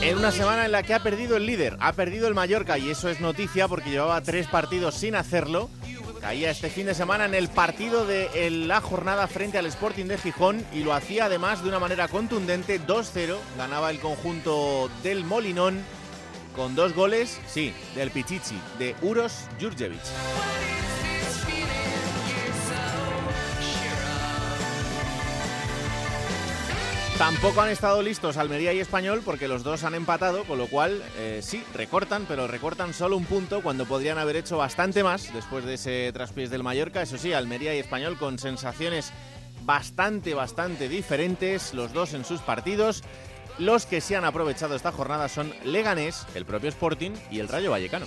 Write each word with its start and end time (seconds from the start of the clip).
En 0.00 0.16
una 0.16 0.30
semana 0.30 0.64
en 0.64 0.72
la 0.72 0.84
que 0.84 0.94
ha 0.94 1.02
perdido 1.02 1.36
el 1.36 1.44
líder, 1.44 1.76
ha 1.80 1.92
perdido 1.92 2.28
el 2.28 2.34
Mallorca 2.34 2.78
y 2.78 2.88
eso 2.88 3.08
es 3.08 3.20
noticia 3.20 3.66
porque 3.66 3.90
llevaba 3.90 4.20
tres 4.20 4.46
partidos 4.46 4.94
sin 4.94 5.16
hacerlo. 5.16 5.68
Caía 6.20 6.50
este 6.50 6.70
fin 6.70 6.86
de 6.86 6.94
semana 6.94 7.24
en 7.24 7.34
el 7.34 7.48
partido 7.48 8.06
de 8.06 8.50
la 8.50 8.80
jornada 8.80 9.26
frente 9.26 9.58
al 9.58 9.66
Sporting 9.66 10.06
de 10.06 10.18
Gijón 10.18 10.64
y 10.72 10.84
lo 10.84 10.94
hacía 10.94 11.24
además 11.24 11.62
de 11.62 11.68
una 11.68 11.80
manera 11.80 12.06
contundente, 12.06 12.80
2-0. 12.80 13.36
Ganaba 13.56 13.90
el 13.90 13.98
conjunto 13.98 14.88
del 15.02 15.24
Molinón 15.24 15.82
con 16.54 16.74
dos 16.74 16.94
goles, 16.94 17.40
sí, 17.46 17.72
del 17.94 18.10
Pichichi, 18.10 18.60
de 18.78 18.94
Uros 19.02 19.46
Jurjevic. 19.60 20.00
Tampoco 27.18 27.62
han 27.62 27.70
estado 27.70 28.00
listos 28.00 28.36
Almería 28.36 28.72
y 28.72 28.78
Español 28.78 29.22
porque 29.24 29.48
los 29.48 29.64
dos 29.64 29.82
han 29.82 29.96
empatado, 29.96 30.44
con 30.44 30.56
lo 30.56 30.68
cual 30.68 31.02
eh, 31.16 31.40
sí, 31.42 31.64
recortan, 31.74 32.26
pero 32.28 32.46
recortan 32.46 32.94
solo 32.94 33.16
un 33.16 33.24
punto 33.24 33.60
cuando 33.60 33.86
podrían 33.86 34.18
haber 34.18 34.36
hecho 34.36 34.56
bastante 34.56 35.02
más 35.02 35.34
después 35.34 35.64
de 35.64 35.74
ese 35.74 36.12
traspiés 36.12 36.48
del 36.48 36.62
Mallorca. 36.62 37.02
Eso 37.02 37.18
sí, 37.18 37.32
Almería 37.32 37.74
y 37.74 37.80
Español 37.80 38.16
con 38.18 38.38
sensaciones 38.38 39.12
bastante, 39.62 40.32
bastante 40.32 40.88
diferentes, 40.88 41.74
los 41.74 41.92
dos 41.92 42.14
en 42.14 42.24
sus 42.24 42.40
partidos. 42.40 43.02
Los 43.58 43.84
que 43.84 44.00
se 44.00 44.14
han 44.14 44.24
aprovechado 44.24 44.76
esta 44.76 44.92
jornada 44.92 45.28
son 45.28 45.52
Leganés, 45.64 46.24
el 46.36 46.46
propio 46.46 46.68
Sporting 46.68 47.10
y 47.32 47.40
el 47.40 47.48
Rayo 47.48 47.72
Vallecano. 47.72 48.06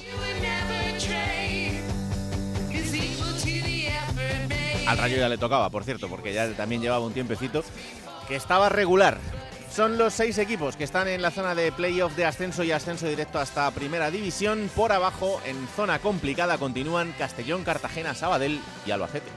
Al 4.88 4.98
Rayo 4.98 5.18
ya 5.18 5.30
le 5.30 5.38
tocaba, 5.38 5.70
por 5.70 5.84
cierto, 5.84 6.08
porque 6.10 6.34
ya 6.34 6.50
también 6.54 6.82
llevaba 6.82 7.06
un 7.06 7.14
tiempecito 7.14 7.64
que 8.32 8.38
estaba 8.38 8.70
regular. 8.70 9.18
Son 9.70 9.98
los 9.98 10.14
seis 10.14 10.38
equipos 10.38 10.78
que 10.78 10.86
están 10.86 11.10
en 11.10 11.22
la 11.22 11.32
zona 11.32 11.54
de 11.54 11.70
playoff 11.74 12.16
de 12.16 12.24
ascenso 12.24 12.64
y 12.64 12.72
ascenso 12.72 13.06
directo 13.06 13.40
hasta 13.40 13.70
Primera 13.72 14.10
División. 14.10 14.72
Por 14.74 14.94
abajo, 14.94 15.42
en 15.46 15.68
zona 15.76 16.00
complicada, 16.00 16.58
continúan 16.58 17.14
Castellón, 17.18 17.66
Cartagena, 17.66 18.16
Sabadell 18.16 18.62
y 18.86 18.92
Albacete. 18.92 19.30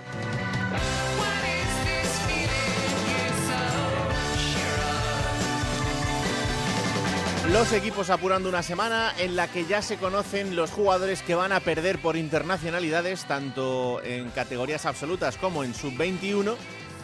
Los 7.51 7.73
equipos 7.73 8.11
apurando 8.11 8.49
una 8.49 8.63
semana 8.63 9.13
en 9.19 9.35
la 9.35 9.49
que 9.49 9.65
ya 9.65 9.83
se 9.83 9.97
conocen 9.97 10.55
los 10.55 10.71
jugadores 10.71 11.23
que 11.23 11.35
van 11.35 11.51
a 11.51 11.59
perder 11.59 11.99
por 11.99 12.17
internacionalidades, 12.17 13.25
tanto 13.25 14.01
en 14.05 14.31
categorías 14.31 14.87
absolutas 14.87 15.37
como 15.37 15.65
en 15.65 15.75
sub-21. 15.75 16.55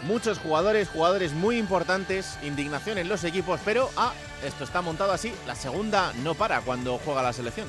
Muchos 0.03 0.39
jugadores, 0.39 0.89
jugadores 0.89 1.33
muy 1.33 1.59
importantes, 1.59 2.39
indignación 2.43 2.99
en 2.99 3.09
los 3.09 3.25
equipos, 3.25 3.61
pero 3.65 3.91
ah, 3.97 4.13
esto 4.45 4.65
está 4.65 4.81
montado 4.81 5.13
así, 5.13 5.33
la 5.47 5.55
segunda 5.55 6.13
no 6.23 6.35
para 6.35 6.63
cuando 6.63 6.99
juega 6.99 7.23
la 7.23 7.33
selección. 7.33 7.69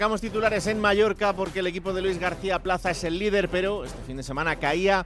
Arrancamos 0.00 0.22
titulares 0.22 0.66
en 0.66 0.80
Mallorca 0.80 1.34
porque 1.34 1.58
el 1.58 1.66
equipo 1.66 1.92
de 1.92 2.00
Luis 2.00 2.18
García 2.18 2.58
Plaza 2.60 2.90
es 2.90 3.04
el 3.04 3.18
líder, 3.18 3.50
pero 3.50 3.84
este 3.84 4.00
fin 4.06 4.16
de 4.16 4.22
semana 4.22 4.56
caía 4.56 5.04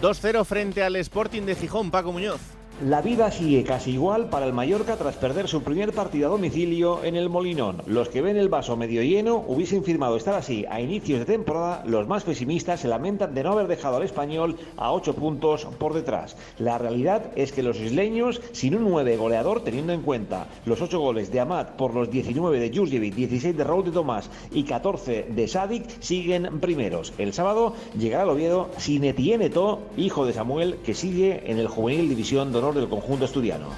2-0 0.00 0.44
frente 0.44 0.84
al 0.84 0.94
Sporting 0.94 1.42
de 1.42 1.56
Gijón, 1.56 1.90
Paco 1.90 2.12
Muñoz. 2.12 2.55
La 2.84 3.00
vida 3.00 3.30
sigue 3.30 3.64
casi 3.64 3.92
igual 3.92 4.28
para 4.28 4.44
el 4.44 4.52
Mallorca 4.52 4.96
tras 4.96 5.16
perder 5.16 5.48
su 5.48 5.62
primer 5.62 5.94
partido 5.94 6.26
a 6.26 6.30
domicilio 6.30 7.02
en 7.04 7.16
el 7.16 7.30
Molinón. 7.30 7.80
Los 7.86 8.10
que 8.10 8.20
ven 8.20 8.36
el 8.36 8.50
vaso 8.50 8.76
medio 8.76 9.02
lleno 9.02 9.42
hubiesen 9.46 9.82
firmado 9.82 10.14
estar 10.14 10.34
así 10.34 10.66
a 10.68 10.82
inicios 10.82 11.20
de 11.20 11.24
temporada. 11.24 11.82
Los 11.86 12.06
más 12.06 12.24
pesimistas 12.24 12.80
se 12.80 12.88
lamentan 12.88 13.34
de 13.34 13.42
no 13.42 13.52
haber 13.52 13.66
dejado 13.66 13.96
al 13.96 14.02
español 14.02 14.58
a 14.76 14.92
8 14.92 15.14
puntos 15.14 15.66
por 15.78 15.94
detrás. 15.94 16.36
La 16.58 16.76
realidad 16.76 17.30
es 17.34 17.50
que 17.50 17.62
los 17.62 17.80
isleños, 17.80 18.42
sin 18.52 18.74
un 18.74 18.84
9 18.90 19.16
goleador, 19.16 19.64
teniendo 19.64 19.94
en 19.94 20.02
cuenta 20.02 20.46
los 20.66 20.82
8 20.82 21.00
goles 21.00 21.32
de 21.32 21.40
Amat 21.40 21.76
por 21.76 21.94
los 21.94 22.10
19 22.10 22.60
de 22.60 22.76
Jurjevic, 22.76 23.14
16 23.14 23.56
de 23.56 23.64
Raúl 23.64 23.86
de 23.86 23.92
Tomás 23.92 24.28
y 24.52 24.64
14 24.64 25.28
de 25.30 25.48
Sadik, 25.48 26.02
siguen 26.02 26.60
primeros. 26.60 27.14
El 27.16 27.32
sábado 27.32 27.72
llegará 27.98 28.24
el 28.24 28.28
Oviedo 28.28 28.68
sin 28.76 29.02
Etienne 29.04 29.50
hijo 29.96 30.26
de 30.26 30.34
Samuel, 30.34 30.76
que 30.84 30.92
sigue 30.92 31.50
en 31.50 31.58
el 31.58 31.68
Juvenil 31.68 32.10
División 32.10 32.52
de 32.52 32.65
del 32.74 32.88
conjunto 32.88 33.24
estudiano. 33.24 33.70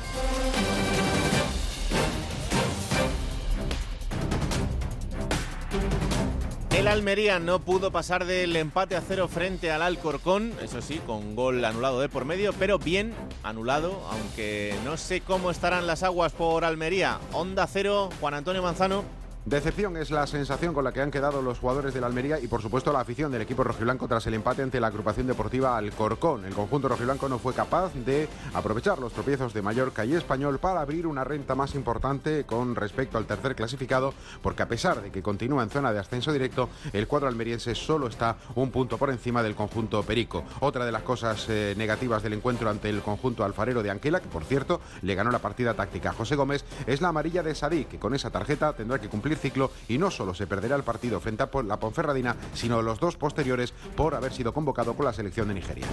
El 6.79 6.87
Almería 6.87 7.41
no 7.41 7.59
pudo 7.59 7.91
pasar 7.91 8.25
del 8.25 8.55
empate 8.55 8.95
a 8.95 9.01
cero 9.01 9.27
frente 9.27 9.73
al 9.73 9.83
Alcorcón, 9.83 10.53
eso 10.63 10.81
sí, 10.81 11.01
con 11.07 11.35
gol 11.35 11.65
anulado 11.65 12.01
de 12.01 12.09
por 12.09 12.25
medio, 12.25 12.53
pero 12.53 12.79
bien 12.79 13.15
anulado, 13.43 14.01
aunque 14.13 14.77
no 14.85 14.97
sé 14.97 15.21
cómo 15.21 15.51
estarán 15.51 15.89
las 15.89 16.05
aguas 16.05 16.33
por 16.33 16.65
Almería. 16.65 17.19
Onda 17.33 17.67
cero, 17.67 18.11
Juan 18.21 18.35
Antonio 18.35 18.63
Manzano. 18.63 19.03
Decepción 19.49 19.97
es 19.97 20.11
la 20.11 20.27
sensación 20.27 20.75
con 20.75 20.85
la 20.85 20.93
que 20.93 21.01
han 21.01 21.11
quedado 21.11 21.41
los 21.41 21.59
jugadores 21.59 21.95
de 21.95 22.03
la 22.03 22.07
Almería 22.07 22.39
y 22.39 22.49
por 22.49 22.61
supuesto 22.61 22.93
la 22.93 23.01
afición 23.01 23.33
del 23.33 23.41
equipo 23.41 23.65
rojiblanco 23.65 24.07
tras 24.07 24.27
el 24.27 24.35
empate 24.35 24.63
ante 24.63 24.79
la 24.79 24.89
agrupación 24.89 25.27
deportiva 25.27 25.75
Alcorcón. 25.79 26.45
El 26.45 26.53
conjunto 26.53 26.87
rojiblanco 26.87 27.31
no 27.31 27.39
fue 27.39 27.55
capaz 27.55 27.95
de 27.95 28.29
aprovechar 28.53 28.99
los 28.99 29.15
tropiezos 29.15 29.55
de 29.55 29.63
Mallorca 29.63 30.05
y 30.05 30.13
Español 30.13 30.59
para 30.59 30.83
abrir 30.83 31.07
una 31.07 31.25
renta 31.25 31.55
más 31.55 31.75
importante 31.75 32.45
con 32.45 32.75
respecto 32.75 33.17
al 33.17 33.25
tercer 33.25 33.57
clasificado, 33.57 34.13
porque 34.43 34.65
a 34.65 34.69
pesar 34.69 35.01
de 35.01 35.11
que 35.11 35.23
continúa 35.23 35.63
en 35.63 35.71
zona 35.71 35.95
de 35.95 36.01
ascenso 36.01 36.31
directo, 36.31 36.69
el 36.93 37.09
cuadro 37.09 37.27
almeriense 37.27 37.75
solo 37.75 38.09
está 38.09 38.37
un 38.55 38.71
punto 38.71 38.99
por 38.99 39.09
encima 39.09 39.43
del 39.43 39.55
conjunto 39.55 40.03
Perico. 40.03 40.45
Otra 40.61 40.85
de 40.85 40.93
las 40.93 41.05
cosas 41.05 41.47
eh, 41.49 41.73
negativas 41.79 42.23
del 42.23 42.35
encuentro 42.35 42.69
ante 42.69 42.91
el 42.91 43.01
conjunto 43.01 43.45
alfarero 43.45 43.83
de 43.83 43.89
Anquela, 43.89 44.21
que 44.21 44.29
por 44.29 44.45
cierto 44.45 44.83
le 45.01 45.15
ganó 45.15 45.31
la 45.31 45.39
partida 45.39 45.73
táctica 45.73 46.11
a 46.11 46.13
José 46.13 46.37
Gómez, 46.37 46.67
es 46.87 47.01
la 47.01 47.09
amarilla 47.09 47.43
de 47.43 47.55
Sadí, 47.55 47.87
que 47.87 47.99
con 47.99 48.15
esa 48.15 48.29
tarjeta 48.29 48.75
tendrá 48.75 49.01
que 49.01 49.09
cumplir 49.09 49.38
ciclo 49.39 49.71
y 49.89 49.99
no 49.99 50.11
solo 50.11 50.35
se 50.35 50.47
perderá 50.47 50.77
el 50.77 50.83
partido 50.83 51.21
frente 51.21 51.43
a 51.43 51.51
la 51.65 51.81
Ponferradina, 51.81 52.37
sino 52.55 52.83
los 52.83 53.01
dos 53.01 53.17
posteriores 53.17 53.73
por 53.97 54.15
haber 54.15 54.33
sido 54.33 54.53
convocado 54.53 54.95
con 54.95 55.05
la 55.05 55.13
selección 55.13 55.49
de 55.49 55.55
Nigeria. 55.55 55.87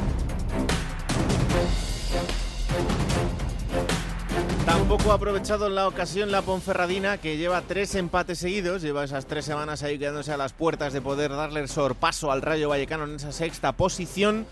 Tampoco 4.65 5.11
ha 5.11 5.15
aprovechado 5.15 5.69
la 5.69 5.87
ocasión 5.87 6.31
la 6.31 6.41
Ponferradina, 6.41 7.17
que 7.17 7.37
lleva 7.37 7.61
tres 7.61 7.93
empates 7.95 8.39
seguidos, 8.39 8.81
lleva 8.81 9.03
esas 9.03 9.25
tres 9.25 9.45
semanas 9.45 9.83
ahí 9.83 9.97
quedándose 9.97 10.31
a 10.31 10.37
las 10.37 10.53
puertas 10.53 10.91
de 10.91 11.01
poder 11.01 11.31
darle 11.31 11.59
el 11.59 11.69
sorpaso 11.69 12.31
al 12.31 12.41
Rayo 12.41 12.69
Vallecano 12.69 13.05
en 13.05 13.15
esa 13.15 13.31
sexta 13.31 13.73
posición. 13.73 14.45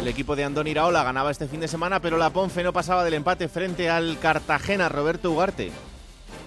El 0.00 0.08
equipo 0.08 0.36
de 0.36 0.44
Andón 0.44 0.66
Iraola 0.66 1.02
ganaba 1.02 1.30
este 1.30 1.48
fin 1.48 1.60
de 1.60 1.68
semana, 1.68 2.00
pero 2.00 2.18
la 2.18 2.30
Ponfe 2.30 2.62
no 2.62 2.72
pasaba 2.72 3.04
del 3.04 3.14
empate 3.14 3.48
frente 3.48 3.90
al 3.90 4.18
Cartagena, 4.18 4.88
Roberto 4.88 5.30
Ugarte. 5.30 5.72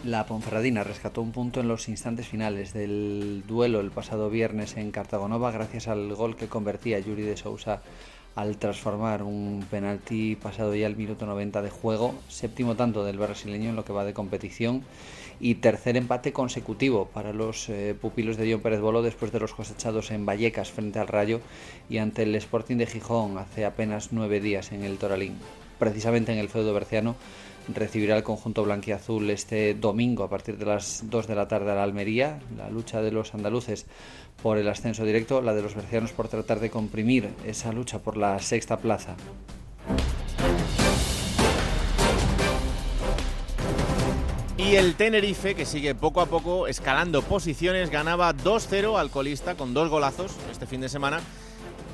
La 0.04 0.26
Ponferradina 0.26 0.84
rescató 0.84 1.22
un 1.22 1.32
punto 1.32 1.60
en 1.60 1.68
los 1.68 1.90
instantes 1.90 2.28
finales 2.28 2.72
del 2.72 3.44
duelo 3.48 3.80
el 3.80 3.90
pasado 3.90 4.30
viernes 4.30 4.78
en 4.78 4.92
Cartagonova 4.92 5.52
gracias 5.52 5.88
al 5.88 6.14
gol 6.14 6.36
que 6.36 6.48
convertía 6.48 7.00
Yuri 7.00 7.24
de 7.24 7.36
Sousa 7.36 7.82
al 8.36 8.58
transformar 8.58 9.24
un 9.24 9.66
penalti 9.70 10.36
pasado 10.36 10.76
ya 10.76 10.86
el 10.86 10.96
minuto 10.96 11.26
90 11.26 11.64
de 11.64 11.72
juego, 11.72 12.14
séptimo 12.30 12.76
tanto 12.76 13.04
del 13.04 13.18
brasileño 13.18 13.72
en 13.72 13.76
lo 13.76 13.84
que 13.84 13.94
va 13.94 14.06
de 14.06 14.14
competición 14.14 14.84
y 15.40 15.56
tercer 15.56 15.98
empate 15.98 16.32
consecutivo 16.32 17.08
para 17.12 17.34
los 17.34 17.68
eh, 17.68 17.96
pupilos 18.00 18.38
de 18.38 18.52
John 18.52 18.62
Pérez 18.62 18.80
Bolo 18.80 19.02
después 19.02 19.32
de 19.32 19.40
los 19.40 19.56
cosechados 19.56 20.12
en 20.12 20.28
Vallecas 20.28 20.70
frente 20.70 21.00
al 21.00 21.08
Rayo 21.08 21.42
y 21.90 21.98
ante 21.98 22.22
el 22.22 22.36
Sporting 22.36 22.78
de 22.78 22.86
Gijón 22.86 23.40
hace 23.40 23.66
apenas 23.66 24.10
nueve 24.12 24.40
días 24.40 24.72
en 24.72 24.84
el 24.84 25.00
Toralín. 25.00 25.38
Precisamente 25.80 26.32
en 26.32 26.38
el 26.38 26.50
feudo 26.50 26.74
berciano 26.74 27.16
recibirá 27.74 28.18
el 28.18 28.24
conjunto 28.24 28.64
blanquiazul 28.64 29.30
este 29.30 29.74
domingo 29.74 30.24
a 30.24 30.30
partir 30.30 30.58
de 30.58 30.66
las 30.66 31.04
2 31.10 31.28
de 31.28 31.36
la 31.36 31.48
tarde 31.48 31.72
a 31.72 31.76
la 31.76 31.84
Almería. 31.84 32.40
La 32.58 32.70
lucha 32.70 33.02
de 33.02 33.12
los 33.12 33.34
andaluces 33.34 33.86
por 34.42 34.58
el 34.58 34.68
ascenso 34.68 35.04
directo, 35.06 35.42
la 35.42 35.54
de 35.54 35.62
los 35.62 35.76
bercianos 35.76 36.12
por 36.12 36.28
tratar 36.28 36.60
de 36.60 36.70
comprimir 36.70 37.30
esa 37.46 37.72
lucha 37.72 38.00
por 38.00 38.18
la 38.18 38.40
sexta 38.40 38.78
plaza. 38.78 39.16
Y 44.58 44.76
el 44.76 44.96
Tenerife, 44.96 45.56
que 45.56 45.66
sigue 45.66 45.96
poco 45.96 46.20
a 46.20 46.26
poco 46.26 46.68
escalando 46.68 47.22
posiciones, 47.22 47.90
ganaba 47.90 48.36
2-0 48.36 49.00
al 49.00 49.10
colista 49.10 49.56
con 49.56 49.74
dos 49.74 49.90
golazos 49.90 50.36
este 50.52 50.66
fin 50.66 50.82
de 50.82 50.90
semana 50.90 51.22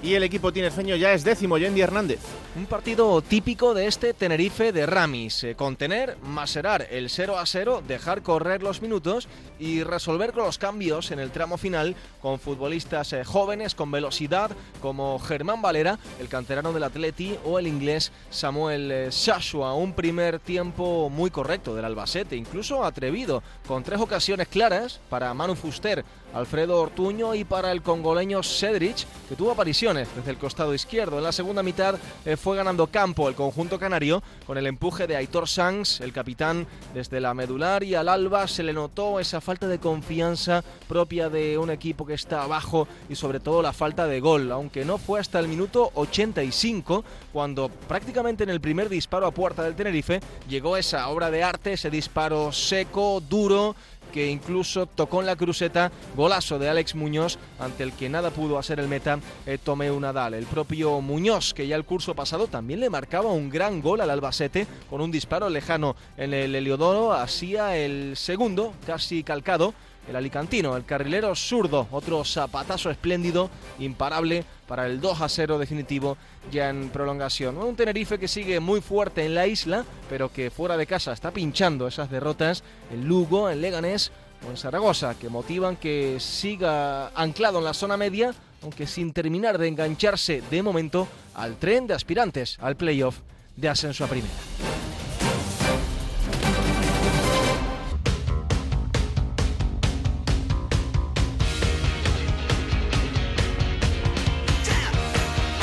y 0.04 0.16
el 0.16 0.24
equipo 0.24 0.52
tinerfeño 0.52 0.98
ya 0.98 1.14
es 1.14 1.24
décimo, 1.24 1.58
Yendi 1.58 1.80
Hernández. 1.80 2.20
Un 2.58 2.66
partido 2.66 3.22
típico 3.22 3.74
de 3.74 3.88
este 3.88 4.14
Tenerife 4.14 4.74
de 4.74 4.86
Ramis. 4.86 5.46
Eh, 5.46 5.56
contener, 5.56 6.18
maserar 6.22 6.86
el 6.92 7.10
0 7.10 7.40
a 7.40 7.46
0, 7.46 7.82
dejar 7.88 8.22
correr 8.22 8.62
los 8.62 8.82
minutos 8.82 9.30
y 9.60 9.82
resolver 9.82 10.34
con 10.34 10.44
los 10.44 10.58
cambios 10.58 11.12
en 11.12 11.20
el 11.20 11.32
tramo 11.32 11.58
final 11.58 11.96
con 12.22 12.38
futbolistas 12.38 13.14
eh, 13.14 13.24
jóvenes 13.24 13.76
con 13.76 13.92
velocidad 13.92 14.52
como 14.82 15.18
Germán 15.20 15.62
Valera, 15.62 15.98
el 16.20 16.28
canterano 16.28 16.74
del 16.74 16.84
Atleti, 16.84 17.38
o 17.46 17.58
el 17.58 17.66
inglés 17.66 18.12
Samuel 18.30 18.92
eh, 18.92 19.08
Shashua. 19.10 19.74
Un 19.74 19.94
primer 19.94 20.40
tiempo 20.40 21.10
muy 21.10 21.32
correcto 21.32 21.74
del 21.74 21.86
Albacete, 21.86 22.36
incluso 22.36 22.84
atrevido, 22.84 23.42
con 23.66 23.84
tres 23.84 24.02
ocasiones 24.02 24.50
claras 24.50 25.00
para 25.10 25.34
Manu 25.34 25.56
Fuster, 25.56 26.04
Alfredo 26.34 26.82
Ortuño 26.82 27.36
y 27.36 27.44
para 27.44 27.72
el 27.72 27.82
congoleño 27.82 28.44
Cedric, 28.44 29.06
que 29.30 29.36
tuvo 29.36 29.52
apariciones 29.52 30.08
desde 30.16 30.32
el 30.32 30.38
costado 30.38 30.74
izquierdo. 30.74 31.18
En 31.18 31.24
la 31.24 31.32
segunda 31.32 31.64
mitad 31.64 31.96
eh, 32.26 32.38
fue 32.38 32.58
ganando 32.58 32.88
campo 32.88 33.30
el 33.30 33.36
conjunto 33.36 33.80
canario 33.80 34.24
con 34.46 34.58
el 34.58 34.68
empuje 34.68 35.08
de 35.08 35.16
Aitor 35.16 35.48
Sanz, 35.48 36.02
el 36.02 36.14
capitán 36.14 36.68
desde 36.94 37.20
la 37.20 37.34
medular 37.34 37.84
y 37.84 37.96
al 37.96 38.10
alba 38.10 38.48
se 38.48 38.64
le 38.64 38.74
notó 38.74 39.20
esa 39.20 39.42
falta 39.42 39.68
de 39.68 39.80
confianza 39.80 40.64
propia 40.88 41.30
de 41.30 41.58
un 41.58 41.70
equipo 41.70 42.06
que 42.06 42.14
está 42.14 42.44
abajo 42.44 42.88
y 43.10 43.16
sobre 43.16 43.40
todo 43.40 43.62
la 43.62 43.74
falta 43.74 44.08
de 44.08 44.20
gol, 44.20 44.52
aunque 44.52 44.86
no 44.86 44.98
fue 44.98 45.20
hasta 45.20 45.40
el 45.40 45.48
minuto 45.48 45.92
85 45.96 47.04
cuando 47.32 47.70
prácticamente 47.70 48.44
en 48.44 48.50
el 48.50 48.62
primer 48.62 48.90
disparo 48.90 49.28
a 49.28 49.32
puerta 49.32 49.64
del 49.64 49.76
Tenerife 49.76 50.20
llegó 50.48 50.78
esa 50.78 51.08
obra 51.10 51.32
de 51.32 51.44
arte, 51.44 51.74
ese 51.74 51.90
disparo 51.90 52.52
seco, 52.52 53.22
duro, 53.22 53.76
que 54.14 54.30
incluso 54.30 54.86
tocó 54.86 55.20
en 55.20 55.26
la 55.26 55.36
cruceta, 55.36 55.92
golazo 56.16 56.60
de 56.60 56.70
Alex 56.70 56.96
Muñoz, 56.96 57.40
ante 57.60 57.84
el 57.84 57.92
que 57.92 58.10
nada 58.10 58.30
pudo 58.30 58.60
hacer 58.60 58.80
el 58.80 58.88
meta 58.88 59.20
eh, 59.46 59.58
Tomeu 59.62 60.00
Nadal. 60.00 60.36
El 60.36 60.46
propio 60.46 61.02
Muñoz, 61.02 61.54
que 61.54 61.68
ya 61.68 61.76
el 61.76 61.84
curso 61.84 62.14
pasado 62.14 62.48
también 62.48 62.80
le 62.80 62.92
marcaba 62.92 63.32
un 63.32 63.50
gran 63.50 63.82
gol 63.82 64.02
al 64.02 64.12
Albacete 64.12 64.68
con 64.90 65.02
un 65.02 65.12
disparo 65.12 65.50
lejano 65.50 65.96
en 66.16 66.34
el 66.34 66.56
Heliodoro, 66.56 67.12
hacía 67.14 67.76
el 67.76 68.16
segundo, 68.16 68.74
casi 68.86 69.24
calcado, 69.24 69.74
el 70.08 70.16
alicantino, 70.16 70.76
el 70.76 70.86
carrilero 70.86 71.36
zurdo, 71.36 71.88
otro 71.92 72.24
zapatazo 72.26 72.90
espléndido, 72.90 73.50
imparable 73.80 74.44
para 74.68 74.86
el 74.86 75.00
2 75.00 75.22
a 75.22 75.30
0 75.30 75.60
definitivo 75.60 76.18
ya 76.52 76.70
en 76.70 76.90
prolongación. 76.90 77.58
Un 77.58 77.76
Tenerife 77.76 78.20
que 78.20 78.28
sigue 78.28 78.60
muy 78.60 78.82
fuerte 78.82 79.26
en 79.26 79.36
la 79.36 79.48
isla, 79.48 79.86
pero 80.10 80.32
que 80.32 80.52
fuera 80.52 80.78
de 80.78 80.88
casa 80.88 81.14
está 81.14 81.32
pinchando 81.32 81.88
esas 81.88 82.10
derrotas 82.10 82.64
en 82.92 83.08
Lugo, 83.08 83.50
en 83.50 83.62
Leganés 83.62 84.12
o 84.46 84.50
en 84.50 84.58
Zaragoza, 84.58 85.16
que 85.18 85.30
motivan 85.30 85.78
que 85.78 86.20
siga 86.20 87.08
anclado 87.10 87.60
en 87.60 87.66
la 87.66 87.74
zona 87.74 87.98
media, 87.98 88.34
aunque 88.62 88.88
sin 88.88 89.14
terminar 89.14 89.58
de 89.58 89.68
engancharse 89.68 90.42
de 90.50 90.64
momento 90.64 91.08
al 91.36 91.58
tren 91.58 91.88
de 91.88 91.94
aspirantes 91.94 92.58
al 92.62 92.76
playoff 92.76 93.20
de 93.56 93.70
ascenso 93.70 94.04
a 94.04 94.08
primera. 94.08 94.34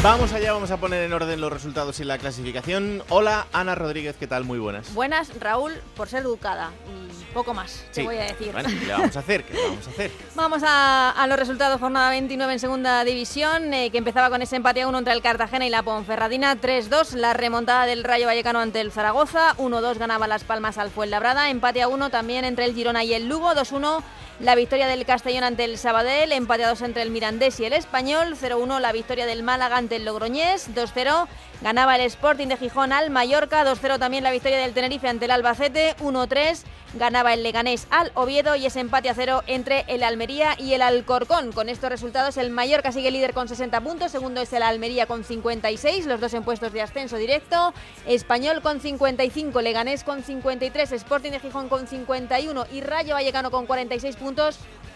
Vamos 0.02 0.32
allá, 0.32 0.54
vamos 0.54 0.70
a 0.70 0.78
poner 0.78 1.02
en 1.02 1.12
orden 1.12 1.42
los 1.42 1.52
resultados 1.52 2.00
y 2.00 2.04
la 2.04 2.16
clasificación. 2.16 3.02
Hola, 3.10 3.48
Ana 3.52 3.74
Rodríguez, 3.74 4.16
¿qué 4.18 4.26
tal? 4.26 4.44
Muy 4.44 4.58
buenas. 4.58 4.94
Buenas, 4.94 5.38
Raúl, 5.38 5.74
por 5.94 6.08
ser 6.08 6.22
educada. 6.22 6.70
Y 6.88 7.34
poco 7.34 7.52
más, 7.52 7.84
te 7.92 8.04
voy 8.04 8.16
a 8.16 8.22
decir. 8.22 8.50
Bueno, 8.50 8.70
¿qué 8.70 8.86
le 8.86 8.92
vamos 8.94 9.14
a 9.14 9.18
hacer? 9.18 9.44
¿Qué 9.44 9.52
le 9.52 9.62
vamos 9.62 9.86
a 9.86 9.90
hacer? 9.90 10.10
Vamos 10.34 10.62
a, 10.64 11.26
los 11.28 11.38
resultados, 11.38 11.78
jornada 11.78 12.08
29 12.08 12.50
en 12.50 12.58
segunda 12.58 13.04
división, 13.04 13.74
eh, 13.74 13.90
que 13.90 13.98
empezaba 13.98 14.30
con 14.30 14.40
ese 14.40 14.56
empate 14.56 14.80
a 14.80 14.88
1 14.88 14.98
entre 14.98 15.12
el 15.12 15.20
Cartagena 15.20 15.66
y 15.66 15.70
la 15.70 15.82
Ponferradina, 15.82 16.56
3-2, 16.56 17.12
la 17.16 17.34
remontada 17.34 17.84
del 17.84 18.02
Rayo 18.02 18.24
Vallecano 18.24 18.60
ante 18.60 18.80
el 18.80 18.92
Zaragoza, 18.92 19.54
1-2 19.58 19.98
ganaba 19.98 20.26
Las 20.26 20.44
Palmas 20.44 20.78
al 20.78 20.88
Fuenlabrada, 20.88 21.50
empate 21.50 21.82
a 21.82 21.88
1 21.88 22.08
también 22.08 22.46
entre 22.46 22.64
el 22.64 22.74
Girona 22.74 23.04
y 23.04 23.12
el 23.12 23.28
Lugo, 23.28 23.52
2-1 23.52 24.02
la 24.40 24.54
victoria 24.54 24.86
del 24.86 25.04
Castellón 25.04 25.44
ante 25.44 25.64
el 25.64 25.76
Sabadell, 25.76 26.32
empateados 26.32 26.80
entre 26.80 27.02
el 27.02 27.10
Mirandés 27.10 27.60
y 27.60 27.66
el 27.66 27.74
Español, 27.74 28.36
0-1 28.40 28.80
la 28.80 28.92
victoria 28.92 29.26
del 29.26 29.42
Málaga 29.42 29.76
ante 29.76 29.96
el 29.96 30.06
Logroñés, 30.06 30.74
2-0 30.74 31.28
ganaba 31.60 31.96
el 31.96 32.02
Sporting 32.02 32.48
de 32.48 32.56
Gijón 32.56 32.92
al 32.92 33.10
Mallorca, 33.10 33.64
2-0 33.64 33.98
también 33.98 34.24
la 34.24 34.30
victoria 34.30 34.58
del 34.58 34.72
Tenerife 34.72 35.08
ante 35.08 35.26
el 35.26 35.30
Albacete, 35.30 35.94
1-3 35.98 36.62
ganaba 36.94 37.34
el 37.34 37.44
Leganés 37.44 37.86
al 37.90 38.10
Oviedo 38.14 38.56
y 38.56 38.66
ese 38.66 38.80
empate 38.80 39.10
a 39.10 39.14
cero 39.14 39.44
entre 39.46 39.84
el 39.86 40.02
Almería 40.02 40.56
y 40.58 40.72
el 40.72 40.82
Alcorcón. 40.82 41.52
Con 41.52 41.68
estos 41.68 41.88
resultados 41.88 42.36
el 42.36 42.50
Mallorca 42.50 42.90
sigue 42.90 43.12
líder 43.12 43.32
con 43.32 43.46
60 43.46 43.80
puntos, 43.80 44.10
segundo 44.10 44.40
es 44.40 44.52
el 44.52 44.64
Almería 44.64 45.06
con 45.06 45.22
56, 45.22 46.06
los 46.06 46.20
dos 46.20 46.34
en 46.34 46.42
puestos 46.42 46.72
de 46.72 46.82
ascenso 46.82 47.16
directo, 47.16 47.74
Español 48.06 48.60
con 48.60 48.80
55, 48.80 49.60
Leganés 49.60 50.02
con 50.02 50.24
53, 50.24 50.90
Sporting 50.92 51.30
de 51.30 51.40
Gijón 51.40 51.68
con 51.68 51.86
51 51.86 52.66
y 52.72 52.80
Rayo 52.80 53.14
Vallecano 53.14 53.52
con 53.52 53.66
46 53.66 54.16
puntos 54.16 54.29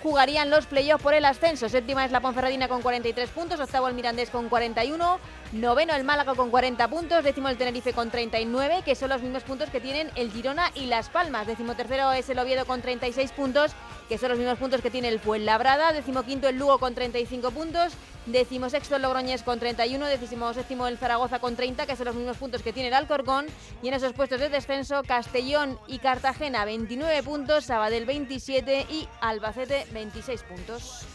jugarían 0.04 0.50
los 0.50 0.66
playoffs 0.66 1.02
por 1.02 1.14
el 1.14 1.25
ascenso. 1.25 1.69
Séptima 1.70 2.04
es 2.04 2.12
la 2.12 2.20
Ponferradina 2.20 2.69
con 2.69 2.82
43 2.82 3.31
puntos, 3.31 3.58
octavo 3.58 3.88
el 3.88 3.94
Mirandés 3.94 4.28
con 4.28 4.50
41, 4.50 5.19
noveno 5.52 5.94
el 5.94 6.04
Málaga 6.04 6.34
con 6.34 6.50
40 6.50 6.88
puntos, 6.88 7.25
décimo 7.25 7.48
el 7.48 7.56
Tenerife 7.56 7.94
con 7.94 8.10
39, 8.10 8.82
que 8.84 8.94
son 8.94 9.08
los 9.08 9.22
mismos 9.22 9.44
puntos 9.44 9.70
que 9.70 9.81
tienen 9.81 10.10
el 10.14 10.31
Girona 10.31 10.70
y 10.75 10.86
Las 10.86 11.08
Palmas. 11.08 11.46
Décimo 11.46 11.75
tercero 11.75 12.12
es 12.12 12.28
el 12.28 12.38
Oviedo 12.38 12.67
con 12.67 12.82
36 12.82 13.32
puntos, 13.32 13.72
que 14.08 14.19
son 14.19 14.31
los 14.31 14.39
mismos 14.39 14.58
puntos 14.58 14.81
que 14.81 14.91
tiene 14.91 15.08
el 15.08 15.20
Fuenlabrada. 15.20 15.93
Décimo 15.93 16.23
quinto 16.23 16.49
el 16.49 16.58
Lugo 16.58 16.79
con 16.79 16.94
35 16.94 17.51
puntos, 17.51 17.93
décimo 18.27 18.69
sexto 18.70 18.96
el 18.96 19.03
Logroñés 19.03 19.43
con 19.43 19.58
31, 19.58 20.06
décimo 20.06 20.53
séptimo 20.55 20.87
el 20.87 20.99
Zaragoza 20.99 21.39
con 21.39 21.56
30, 21.56 21.87
que 21.87 21.96
son 21.96 22.06
los 22.06 22.15
mismos 22.15 22.37
puntos 22.37 22.63
que 22.63 22.73
tiene 22.73 22.89
el 22.89 22.94
Alcorcón. 22.94 23.46
Y 23.82 23.89
en 23.89 23.94
esos 23.94 24.13
puestos 24.13 24.41
de 24.41 24.49
descenso, 24.49 25.03
Castellón 25.06 25.79
y 25.87 25.99
Cartagena 25.99 26.65
29 26.65 27.23
puntos, 27.23 27.65
Sabadell 27.65 28.05
27 28.05 28.87
y 28.91 29.08
Albacete 29.20 29.87
26 29.93 30.43
puntos. 30.43 31.06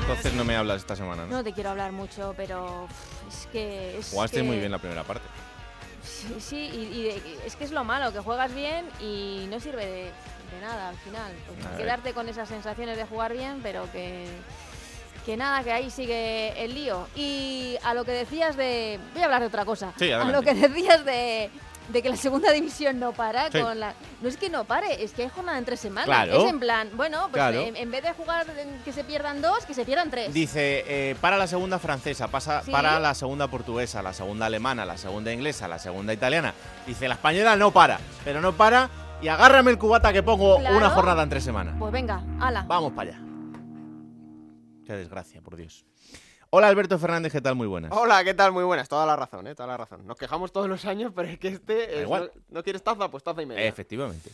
Entonces 0.00 0.34
no 0.34 0.44
me 0.44 0.54
hablas 0.54 0.78
esta 0.78 0.94
semana, 0.94 1.26
¿no? 1.26 1.38
No 1.38 1.44
te 1.44 1.52
quiero 1.52 1.70
hablar 1.70 1.90
mucho, 1.90 2.32
pero 2.36 2.86
es 3.28 3.48
que... 3.48 3.98
Es 3.98 4.10
Jugaste 4.10 4.40
muy 4.44 4.56
bien 4.56 4.70
la 4.70 4.78
primera 4.78 5.02
parte. 5.02 5.26
Sí, 6.04 6.36
sí 6.38 6.56
y, 6.56 7.08
es 7.44 7.56
que 7.56 7.64
es 7.64 7.72
lo 7.72 7.82
malo, 7.82 8.12
que 8.12 8.20
juegas 8.20 8.54
bien 8.54 8.86
y 9.00 9.46
no 9.50 9.58
sirve 9.58 9.84
de, 9.84 10.12
nada 10.60 10.90
al 10.90 10.96
final. 10.96 11.32
Pues 11.46 11.76
quedarte 11.76 12.12
con 12.12 12.28
esas 12.28 12.48
sensaciones 12.48 12.96
de 12.96 13.04
jugar 13.04 13.32
bien, 13.32 13.60
pero 13.62 13.90
que 13.92 14.26
que 15.24 15.36
nada, 15.36 15.64
que 15.64 15.72
ahí 15.72 15.90
sigue 15.90 16.64
el 16.64 16.72
lío. 16.72 17.08
Y 17.16 17.76
a 17.82 17.94
lo 17.94 18.04
que 18.04 18.12
decías 18.12 18.56
de... 18.56 19.00
Voy 19.12 19.22
a 19.22 19.24
hablar 19.24 19.40
de 19.40 19.48
otra 19.48 19.64
cosa. 19.64 19.92
Sí, 19.98 20.12
a 20.12 20.22
lo 20.24 20.40
que 20.42 20.54
decías 20.54 21.04
de 21.04 21.50
de 21.88 22.02
que 22.02 22.08
la 22.08 22.16
segunda 22.16 22.52
división 22.52 22.98
no 22.98 23.12
para 23.12 23.50
con 23.50 23.78
la 23.78 23.94
no 24.20 24.28
es 24.28 24.36
que 24.36 24.50
no 24.50 24.64
pare 24.64 25.04
es 25.04 25.12
que 25.12 25.22
hay 25.22 25.28
jornada 25.28 25.58
en 25.58 25.64
tres 25.64 25.80
semanas 25.80 26.28
es 26.28 26.44
en 26.44 26.58
plan 26.58 26.90
bueno 26.94 27.28
pues 27.30 27.42
en, 27.54 27.90
vez 27.90 28.02
de 28.02 28.12
jugar 28.12 28.46
que 28.84 28.92
se 28.92 29.04
pierdan 29.04 29.40
dos 29.40 29.64
que 29.64 29.74
se 29.74 29.84
pierdan 29.84 30.10
tres. 30.10 30.32
Dice 30.32 30.84
eh, 30.86 31.16
para 31.20 31.36
la 31.36 31.46
segunda 31.46 31.78
francesa 31.78 32.28
pasa 32.28 32.62
para 32.70 32.98
la 32.98 33.14
segunda 33.14 33.48
portuguesa 33.48 34.02
la 34.02 34.12
segunda 34.12 34.46
alemana 34.46 34.84
la 34.84 34.98
segunda 34.98 35.32
inglesa 35.32 35.68
la 35.68 35.78
segunda 35.78 36.12
italiana. 36.12 36.54
Dice 36.86 37.08
la 37.08 37.14
española 37.14 37.56
no 37.56 37.70
para 37.70 38.00
pero 38.24 38.40
no 38.40 38.52
para 38.52 38.90
y 39.20 39.28
agárrame 39.28 39.70
el 39.70 39.78
cubata 39.78 40.12
que 40.12 40.22
pongo 40.22 40.56
una 40.56 40.90
jornada 40.90 41.22
en 41.22 41.28
tres 41.28 41.44
semanas 41.44 41.74
pues 41.78 41.92
venga 41.92 42.22
ala 42.40 42.64
vamos 42.68 42.92
para 42.92 43.10
allá 43.10 43.20
qué 44.84 44.92
desgracia 44.94 45.40
por 45.42 45.56
dios 45.56 45.84
Hola 46.50 46.68
Alberto 46.68 46.96
Fernández, 46.98 47.32
¿qué 47.32 47.40
tal? 47.40 47.56
Muy 47.56 47.66
buenas. 47.66 47.90
Hola, 47.92 48.22
¿qué 48.22 48.32
tal? 48.32 48.52
Muy 48.52 48.62
buenas. 48.62 48.88
Toda 48.88 49.04
la 49.04 49.16
razón, 49.16 49.48
¿eh? 49.48 49.54
Toda 49.54 49.66
la 49.66 49.76
razón. 49.76 50.06
Nos 50.06 50.16
quejamos 50.16 50.52
todos 50.52 50.68
los 50.68 50.84
años, 50.84 51.12
pero 51.14 51.28
es 51.28 51.38
que 51.40 51.48
este, 51.48 52.06
no, 52.48 52.62
quieres 52.62 52.84
taza, 52.84 53.10
pues 53.10 53.24
taza 53.24 53.42
y 53.42 53.46
media. 53.46 53.66
Efectivamente. 53.66 54.30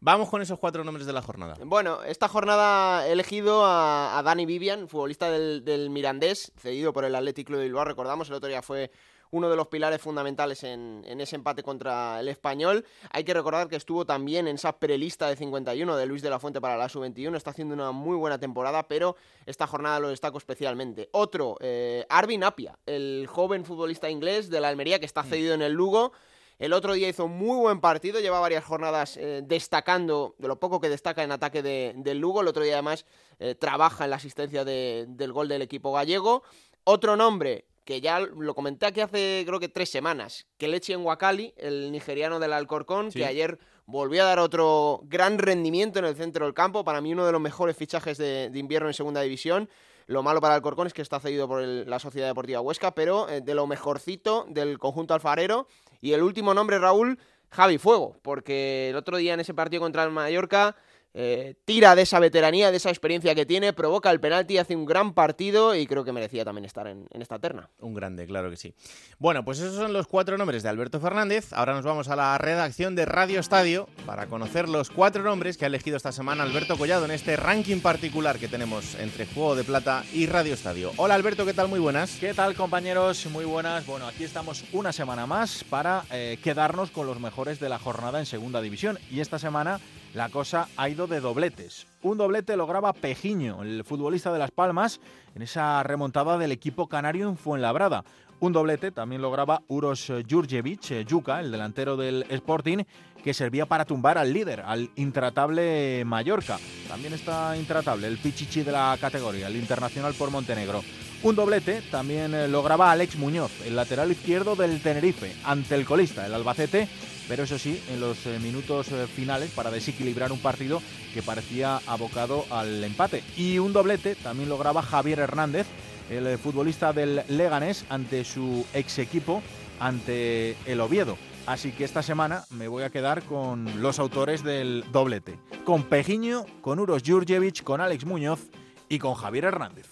Vamos 0.00 0.28
con 0.28 0.42
esos 0.42 0.58
cuatro 0.58 0.84
nombres 0.84 1.06
de 1.06 1.14
la 1.14 1.22
jornada. 1.22 1.56
Bueno, 1.64 2.02
esta 2.02 2.28
jornada 2.28 3.08
he 3.08 3.12
elegido 3.12 3.62
a, 3.64 4.20
Dani 4.22 4.44
Vivian, 4.44 4.86
futbolista 4.86 5.30
del, 5.30 5.64
del, 5.64 5.88
Mirandés, 5.88 6.52
cedido 6.58 6.92
por 6.92 7.06
el 7.06 7.14
Athletic 7.14 7.46
Club 7.46 7.58
de 7.58 7.64
Bilbao. 7.64 7.86
Recordamos, 7.86 8.28
el 8.28 8.34
otro 8.34 8.50
día 8.50 8.60
fue 8.60 8.90
uno 9.30 9.50
de 9.50 9.56
los 9.56 9.68
pilares 9.68 10.00
fundamentales 10.00 10.62
en, 10.64 11.04
ese 11.20 11.36
empate 11.36 11.62
contra 11.62 12.20
el 12.20 12.28
español. 12.28 12.84
Hay 13.10 13.24
que 13.24 13.34
recordar 13.34 13.68
que 13.68 13.76
estuvo 13.76 14.04
también 14.04 14.48
en 14.48 14.56
esa 14.56 14.78
prelista 14.78 15.28
de 15.28 15.36
51 15.36 15.96
de 15.96 16.06
Luis 16.06 16.22
de 16.22 16.30
la 16.30 16.38
Fuente 16.38 16.60
para 16.60 16.76
la 16.76 16.88
sub-21. 16.88 17.36
Está 17.36 17.50
haciendo 17.50 17.74
una 17.74 17.92
muy 17.92 18.16
buena 18.16 18.38
temporada, 18.38 18.86
pero 18.88 19.16
esta 19.44 19.66
jornada 19.66 20.00
lo 20.00 20.08
destaco 20.08 20.38
especialmente. 20.38 21.08
Otro, 21.12 21.56
eh, 21.60 22.04
Arvin 22.08 22.44
Apia, 22.44 22.78
el 22.86 23.26
joven 23.28 23.64
futbolista 23.64 24.10
inglés 24.10 24.50
de 24.50 24.60
la 24.60 24.68
Almería 24.68 24.98
que 24.98 25.06
está 25.06 25.22
mm. 25.22 25.28
cedido 25.28 25.54
en 25.54 25.62
el 25.62 25.72
Lugo. 25.72 26.12
El 26.58 26.72
otro 26.72 26.94
día 26.94 27.08
hizo 27.08 27.28
muy 27.28 27.58
buen 27.58 27.80
partido, 27.80 28.18
lleva 28.18 28.40
varias 28.40 28.64
jornadas 28.64 29.18
eh, 29.18 29.42
destacando 29.44 30.34
de 30.38 30.48
lo 30.48 30.58
poco 30.58 30.80
que 30.80 30.88
destaca 30.88 31.22
en 31.22 31.30
ataque 31.30 31.62
del 31.62 32.18
Lugo. 32.18 32.40
El 32.40 32.48
otro 32.48 32.62
día 32.62 32.74
además 32.74 33.04
eh, 33.38 33.54
trabaja 33.54 34.04
en 34.04 34.10
la 34.10 34.16
asistencia 34.16 34.64
del 34.64 35.32
gol 35.32 35.48
del 35.48 35.60
equipo 35.60 35.92
gallego. 35.92 36.44
Otro 36.84 37.14
nombre, 37.16 37.66
que 37.86 38.00
ya 38.00 38.18
lo 38.18 38.54
comenté 38.54 38.84
aquí 38.84 39.00
hace 39.00 39.44
creo 39.46 39.60
que 39.60 39.68
tres 39.68 39.88
semanas, 39.88 40.44
que 40.58 40.66
Lechi 40.66 40.96
Wakali, 40.96 41.54
el 41.56 41.92
nigeriano 41.92 42.40
del 42.40 42.52
Alcorcón, 42.52 43.12
que 43.12 43.24
ayer 43.24 43.60
volvió 43.86 44.24
a 44.24 44.26
dar 44.26 44.40
otro 44.40 45.02
gran 45.04 45.38
rendimiento 45.38 46.00
en 46.00 46.04
el 46.04 46.16
centro 46.16 46.44
del 46.44 46.52
campo, 46.52 46.84
para 46.84 47.00
mí 47.00 47.12
uno 47.12 47.24
de 47.24 47.30
los 47.30 47.40
mejores 47.40 47.76
fichajes 47.76 48.18
de, 48.18 48.50
invierno 48.52 48.88
en 48.88 48.94
segunda 48.94 49.20
división. 49.20 49.70
Lo 50.08 50.24
malo 50.24 50.40
para 50.40 50.56
Alcorcón 50.56 50.88
es 50.88 50.94
que 50.94 51.02
está 51.02 51.20
cedido 51.20 51.46
por 51.46 51.62
la 51.62 52.00
Sociedad 52.00 52.26
Deportiva 52.26 52.60
Huesca, 52.60 52.92
pero 52.92 53.28
eh, 53.28 53.40
de 53.40 53.54
lo 53.54 53.68
mejorcito 53.68 54.46
del 54.48 54.80
conjunto 54.80 55.14
alfarero. 55.14 55.68
Y 56.00 56.12
el 56.12 56.22
último 56.22 56.54
nombre, 56.54 56.80
Raúl, 56.80 57.20
Javi 57.50 57.78
Fuego, 57.78 58.18
porque 58.22 58.90
el 58.90 58.96
otro 58.96 59.16
día 59.16 59.34
en 59.34 59.40
ese 59.40 59.54
partido 59.54 59.80
contra 59.82 60.02
el 60.02 60.10
Mallorca 60.10 60.74
eh, 61.18 61.54
tira 61.64 61.94
de 61.94 62.02
esa 62.02 62.20
veteranía, 62.20 62.70
de 62.70 62.76
esa 62.76 62.90
experiencia 62.90 63.34
que 63.34 63.46
tiene, 63.46 63.72
provoca 63.72 64.10
el 64.10 64.20
penalti, 64.20 64.58
hace 64.58 64.76
un 64.76 64.84
gran 64.84 65.14
partido 65.14 65.74
y 65.74 65.86
creo 65.86 66.04
que 66.04 66.12
merecía 66.12 66.44
también 66.44 66.66
estar 66.66 66.86
en, 66.86 67.06
esta 67.18 67.38
terna. 67.38 67.70
Un 67.78 67.94
grande, 67.94 68.26
claro 68.26 68.50
que 68.50 68.56
sí. 68.58 68.74
Bueno, 69.18 69.42
pues 69.42 69.58
esos 69.58 69.76
son 69.76 69.94
los 69.94 70.06
cuatro 70.06 70.36
nombres 70.36 70.62
de 70.62 70.68
Alberto 70.68 71.00
Fernández. 71.00 71.54
Ahora 71.54 71.72
nos 71.72 71.86
vamos 71.86 72.08
a 72.08 72.16
la 72.16 72.36
redacción 72.36 72.94
de 72.94 73.06
Radio 73.06 73.40
Estadio 73.40 73.88
para 74.04 74.26
conocer 74.26 74.68
los 74.68 74.90
cuatro 74.90 75.22
nombres 75.22 75.56
que 75.56 75.64
ha 75.64 75.68
elegido 75.68 75.96
esta 75.96 76.12
semana 76.12 76.42
Alberto 76.42 76.76
Collado 76.76 77.06
en 77.06 77.10
este 77.12 77.36
ranking 77.36 77.80
particular 77.80 78.38
que 78.38 78.48
tenemos 78.48 78.94
entre 78.96 79.24
Juego 79.24 79.56
de 79.56 79.64
Plata 79.64 80.04
y 80.12 80.26
Radio 80.26 80.52
Estadio. 80.52 80.92
Hola 80.98 81.14
Alberto, 81.14 81.46
¿qué 81.46 81.54
tal? 81.54 81.68
Muy 81.68 81.80
buenas. 81.80 82.18
¿Qué 82.20 82.34
tal 82.34 82.54
compañeros? 82.54 83.24
Muy 83.32 83.46
buenas. 83.46 83.86
Bueno, 83.86 84.06
aquí 84.06 84.24
estamos 84.24 84.66
una 84.74 84.92
semana 84.92 85.26
más 85.26 85.64
para 85.64 86.04
eh, 86.10 86.38
quedarnos 86.44 86.90
con 86.90 87.06
los 87.06 87.20
mejores 87.20 87.58
de 87.58 87.70
la 87.70 87.78
jornada 87.78 88.18
en 88.18 88.26
Segunda 88.26 88.60
División. 88.60 88.98
Y 89.10 89.20
esta 89.20 89.38
semana 89.38 89.80
la 90.16 90.30
cosa 90.30 90.68
ha 90.78 90.88
ido 90.88 91.06
de 91.06 91.20
dobletes. 91.20 91.86
Un 92.00 92.16
doblete 92.16 92.56
lograba 92.56 92.94
Pejiño, 92.94 93.62
el 93.62 93.84
futbolista 93.84 94.32
de 94.32 94.38
Las 94.38 94.50
Palmas, 94.50 94.98
en 95.34 95.42
esa 95.42 95.82
remontada 95.82 96.38
del 96.38 96.52
equipo 96.52 96.88
canario 96.88 97.28
en 97.28 97.36
Fuenlabrada. 97.36 98.02
Un 98.40 98.54
doblete 98.54 98.92
también 98.92 99.20
lograba 99.20 99.62
Uros 99.68 100.10
Jurjevic, 100.28 101.04
Yuka, 101.06 101.40
el 101.40 101.52
delantero 101.52 101.98
del 101.98 102.24
Sporting, 102.30 102.84
que 103.22 103.34
servía 103.34 103.66
para 103.66 103.84
tumbar 103.84 104.16
al 104.16 104.32
líder, 104.32 104.60
al 104.60 104.90
intratable 104.96 106.02
Mallorca. 106.06 106.58
También 106.88 107.12
está 107.12 107.54
intratable 107.54 108.06
el 108.06 108.16
pichichi 108.16 108.62
de 108.62 108.72
la 108.72 108.96
categoría, 108.98 109.48
el 109.48 109.56
internacional 109.56 110.14
por 110.14 110.30
Montenegro. 110.30 110.82
Un 111.24 111.34
doblete 111.34 111.82
también 111.90 112.34
eh, 112.34 112.48
lograba 112.48 112.90
Alex 112.90 113.16
Muñoz, 113.16 113.50
el 113.66 113.76
lateral 113.76 114.12
izquierdo 114.12 114.56
del 114.56 114.80
Tenerife, 114.80 115.34
ante 115.44 115.74
el 115.74 115.84
colista, 115.84 116.24
el 116.24 116.34
Albacete, 116.34 116.88
pero 117.28 117.44
eso 117.44 117.58
sí, 117.58 117.82
en 117.90 118.00
los 118.00 118.26
eh, 118.26 118.38
minutos 118.38 118.88
eh, 118.92 119.06
finales 119.06 119.50
para 119.50 119.70
desequilibrar 119.70 120.32
un 120.32 120.38
partido 120.38 120.80
que 121.14 121.22
parecía 121.22 121.80
abocado 121.86 122.44
al 122.50 122.82
empate. 122.84 123.22
Y 123.36 123.58
un 123.58 123.72
doblete 123.72 124.14
también 124.14 124.48
lograba 124.48 124.82
Javier 124.82 125.18
Hernández, 125.18 125.66
el 126.10 126.26
eh, 126.26 126.38
futbolista 126.38 126.92
del 126.92 127.22
Leganés, 127.28 127.84
ante 127.88 128.24
su 128.24 128.64
ex 128.72 128.98
equipo, 128.98 129.42
ante 129.80 130.56
el 130.66 130.80
Oviedo. 130.80 131.16
Así 131.46 131.70
que 131.70 131.84
esta 131.84 132.02
semana 132.02 132.44
me 132.50 132.66
voy 132.66 132.82
a 132.82 132.90
quedar 132.90 133.22
con 133.22 133.80
los 133.80 133.98
autores 134.00 134.42
del 134.42 134.84
doblete, 134.90 135.38
con 135.64 135.84
Pejiño, 135.84 136.44
con 136.60 136.80
Uros 136.80 137.02
Jurjevic, 137.06 137.62
con 137.62 137.80
Alex 137.80 138.04
Muñoz 138.04 138.40
y 138.88 138.98
con 138.98 139.14
Javier 139.14 139.44
Hernández. 139.44 139.86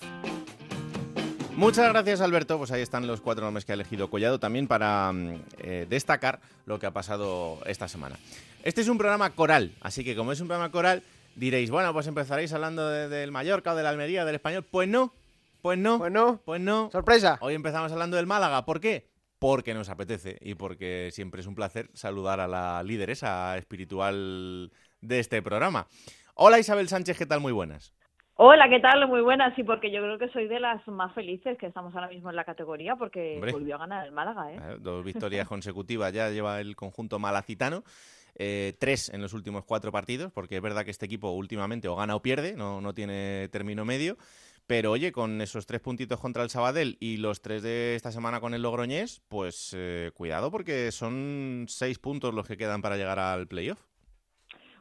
Muchas 1.57 1.89
gracias, 1.89 2.21
Alberto. 2.21 2.59
Pues 2.59 2.73
ahí 2.73 2.83
están 2.83 3.07
los 3.07 3.21
cuatro 3.21 3.45
nombres 3.45 3.65
que 3.65 3.73
ha 3.73 3.75
elegido 3.75 4.11
Collado 4.11 4.41
también 4.41 4.67
para 4.67 5.13
mm, 5.13 5.41
eh, 5.59 5.87
destacar 5.89 6.41
lo 6.67 6.81
que 6.81 6.87
ha 6.87 6.91
pasado 6.91 7.61
esta 7.67 7.87
semana. 7.87 8.19
Este 8.65 8.81
es 8.81 8.89
un 8.89 8.99
programa 8.99 9.31
coral, 9.31 9.73
así 9.81 10.05
que 10.05 10.17
como 10.17 10.33
es 10.33 10.41
un 10.41 10.49
programa 10.49 10.73
coral, 10.73 11.03
diréis, 11.37 11.71
bueno, 11.71 11.93
pues 11.93 12.07
empezaréis 12.09 12.53
hablando 12.53 12.89
del 12.89 13.31
Mallorca 13.31 13.73
o 13.73 13.77
de 13.77 13.83
la 13.85 13.91
Almería, 13.91 14.25
del 14.25 14.35
Español. 14.35 14.65
Pues 14.69 14.89
no, 14.89 15.13
pues 15.63 15.79
no, 15.79 15.99
pues 15.99 16.13
no, 16.13 16.41
pues 16.45 16.61
no. 16.61 16.91
Sorpresa. 16.91 17.39
Hoy 17.41 17.55
empezamos 17.55 17.93
hablando 17.93 18.17
del 18.17 18.27
Málaga. 18.27 18.65
¿Por 18.65 18.81
qué? 18.81 19.09
Porque 19.39 19.75
nos 19.75 19.89
apetece 19.89 20.39
y 20.41 20.55
porque 20.57 21.11
siempre 21.13 21.41
es 21.41 21.47
un 21.47 21.55
placer 21.55 21.89
saludar 21.95 22.41
a 22.41 22.49
la 22.49 22.83
lideresa 22.83 23.57
espiritual 23.57 24.73
de 25.01 25.21
este 25.21 25.41
programa. 25.41 25.87
Hola 26.35 26.59
Isabel 26.59 26.89
Sánchez, 26.89 27.17
¿qué 27.17 27.27
tal? 27.27 27.41
Muy 27.41 27.53
buenas. 27.53 27.93
Hola, 28.37 28.69
¿qué 28.69 28.81
tal? 28.81 29.07
Muy 29.07 29.21
buenas. 29.21 29.55
Sí, 29.55 29.63
porque 29.63 29.93
yo 29.93 30.01
creo 30.01 30.19
que 30.19 30.29
soy 30.31 30.49
de 30.49 30.59
las 30.59 30.87
más 30.89 31.15
felices 31.15 31.57
que 31.57 31.67
estamos 31.67 31.95
ahora 31.95 32.09
mismo 32.09 32.31
en 32.31 32.37
la 32.37 32.45
categoría 32.45 32.97
porque 32.97 33.39
volvió 33.53 33.77
a 33.77 33.79
ganar 33.79 34.05
el 34.05 34.11
Málaga. 34.11 34.53
¿eh? 34.53 34.59
Dos 34.81 35.05
victorias 35.05 35.47
consecutivas 35.49 36.13
ya 36.13 36.29
lleva 36.31 36.61
el 36.61 36.75
conjunto 36.75 37.21
malacitano. 37.21 37.85
Eh, 38.37 38.75
tres 38.81 39.09
en 39.15 39.23
los 39.23 39.33
últimos 39.35 39.65
cuatro 39.65 39.93
partidos, 39.93 40.33
porque 40.33 40.57
es 40.57 40.63
verdad 40.63 40.85
que 40.85 40.91
este 40.91 41.07
equipo 41.07 41.31
últimamente 41.31 41.87
o 41.87 41.95
gana 41.95 42.17
o 42.17 42.23
pierde, 42.23 42.57
no, 42.57 42.81
no 42.81 42.93
tiene 42.93 43.49
término 43.53 43.85
medio. 43.85 44.17
Pero 44.67 44.91
oye, 44.91 45.13
con 45.13 45.41
esos 45.41 45.67
tres 45.67 45.81
puntitos 45.81 46.19
contra 46.19 46.43
el 46.43 46.51
Sabadell 46.51 46.97
y 46.99 47.19
los 47.19 47.41
tres 47.41 47.63
de 47.63 47.95
esta 47.95 48.11
semana 48.11 48.41
con 48.41 48.53
el 48.53 48.63
Logroñés, 48.63 49.23
pues 49.29 49.77
eh, 49.77 50.11
cuidado 50.13 50.51
porque 50.51 50.91
son 50.91 51.67
seis 51.69 52.01
puntos 52.01 52.35
los 52.35 52.49
que 52.49 52.57
quedan 52.57 52.83
para 52.83 52.97
llegar 52.97 53.21
al 53.21 53.47
playoff. 53.47 53.79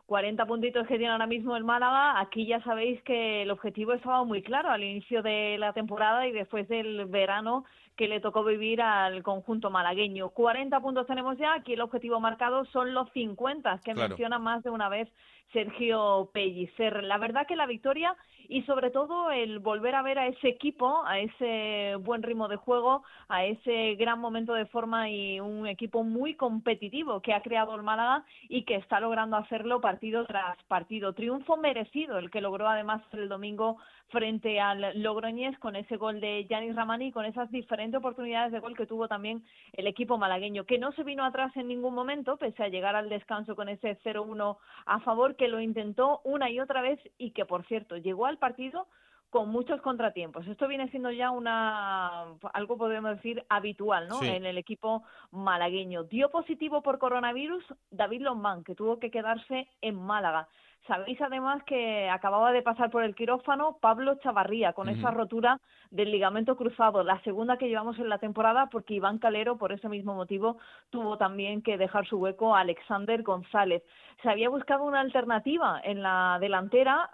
40 0.06 0.46
puntitos 0.46 0.86
que 0.86 0.98
tiene 0.98 1.12
ahora 1.12 1.28
mismo 1.28 1.56
el 1.56 1.64
Málaga, 1.64 2.20
aquí 2.20 2.46
ya 2.46 2.62
sabéis 2.64 3.02
que 3.04 3.44
el 3.44 3.52
objetivo 3.52 3.94
estaba 3.94 4.24
muy 4.26 4.42
claro 4.42 4.70
al 4.70 4.84
inicio 4.84 5.22
de 5.22 5.58
la 5.58 5.74
temporada 5.74 6.28
y 6.28 6.32
después 6.32 6.68
del 6.68 7.06
verano 7.06 7.66
que 7.96 8.08
le 8.08 8.20
tocó 8.20 8.44
vivir 8.44 8.82
al 8.82 9.24
conjunto 9.24 9.70
malagueño. 9.70 10.30
40 10.30 10.80
puntos 10.82 11.08
tenemos 11.08 11.38
ya, 11.38 11.54
aquí 11.54 11.74
el 11.74 11.82
objetivo 11.82 12.20
marcado 12.20 12.66
son 12.66 12.94
los 12.94 13.10
50, 13.12 13.80
que 13.84 13.94
menciona 13.94 14.40
más 14.40 14.64
de 14.64 14.72
una 14.72 14.90
vez 14.90 15.10
Sergio 15.54 16.30
Pellicer. 16.34 17.04
La 17.04 17.18
verdad 17.18 17.48
que 17.48 17.56
la 17.56 17.66
victoria 17.66 18.18
y 18.50 18.64
sobre 18.64 18.92
todo 18.92 19.32
el 19.32 19.60
volver 19.60 19.96
a 19.96 20.02
ver 20.02 20.20
a 20.20 20.28
ese 20.28 20.50
equipo, 20.50 21.04
a 21.06 21.20
ese 21.20 21.96
buen 22.02 22.24
ritmo 22.24 22.48
de 22.48 22.58
juego, 22.58 23.04
a 23.30 23.46
ese 23.46 23.96
gran 23.96 24.20
momento 24.20 24.54
de 24.54 24.66
forma 24.66 25.10
y 25.10 25.40
un 25.40 25.68
equipo 25.68 26.04
muy 26.04 26.36
competitivo 26.36 27.22
que 27.22 27.34
ha 27.34 27.42
creado 27.42 27.76
el 27.76 27.84
Málaga 27.84 28.26
y 28.50 28.64
que 28.64 28.76
está 28.76 29.00
logrando 29.00 29.38
hacerlo 29.38 29.82
partido 29.82 30.26
tras 30.26 30.62
partido. 30.64 31.14
Triunfo 31.14 31.58
merecido 31.58 32.18
el 32.18 32.32
que 32.32 32.42
logró 32.42 32.68
además 32.68 33.02
el 33.14 33.30
domingo 33.30 33.78
frente 34.10 34.60
al 34.60 35.02
Logroñés 35.02 35.58
con 35.58 35.76
ese 35.76 35.98
gol 35.98 36.22
de 36.22 36.46
Yanis 36.46 36.76
Ramani 36.76 37.08
y 37.08 37.12
con 37.12 37.26
esas 37.26 37.50
diferentes 37.50 37.98
oportunidades 37.98 38.52
de 38.52 38.60
gol 38.60 38.78
que 38.78 38.86
tuvo 38.86 39.08
también 39.08 39.44
el 39.74 39.88
equipo 39.88 40.20
malagueño, 40.20 40.66
que 40.66 40.78
no 40.78 40.92
se 40.92 41.04
vino 41.04 41.26
atrás 41.26 41.52
en 41.58 41.68
ningún 41.68 41.96
momento, 41.96 42.38
pese 42.38 42.64
a 42.64 42.68
llegar 42.68 42.96
al 42.96 43.10
descanso 43.10 43.56
con 43.56 43.70
ese 43.70 43.98
0-1 44.04 44.58
a 44.86 45.00
favor, 45.00 45.36
que 45.44 45.50
lo 45.50 45.60
intentó 45.60 46.22
una 46.24 46.50
y 46.50 46.62
otra 46.62 46.82
vez 46.82 46.98
y 47.18 47.32
que, 47.32 47.44
por 47.44 47.66
cierto, 47.66 47.98
llegó 47.98 48.28
al 48.28 48.38
partido 48.38 48.88
con 49.30 49.50
muchos 49.50 49.82
contratiempos. 49.82 50.48
Esto 50.48 50.70
viene 50.70 50.90
siendo 50.90 51.12
ya 51.12 51.32
una 51.32 52.28
algo 52.54 52.78
podemos 52.78 53.18
decir 53.18 53.44
habitual, 53.50 54.08
¿no? 54.08 54.24
En 54.24 54.46
el 54.46 54.58
equipo 54.58 55.04
malagueño. 55.32 56.06
Dio 56.06 56.30
positivo 56.32 56.82
por 56.82 56.98
coronavirus 56.98 57.62
David 57.92 58.22
Lombán, 58.22 58.64
que 58.64 58.74
tuvo 58.74 59.00
que 59.00 59.12
quedarse 59.12 59.68
en 59.82 59.96
Málaga. 59.96 60.48
Sabéis 60.88 61.22
además 61.22 61.64
que 61.64 62.10
acababa 62.10 62.52
de 62.52 62.62
pasar 62.62 62.90
por 62.90 63.04
el 63.04 63.16
quirófano 63.16 63.78
Pablo 63.80 64.16
Chavarría 64.16 64.74
con 64.74 64.90
esa 64.90 65.12
rotura 65.12 65.62
del 65.92 66.12
ligamento 66.12 66.58
cruzado, 66.58 67.04
la 67.04 67.22
segunda 67.22 67.58
que 67.58 67.70
llevamos 67.70 67.98
en 68.00 68.10
la 68.10 68.18
temporada 68.18 68.68
porque 68.70 68.96
Iván 68.96 69.18
Calero 69.18 69.58
por 69.58 69.72
ese 69.72 69.88
mismo 69.88 70.14
motivo 70.14 70.58
tuvo 70.90 71.18
también 71.18 71.62
que 71.62 71.78
dejar 71.78 72.06
su 72.06 72.18
hueco 72.18 72.54
a 72.54 72.60
Alexander 72.60 73.24
González. 73.24 73.82
Se 74.22 74.30
había 74.30 74.50
buscado 74.50 74.84
una 74.84 75.00
alternativa 75.00 75.80
en 75.86 76.04
la 76.04 76.38
delantera 76.42 77.10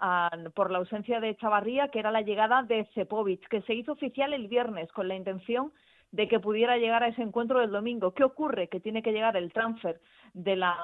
por 0.54 0.72
la 0.72 0.78
ausencia 0.78 1.20
de 1.20 1.36
Chavarría 1.36 1.88
que 1.88 2.00
era 2.00 2.10
la 2.10 2.22
llegada 2.22 2.64
de 2.64 2.86
Cepovic, 2.94 3.46
que 3.48 3.62
se 3.62 3.74
hizo 3.74 3.92
oficial 3.92 4.32
el 4.32 4.48
viernes 4.48 4.90
con 4.90 5.06
la 5.06 5.14
intención 5.14 5.72
de 6.10 6.26
que 6.26 6.40
pudiera 6.40 6.76
llegar 6.76 7.04
a 7.04 7.08
ese 7.08 7.22
encuentro 7.22 7.60
del 7.60 7.70
domingo. 7.70 8.14
¿Qué 8.14 8.24
ocurre? 8.24 8.66
Que 8.66 8.80
tiene 8.80 9.00
que 9.00 9.12
llegar 9.12 9.36
el 9.36 9.52
transfer 9.52 10.00
de 10.34 10.56
la 10.56 10.76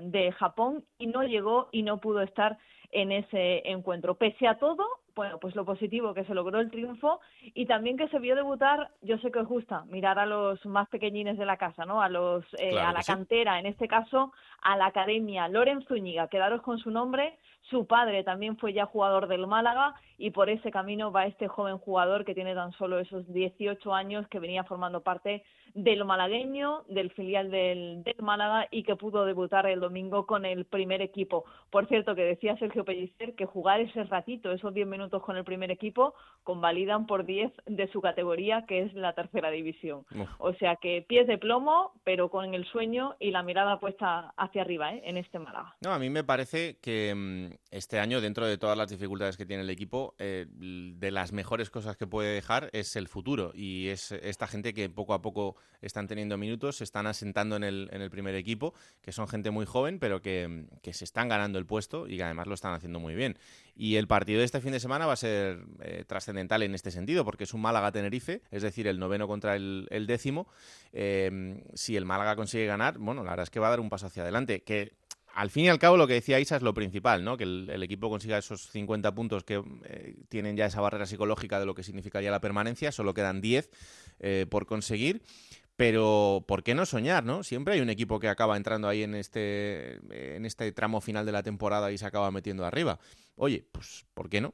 de 0.00 0.32
Japón 0.32 0.84
y 0.98 1.06
no 1.06 1.22
llegó 1.22 1.68
y 1.72 1.82
no 1.82 1.98
pudo 1.98 2.20
estar 2.20 2.58
en 2.92 3.12
ese 3.12 3.68
encuentro. 3.70 4.16
Pese 4.16 4.48
a 4.48 4.58
todo, 4.58 4.84
bueno, 5.14 5.38
pues 5.38 5.54
lo 5.54 5.64
positivo, 5.64 6.14
que 6.14 6.24
se 6.24 6.34
logró 6.34 6.60
el 6.60 6.70
triunfo 6.70 7.20
y 7.54 7.66
también 7.66 7.96
que 7.96 8.08
se 8.08 8.18
vio 8.18 8.34
debutar, 8.34 8.90
yo 9.02 9.18
sé 9.18 9.30
que 9.30 9.38
os 9.40 9.48
gusta 9.48 9.84
mirar 9.84 10.18
a 10.18 10.26
los 10.26 10.64
más 10.66 10.88
pequeñines 10.88 11.38
de 11.38 11.46
la 11.46 11.56
casa, 11.56 11.84
¿no? 11.84 12.02
A 12.02 12.08
los 12.08 12.44
eh, 12.58 12.78
a 12.80 12.92
la 12.92 13.02
cantera, 13.02 13.58
en 13.58 13.66
este 13.66 13.86
caso 13.86 14.32
a 14.62 14.76
la 14.76 14.86
academia 14.86 15.48
Loren 15.48 15.82
Zúñiga, 15.86 16.28
quedaros 16.28 16.62
con 16.62 16.78
su 16.78 16.90
nombre, 16.90 17.38
su 17.70 17.86
padre 17.86 18.24
también 18.24 18.56
fue 18.56 18.72
ya 18.72 18.86
jugador 18.86 19.28
del 19.28 19.46
Málaga 19.46 19.94
y 20.18 20.30
por 20.30 20.50
ese 20.50 20.70
camino 20.70 21.10
va 21.10 21.26
este 21.26 21.48
joven 21.48 21.78
jugador 21.78 22.24
que 22.24 22.34
tiene 22.34 22.54
tan 22.54 22.72
solo 22.72 22.98
esos 22.98 23.26
18 23.32 23.94
años 23.94 24.26
que 24.28 24.38
venía 24.38 24.64
formando 24.64 25.02
parte 25.02 25.44
del 25.74 26.04
malagueño, 26.04 26.82
del 26.88 27.10
filial 27.12 27.50
del, 27.50 28.02
del 28.02 28.16
Málaga 28.20 28.66
y 28.70 28.82
que 28.82 28.96
pudo 28.96 29.24
debutar 29.24 29.66
el 29.66 29.80
domingo 29.80 30.26
con 30.26 30.44
el 30.44 30.64
primer 30.64 31.00
equipo. 31.00 31.44
Por 31.70 31.86
cierto, 31.88 32.14
que 32.14 32.22
decía 32.22 32.58
Sergio 32.58 32.84
Pellicer 32.84 33.34
que 33.34 33.46
jugar 33.46 33.80
ese 33.80 34.04
ratito, 34.04 34.50
esos 34.52 34.74
10 34.74 34.86
minutos 34.86 35.22
con 35.22 35.36
el 35.36 35.44
primer 35.44 35.70
equipo, 35.70 36.14
convalidan 36.42 37.06
por 37.06 37.24
10 37.24 37.52
de 37.66 37.88
su 37.92 38.00
categoría, 38.00 38.64
que 38.66 38.82
es 38.82 38.94
la 38.94 39.12
tercera 39.12 39.50
división. 39.50 40.04
O 40.38 40.52
sea 40.54 40.76
que 40.76 41.04
pies 41.06 41.26
de 41.26 41.38
plomo, 41.38 41.92
pero 42.04 42.30
con 42.30 42.52
el 42.52 42.64
sueño 42.66 43.14
y 43.20 43.30
la 43.30 43.42
mirada 43.42 43.78
puesta 43.78 44.34
hacia 44.36 44.62
arriba 44.62 44.92
¿eh? 44.92 45.02
en 45.04 45.16
este 45.16 45.38
Málaga. 45.38 45.76
No, 45.80 45.92
a 45.92 45.98
mí 45.98 46.10
me 46.10 46.24
parece 46.24 46.78
que 46.82 47.14
mm, 47.14 47.59
este 47.70 48.00
año, 48.00 48.20
dentro 48.20 48.46
de 48.46 48.58
todas 48.58 48.76
las 48.76 48.90
dificultades 48.90 49.36
que 49.36 49.46
tiene 49.46 49.62
el 49.62 49.70
equipo, 49.70 50.14
eh, 50.18 50.46
de 50.50 51.10
las 51.12 51.32
mejores 51.32 51.70
cosas 51.70 51.96
que 51.96 52.06
puede 52.06 52.34
dejar 52.34 52.68
es 52.72 52.96
el 52.96 53.06
futuro 53.06 53.52
y 53.54 53.88
es 53.88 54.10
esta 54.10 54.48
gente 54.48 54.74
que 54.74 54.90
poco 54.90 55.14
a 55.14 55.22
poco 55.22 55.56
están 55.80 56.08
teniendo 56.08 56.36
minutos, 56.36 56.78
se 56.78 56.84
están 56.84 57.06
asentando 57.06 57.54
en 57.56 57.62
el, 57.62 57.88
en 57.92 58.02
el 58.02 58.10
primer 58.10 58.34
equipo, 58.34 58.74
que 59.02 59.12
son 59.12 59.28
gente 59.28 59.50
muy 59.50 59.66
joven, 59.66 60.00
pero 60.00 60.20
que, 60.20 60.66
se 60.90 61.04
están 61.04 61.28
ganando 61.28 61.60
el 61.60 61.66
puesto 61.66 62.08
y 62.08 62.16
que 62.16 62.24
además 62.24 62.48
lo 62.48 62.54
están 62.54 62.74
haciendo 62.74 62.98
muy 62.98 63.14
bien. 63.14 63.38
Y 63.76 63.96
el 63.96 64.08
partido 64.08 64.40
de 64.40 64.44
este 64.44 64.60
fin 64.60 64.72
de 64.72 64.80
semana 64.80 65.06
va 65.06 65.12
a 65.12 65.16
ser 65.16 65.64
eh, 65.80 66.04
trascendental 66.06 66.64
en 66.64 66.74
este 66.74 66.90
sentido, 66.90 67.24
porque 67.24 67.44
es 67.44 67.54
un 67.54 67.60
Málaga-Tenerife, 67.60 68.42
es 68.50 68.62
decir, 68.62 68.88
el 68.88 68.98
noveno 68.98 69.28
contra 69.28 69.54
el, 69.54 70.06
décimo. 70.08 70.48
Eh, 70.92 71.62
si 71.74 71.96
el 71.96 72.04
Málaga 72.04 72.34
consigue 72.34 72.66
ganar, 72.66 72.98
bueno, 72.98 73.22
la 73.22 73.30
verdad 73.30 73.44
es 73.44 73.50
que 73.50 73.60
va 73.60 73.68
a 73.68 73.70
dar 73.70 73.80
un 73.80 73.88
paso 73.88 74.06
hacia 74.06 74.24
adelante, 74.24 74.64
que 74.64 74.99
al 75.40 75.50
fin 75.50 75.64
y 75.64 75.68
al 75.68 75.78
cabo 75.78 75.96
lo 75.96 76.06
que 76.06 76.14
decía 76.14 76.38
Isa 76.38 76.56
es 76.56 76.62
lo 76.62 76.74
principal, 76.74 77.24
¿no? 77.24 77.36
Que 77.36 77.44
el, 77.44 77.82
equipo 77.82 78.10
consiga 78.10 78.36
esos 78.36 78.68
50 78.70 79.14
puntos 79.14 79.42
que 79.42 79.62
eh, 79.84 80.14
tienen 80.28 80.56
ya 80.56 80.66
esa 80.66 80.82
barrera 80.82 81.06
psicológica 81.06 81.58
de 81.58 81.66
lo 81.66 81.74
que 81.74 81.82
significaría 81.82 82.30
la 82.30 82.40
permanencia, 82.40 82.92
solo 82.92 83.14
quedan 83.14 83.40
10 83.40 83.70
por 84.50 84.66
conseguir. 84.66 85.22
Pero, 85.76 86.44
¿por 86.46 86.62
qué 86.62 86.74
no 86.74 86.84
soñar, 86.84 87.24
no? 87.24 87.42
Siempre 87.42 87.72
hay 87.72 87.80
un 87.80 87.88
equipo 87.88 88.20
que 88.20 88.28
acaba 88.28 88.58
entrando 88.58 88.86
ahí 88.86 89.02
en 89.02 89.14
este, 89.14 89.94
en 90.36 90.44
este 90.44 90.70
tramo 90.72 91.00
final 91.00 91.24
de 91.24 91.32
la 91.32 91.42
temporada 91.42 91.90
y 91.90 91.96
se 91.96 92.04
acaba 92.04 92.30
metiendo 92.30 92.66
arriba. 92.66 92.98
Oye, 93.36 93.64
pues, 93.72 94.06
¿por 94.12 94.28
qué 94.28 94.42
no? 94.42 94.52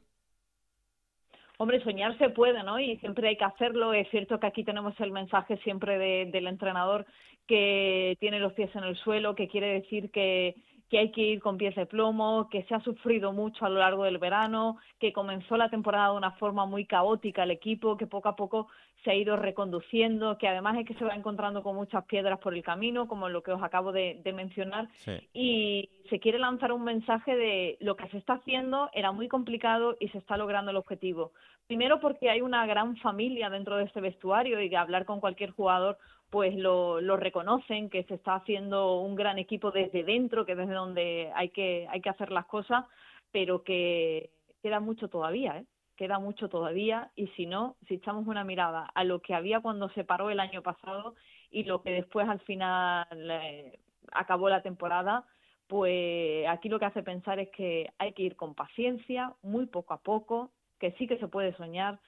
Hombre, 1.58 1.82
soñar 1.82 2.16
se 2.18 2.28
puede, 2.28 2.62
¿no? 2.62 2.78
Y 2.78 2.96
siempre 2.98 3.28
hay 3.28 3.36
que 3.36 3.44
hacerlo. 3.44 3.92
Es 3.92 4.08
cierto 4.10 4.38
que 4.38 4.46
aquí 4.46 4.62
tenemos 4.62 4.94
el 5.00 5.10
mensaje 5.10 5.56
siempre 5.64 5.98
del 6.26 6.46
entrenador 6.46 7.06
que 7.48 8.16
tiene 8.20 8.38
los 8.38 8.52
pies 8.52 8.70
en 8.76 8.84
el 8.84 8.96
suelo, 8.96 9.34
que 9.34 9.48
quiere 9.48 9.80
decir 9.80 10.10
que, 10.10 10.54
que 10.88 10.98
hay 10.98 11.10
que 11.10 11.22
ir 11.22 11.40
con 11.40 11.56
pies 11.56 11.74
de 11.74 11.86
plomo, 11.86 12.48
que 12.50 12.62
se 12.64 12.74
ha 12.74 12.80
sufrido 12.80 13.32
mucho 13.32 13.64
a 13.64 13.68
lo 13.68 13.78
largo 13.78 14.04
del 14.04 14.18
verano, 14.18 14.76
que 15.00 15.12
comenzó 15.12 15.56
la 15.56 15.68
temporada 15.68 16.10
de 16.10 16.16
una 16.16 16.32
forma 16.32 16.66
muy 16.66 16.86
caótica 16.86 17.42
el 17.42 17.50
equipo, 17.50 17.96
que 17.96 18.06
poco 18.06 18.28
a 18.28 18.36
poco 18.36 18.68
se 19.04 19.10
ha 19.10 19.14
ido 19.14 19.36
reconduciendo, 19.36 20.36
que 20.38 20.48
además 20.48 20.78
es 20.78 20.86
que 20.86 20.94
se 20.94 21.04
va 21.04 21.14
encontrando 21.14 21.62
con 21.62 21.76
muchas 21.76 22.04
piedras 22.06 22.38
por 22.40 22.54
el 22.54 22.62
camino, 22.62 23.06
como 23.06 23.28
lo 23.28 23.42
que 23.42 23.52
os 23.52 23.62
acabo 23.62 23.92
de, 23.92 24.20
mencionar, 24.34 24.88
y 25.32 25.88
se 26.10 26.18
quiere 26.18 26.38
lanzar 26.38 26.72
un 26.72 26.82
mensaje 26.82 27.36
de 27.36 27.76
lo 27.80 27.96
que 27.96 28.08
se 28.08 28.18
está 28.18 28.34
haciendo 28.34 28.90
era 28.92 29.12
muy 29.12 29.28
complicado 29.28 29.96
y 30.00 30.08
se 30.08 30.18
está 30.18 30.36
logrando 30.36 30.70
el 30.70 30.76
objetivo. 30.76 31.32
Primero 31.66 32.00
porque 32.00 32.30
hay 32.30 32.40
una 32.40 32.66
gran 32.66 32.96
familia 32.96 33.50
dentro 33.50 33.76
de 33.76 33.84
este 33.84 34.00
vestuario 34.00 34.60
y 34.60 34.70
que 34.70 34.76
hablar 34.76 35.04
con 35.04 35.20
cualquier 35.20 35.50
jugador 35.50 35.98
pues 36.30 36.54
lo, 36.56 37.00
lo, 37.00 37.16
reconocen, 37.16 37.88
que 37.88 38.04
se 38.04 38.14
está 38.14 38.34
haciendo 38.36 39.00
un 39.00 39.14
gran 39.14 39.38
equipo 39.38 39.70
desde 39.70 40.02
dentro, 40.02 40.44
que 40.44 40.56
desde 40.56 40.74
donde 40.74 41.30
hay 41.34 41.50
que, 41.50 41.86
hay 41.90 42.00
que 42.00 42.10
hacer 42.10 42.32
las 42.32 42.46
cosas, 42.46 42.84
pero 43.30 43.62
que 43.62 44.30
queda 44.62 44.80
mucho 44.80 45.08
todavía, 45.08 45.58
¿eh? 45.58 45.64
queda 45.96 46.18
mucho 46.18 46.48
todavía 46.48 47.10
y 47.16 47.28
si 47.28 47.46
no, 47.46 47.76
si 47.88 47.94
echamos 47.94 48.26
una 48.26 48.44
mirada 48.44 48.90
a 48.94 49.04
lo 49.04 49.20
que 49.20 49.34
había 49.34 49.60
cuando 49.60 49.88
se 49.90 50.04
paró 50.04 50.30
el 50.30 50.40
año 50.40 50.62
pasado 50.62 51.14
y 51.50 51.64
lo 51.64 51.82
que 51.82 51.90
después 51.90 52.28
al 52.28 52.40
final 52.40 53.06
eh, 53.12 53.78
acabó 54.12 54.48
la 54.48 54.62
temporada, 54.62 55.24
pues 55.66 56.46
aquí 56.48 56.68
lo 56.68 56.78
que 56.78 56.84
hace 56.84 57.02
pensar 57.02 57.40
es 57.40 57.48
que 57.50 57.90
hay 57.98 58.12
que 58.12 58.22
ir 58.22 58.36
con 58.36 58.54
paciencia, 58.54 59.34
muy 59.42 59.66
poco 59.66 59.94
a 59.94 60.02
poco, 60.02 60.50
que 60.78 60.92
sí 60.92 61.06
que 61.06 61.18
se 61.18 61.28
puede 61.28 61.56
soñar, 61.56 61.98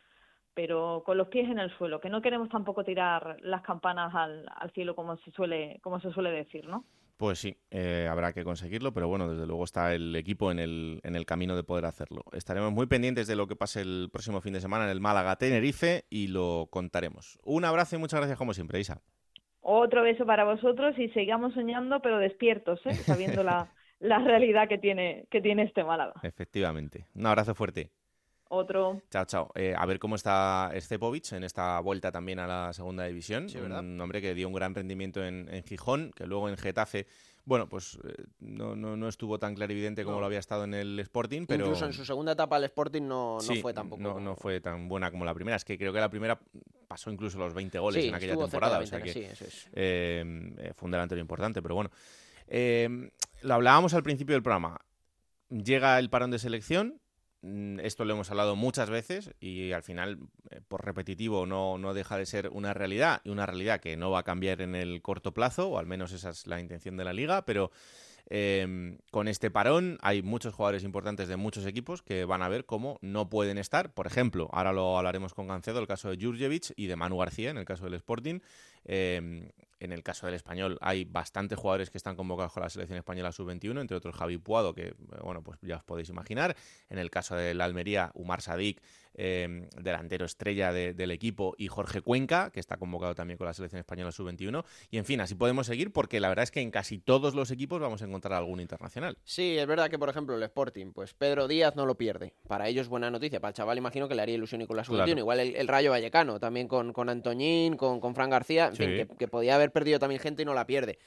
pero 0.58 1.04
con 1.06 1.16
los 1.16 1.28
pies 1.28 1.48
en 1.48 1.60
el 1.60 1.70
suelo, 1.78 2.00
que 2.00 2.10
no 2.10 2.20
queremos 2.20 2.48
tampoco 2.48 2.82
tirar 2.82 3.36
las 3.42 3.62
campanas 3.62 4.12
al, 4.12 4.44
al 4.56 4.72
cielo 4.72 4.96
como 4.96 5.16
se 5.18 5.30
suele, 5.30 5.78
como 5.84 6.00
se 6.00 6.10
suele 6.10 6.32
decir, 6.32 6.66
¿no? 6.66 6.84
Pues 7.16 7.38
sí, 7.38 7.56
eh, 7.70 8.08
habrá 8.10 8.32
que 8.32 8.42
conseguirlo, 8.42 8.92
pero 8.92 9.06
bueno, 9.06 9.28
desde 9.28 9.46
luego 9.46 9.62
está 9.62 9.94
el 9.94 10.16
equipo 10.16 10.50
en 10.50 10.58
el, 10.58 11.00
en 11.04 11.14
el 11.14 11.26
camino 11.26 11.54
de 11.54 11.62
poder 11.62 11.84
hacerlo. 11.84 12.24
Estaremos 12.32 12.72
muy 12.72 12.86
pendientes 12.86 13.28
de 13.28 13.36
lo 13.36 13.46
que 13.46 13.54
pase 13.54 13.82
el 13.82 14.08
próximo 14.10 14.40
fin 14.40 14.52
de 14.52 14.60
semana 14.60 14.86
en 14.86 14.90
el 14.90 15.00
Málaga 15.00 15.36
Tenerife 15.36 16.06
y 16.10 16.26
lo 16.26 16.66
contaremos. 16.72 17.38
Un 17.44 17.64
abrazo 17.64 17.94
y 17.94 18.00
muchas 18.00 18.18
gracias 18.18 18.36
como 18.36 18.52
siempre, 18.52 18.80
Isa. 18.80 19.00
Otro 19.60 20.02
beso 20.02 20.26
para 20.26 20.42
vosotros 20.42 20.98
y 20.98 21.08
sigamos 21.10 21.54
soñando, 21.54 22.00
pero 22.02 22.18
despiertos, 22.18 22.84
¿eh? 22.84 22.94
sabiendo 22.94 23.44
la, 23.44 23.72
la 24.00 24.18
realidad 24.18 24.68
que 24.68 24.78
tiene, 24.78 25.28
que 25.30 25.40
tiene 25.40 25.62
este 25.62 25.84
Málaga. 25.84 26.14
Efectivamente. 26.24 27.06
Un 27.14 27.26
abrazo 27.26 27.54
fuerte. 27.54 27.92
Otro. 28.50 29.02
Chao, 29.10 29.24
chao. 29.26 29.50
Eh, 29.54 29.74
a 29.76 29.84
ver 29.84 29.98
cómo 29.98 30.16
está 30.16 30.72
Stepovic 30.76 31.32
en 31.32 31.44
esta 31.44 31.78
vuelta 31.80 32.10
también 32.10 32.38
a 32.38 32.46
la 32.46 32.72
segunda 32.72 33.04
división. 33.04 33.46
un 33.54 34.00
hombre 34.00 34.22
que 34.22 34.34
dio 34.34 34.48
un 34.48 34.54
gran 34.54 34.74
rendimiento 34.74 35.22
en, 35.24 35.62
Gijón, 35.64 36.12
que 36.14 36.26
luego 36.26 36.48
en 36.48 36.56
Getafe, 36.56 37.06
bueno, 37.44 37.68
pues 37.68 37.98
eh, 38.04 38.24
no, 38.40 38.74
no, 38.74 39.08
estuvo 39.08 39.38
tan 39.38 39.54
clarividente 39.54 40.04
como 40.04 40.20
lo 40.20 40.26
había 40.26 40.38
estado 40.38 40.64
en 40.64 40.74
el 40.74 40.98
Sporting. 41.00 41.46
Pero... 41.46 41.66
Incluso 41.66 41.86
en 41.86 41.92
su 41.92 42.04
segunda 42.04 42.32
etapa 42.32 42.56
el 42.56 42.64
Sporting 42.64 43.02
no, 43.02 43.38
no 43.46 43.54
fue 43.56 43.74
tampoco. 43.74 44.02
No, 44.02 44.18
no 44.18 44.34
fue 44.34 44.60
tan 44.60 44.88
buena 44.88 45.10
como 45.10 45.26
la 45.26 45.34
primera. 45.34 45.56
Es 45.56 45.64
que 45.64 45.76
creo 45.76 45.92
que 45.92 46.00
la 46.00 46.10
primera 46.10 46.38
pasó 46.86 47.10
incluso 47.10 47.38
los 47.38 47.52
20 47.52 47.78
goles 47.78 48.04
en 48.04 48.14
aquella 48.14 48.36
temporada. 48.36 48.78
O 48.78 48.86
sea 48.86 49.00
que, 49.02 49.30
eh, 49.72 50.72
fue 50.74 50.86
un 50.86 50.90
delantero 50.90 51.20
importante, 51.20 51.60
pero 51.60 51.74
bueno. 51.74 51.90
lo 53.42 53.54
hablábamos 53.54 53.92
al 53.92 54.02
principio 54.02 54.34
del 54.34 54.42
programa. 54.42 54.80
Llega 55.50 55.98
el 55.98 56.10
parón 56.10 56.30
de 56.30 56.38
selección, 56.38 57.00
Mm, 57.00 57.07
esto 57.42 58.04
lo 58.04 58.14
hemos 58.14 58.30
hablado 58.30 58.56
muchas 58.56 58.90
veces 58.90 59.30
y 59.40 59.72
al 59.72 59.82
final, 59.82 60.18
eh, 60.50 60.60
por 60.66 60.84
repetitivo, 60.84 61.46
no, 61.46 61.78
no, 61.78 61.94
deja 61.94 62.18
de 62.18 62.26
ser 62.26 62.48
una 62.48 62.74
realidad 62.74 63.20
y 63.24 63.30
una 63.30 63.46
realidad 63.46 63.80
que 63.80 63.96
no 63.96 64.10
va 64.10 64.20
a 64.20 64.24
cambiar 64.24 64.60
en 64.60 64.74
el 64.74 65.02
corto 65.02 65.32
plazo, 65.32 65.68
o 65.68 65.78
al 65.78 65.86
menos 65.86 66.12
esa 66.12 66.30
es 66.30 66.46
la 66.46 66.60
intención 66.60 66.96
de 66.96 67.04
la 67.04 67.12
liga, 67.12 67.44
pero 67.44 67.70
em, 68.28 68.98
con 69.10 69.28
este 69.28 69.50
parón 69.50 69.98
hay 70.00 70.22
muchos 70.22 70.54
jugadores 70.54 70.84
importantes 70.84 71.28
de 71.28 71.36
muchos 71.36 71.66
equipos 71.66 72.02
que 72.02 72.24
van 72.24 72.42
a 72.42 72.48
ver 72.48 72.64
cómo 72.64 72.98
no 73.00 73.28
pueden 73.28 73.58
estar. 73.58 73.92
Por 73.92 74.06
ejemplo, 74.06 74.48
ahora 74.52 74.72
lo 74.72 74.96
hablaremos 74.96 75.34
con 75.34 75.48
Gancedo, 75.48 75.80
el 75.80 75.86
caso 75.86 76.10
de 76.10 76.24
Jurjevic 76.24 76.72
y 76.76 76.86
de 76.86 76.96
Manu 76.96 77.18
García, 77.18 77.50
en 77.50 77.58
el 77.58 77.64
caso 77.64 77.84
del 77.84 77.94
Sporting. 77.94 78.40
Em, 78.84 79.50
en 79.80 79.92
el 79.92 80.02
caso 80.02 80.26
del 80.26 80.34
español 80.34 80.76
hay 80.80 81.04
bastantes 81.04 81.58
jugadores 81.58 81.90
que 81.90 81.98
están 81.98 82.16
convocados 82.16 82.52
con 82.52 82.62
la 82.62 82.70
selección 82.70 82.98
española 82.98 83.32
sub-21, 83.32 83.80
entre 83.80 83.96
otros 83.96 84.16
Javi 84.16 84.38
Puado, 84.38 84.74
que 84.74 84.94
bueno, 85.22 85.42
pues 85.42 85.58
ya 85.62 85.76
os 85.76 85.84
podéis 85.84 86.08
imaginar. 86.08 86.56
En 86.88 86.98
el 86.98 87.10
caso 87.10 87.36
del 87.36 87.60
Almería, 87.60 88.10
Umar 88.14 88.42
Sadik, 88.42 88.82
em, 89.20 89.68
delantero 89.76 90.24
estrella 90.24 90.72
del 90.72 91.10
equipo, 91.10 91.54
y 91.58 91.66
Jorge 91.66 92.00
Cuenca, 92.00 92.50
que 92.50 92.60
está 92.60 92.76
convocado 92.76 93.16
también 93.16 93.36
con 93.36 93.46
la 93.46 93.52
selección 93.52 93.80
española 93.80 94.12
sub-21. 94.12 94.64
Y 94.90 94.98
en 94.98 95.04
fin, 95.04 95.20
así 95.20 95.34
podemos 95.34 95.66
seguir 95.66 95.92
porque 95.92 96.20
la 96.20 96.28
verdad 96.28 96.44
es 96.44 96.52
que 96.52 96.60
en 96.60 96.70
casi 96.70 96.98
todos 96.98 97.34
los 97.34 97.50
equipos 97.50 97.80
vamos 97.80 98.00
a 98.00 98.04
encontrar 98.04 98.34
algún 98.34 98.60
internacional. 98.60 99.18
Sí, 99.24 99.58
es 99.58 99.66
verdad 99.66 99.90
que 99.90 99.98
por 99.98 100.08
ejemplo 100.08 100.36
el 100.36 100.42
Sporting, 100.44 100.92
pues 100.92 101.14
Pedro 101.14 101.48
Díaz 101.48 101.74
no 101.74 101.84
lo 101.84 101.96
pierde. 101.96 102.34
Para 102.46 102.68
ellos 102.68 102.88
buena 102.88 103.10
noticia. 103.10 103.40
Para 103.40 103.50
el 103.50 103.54
chaval 103.54 103.76
imagino 103.76 104.08
que 104.08 104.14
le 104.14 104.22
haría 104.22 104.36
ilusión 104.36 104.62
y 104.62 104.66
con 104.66 104.76
la 104.76 104.84
sub-21. 104.84 105.18
Igual 105.18 105.40
el, 105.40 105.68
Rayo 105.68 105.90
Vallecano, 105.90 106.38
también 106.38 106.68
con, 106.68 106.92
con 106.92 107.08
Antoñín, 107.08 107.76
con, 107.76 108.00
con 108.00 108.14
Fran 108.14 108.30
García, 108.30 108.70
que 108.70 109.28
podía 109.28 109.56
haber 109.56 109.72
perdido 109.72 109.98
también 109.98 110.20
gente 110.20 110.42
y 110.42 110.44
no 110.44 110.54
la 110.54 110.66
pierde. 110.66 110.98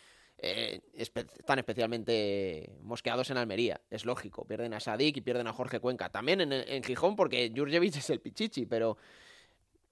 Eh, 0.43 0.81
están 0.95 1.59
especialmente 1.59 2.71
mosqueados 2.81 3.29
en 3.29 3.37
Almería, 3.37 3.79
es 3.91 4.05
lógico. 4.05 4.43
Pierden 4.45 4.73
a 4.73 4.79
Sadik 4.79 5.17
y 5.17 5.21
pierden 5.21 5.45
a 5.45 5.53
Jorge 5.53 5.79
Cuenca. 5.79 6.09
También 6.09 6.41
en, 6.41 6.83
Gijón, 6.83 7.15
porque 7.15 7.53
Jurjevic 7.55 7.97
es 7.97 8.09
el 8.09 8.21
pichichi, 8.21 8.65
pero 8.65 8.97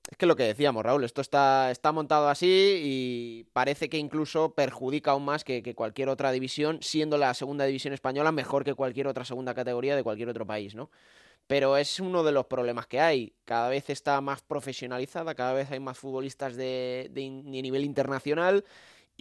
es 0.10 0.18
que 0.18 0.26
lo 0.26 0.36
que 0.36 0.44
decíamos, 0.44 0.84
Raúl, 0.84 1.04
esto 1.04 1.22
está, 1.22 1.70
está 1.70 1.92
montado 1.92 2.30
así 2.30 2.82
y 2.84 3.44
parece 3.54 3.90
que 3.90 3.98
incluso 3.98 4.56
perjudica 4.56 5.12
aún 5.12 5.26
más 5.26 5.44
que, 5.44 5.62
que, 5.62 5.76
cualquier 5.76 6.10
otra 6.10 6.32
división, 6.32 6.80
siendo 6.82 7.20
la 7.20 7.36
segunda 7.36 7.66
división 7.66 7.94
española 7.94 8.32
mejor 8.32 8.64
que 8.64 8.74
cualquier 8.74 9.06
otra 9.06 9.26
segunda 9.26 9.54
categoría 9.54 9.96
de 9.96 10.02
cualquier 10.02 10.30
otro 10.30 10.48
país, 10.48 10.74
¿no? 10.74 10.90
pero 11.50 11.78
es 11.78 12.00
uno 12.00 12.24
de 12.24 12.32
los 12.32 12.46
problemas 12.46 12.86
que 12.86 13.00
hay. 13.00 13.34
Cada 13.44 13.70
vez 13.70 13.90
está 13.90 14.22
más 14.22 14.44
profesionalizada, 14.44 15.34
cada 15.34 15.54
vez 15.54 15.72
hay 15.72 15.80
más 15.80 15.98
futbolistas 15.98 16.56
de, 16.56 17.10
nivel 17.12 17.86
internacional 17.86 18.66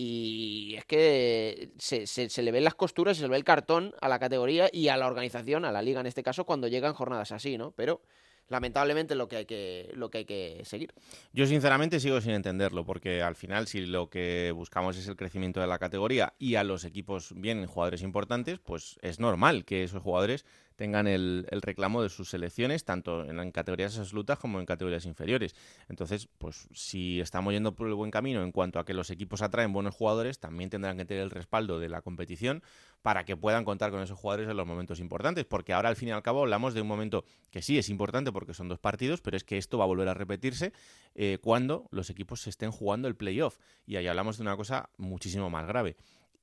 y 0.01 0.77
es 0.77 0.85
que 0.85 1.73
se, 1.77 2.07
se, 2.07 2.43
le 2.43 2.53
ven 2.53 2.63
las 2.63 2.77
costuras 2.77 3.17
se 3.17 3.25
le 3.25 3.31
ve 3.31 3.37
el 3.37 3.43
cartón 3.43 3.97
a 4.01 4.09
la 4.09 4.21
categoría 4.21 4.71
y 4.73 4.89
a 4.89 4.97
la 4.97 5.09
organización, 5.09 5.65
a 5.65 5.73
la 5.73 5.83
liga 5.83 6.01
en 6.01 6.07
este 6.07 6.23
caso, 6.23 6.45
cuando 6.45 6.69
llegan 6.69 6.95
jornadas 6.95 7.33
así, 7.33 7.59
¿no? 7.59 7.73
Pero 7.73 8.01
lamentablemente 8.47 9.17
lo 9.17 9.27
que 9.27 9.37
hay 9.39 9.45
que 9.45 9.91
lo 9.95 10.09
que 10.09 10.19
hay 10.19 10.25
que 10.25 10.63
seguir. 10.65 10.95
Yo 11.33 11.47
sinceramente 11.49 11.99
sigo 11.99 12.21
sin 12.21 12.31
entenderlo 12.31 12.85
porque 12.85 13.23
al 13.23 13.35
final 13.35 13.67
si 13.67 13.87
lo 13.87 14.09
que 14.09 14.53
buscamos 14.55 14.97
es 14.97 15.09
el 15.09 15.17
crecimiento 15.17 15.61
de 15.61 15.67
la 15.67 15.81
categoría 15.81 16.33
y 16.39 16.55
a 16.55 16.63
los 16.63 16.85
equipos 16.85 17.33
vienen 17.35 17.67
jugadores 17.67 18.03
importantes, 18.03 18.61
pues 18.61 19.01
es 19.03 19.19
normal 19.19 19.65
que 19.65 19.83
esos 19.83 20.01
jugadores 20.01 20.47
tengan 20.79 21.09
el, 21.09 21.45
reclamo 21.51 22.05
de 22.05 22.09
sus 22.09 22.31
selecciones, 22.31 22.85
tanto 22.85 23.25
en, 23.25 23.51
categorías 23.51 23.99
absolutas 23.99 24.39
como 24.39 24.61
en 24.61 24.65
categorías 24.65 25.07
inferiores. 25.07 25.57
Entonces, 25.89 26.29
pues 26.39 26.69
si 26.73 27.21
estamos 27.21 27.53
yendo 27.53 27.75
por 27.75 27.89
el 27.89 27.95
buen 27.95 28.13
camino 28.13 28.45
en 28.45 28.53
cuanto 28.53 28.79
a 28.79 28.85
que 28.85 28.95
los 28.95 29.11
equipos 29.11 29.43
atraen 29.43 29.73
buenos 29.73 29.97
jugadores, 29.97 30.39
también 30.39 30.71
tendrán 30.71 30.97
que 30.97 31.05
tener 31.05 31.25
el 31.25 31.31
respaldo 31.31 31.81
de 31.81 31.89
la 31.89 32.01
competición 32.01 32.63
para 33.03 33.25
que 33.25 33.37
puedan 33.37 33.65
contar 33.65 33.91
con 33.91 34.01
esos 34.03 34.17
jugadores 34.17 34.49
en 34.49 34.57
los 34.57 34.69
momentos 34.69 35.01
importantes, 35.01 35.45
porque 35.47 35.73
ahora 35.73 35.89
al 35.89 35.97
fin 35.97 36.11
y 36.11 36.13
al 36.13 36.23
cabo 36.23 36.43
hablamos 36.43 36.75
de 36.75 36.81
un 36.81 36.87
momento 36.87 37.25
que 37.51 37.61
sí 37.61 37.77
es 37.77 37.89
importante 37.89 38.31
porque 38.31 38.55
son 38.55 38.69
dos 38.69 38.79
partidos, 38.79 39.21
pero 39.21 39.37
es 39.37 39.43
que 39.43 39.59
esto 39.59 39.79
va 39.79 39.85
a 39.85 39.89
volver 39.89 40.07
a 40.07 40.15
repetirse 40.15 40.73
eh, 41.17 41.39
cuando 41.43 41.89
los 41.91 42.09
equipos 42.09 42.43
se 42.43 42.51
estén 42.51 42.71
jugando 42.71 43.09
el 43.09 43.17
playoff. 43.17 43.59
Y 43.85 43.97
ahí 43.97 44.07
hablamos 44.07 44.37
de 44.39 44.43
una 44.43 44.57
cosa 44.57 44.91
muchísimo 44.97 45.51
más 45.51 45.67
grave 45.67 45.97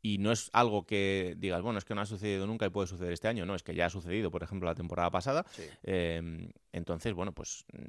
y 0.06 0.20
no 0.20 0.32
es 0.32 0.52
algo 0.54 0.86
que 0.86 1.34
digas, 1.36 1.64
bueno, 1.64 1.80
es 1.80 1.86
que 1.86 1.96
no 1.96 2.02
ha 2.02 2.06
sucedido 2.06 2.46
nunca 2.46 2.68
y 2.68 2.70
puede 2.70 2.86
suceder 2.86 3.12
este 3.12 3.28
año, 3.28 3.44
no, 3.44 3.56
es 3.56 3.64
que 3.64 3.74
ya 3.74 3.88
ha 3.88 3.90
sucedido, 3.90 4.30
por 4.30 4.44
ejemplo, 4.44 4.70
la 4.70 4.76
temporada 4.76 5.10
pasada. 5.10 5.44
Em, 5.82 6.52
entonces, 6.72 7.16
bueno, 7.16 7.32
pues 7.32 7.66
mm, 7.74 7.80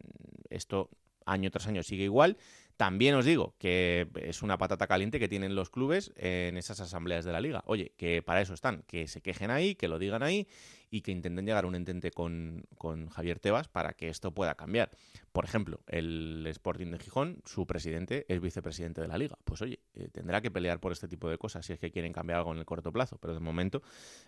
esto 0.49 0.89
año 1.27 1.51
tras 1.51 1.67
año 1.67 1.83
sigue 1.83 2.05
igual. 2.05 2.39
También 2.77 3.15
os 3.15 3.25
digo 3.25 3.55
que 3.59 4.09
es 4.17 4.43
una 4.43 4.59
patata 4.59 4.87
caliente 4.87 5.19
que 5.19 5.29
tienen 5.29 5.55
los 5.55 5.71
clubes 5.71 6.12
en 6.17 6.59
esas 6.59 6.79
asambleas 6.81 7.25
de 7.25 7.33
la 7.33 7.41
liga. 7.41 7.62
Oye, 7.67 7.93
que 7.97 8.23
para 8.23 8.43
eso 8.43 8.53
están, 8.53 8.83
que 8.87 9.09
se 9.09 9.23
quejen 9.23 9.51
ahí, 9.51 9.75
que 9.75 9.89
lo 9.89 9.99
digan 9.99 10.23
ahí 10.23 10.47
y 10.91 11.01
que 11.01 11.11
intenten 11.11 11.47
llegar 11.47 11.65
a 11.65 11.69
un 11.69 11.75
entente 11.75 12.11
con, 12.11 12.65
con 12.77 13.09
Javier 13.09 13.41
Tebas 13.41 13.69
para 13.69 13.95
que 13.95 14.09
esto 14.09 14.33
pueda 14.33 14.55
cambiar. 14.55 14.91
Por 15.33 15.45
ejemplo, 15.45 15.81
el 15.87 16.47
Sporting 16.49 16.91
de 16.91 16.99
Gijón, 16.99 17.43
su 17.45 17.67
presidente 17.67 18.25
es 18.29 18.41
vicepresidente 18.41 19.01
de 19.01 19.09
la 19.09 19.19
liga. 19.19 19.39
Pues 19.45 19.62
oye, 19.62 19.81
eh, 19.95 20.09
tendrá 20.12 20.41
que 20.41 20.51
pelear 20.51 20.79
por 20.79 20.93
este 20.93 21.09
tipo 21.09 21.29
de 21.29 21.39
cosas 21.39 21.67
si 21.67 21.73
es 21.73 21.79
que 21.79 21.91
quieren 21.91 22.12
cambiar 22.12 22.39
algo 22.39 22.53
en 22.53 22.59
el 22.59 22.65
corto 22.65 22.93
plazo, 22.93 23.19
pero 23.19 23.35
de 23.35 23.41
momento 23.41 23.83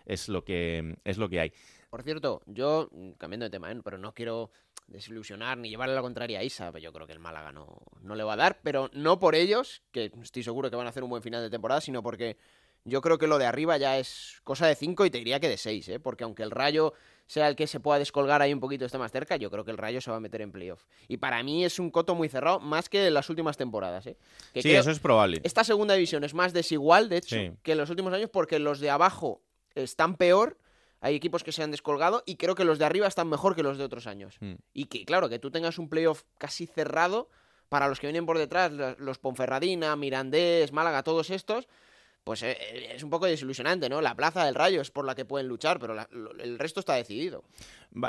es 0.05 0.27
lo 0.27 0.43
que, 0.43 0.97
es 1.03 1.17
lo 1.17 1.29
que 1.29 1.39
hay. 1.39 1.53
Por 1.89 2.03
cierto, 2.03 2.41
yo, 2.45 2.89
cambiando 3.17 3.45
de 3.45 3.49
tema, 3.49 3.71
¿eh? 3.71 3.81
pero 3.83 3.97
no 3.97 4.13
quiero 4.13 4.51
desilusionar 4.89 5.57
ni 5.57 5.69
llevarle 5.69 5.95
la 5.95 6.01
contraria 6.01 6.39
a 6.39 6.43
Isa, 6.43 6.71
yo 6.79 6.91
creo 6.91 7.07
que 7.07 7.13
el 7.13 7.19
Málaga 7.19 7.51
no, 7.51 7.81
no 8.01 8.15
le 8.15 8.23
va 8.23 8.33
a 8.33 8.37
dar, 8.37 8.59
pero 8.63 8.89
no 8.93 9.19
por 9.19 9.35
ellos, 9.35 9.81
que 9.91 10.11
estoy 10.21 10.43
seguro 10.43 10.69
que 10.69 10.75
van 10.75 10.87
a 10.87 10.89
hacer 10.89 11.03
un 11.03 11.09
buen 11.09 11.23
final 11.23 11.41
de 11.41 11.49
temporada, 11.49 11.81
sino 11.81 12.03
porque 12.03 12.37
yo 12.85 13.01
creo 13.01 13.17
que 13.17 13.27
lo 13.27 13.37
de 13.37 13.45
arriba 13.45 13.77
ya 13.77 13.97
es 13.97 14.39
cosa 14.43 14.67
de 14.67 14.75
5 14.75 15.05
y 15.05 15.09
te 15.09 15.17
diría 15.17 15.39
que 15.39 15.49
de 15.49 15.57
6, 15.57 15.89
¿eh? 15.89 15.99
porque 15.99 16.23
aunque 16.23 16.43
el 16.43 16.51
Rayo 16.51 16.93
sea 17.27 17.47
el 17.47 17.55
que 17.55 17.67
se 17.67 17.79
pueda 17.79 17.99
descolgar 17.99 18.41
ahí 18.41 18.51
un 18.51 18.59
poquito, 18.59 18.85
esté 18.85 18.97
más 18.97 19.11
cerca, 19.11 19.35
yo 19.35 19.51
creo 19.51 19.63
que 19.63 19.71
el 19.71 19.77
Rayo 19.77 20.01
se 20.01 20.09
va 20.09 20.17
a 20.17 20.19
meter 20.19 20.41
en 20.41 20.51
playoff. 20.51 20.83
Y 21.07 21.17
para 21.17 21.43
mí 21.43 21.63
es 21.63 21.77
un 21.77 21.91
coto 21.91 22.15
muy 22.15 22.27
cerrado, 22.27 22.59
más 22.59 22.89
que 22.89 23.07
en 23.07 23.13
las 23.13 23.29
últimas 23.29 23.57
temporadas. 23.57 24.07
¿eh? 24.07 24.17
sí, 24.55 24.71
eso 24.71 24.89
es 24.89 24.99
probable. 24.99 25.39
Esta 25.43 25.63
segunda 25.63 25.93
división 25.93 26.23
es 26.23 26.33
más 26.33 26.53
desigual, 26.53 27.09
de 27.09 27.17
hecho, 27.17 27.37
que 27.61 27.73
en 27.73 27.77
los 27.77 27.89
últimos 27.89 28.13
años, 28.13 28.29
porque 28.31 28.57
los 28.57 28.79
de 28.79 28.89
abajo 28.89 29.41
están 29.75 30.15
peor. 30.15 30.57
Hay 31.01 31.15
equipos 31.15 31.43
que 31.43 31.51
se 31.51 31.63
han 31.63 31.71
descolgado 31.71 32.23
y 32.25 32.35
creo 32.35 32.55
que 32.55 32.65
los 32.65 32.79
de 32.79 32.85
arriba 32.85 33.07
están 33.07 33.29
mejor 33.29 33.55
que 33.55 33.63
los 33.63 33.77
de 33.77 33.83
otros 33.83 34.07
años. 34.07 34.37
Hmm. 34.39 34.55
Y 34.73 34.85
que, 34.85 35.05
claro, 35.05 35.29
que 35.29 35.39
tú 35.39 35.51
tengas 35.51 35.77
un 35.77 35.89
playoff 35.89 36.23
casi 36.37 36.67
cerrado 36.67 37.29
para 37.69 37.87
los 37.87 37.99
que 37.99 38.07
vienen 38.07 38.25
por 38.25 38.37
detrás, 38.37 38.71
los 38.97 39.19
Ponferradina, 39.19 39.95
Mirandés, 39.95 40.73
Málaga, 40.73 41.03
todos 41.03 41.29
estos, 41.29 41.67
pues 42.29 42.43
eh, 42.43 42.55
eh, 42.59 42.91
es 42.93 43.01
un 43.01 43.09
poco 43.09 43.25
desilusionante, 43.25 43.89
¿no? 43.89 44.01
La 44.01 44.13
plaza 44.13 44.45
del 44.45 44.53
Rayo 44.53 44.81
es 44.81 44.91
por 44.91 45.03
la 45.03 45.15
que 45.15 45.25
pueden 45.25 45.47
luchar, 45.47 45.79
pero 45.79 45.95
el 46.37 46.59
resto 46.59 46.79
está 46.79 46.93
decidido. 46.93 47.43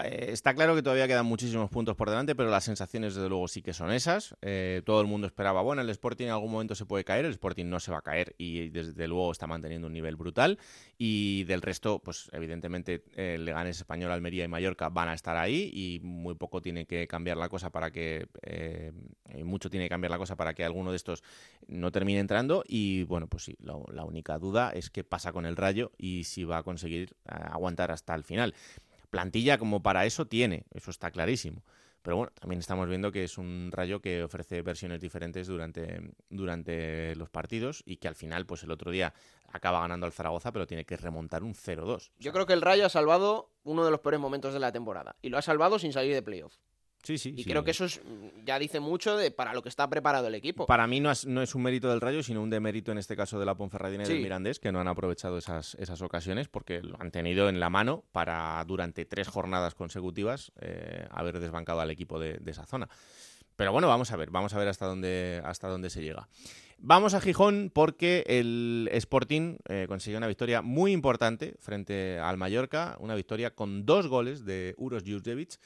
Eh, 0.04 0.26
está 0.28 0.52
claro 0.52 0.74
que 0.74 0.82
todavía 0.82 1.08
quedan 1.08 1.24
muchísimos 1.24 1.70
puntos 1.70 1.96
por 1.96 2.10
delante, 2.10 2.34
pero 2.34 2.50
las 2.50 2.64
sensaciones 2.64 3.14
desde 3.14 3.30
luego 3.30 3.48
sí 3.48 3.62
que 3.62 3.72
son 3.72 3.90
esas. 3.90 4.36
todo 4.84 5.00
el 5.00 5.06
mundo 5.06 5.26
esperaba, 5.26 5.62
bueno, 5.62 5.80
el 5.80 5.88
Sporting 5.88 6.26
en 6.26 6.32
algún 6.32 6.52
momento 6.52 6.74
se 6.74 6.84
puede 6.84 7.02
caer, 7.02 7.24
el 7.24 7.30
Sporting 7.30 7.64
no 7.64 7.80
se 7.80 7.92
va 7.92 7.96
a 7.96 8.02
caer 8.02 8.34
y 8.36 8.68
desde 8.68 9.08
luego 9.08 9.32
está 9.32 9.46
manteniendo 9.46 9.86
un 9.86 9.94
nivel 9.94 10.16
brutal. 10.16 10.58
Y 10.98 11.44
del 11.44 11.62
resto, 11.62 12.00
pues 12.00 12.28
evidentemente 12.34 13.04
el 13.16 13.46
Leganés 13.46 13.78
Español, 13.78 14.12
Almería 14.12 14.44
y 14.44 14.48
Mallorca 14.48 14.90
van 14.90 15.08
a 15.08 15.14
estar 15.14 15.38
ahí 15.38 15.70
y 15.72 16.00
muy 16.02 16.34
poco 16.34 16.60
tiene 16.60 16.84
que 16.84 17.06
cambiar 17.06 17.38
la 17.38 17.48
cosa 17.48 17.70
para 17.70 17.90
que, 17.90 18.28
mucho 19.44 19.70
tiene 19.70 19.86
que 19.86 19.90
cambiar 19.90 20.10
la 20.10 20.18
cosa 20.18 20.36
para 20.36 20.52
que 20.52 20.62
alguno 20.62 20.90
de 20.90 20.96
estos 20.96 21.22
no 21.68 21.90
termine 21.90 22.20
entrando. 22.20 22.64
Y 22.68 23.04
bueno, 23.04 23.26
pues 23.28 23.44
sí, 23.44 23.56
la, 23.62 23.78
la 23.94 24.09
única 24.10 24.38
duda 24.38 24.70
es 24.70 24.90
qué 24.90 25.04
pasa 25.04 25.32
con 25.32 25.46
el 25.46 25.56
Rayo 25.56 25.92
y 25.96 26.24
si 26.24 26.44
va 26.44 26.58
a 26.58 26.62
conseguir 26.62 27.16
eh, 27.24 27.34
aguantar 27.50 27.90
hasta 27.90 28.14
el 28.14 28.24
final. 28.24 28.54
Plantilla 29.08 29.58
como 29.58 29.82
para 29.82 30.06
eso 30.06 30.26
tiene, 30.26 30.66
eso 30.70 30.90
está 30.90 31.10
clarísimo. 31.10 31.64
Pero 32.02 32.16
bueno, 32.16 32.32
también 32.40 32.60
estamos 32.60 32.88
viendo 32.88 33.12
que 33.12 33.24
es 33.24 33.36
un 33.36 33.70
Rayo 33.72 34.00
que 34.00 34.22
ofrece 34.22 34.62
versiones 34.62 35.00
diferentes 35.00 35.46
durante, 35.46 36.00
durante 36.30 37.14
los 37.16 37.28
partidos 37.28 37.82
y 37.84 37.96
que 37.96 38.08
al 38.08 38.14
final, 38.14 38.46
pues 38.46 38.62
el 38.62 38.70
otro 38.70 38.90
día 38.90 39.12
acaba 39.48 39.80
ganando 39.80 40.06
al 40.06 40.12
Zaragoza, 40.12 40.50
pero 40.50 40.66
tiene 40.66 40.86
que 40.86 40.96
remontar 40.96 41.42
un 41.42 41.54
0-2. 41.54 42.10
Yo 42.18 42.32
creo 42.32 42.46
que 42.46 42.54
el 42.54 42.62
Rayo 42.62 42.86
ha 42.86 42.88
salvado 42.88 43.50
uno 43.64 43.84
de 43.84 43.90
los 43.90 44.00
peores 44.00 44.20
momentos 44.20 44.54
de 44.54 44.60
la 44.60 44.72
temporada 44.72 45.16
y 45.20 45.28
lo 45.28 45.36
ha 45.36 45.42
salvado 45.42 45.78
sin 45.78 45.92
salir 45.92 46.14
de 46.14 46.22
playoff. 46.22 46.54
Sí, 47.02 47.16
sí. 47.16 47.32
Y 47.36 47.44
creo 47.44 47.64
que 47.64 47.70
eso 47.70 47.86
es, 47.86 48.00
ya 48.44 48.58
dice 48.58 48.78
mucho 48.78 49.16
de 49.16 49.30
para 49.30 49.54
lo 49.54 49.62
que 49.62 49.70
está 49.70 49.88
preparado 49.88 50.26
el 50.26 50.34
equipo. 50.34 50.66
Para 50.66 50.86
mí 50.86 51.00
no 51.00 51.10
es, 51.10 51.26
no 51.26 51.40
es 51.40 51.54
un 51.54 51.62
mérito 51.62 51.88
del 51.88 52.00
Rayo, 52.00 52.22
sino 52.22 52.42
un 52.42 52.50
demérito 52.50 52.92
en 52.92 52.98
este 52.98 53.16
caso 53.16 53.38
de 53.38 53.46
la 53.46 53.54
Ponferradina 53.54 54.04
y 54.04 54.08
del 54.08 54.22
Mirandés, 54.22 54.58
que 54.58 54.70
no 54.70 54.80
han 54.80 54.88
aprovechado 54.88 55.38
esas, 55.38 55.74
esas 55.76 56.02
ocasiones 56.02 56.48
porque 56.48 56.82
lo 56.82 57.00
han 57.00 57.10
tenido 57.10 57.48
en 57.48 57.58
la 57.58 57.70
mano 57.70 58.04
para 58.12 58.62
durante 58.66 59.06
tres 59.06 59.28
jornadas 59.28 59.74
consecutivas 59.74 60.52
eh, 60.60 61.06
haber 61.10 61.40
desbancado 61.40 61.80
al 61.80 61.90
equipo 61.90 62.18
de, 62.18 62.40
esa 62.46 62.66
zona. 62.66 62.88
Pero 63.56 63.72
bueno, 63.72 63.88
vamos 63.88 64.10
a 64.10 64.16
ver, 64.16 64.30
vamos 64.30 64.54
a 64.54 64.58
ver 64.58 64.68
hasta 64.68 64.86
dónde, 64.86 65.40
hasta 65.44 65.68
dónde 65.68 65.90
se 65.90 66.02
llega. 66.02 66.28
Vamos 66.78 67.12
a 67.14 67.20
Gijón 67.20 67.70
porque 67.72 68.24
el 68.26 68.88
Sporting 68.92 69.58
eh, 69.68 69.84
consiguió 69.86 70.16
una 70.16 70.26
victoria 70.26 70.62
muy 70.62 70.92
importante 70.92 71.54
frente 71.58 72.18
al 72.18 72.38
Mallorca, 72.38 72.96
una 73.00 73.14
victoria 73.14 73.54
con 73.54 73.84
dos 73.84 74.06
goles 74.06 74.46
de 74.46 74.74
Uros 74.78 75.02
Jurjevic 75.06 75.58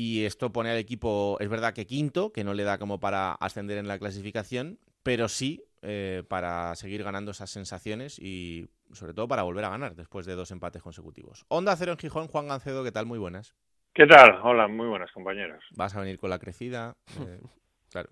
y 0.00 0.26
esto 0.26 0.52
pone 0.52 0.70
al 0.70 0.76
equipo, 0.76 1.38
es 1.40 1.48
verdad 1.48 1.74
que 1.74 1.84
quinto, 1.84 2.32
que 2.32 2.44
no 2.44 2.54
le 2.54 2.62
da 2.62 2.78
como 2.78 3.00
para 3.00 3.32
ascender 3.32 3.78
en 3.78 3.88
la 3.88 3.98
clasificación, 3.98 4.78
pero 5.02 5.26
sí 5.26 5.64
eh, 5.82 6.22
para 6.28 6.72
seguir 6.76 7.02
ganando 7.02 7.32
esas 7.32 7.50
sensaciones 7.50 8.16
y 8.20 8.68
sobre 8.92 9.12
todo 9.12 9.26
para 9.26 9.42
volver 9.42 9.64
a 9.64 9.70
ganar 9.70 9.96
después 9.96 10.24
de 10.24 10.36
dos 10.36 10.52
empates 10.52 10.84
consecutivos. 10.84 11.46
Onda 11.48 11.74
Cero 11.74 11.90
en 11.90 11.98
Gijón, 11.98 12.28
Juan 12.28 12.46
Gancedo, 12.46 12.84
¿qué 12.84 12.92
tal? 12.92 13.06
Muy 13.06 13.18
buenas. 13.18 13.56
¿Qué 13.92 14.06
tal? 14.06 14.38
Hola, 14.44 14.68
muy 14.68 14.86
buenas 14.86 15.10
compañeros. 15.10 15.64
Vas 15.76 15.96
a 15.96 16.00
venir 16.00 16.20
con 16.20 16.30
la 16.30 16.38
crecida, 16.38 16.94
eh, 17.20 17.40
claro. 17.90 18.10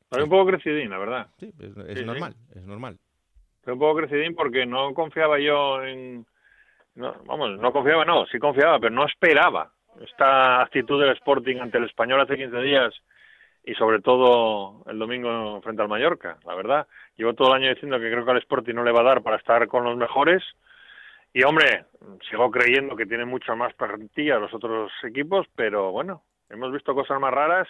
Estoy 0.00 0.24
un 0.24 0.28
poco 0.28 0.46
crecidín, 0.46 0.90
la 0.90 0.98
verdad. 0.98 1.28
Sí, 1.38 1.52
es, 1.60 2.04
normal, 2.04 2.34
es 2.52 2.66
normal. 2.66 2.98
Estoy 3.58 3.74
un 3.74 3.78
poco 3.78 3.98
crecidín 3.98 4.34
porque 4.34 4.66
no 4.66 4.92
confiaba 4.92 5.38
yo 5.38 5.84
en... 5.84 6.26
vamos, 6.96 7.60
no 7.60 7.72
confiaba, 7.72 8.04
no, 8.04 8.26
sí 8.26 8.40
confiaba, 8.40 8.80
pero 8.80 8.92
no 8.92 9.06
esperaba 9.06 9.72
esta 10.00 10.62
actitud 10.62 11.00
del 11.00 11.12
Sporting 11.16 11.56
ante 11.60 11.78
el 11.78 11.84
Español 11.84 12.20
hace 12.20 12.36
15 12.36 12.60
días 12.60 12.94
y 13.64 13.74
sobre 13.74 14.00
todo 14.00 14.82
el 14.88 14.98
domingo 14.98 15.60
frente 15.62 15.82
al 15.82 15.88
Mallorca, 15.88 16.38
la 16.44 16.54
verdad. 16.54 16.86
Llevo 17.16 17.34
todo 17.34 17.48
el 17.48 17.62
año 17.62 17.74
diciendo 17.74 17.98
que 17.98 18.10
creo 18.10 18.24
que 18.24 18.30
al 18.30 18.38
Sporting 18.38 18.74
no 18.74 18.84
le 18.84 18.92
va 18.92 19.00
a 19.00 19.04
dar 19.04 19.22
para 19.22 19.36
estar 19.36 19.68
con 19.68 19.84
los 19.84 19.96
mejores 19.96 20.42
y 21.34 21.44
hombre, 21.44 21.86
sigo 22.28 22.50
creyendo 22.50 22.94
que 22.94 23.06
tiene 23.06 23.24
mucho 23.24 23.56
más 23.56 23.72
plantilla 23.74 24.38
los 24.38 24.52
otros 24.52 24.92
equipos, 25.02 25.46
pero 25.56 25.90
bueno, 25.90 26.22
hemos 26.50 26.72
visto 26.72 26.94
cosas 26.94 27.18
más 27.20 27.32
raras 27.32 27.68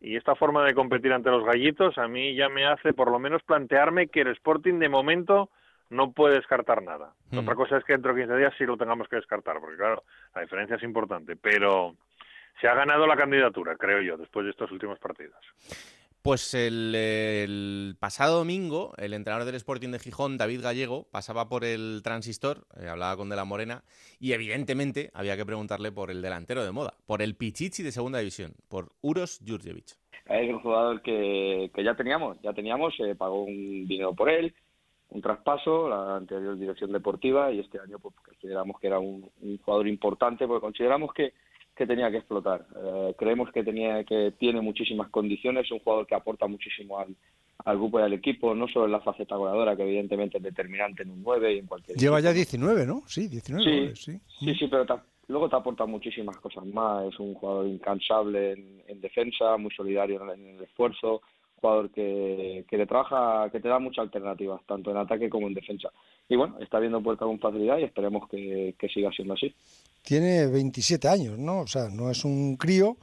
y 0.00 0.16
esta 0.16 0.34
forma 0.34 0.64
de 0.64 0.74
competir 0.74 1.12
ante 1.12 1.30
los 1.30 1.44
gallitos 1.44 1.96
a 1.98 2.08
mí 2.08 2.34
ya 2.34 2.48
me 2.48 2.66
hace 2.66 2.92
por 2.92 3.10
lo 3.10 3.18
menos 3.18 3.42
plantearme 3.44 4.08
que 4.08 4.22
el 4.22 4.28
Sporting 4.28 4.78
de 4.78 4.88
momento 4.88 5.50
no 5.90 6.12
puede 6.12 6.36
descartar 6.36 6.82
nada. 6.82 7.14
Hmm. 7.30 7.38
Otra 7.38 7.54
cosa 7.54 7.76
es 7.78 7.84
que 7.84 7.92
dentro 7.92 8.14
de 8.14 8.22
15 8.22 8.36
días 8.38 8.54
sí 8.58 8.64
lo 8.64 8.76
tengamos 8.76 9.08
que 9.08 9.16
descartar, 9.16 9.60
porque 9.60 9.76
claro, 9.76 10.04
la 10.34 10.42
diferencia 10.42 10.76
es 10.76 10.82
importante, 10.82 11.36
pero 11.36 11.96
se 12.60 12.68
ha 12.68 12.74
ganado 12.74 13.06
la 13.06 13.16
candidatura, 13.16 13.76
creo 13.76 14.00
yo, 14.00 14.16
después 14.16 14.44
de 14.44 14.50
estos 14.50 14.70
últimos 14.70 14.98
partidos. 14.98 15.36
Pues 16.26 16.54
el, 16.54 17.94
pasado 18.00 18.38
domingo, 18.38 18.94
el 18.98 19.14
entrenador 19.14 19.46
del 19.46 19.54
Sporting 19.54 19.90
de 19.90 20.00
Gijón, 20.00 20.38
David 20.38 20.60
Gallego, 20.60 21.06
pasaba 21.12 21.48
por 21.48 21.64
el 21.64 22.00
transistor, 22.02 22.66
eh, 22.80 22.88
hablaba 22.88 23.16
con 23.16 23.28
De 23.28 23.36
la 23.36 23.44
Morena, 23.44 23.84
y 24.18 24.32
evidentemente 24.32 25.10
había 25.14 25.36
que 25.36 25.46
preguntarle 25.46 25.92
por 25.92 26.10
el 26.10 26.22
delantero 26.22 26.64
de 26.64 26.72
moda, 26.72 26.94
por 27.06 27.22
el 27.22 27.36
Pichichi 27.36 27.84
de 27.84 27.92
segunda 27.92 28.18
división, 28.18 28.54
por 28.68 28.88
Uros 29.02 29.40
Jurjevic. 29.46 29.94
Es 30.28 30.50
un 30.50 30.58
jugador 30.58 31.00
que, 31.02 31.70
ya 31.76 31.94
teníamos, 31.94 32.36
ya 32.42 32.52
teníamos, 32.52 32.96
se 32.96 33.14
pagó 33.14 33.44
un 33.44 33.86
dinero 33.86 34.12
por 34.12 34.28
él, 34.28 34.52
un 35.10 35.20
traspaso, 35.20 35.88
la 35.88 36.16
anterior 36.16 36.58
dirección 36.58 36.92
deportiva, 36.92 37.52
y 37.52 37.60
este 37.60 37.78
año 37.78 37.98
pues, 37.98 38.14
consideramos 38.24 38.80
que 38.80 38.86
era 38.88 38.98
un, 38.98 39.30
jugador 39.64 39.88
importante 39.88 40.46
porque 40.46 40.60
consideramos 40.60 41.12
que, 41.12 41.32
que 41.74 41.86
tenía 41.86 42.10
que 42.10 42.18
explotar. 42.18 42.66
Eh, 42.76 43.14
creemos 43.16 43.50
que, 43.52 43.62
tenía, 43.62 44.04
que 44.04 44.32
tiene 44.38 44.60
muchísimas 44.60 45.08
condiciones, 45.10 45.64
es 45.64 45.72
un 45.72 45.80
jugador 45.80 46.06
que 46.06 46.14
aporta 46.14 46.46
muchísimo 46.46 46.98
al, 46.98 47.14
al 47.64 47.76
grupo 47.76 48.00
y 48.00 48.02
al 48.02 48.12
equipo, 48.12 48.54
no 48.54 48.68
solo 48.68 48.86
en 48.86 48.92
la 48.92 49.00
faceta 49.00 49.36
goleadora, 49.36 49.76
que 49.76 49.82
evidentemente 49.82 50.38
es 50.38 50.42
determinante 50.42 51.02
en 51.02 51.10
un 51.10 51.22
9 51.22 51.54
y 51.54 51.58
en 51.58 51.66
cualquier 51.66 51.96
Lleva 51.96 52.18
equipo, 52.18 52.28
ya 52.28 52.30
¿no? 52.30 52.34
19, 52.34 52.86
¿no? 52.86 53.02
Sí, 53.06 53.28
19 53.28 53.64
Sí, 53.64 53.70
goles, 53.70 54.00
sí. 54.00 54.20
Sí, 54.40 54.54
sí, 54.54 54.68
pero 54.68 54.84
luego 55.28 55.48
te 55.48 55.56
aporta 55.56 55.86
muchísimas 55.86 56.36
cosas 56.38 56.64
más. 56.66 57.06
Es 57.12 57.18
un 57.18 57.34
jugador 57.34 57.66
incansable 57.66 58.52
en, 58.52 58.82
en 58.86 59.00
defensa, 59.00 59.56
muy 59.56 59.70
solidario 59.74 60.22
en, 60.22 60.40
en 60.40 60.56
el 60.56 60.62
esfuerzo, 60.64 61.22
jugador 61.60 61.90
que, 61.90 62.64
que 62.68 62.76
te 62.76 62.86
trabaja, 62.86 63.50
que 63.50 63.60
te 63.60 63.68
da 63.68 63.78
muchas 63.78 64.04
alternativas, 64.04 64.60
tanto 64.66 64.90
en 64.90 64.96
ataque 64.96 65.28
como 65.28 65.48
en 65.48 65.54
defensa. 65.54 65.90
Y 66.28 66.36
bueno, 66.36 66.56
está 66.60 66.78
viendo 66.78 67.02
puerta 67.02 67.24
con 67.24 67.38
facilidad 67.38 67.78
y 67.78 67.84
esperemos 67.84 68.28
que, 68.28 68.74
que 68.78 68.88
siga 68.88 69.10
siendo 69.12 69.34
así. 69.34 69.54
Tiene 70.02 70.46
27 70.46 71.08
años, 71.08 71.38
¿no? 71.38 71.60
O 71.60 71.66
sea, 71.66 71.88
no 71.88 72.10
es 72.10 72.24
un 72.24 72.56
crío, 72.56 72.96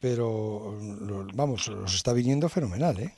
pero 0.00 0.76
vamos, 1.34 1.68
los 1.68 1.94
está 1.94 2.12
viniendo 2.12 2.48
fenomenal, 2.48 2.98
¿eh? 3.00 3.12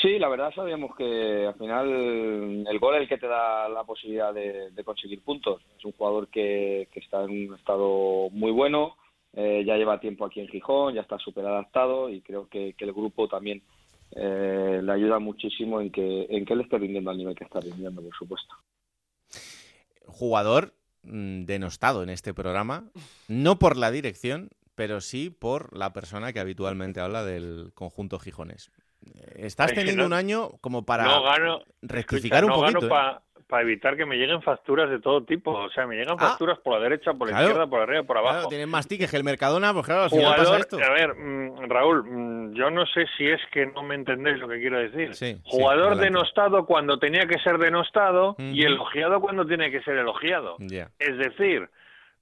Sí, 0.00 0.18
la 0.18 0.28
verdad 0.28 0.52
sabíamos 0.52 0.96
que 0.96 1.46
al 1.46 1.54
final 1.54 2.66
el 2.68 2.78
gol 2.80 2.96
es 2.96 3.02
el 3.02 3.08
que 3.08 3.18
te 3.18 3.28
da 3.28 3.68
la 3.68 3.84
posibilidad 3.84 4.34
de, 4.34 4.70
de 4.70 4.84
conseguir 4.84 5.22
puntos. 5.22 5.62
Es 5.78 5.84
un 5.84 5.92
jugador 5.92 6.26
que, 6.26 6.88
que 6.92 6.98
está 6.98 7.22
en 7.22 7.30
un 7.30 7.54
estado 7.54 8.28
muy 8.30 8.50
bueno, 8.50 8.96
eh, 9.34 9.64
ya 9.66 9.76
lleva 9.76 10.00
tiempo 10.00 10.24
aquí 10.24 10.40
en 10.40 10.48
Gijón, 10.48 10.94
ya 10.94 11.02
está 11.02 11.18
súper 11.18 11.46
adaptado 11.46 12.08
y 12.08 12.20
creo 12.20 12.48
que, 12.48 12.74
que 12.74 12.84
el 12.84 12.92
grupo 12.92 13.28
también 13.28 13.62
eh, 14.14 14.80
le 14.82 14.92
ayuda 14.92 15.18
muchísimo 15.18 15.80
en 15.80 15.90
que, 15.90 16.26
en 16.28 16.44
que 16.44 16.52
él 16.52 16.60
esté 16.60 16.78
rindiendo 16.78 17.10
al 17.10 17.16
nivel 17.16 17.34
que 17.34 17.44
está 17.44 17.60
rindiendo, 17.60 18.02
por 18.02 18.14
supuesto. 18.14 18.54
Jugador 20.06 20.74
mm, 21.02 21.44
denostado 21.44 22.02
en 22.02 22.10
este 22.10 22.34
programa, 22.34 22.90
no 23.28 23.58
por 23.58 23.78
la 23.78 23.90
dirección, 23.90 24.50
pero 24.74 25.00
sí 25.00 25.30
por 25.30 25.76
la 25.76 25.92
persona 25.92 26.32
que 26.32 26.40
habitualmente 26.40 27.00
habla 27.00 27.24
del 27.24 27.72
conjunto 27.74 28.18
gijones. 28.18 28.70
Estás 29.36 29.70
Es 29.72 29.78
teniendo 29.78 30.02
no- 30.02 30.06
un 30.08 30.12
año 30.12 30.50
como 30.60 30.84
para 30.84 31.04
no 31.04 31.22
gano, 31.22 31.62
rectificar 31.82 32.44
escucha, 32.44 32.56
un 32.56 32.72
no 32.72 32.72
poquito. 32.80 32.94
gano 32.94 33.16
¿eh? 33.16 33.20
para 33.48 33.62
evitar 33.64 33.96
que 33.98 34.06
me 34.06 34.16
lleguen 34.16 34.40
facturas 34.40 34.88
de 34.88 34.98
todo 34.98 35.24
tipo. 35.24 35.50
O 35.52 35.68
sea, 35.70 35.86
me 35.86 35.94
llegan 35.96 36.16
Ah. 36.18 36.28
facturas 36.30 36.58
por 36.60 36.72
la 36.74 36.80
derecha, 36.80 37.12
por 37.12 37.28
la 37.28 37.32
Claro. 37.34 37.46
izquierda, 37.48 37.66
por 37.68 37.80
arriba, 37.80 38.02
por 38.04 38.16
abajo. 38.16 38.34
Claro, 38.36 38.48
tienen 38.48 38.70
más 38.70 38.88
tickets 38.88 39.10
que 39.10 39.16
el 39.18 39.24
Mercadona, 39.24 39.74
pues 39.74 39.84
claro, 39.84 40.04
al 40.04 40.10
final 40.10 40.24
pasa 40.30 40.44
Jugador, 40.44 40.60
esto. 40.60 40.76
a 40.78 40.90
ver, 40.94 41.14
mm, 41.14 41.68
Raúl, 41.68 42.04
mm, 42.04 42.54
yo 42.54 42.70
no 42.70 42.86
sé 42.86 43.04
si 43.18 43.26
es 43.28 43.40
que 43.52 43.66
no 43.66 43.82
me 43.82 43.94
entendéis 43.94 44.38
lo 44.38 44.48
que 44.48 44.58
quiero 44.58 44.78
decir. 44.78 45.14
Sí, 45.14 45.38
Jugador 45.44 45.96
denostado 45.96 46.64
cuando 46.64 46.98
tenía 46.98 47.26
que 47.26 47.38
ser 47.40 47.58
denostado 47.58 48.36
y 48.38 48.64
elogiado 48.64 49.20
cuando 49.20 49.44
tiene 49.46 49.70
que 49.70 49.82
ser 49.82 49.96
elogiado. 49.98 50.56
Es 50.98 51.18
decir, 51.18 51.68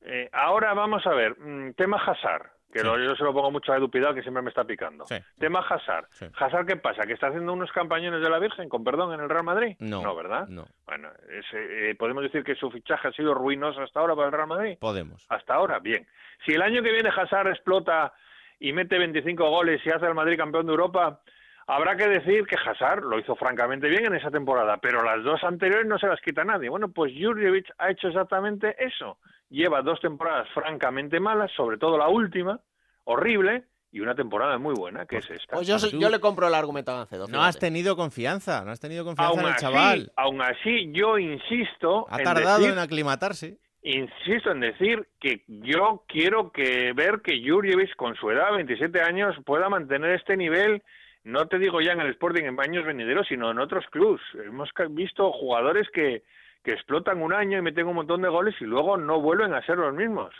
eh, 0.02 0.28
ahora 0.32 0.74
vamos 0.74 1.06
a 1.06 1.10
ver, 1.10 1.38
mm, 1.38 1.74
tema 1.74 1.98
Hazard, 2.04 2.50
que 2.72 2.82
lo- 2.84 2.98
yo 2.98 3.14
se 3.16 3.24
lo 3.24 3.32
pongo 3.32 3.50
mucho 3.50 3.72
a 3.72 3.76
Edu 3.76 3.90
Pidal, 3.90 4.14
que 4.14 4.22
siempre 4.22 4.42
me 4.42 4.48
está 4.50 4.64
picando. 4.64 5.04
Sí. 5.06 5.16
Tema 5.38 5.60
Hazard. 5.60 6.06
Sí. 6.10 6.26
¿Hazard 6.38 6.66
qué 6.66 6.76
pasa? 6.76 7.02
¿Que 7.06 7.14
está 7.14 7.28
haciendo 7.28 7.52
unos 7.52 7.70
campañones 7.72 8.22
de 8.22 8.30
la 8.30 8.38
Virgen, 8.38 8.68
con 8.68 8.84
perdón, 8.84 9.12
en 9.14 9.20
el 9.20 9.28
Real 9.28 9.44
Madrid? 9.44 9.76
No, 9.80 10.14
¿verdad? 10.14 10.46
no. 10.48 10.66
Bueno, 10.86 11.08
ese, 11.28 11.90
eh, 11.90 11.94
podemos 11.96 12.22
decir 12.22 12.44
que 12.44 12.54
su 12.54 12.70
fichaje 12.70 13.08
ha 13.08 13.12
sido 13.12 13.34
ruinoso 13.34 13.80
hasta 13.82 14.00
ahora 14.00 14.14
para 14.14 14.26
el 14.28 14.32
Real 14.32 14.46
Madrid. 14.48 14.76
Podemos. 14.80 15.26
Hasta 15.28 15.54
ahora, 15.54 15.78
bien. 15.80 16.06
Si 16.46 16.52
el 16.52 16.62
año 16.62 16.82
que 16.82 16.92
viene 16.92 17.10
Hazard 17.10 17.48
explota 17.48 18.12
y 18.58 18.72
mete 18.72 18.98
25 18.98 19.48
goles 19.50 19.80
y 19.84 19.90
hace 19.90 20.06
al 20.06 20.14
Madrid 20.14 20.36
campeón 20.38 20.66
de 20.66 20.72
Europa, 20.72 21.20
habrá 21.66 21.96
que 21.96 22.08
decir 22.08 22.46
que 22.46 22.56
Hazard 22.56 23.02
lo 23.04 23.18
hizo 23.18 23.36
francamente 23.36 23.88
bien 23.88 24.06
en 24.06 24.14
esa 24.14 24.30
temporada, 24.30 24.76
pero 24.78 25.02
las 25.02 25.22
dos 25.22 25.42
anteriores 25.44 25.86
no 25.86 25.98
se 25.98 26.06
las 26.08 26.20
quita 26.20 26.44
nadie. 26.44 26.68
Bueno, 26.68 26.88
pues 26.88 27.12
Jurjevic 27.16 27.70
ha 27.78 27.90
hecho 27.90 28.08
exactamente 28.08 28.74
eso. 28.84 29.18
Lleva 29.50 29.82
dos 29.82 30.00
temporadas 30.00 30.48
francamente 30.54 31.20
malas, 31.20 31.50
sobre 31.56 31.76
todo 31.76 31.98
la 31.98 32.08
última, 32.08 32.60
horrible, 33.04 33.64
y 33.92 33.98
una 34.00 34.14
temporada 34.14 34.56
muy 34.58 34.74
buena, 34.74 35.04
que 35.06 35.16
es 35.16 35.28
esta. 35.28 35.56
Pues 35.56 35.66
yo, 35.66 35.76
le 36.08 36.20
compro 36.20 36.46
el 36.46 36.54
argumento 36.54 36.92
a 36.92 36.96
Gancedo. 36.98 37.26
No 37.26 37.42
has 37.42 37.58
tenido 37.58 37.96
confianza, 37.96 38.64
no 38.64 38.70
has 38.70 38.78
tenido 38.78 39.04
confianza 39.04 39.30
Aún 39.32 39.40
en 39.40 39.46
el 39.46 39.52
así, 39.52 39.60
chaval. 39.62 40.12
aún 40.16 40.40
así, 40.42 40.92
yo 40.92 41.18
insisto 41.18 42.06
Ha 42.08 42.18
en 42.18 42.24
tardado 42.24 42.60
decir- 42.60 42.72
en 42.72 42.78
aclimatarse. 42.78 43.58
Insisto 43.82 44.52
en 44.52 44.60
decir 44.60 45.08
que 45.18 45.42
yo 45.48 46.04
quiero 46.06 46.52
que 46.52 46.92
ver 46.92 47.20
que 47.22 47.42
Jurjevic 47.44 47.96
con 47.96 48.14
su 48.14 48.30
edad, 48.30 48.52
27 48.54 49.00
años, 49.02 49.34
pueda 49.44 49.68
mantener 49.68 50.10
este 50.14 50.36
nivel, 50.36 50.82
no 51.24 51.46
te 51.48 51.58
digo 51.58 51.80
ya 51.80 51.92
en 51.92 52.00
el 52.00 52.10
Sporting 52.10 52.44
en 52.44 52.60
años 52.60 52.84
venideros, 52.84 53.26
sino 53.26 53.50
en 53.50 53.58
otros 53.58 53.84
clubs. 53.90 54.22
Hemos 54.44 54.70
ca- 54.72 54.86
visto 54.88 55.32
jugadores 55.32 55.88
que, 55.92 56.22
que 56.62 56.72
explotan 56.72 57.22
un 57.22 57.32
año 57.32 57.58
y 57.58 57.62
meten 57.62 57.86
un 57.86 57.94
montón 57.96 58.22
de 58.22 58.28
goles 58.28 58.54
y 58.60 58.64
luego 58.64 58.96
no 58.96 59.20
vuelven 59.20 59.54
a 59.54 59.64
ser 59.64 59.78
los 59.78 59.94
mismos. 59.94 60.30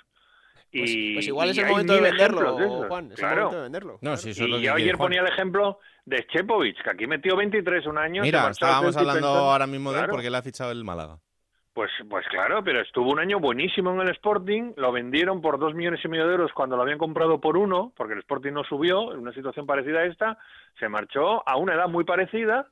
Pues, 0.72 0.90
Y, 0.94 1.14
pues 1.14 1.26
igual 1.26 1.50
es 1.50 1.56
y 1.56 1.60
el 1.62 1.68
momento 1.68 1.94
de 1.94 2.00
venderlo, 2.00 2.56
de 2.56 2.66
Juan. 2.88 3.06
Es 3.06 3.10
el 3.12 3.16
claro. 3.16 3.36
momento 3.36 3.56
de 3.56 3.62
venderlo. 3.64 3.98
No, 4.02 4.16
sí, 4.16 4.30
eso 4.30 4.44
Y 4.46 4.62
yo 4.62 4.74
ayer 4.74 4.94
Juan. 4.96 5.08
ponía 5.08 5.20
el 5.22 5.26
ejemplo 5.28 5.78
de 6.04 6.24
Chepovic, 6.28 6.82
que 6.84 6.90
aquí 6.90 7.06
metió 7.08 7.36
23 7.36 7.86
un 7.86 7.98
año. 7.98 8.22
Mira, 8.22 8.48
estábamos 8.50 8.96
hablando 8.96 9.20
pensando- 9.20 9.50
ahora 9.50 9.66
mismo 9.66 9.90
de 9.90 9.96
él 9.96 10.00
Claro. 10.04 10.12
porque 10.12 10.30
le 10.30 10.36
ha 10.36 10.42
fichado 10.42 10.70
el 10.70 10.84
Málaga. 10.84 11.18
Pues, 11.72 11.90
pues 12.08 12.26
claro, 12.28 12.62
pero 12.62 12.80
estuvo 12.82 13.10
un 13.10 13.20
año 13.20 13.38
buenísimo 13.40 13.90
en 13.92 14.00
el 14.00 14.10
Sporting, 14.10 14.72
lo 14.76 14.92
vendieron 14.92 15.40
por 15.40 15.58
dos 15.58 15.72
millones 15.74 16.00
y 16.04 16.08
medio 16.08 16.26
de 16.26 16.32
euros 16.34 16.52
cuando 16.52 16.76
lo 16.76 16.82
habían 16.82 16.98
comprado 16.98 17.40
por 17.40 17.56
uno, 17.56 17.92
porque 17.96 18.12
el 18.14 18.18
Sporting 18.20 18.52
no 18.52 18.64
subió, 18.64 19.12
en 19.12 19.20
una 19.20 19.32
situación 19.32 19.66
parecida 19.66 20.00
a 20.00 20.04
esta, 20.04 20.38
se 20.78 20.88
marchó 20.88 21.48
a 21.48 21.56
una 21.56 21.74
edad 21.74 21.88
muy 21.88 22.04
parecida 22.04 22.68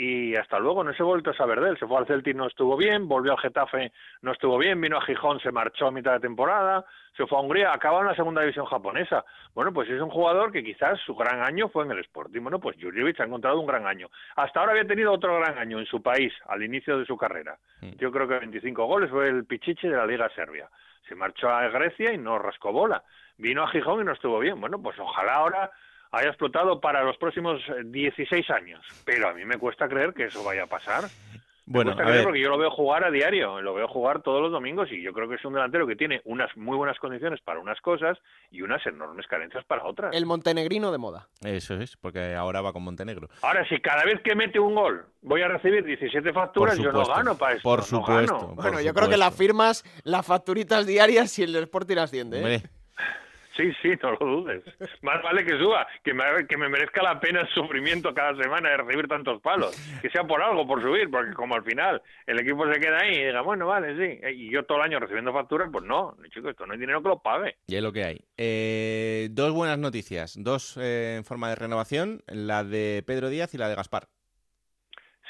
y 0.00 0.36
hasta 0.36 0.60
luego 0.60 0.84
no 0.84 0.94
se 0.94 1.02
ha 1.02 1.06
vuelto 1.06 1.30
a 1.30 1.34
saber 1.34 1.60
de 1.60 1.70
él. 1.70 1.76
Se 1.76 1.84
fue 1.84 1.98
al 1.98 2.06
Celtic, 2.06 2.36
no 2.36 2.46
estuvo 2.46 2.76
bien, 2.76 3.08
volvió 3.08 3.32
al 3.32 3.38
Getafe, 3.38 3.90
no 4.22 4.30
estuvo 4.30 4.56
bien, 4.56 4.80
vino 4.80 4.96
a 4.96 5.00
Gijón, 5.00 5.40
se 5.40 5.50
marchó 5.50 5.88
a 5.88 5.90
mitad 5.90 6.12
de 6.12 6.20
temporada, 6.20 6.84
se 7.16 7.26
fue 7.26 7.36
a 7.36 7.40
Hungría, 7.40 7.72
acabó 7.72 8.00
en 8.02 8.06
la 8.06 8.14
segunda 8.14 8.42
división 8.42 8.64
japonesa. 8.66 9.24
Bueno, 9.56 9.72
pues 9.72 9.90
es 9.90 10.00
un 10.00 10.08
jugador 10.08 10.52
que 10.52 10.62
quizás 10.62 11.00
su 11.00 11.16
gran 11.16 11.42
año 11.42 11.68
fue 11.68 11.84
en 11.84 11.90
el 11.90 11.98
Sporting. 11.98 12.42
Bueno, 12.42 12.60
pues 12.60 12.76
Jurjevic 12.80 13.18
ha 13.18 13.24
encontrado 13.24 13.58
un 13.58 13.66
gran 13.66 13.88
año. 13.88 14.08
Hasta 14.36 14.60
ahora 14.60 14.70
había 14.70 14.86
tenido 14.86 15.10
otro 15.10 15.36
gran 15.40 15.58
año 15.58 15.80
en 15.80 15.86
su 15.86 16.00
país, 16.00 16.32
al 16.46 16.62
inicio 16.62 16.96
de 16.96 17.04
su 17.04 17.16
carrera. 17.16 17.58
Yo 17.98 18.12
creo 18.12 18.28
que 18.28 18.38
25 18.38 18.86
goles 18.86 19.10
fue 19.10 19.28
el 19.28 19.46
Pichichi 19.46 19.88
de 19.88 19.96
la 19.96 20.06
Liga 20.06 20.30
Serbia. 20.32 20.68
Se 21.08 21.16
marchó 21.16 21.50
a 21.50 21.66
Grecia 21.70 22.12
y 22.12 22.18
no 22.18 22.38
rascó 22.38 22.70
bola. 22.70 23.02
Vino 23.36 23.64
a 23.64 23.68
Gijón 23.68 24.02
y 24.02 24.04
no 24.04 24.12
estuvo 24.12 24.38
bien. 24.38 24.60
Bueno, 24.60 24.80
pues 24.80 24.96
ojalá 25.00 25.34
ahora 25.34 25.72
haya 26.10 26.28
explotado 26.28 26.80
para 26.80 27.02
los 27.02 27.16
próximos 27.16 27.60
eh, 27.68 27.82
16 27.84 28.50
años. 28.50 28.84
Pero 29.04 29.28
a 29.28 29.34
mí 29.34 29.44
me 29.44 29.58
cuesta 29.58 29.88
creer 29.88 30.14
que 30.14 30.24
eso 30.24 30.42
vaya 30.44 30.64
a 30.64 30.66
pasar. 30.66 31.04
Bueno, 31.70 31.90
me 31.90 31.96
cuesta 31.96 32.02
a 32.02 32.06
creer 32.06 32.18
ver. 32.18 32.24
porque 32.24 32.40
yo 32.40 32.48
lo 32.48 32.56
veo 32.56 32.70
jugar 32.70 33.04
a 33.04 33.10
diario, 33.10 33.60
lo 33.60 33.74
veo 33.74 33.86
jugar 33.88 34.22
todos 34.22 34.40
los 34.40 34.50
domingos 34.50 34.90
y 34.90 35.02
yo 35.02 35.12
creo 35.12 35.28
que 35.28 35.34
es 35.34 35.44
un 35.44 35.52
delantero 35.52 35.86
que 35.86 35.96
tiene 35.96 36.22
unas 36.24 36.56
muy 36.56 36.78
buenas 36.78 36.98
condiciones 36.98 37.42
para 37.42 37.60
unas 37.60 37.78
cosas 37.82 38.16
y 38.50 38.62
unas 38.62 38.84
enormes 38.86 39.26
carencias 39.26 39.64
para 39.66 39.84
otras. 39.84 40.16
El 40.16 40.24
montenegrino 40.24 40.90
de 40.90 40.96
moda. 40.96 41.28
Eso 41.44 41.74
es, 41.74 41.98
porque 41.98 42.34
ahora 42.34 42.62
va 42.62 42.72
con 42.72 42.84
Montenegro. 42.84 43.28
Ahora, 43.42 43.68
si 43.68 43.78
cada 43.80 44.04
vez 44.04 44.18
que 44.22 44.34
mete 44.34 44.58
un 44.58 44.74
gol 44.74 45.04
voy 45.20 45.42
a 45.42 45.48
recibir 45.48 45.84
17 45.84 46.32
facturas, 46.32 46.78
yo 46.78 46.90
no 46.90 47.04
gano 47.04 47.36
para 47.36 47.56
esto. 47.56 47.68
Por 47.68 47.80
no 47.80 47.84
supuesto, 47.84 48.34
gano. 48.34 48.54
por 48.54 48.64
Bueno, 48.64 48.80
yo 48.80 48.94
creo 48.94 49.10
que 49.10 49.18
las 49.18 49.36
firmas, 49.36 49.84
las 50.04 50.24
facturitas 50.24 50.86
diarias 50.86 51.38
y 51.38 51.42
el 51.42 51.52
del 51.52 51.64
Sporting 51.64 51.98
asciende. 51.98 52.54
¿eh? 52.54 52.62
Sí, 53.58 53.72
sí, 53.82 53.88
no 54.00 54.12
lo 54.12 54.18
dudes. 54.18 54.62
Más 55.02 55.20
vale 55.20 55.44
que 55.44 55.58
suba, 55.58 55.84
que 56.04 56.14
me, 56.14 56.22
que 56.48 56.56
me 56.56 56.68
merezca 56.68 57.02
la 57.02 57.18
pena 57.18 57.40
el 57.40 57.48
sufrimiento 57.48 58.14
cada 58.14 58.40
semana 58.40 58.70
de 58.70 58.76
recibir 58.76 59.08
tantos 59.08 59.42
palos. 59.42 59.76
Que 60.00 60.08
sea 60.10 60.22
por 60.22 60.40
algo, 60.40 60.64
por 60.64 60.80
subir, 60.80 61.10
porque 61.10 61.32
como 61.34 61.56
al 61.56 61.64
final 61.64 62.00
el 62.26 62.38
equipo 62.38 62.72
se 62.72 62.78
queda 62.78 62.98
ahí 63.00 63.16
y 63.16 63.24
diga, 63.24 63.40
bueno, 63.40 63.66
vale, 63.66 63.96
sí. 63.96 64.20
Y 64.36 64.52
yo 64.52 64.64
todo 64.64 64.78
el 64.78 64.84
año 64.84 65.00
recibiendo 65.00 65.32
facturas, 65.32 65.68
pues 65.72 65.84
no, 65.84 66.16
chico, 66.32 66.50
esto 66.50 66.66
no 66.66 66.74
hay 66.74 66.78
dinero 66.78 67.02
que 67.02 67.08
lo 67.08 67.18
pague. 67.18 67.56
y 67.66 67.74
es 67.74 67.82
lo 67.82 67.92
que 67.92 68.04
hay. 68.04 68.20
Eh, 68.36 69.28
dos 69.32 69.52
buenas 69.52 69.78
noticias, 69.78 70.36
dos 70.38 70.76
eh, 70.80 71.16
en 71.16 71.24
forma 71.24 71.48
de 71.48 71.56
renovación, 71.56 72.22
la 72.28 72.62
de 72.62 73.02
Pedro 73.04 73.28
Díaz 73.28 73.54
y 73.54 73.58
la 73.58 73.68
de 73.68 73.74
Gaspar. 73.74 74.08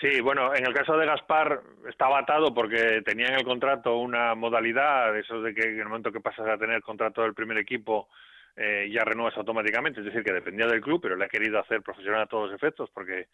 Sí, 0.01 0.21
bueno, 0.21 0.55
en 0.55 0.65
el 0.65 0.73
caso 0.73 0.97
de 0.97 1.07
Gaspar 1.07 1.61
estaba 1.89 2.21
atado 2.21 2.55
porque 2.55 3.03
tenía 3.05 3.27
en 3.29 3.35
el 3.35 3.45
contrato 3.45 3.97
una 3.97 4.37
modalidad, 4.37 5.17
eso 5.19 5.43
de 5.43 5.53
que 5.53 5.63
en 5.63 5.81
el 5.81 5.89
momento 5.89 6.13
que 6.13 6.21
pasas 6.21 6.47
a 6.47 6.57
tener 6.57 6.83
contrato 6.83 7.23
del 7.23 7.35
primer 7.35 7.59
equipo 7.59 8.09
eh, 8.57 8.89
ya 8.93 9.05
renuevas 9.05 9.37
automáticamente, 9.37 9.99
es 9.99 10.07
decir, 10.07 10.23
que 10.23 10.33
dependía 10.33 10.67
del 10.67 10.81
club, 10.81 11.01
pero 11.03 11.17
le 11.17 11.25
ha 11.25 11.29
querido 11.29 11.59
hacer 11.59 11.83
profesional 11.83 12.23
a 12.23 12.27
todos 12.27 12.49
los 12.49 12.55
efectos 12.55 12.91
porque 12.95 13.27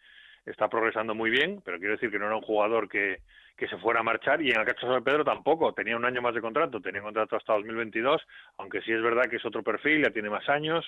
está 0.43 0.67
progresando 0.67 1.13
muy 1.13 1.29
bien, 1.29 1.61
pero 1.63 1.77
quiero 1.77 1.93
decir 1.93 2.09
que 2.09 2.17
no 2.17 2.25
era 2.25 2.35
un 2.35 2.41
jugador 2.41 2.89
que, 2.89 3.19
que 3.55 3.67
se 3.67 3.77
fuera 3.77 3.99
a 3.99 4.03
marchar 4.03 4.41
y 4.41 4.49
en 4.49 4.59
el 4.59 4.65
caso 4.65 4.91
de 4.91 5.01
Pedro 5.01 5.23
tampoco, 5.23 5.73
tenía 5.73 5.95
un 5.95 6.05
año 6.05 6.21
más 6.21 6.33
de 6.33 6.41
contrato, 6.41 6.81
tenía 6.81 7.01
contrato 7.01 7.35
hasta 7.35 7.53
2022, 7.53 8.21
aunque 8.57 8.81
sí 8.81 8.91
es 8.91 9.03
verdad 9.03 9.29
que 9.29 9.35
es 9.35 9.45
otro 9.45 9.61
perfil, 9.61 10.03
ya 10.03 10.09
tiene 10.09 10.31
más 10.31 10.47
años, 10.49 10.83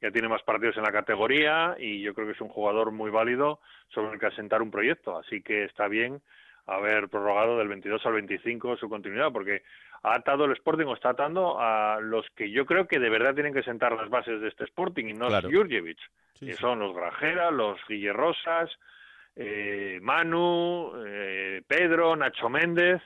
ya 0.00 0.10
tiene 0.10 0.28
más 0.28 0.42
partidos 0.42 0.76
en 0.76 0.84
la 0.84 0.92
categoría 0.92 1.76
y 1.78 2.00
yo 2.02 2.14
creo 2.14 2.26
que 2.26 2.32
es 2.34 2.40
un 2.40 2.48
jugador 2.48 2.92
muy 2.92 3.10
válido 3.10 3.60
sobre 3.88 4.12
el 4.14 4.20
que 4.20 4.26
asentar 4.26 4.62
un 4.62 4.70
proyecto, 4.70 5.18
así 5.18 5.42
que 5.42 5.64
está 5.64 5.88
bien 5.88 6.20
haber 6.66 7.08
prorrogado 7.08 7.58
del 7.58 7.68
22 7.68 8.04
al 8.06 8.12
25 8.12 8.76
su 8.76 8.88
continuidad, 8.88 9.32
porque 9.32 9.62
ha 10.02 10.14
atado 10.16 10.44
el 10.44 10.52
Sporting 10.52 10.86
o 10.86 10.94
está 10.94 11.10
atando 11.10 11.58
a 11.58 11.98
los 12.00 12.26
que 12.36 12.50
yo 12.50 12.66
creo 12.66 12.86
que 12.86 12.98
de 12.98 13.08
verdad 13.10 13.34
tienen 13.34 13.54
que 13.54 13.62
sentar 13.62 13.92
las 13.92 14.08
bases 14.10 14.40
de 14.40 14.48
este 14.48 14.64
Sporting 14.64 15.06
y 15.06 15.12
no 15.14 15.28
Claro. 15.28 15.48
Jurjevic, 15.50 15.98
Sí, 16.34 16.46
que 16.46 16.52
sí. 16.52 16.58
son 16.60 16.78
los 16.78 16.94
Grajera, 16.94 17.50
los 17.50 17.80
Guille 17.88 18.12
Rosas, 18.12 18.70
eh, 19.34 19.98
Manu, 20.02 20.92
eh, 21.06 21.62
Pedro, 21.66 22.14
Nacho 22.16 22.48
Méndez. 22.48 23.00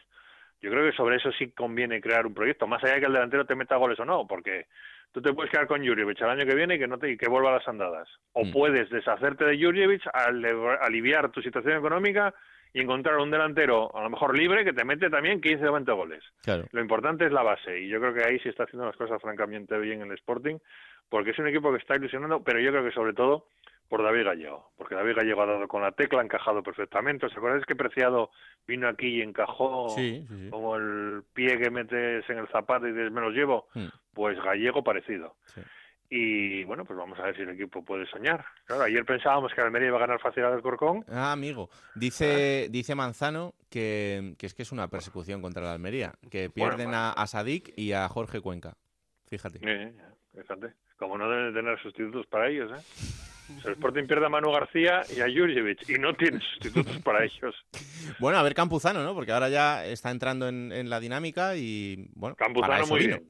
Yo 0.60 0.70
creo 0.70 0.90
que 0.90 0.96
sobre 0.96 1.16
eso 1.16 1.30
sí 1.32 1.50
conviene 1.52 2.00
crear 2.00 2.26
un 2.26 2.34
proyecto, 2.34 2.66
más 2.66 2.82
allá 2.84 2.94
de 2.94 3.00
que 3.00 3.06
el 3.06 3.12
delantero 3.14 3.46
te 3.46 3.54
meta 3.54 3.76
goles 3.76 3.98
o 4.00 4.04
no, 4.04 4.26
porque 4.26 4.66
tú 5.12 5.20
te 5.22 5.32
puedes 5.32 5.50
quedar 5.52 5.66
con 5.66 5.86
Jurjevic 5.86 6.20
el 6.20 6.28
año 6.30 6.44
que 6.46 6.54
viene 6.54 6.74
y 6.74 6.78
que 6.78 6.88
no 6.88 6.98
te 6.98 7.10
y 7.10 7.16
que 7.16 7.28
vuelva 7.28 7.50
a 7.50 7.58
las 7.58 7.68
andadas. 7.68 8.08
O 8.32 8.44
Mm. 8.44 8.52
puedes 8.52 8.90
deshacerte 8.90 9.44
de 9.44 9.62
Jurjevic, 9.62 10.02
al- 10.12 10.44
aliviar 10.80 11.30
tu 11.30 11.40
situación 11.42 11.76
económica 11.78 12.34
y 12.74 12.80
encontrar 12.80 13.18
un 13.18 13.30
delantero 13.30 13.94
a 13.94 14.02
lo 14.02 14.08
mejor 14.10 14.36
libre 14.36 14.64
que 14.64 14.72
te 14.72 14.84
mete 14.84 15.10
también 15.10 15.40
15 15.42 15.68
o 15.68 15.72
20 15.72 15.92
goles. 15.92 16.24
Claro. 16.42 16.64
Lo 16.72 16.80
importante 16.80 17.26
es 17.26 17.32
la 17.32 17.42
base 17.42 17.80
y 17.80 17.88
yo 17.88 18.00
creo 18.00 18.14
que 18.14 18.24
ahí 18.24 18.38
sí 18.38 18.48
está 18.48 18.64
haciendo 18.64 18.86
las 18.86 18.96
cosas 18.96 19.20
francamente 19.20 19.78
bien 19.78 20.00
el 20.00 20.12
Sporting 20.12 20.56
porque 21.10 21.32
es 21.32 21.38
un 21.38 21.46
equipo 21.48 21.70
que 21.70 21.76
está 21.78 21.96
ilusionando, 21.96 22.42
pero 22.42 22.58
yo 22.60 22.70
creo 22.70 22.82
que 22.84 22.92
sobre 22.92 23.12
todo 23.12 23.48
por 23.92 24.02
David 24.02 24.24
Gallego, 24.24 24.72
porque 24.78 24.94
David 24.94 25.16
Gallego 25.16 25.42
ha 25.42 25.46
dado 25.46 25.68
con 25.68 25.82
la 25.82 25.92
tecla, 25.92 26.22
ha 26.22 26.24
encajado 26.24 26.62
perfectamente. 26.62 27.26
¿Os 27.26 27.36
acordáis 27.36 27.66
que 27.66 27.76
Preciado 27.76 28.30
vino 28.66 28.88
aquí 28.88 29.18
y 29.18 29.20
encajó 29.20 29.90
Sí, 29.90 30.24
sí, 30.26 30.44
sí. 30.44 30.48
como 30.48 30.76
el 30.76 31.24
pie 31.34 31.58
que 31.58 31.70
metes 31.70 32.24
en 32.30 32.38
el 32.38 32.48
zapato 32.48 32.88
y 32.88 32.92
dices, 32.92 33.12
me 33.12 33.20
los 33.20 33.34
llevo? 33.34 33.66
Mm. 33.74 33.88
Pues 34.14 34.42
Gallego 34.42 34.82
parecido. 34.82 35.36
Y 36.08 36.64
bueno, 36.64 36.86
pues 36.86 36.98
vamos 36.98 37.18
a 37.18 37.24
ver 37.24 37.36
si 37.36 37.42
el 37.42 37.50
equipo 37.50 37.84
puede 37.84 38.06
soñar. 38.06 38.42
Claro, 38.64 38.84
ayer 38.84 39.04
pensábamos 39.04 39.52
que 39.52 39.60
Almería 39.60 39.88
iba 39.88 39.98
a 39.98 40.06
ganar 40.06 40.20
fácil 40.22 40.44
al 40.44 40.62
Corcón. 40.62 41.04
Ah, 41.10 41.32
amigo. 41.32 41.68
Dice, 41.94 42.68
dice 42.70 42.94
Manzano 42.94 43.52
que, 43.68 44.36
que 44.38 44.46
es 44.46 44.54
que 44.54 44.62
es 44.62 44.72
una 44.72 44.88
persecución 44.88 45.42
contra 45.42 45.64
la 45.64 45.74
Almería, 45.74 46.14
que 46.30 46.48
pierden 46.48 46.86
bueno. 46.86 46.96
a, 46.96 47.12
a 47.12 47.26
Sadik 47.26 47.74
y 47.76 47.92
a 47.92 48.08
Jorge 48.08 48.40
Cuenca. 48.40 48.72
Fíjate. 49.26 49.58
Fíjate, 50.34 50.72
como 50.96 51.18
no 51.18 51.28
deben 51.28 51.52
tener 51.52 51.78
sustitutos 51.82 52.26
para 52.26 52.48
ellos, 52.48 52.72
¿eh? 52.72 53.28
El 53.64 53.72
Sporting 53.72 54.06
pierde 54.06 54.26
a 54.26 54.28
Manu 54.28 54.50
García 54.50 55.02
y 55.14 55.20
a 55.20 55.24
Jurjevic 55.26 55.88
y 55.88 55.98
no 55.98 56.14
tiene 56.14 56.40
sustitutos 56.40 56.98
para 57.02 57.24
ellos. 57.24 57.54
Bueno, 58.18 58.38
a 58.38 58.42
ver 58.42 58.54
Campuzano, 58.54 59.02
¿no? 59.04 59.14
Porque 59.14 59.32
ahora 59.32 59.48
ya 59.48 59.86
está 59.86 60.10
entrando 60.10 60.48
en, 60.48 60.72
en 60.72 60.90
la 60.90 60.98
dinámica 61.00 61.56
y, 61.56 62.08
bueno, 62.14 62.36
para 62.36 62.46
Campuzano 62.46 62.84
eso 62.84 62.94
muy 62.94 63.00
vino. 63.00 63.18
bien. 63.18 63.28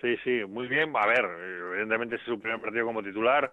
Sí, 0.00 0.16
sí, 0.24 0.44
muy 0.46 0.66
bien. 0.68 0.92
A 0.94 1.06
ver, 1.06 1.24
evidentemente 1.72 2.16
este 2.16 2.30
es 2.30 2.36
su 2.36 2.40
primer 2.40 2.60
partido 2.60 2.84
como 2.86 3.02
titular 3.02 3.52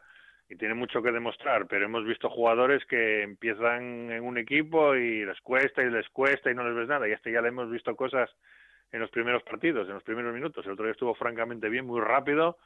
y 0.50 0.56
tiene 0.56 0.74
mucho 0.76 1.02
que 1.02 1.12
demostrar, 1.12 1.67
pero 1.67 1.86
hemos 1.86 2.06
visto 2.06 2.30
jugadores 2.30 2.86
que 2.86 3.24
empiezan 3.24 4.12
en 4.12 4.24
un 4.24 4.38
equipo 4.38 4.96
y 4.96 5.26
les 5.26 5.39
cuesta 5.41 5.82
y 5.84 5.89
les 5.89 6.08
cuesta 6.10 6.52
y 6.52 6.56
no 6.56 6.63
les 6.63 6.76
ves 6.76 6.88
nada. 6.88 7.08
Y 7.08 7.12
este 7.12 7.32
ya 7.32 7.41
le 7.41 7.50
hemos 7.50 7.70
visto 7.70 7.96
cosas 7.96 8.30
en 8.91 9.02
los 9.02 9.10
primeros 9.10 9.43
partidos, 9.43 9.88
en 9.88 9.96
los 9.96 10.04
primeros 10.04 10.34
minutos. 10.34 10.65
El 10.65 10.74
otro 10.74 10.86
día 10.86 10.93
estuvo 10.93 11.15
francamente 11.15 11.67
bien, 11.70 11.86
muy 11.86 12.00
rápido. 12.00 12.58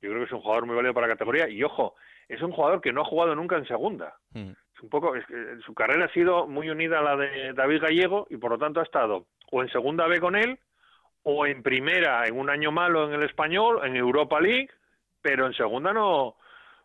Yo 0.00 0.10
creo 0.10 0.20
que 0.20 0.26
es 0.26 0.32
un 0.32 0.40
jugador 0.40 0.66
muy 0.66 0.74
válido 0.74 0.94
para 0.94 1.06
la 1.06 1.14
categoría. 1.14 1.48
Y 1.48 1.62
ojo, 1.62 1.94
es 2.32 2.40
un 2.40 2.52
jugador 2.52 2.80
que 2.80 2.92
no 2.92 3.02
ha 3.02 3.04
jugado 3.04 3.34
nunca 3.34 3.56
en 3.56 3.66
segunda. 3.66 4.14
Mm. 4.32 4.50
Es 4.74 4.82
un 4.82 4.88
poco, 4.88 5.14
es 5.14 5.24
su 5.64 5.74
carrera 5.74 6.06
ha 6.06 6.12
sido 6.12 6.46
muy 6.46 6.70
unida 6.70 6.98
a 6.98 7.02
la 7.02 7.16
de 7.16 7.52
David 7.52 7.82
Gallego 7.82 8.26
y 8.30 8.38
por 8.38 8.52
lo 8.52 8.58
tanto 8.58 8.80
ha 8.80 8.84
estado 8.84 9.26
o 9.50 9.62
en 9.62 9.68
segunda 9.68 10.06
B 10.06 10.18
con 10.18 10.34
él 10.34 10.58
o 11.24 11.46
en 11.46 11.62
primera 11.62 12.26
en 12.26 12.38
un 12.38 12.48
año 12.48 12.72
malo 12.72 13.06
en 13.06 13.12
el 13.12 13.22
español, 13.22 13.80
en 13.84 13.96
Europa 13.96 14.40
League, 14.40 14.70
pero 15.20 15.46
en 15.46 15.52
segunda 15.52 15.92
no, 15.92 16.36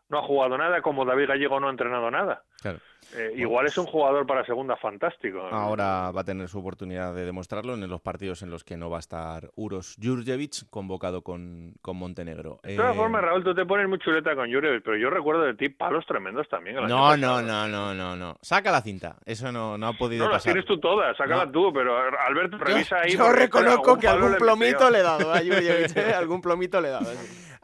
no 0.09 0.19
ha 0.19 0.23
jugado 0.23 0.57
nada, 0.57 0.81
como 0.81 1.05
David 1.05 1.27
Gallego 1.27 1.59
no 1.59 1.67
ha 1.67 1.71
entrenado 1.71 2.09
nada. 2.11 2.43
Claro. 2.61 2.79
Eh, 3.15 3.33
igual 3.37 3.65
es 3.67 3.77
un 3.77 3.85
jugador 3.85 4.25
para 4.27 4.45
segunda 4.45 4.75
fantástico. 4.75 5.39
Ahora 5.49 6.11
va 6.11 6.21
a 6.21 6.23
tener 6.25 6.49
su 6.49 6.59
oportunidad 6.59 7.13
de 7.13 7.23
demostrarlo 7.23 7.73
en 7.75 7.87
los 7.87 8.01
partidos 8.01 8.41
en 8.41 8.49
los 8.49 8.65
que 8.65 8.75
no 8.75 8.89
va 8.89 8.97
a 8.97 8.99
estar 8.99 9.49
Uros 9.55 9.95
Jurjevic 10.01 10.69
convocado 10.69 11.21
con, 11.21 11.73
con 11.81 11.95
Montenegro. 11.95 12.59
De 12.63 12.75
todas 12.75 12.93
Eh, 12.93 12.97
formas, 12.97 13.21
Raúl, 13.21 13.43
tú 13.45 13.55
te 13.55 13.65
pones 13.65 13.87
muy 13.87 13.99
chuleta 13.99 14.35
con 14.35 14.51
Jurjevic, 14.51 14.83
pero 14.83 14.97
yo 14.97 15.09
recuerdo 15.09 15.43
de 15.43 15.53
ti 15.53 15.69
palos 15.69 16.05
tremendos 16.05 16.49
también. 16.49 16.75
no, 16.75 17.15
no, 17.15 17.41
no, 17.41 17.67
no, 17.67 17.93
no, 17.93 18.15
no. 18.17 18.35
Saca 18.41 18.71
la 18.71 18.81
cinta. 18.81 19.15
Eso 19.25 19.51
no, 19.53 19.77
no 19.77 19.87
ha 19.87 19.93
podido 19.93 20.25
No, 20.25 20.31
las 20.31 20.41
pasar. 20.41 20.53
tienes 20.53 20.67
tú 20.67 20.77
todas, 20.79 21.15
sácala 21.15 21.49
tú, 21.49 21.71
pero 21.71 21.95
Alberto, 22.27 22.57
revisa 22.57 22.97
ahí. 23.03 23.11
Yo 23.11 23.31
reconozco 23.31 23.91
algún 23.91 23.99
que 24.01 24.07
algún 24.07 24.35
plomito 24.35 24.89
le 24.89 24.99
he 24.99 25.03
dado 25.03 25.31
a 25.31 25.37
Jurjevic, 25.43 25.95
¿eh? 25.95 26.13
Algún 26.13 26.41
plomito 26.41 26.81
le 26.81 26.89
he 26.89 26.91
dado. 26.91 27.09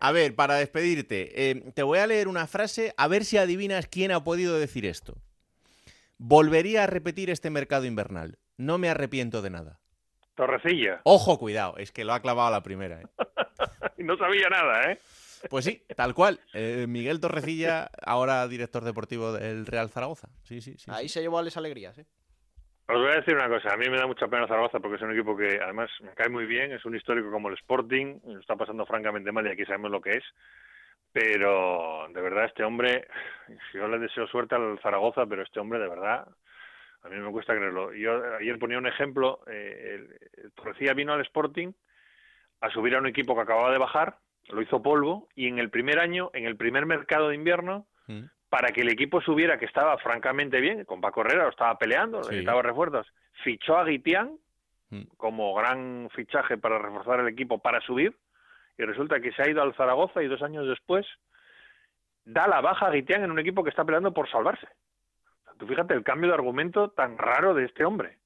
A 0.04 0.12
ver, 0.12 0.36
para 0.36 0.56
despedirte, 0.56 1.50
eh, 1.50 1.72
te 1.74 1.82
voy 1.82 1.98
a 2.00 2.08
leer 2.08 2.28
una 2.28 2.46
frase 2.46 2.94
a 2.98 3.08
ver 3.08 3.24
si 3.24 3.38
adivinas 3.38 3.88
quién 3.88 4.12
ha 4.12 4.22
podido 4.22 4.60
decir 4.60 4.86
esto. 4.86 5.16
Volvería 6.18 6.84
a 6.84 6.88
repetir 6.88 7.30
este 7.30 7.50
mercado 7.50 7.86
invernal. 7.86 8.38
No 8.58 8.78
me 8.78 8.90
arrepiento 8.90 9.42
de 9.42 9.52
nada. 9.52 9.80
Torrecilla. 10.36 11.00
Ojo, 11.06 11.40
cuidado, 11.40 11.78
es 11.78 11.94
que 11.94 12.04
lo 12.04 12.12
ha 12.12 12.22
clavado 12.22 12.50
a 12.50 12.52
la 12.52 12.64
primera. 12.64 13.00
¿eh? 13.00 13.06
No 13.98 14.18
sabía 14.18 14.50
nada, 14.50 14.92
¿eh? 14.92 15.00
Pues 15.50 15.64
sí, 15.64 15.82
tal 15.96 16.14
cual. 16.14 16.42
Eh, 16.54 16.86
Miguel 16.90 17.22
Torrecilla, 17.22 17.90
ahora 18.02 18.46
director 18.50 18.84
deportivo 18.84 19.32
del 19.32 19.66
Real 19.66 19.90
Zaragoza. 19.90 20.28
Sí, 20.44 20.60
sí, 20.60 20.76
sí. 20.78 20.92
Ahí 20.92 21.08
se 21.08 21.22
llevó 21.22 21.40
a 21.40 21.44
las 21.44 21.56
alegrías, 21.56 21.98
¿eh? 21.98 22.06
Os 22.86 23.00
voy 23.00 23.12
a 23.12 23.16
decir 23.16 23.34
una 23.34 23.48
cosa, 23.48 23.74
a 23.74 23.78
mí 23.78 23.90
me 23.90 23.98
da 23.98 24.06
mucha 24.08 24.28
pena 24.28 24.48
Zaragoza 24.48 24.80
porque 24.80 24.98
es 24.98 25.02
un 25.02 25.14
equipo 25.14 25.38
que 25.38 25.60
además 25.62 25.90
me 26.02 26.14
cae 26.14 26.28
muy 26.28 26.46
bien, 26.46 26.74
es 26.74 26.84
un 26.84 26.96
histórico 26.96 27.32
como 27.32 27.48
el 27.48 27.56
Sporting, 27.56 28.20
lo 28.26 28.40
está 28.40 28.58
pasando 28.58 28.86
francamente 28.86 29.32
mal 29.32 29.48
y 29.48 29.52
aquí 29.52 29.64
sabemos 29.64 29.90
lo 29.90 30.02
que 30.02 30.18
es, 30.18 30.24
pero 31.14 32.08
de 32.14 32.22
verdad 32.22 32.46
este 32.46 32.64
hombre, 32.66 33.08
yo 33.74 33.88
le 33.88 34.00
deseo 34.00 34.28
suerte 34.28 34.56
al 34.56 34.80
Zaragoza, 34.82 35.26
pero 35.26 35.44
este 35.44 35.62
hombre 35.62 35.80
de 35.80 35.88
verdad, 35.88 36.28
a 37.04 37.10
mí 37.10 37.16
me 37.16 37.32
cuesta 37.32 37.56
creerlo. 37.56 37.94
Yo 37.94 38.22
ayer 38.36 38.60
ponía 38.60 38.78
un 38.78 38.88
ejemplo, 38.88 39.40
eh, 39.48 40.06
Torrecilla 40.54 40.94
vino 40.94 41.14
al 41.14 41.22
Sporting 41.22 41.72
a 42.60 42.70
subir 42.70 42.96
a 42.96 43.00
un 43.00 43.08
equipo 43.08 43.34
que 43.34 43.42
acababa 43.42 43.72
de 43.72 43.78
bajar, 43.78 44.18
lo 44.50 44.62
hizo 44.62 44.82
polvo 44.82 45.30
y 45.36 45.48
en 45.48 45.58
el 45.58 45.70
primer 45.70 46.00
año, 46.00 46.32
en 46.34 46.46
el 46.46 46.58
primer 46.58 46.86
mercado 46.86 47.30
de 47.30 47.36
invierno, 47.36 47.88
Mm. 48.08 48.24
Para 48.54 48.72
que 48.72 48.82
el 48.82 48.90
equipo 48.92 49.20
subiera, 49.20 49.58
que 49.58 49.66
estaba 49.66 49.98
francamente 49.98 50.62
bien, 50.62 50.86
con 50.86 51.02
Paco 51.02 51.22
Herrera 51.22 51.46
lo 51.46 51.50
estaba 51.50 51.76
peleando, 51.80 52.22
Sí. 52.22 52.30
necesitaba 52.30 52.62
refuerzos, 52.62 53.12
fichó 53.44 53.76
a 53.80 53.84
Guitián 53.84 54.38
Mm. 54.92 55.06
como 55.18 55.56
gran 55.56 56.08
fichaje 56.14 56.60
para 56.60 56.78
reforzar 56.78 57.20
el 57.22 57.28
equipo 57.30 57.58
para 57.58 57.82
subir, 57.82 58.16
y 58.78 58.84
resulta 58.84 59.20
que 59.20 59.32
se 59.32 59.42
ha 59.42 59.50
ido 59.50 59.64
al 59.64 59.74
Zaragoza 59.74 60.22
y 60.22 60.28
dos 60.28 60.44
años 60.44 60.68
después 60.68 61.04
da 62.26 62.48
la 62.48 62.62
baja 62.62 62.86
a 62.86 62.92
Guitián 62.92 63.24
en 63.24 63.32
un 63.32 63.40
equipo 63.40 63.64
que 63.64 63.72
está 63.72 63.84
peleando 63.84 64.14
por 64.14 64.30
salvarse. 64.30 64.68
O 64.68 65.44
sea, 65.46 65.54
Tú 65.58 65.66
fíjate 65.66 65.96
el 65.96 66.04
cambio 66.04 66.28
de 66.30 66.36
argumento 66.36 66.90
tan 66.92 67.18
raro 67.18 67.56
de 67.56 67.66
este 67.66 67.84
hombre. 67.86 68.20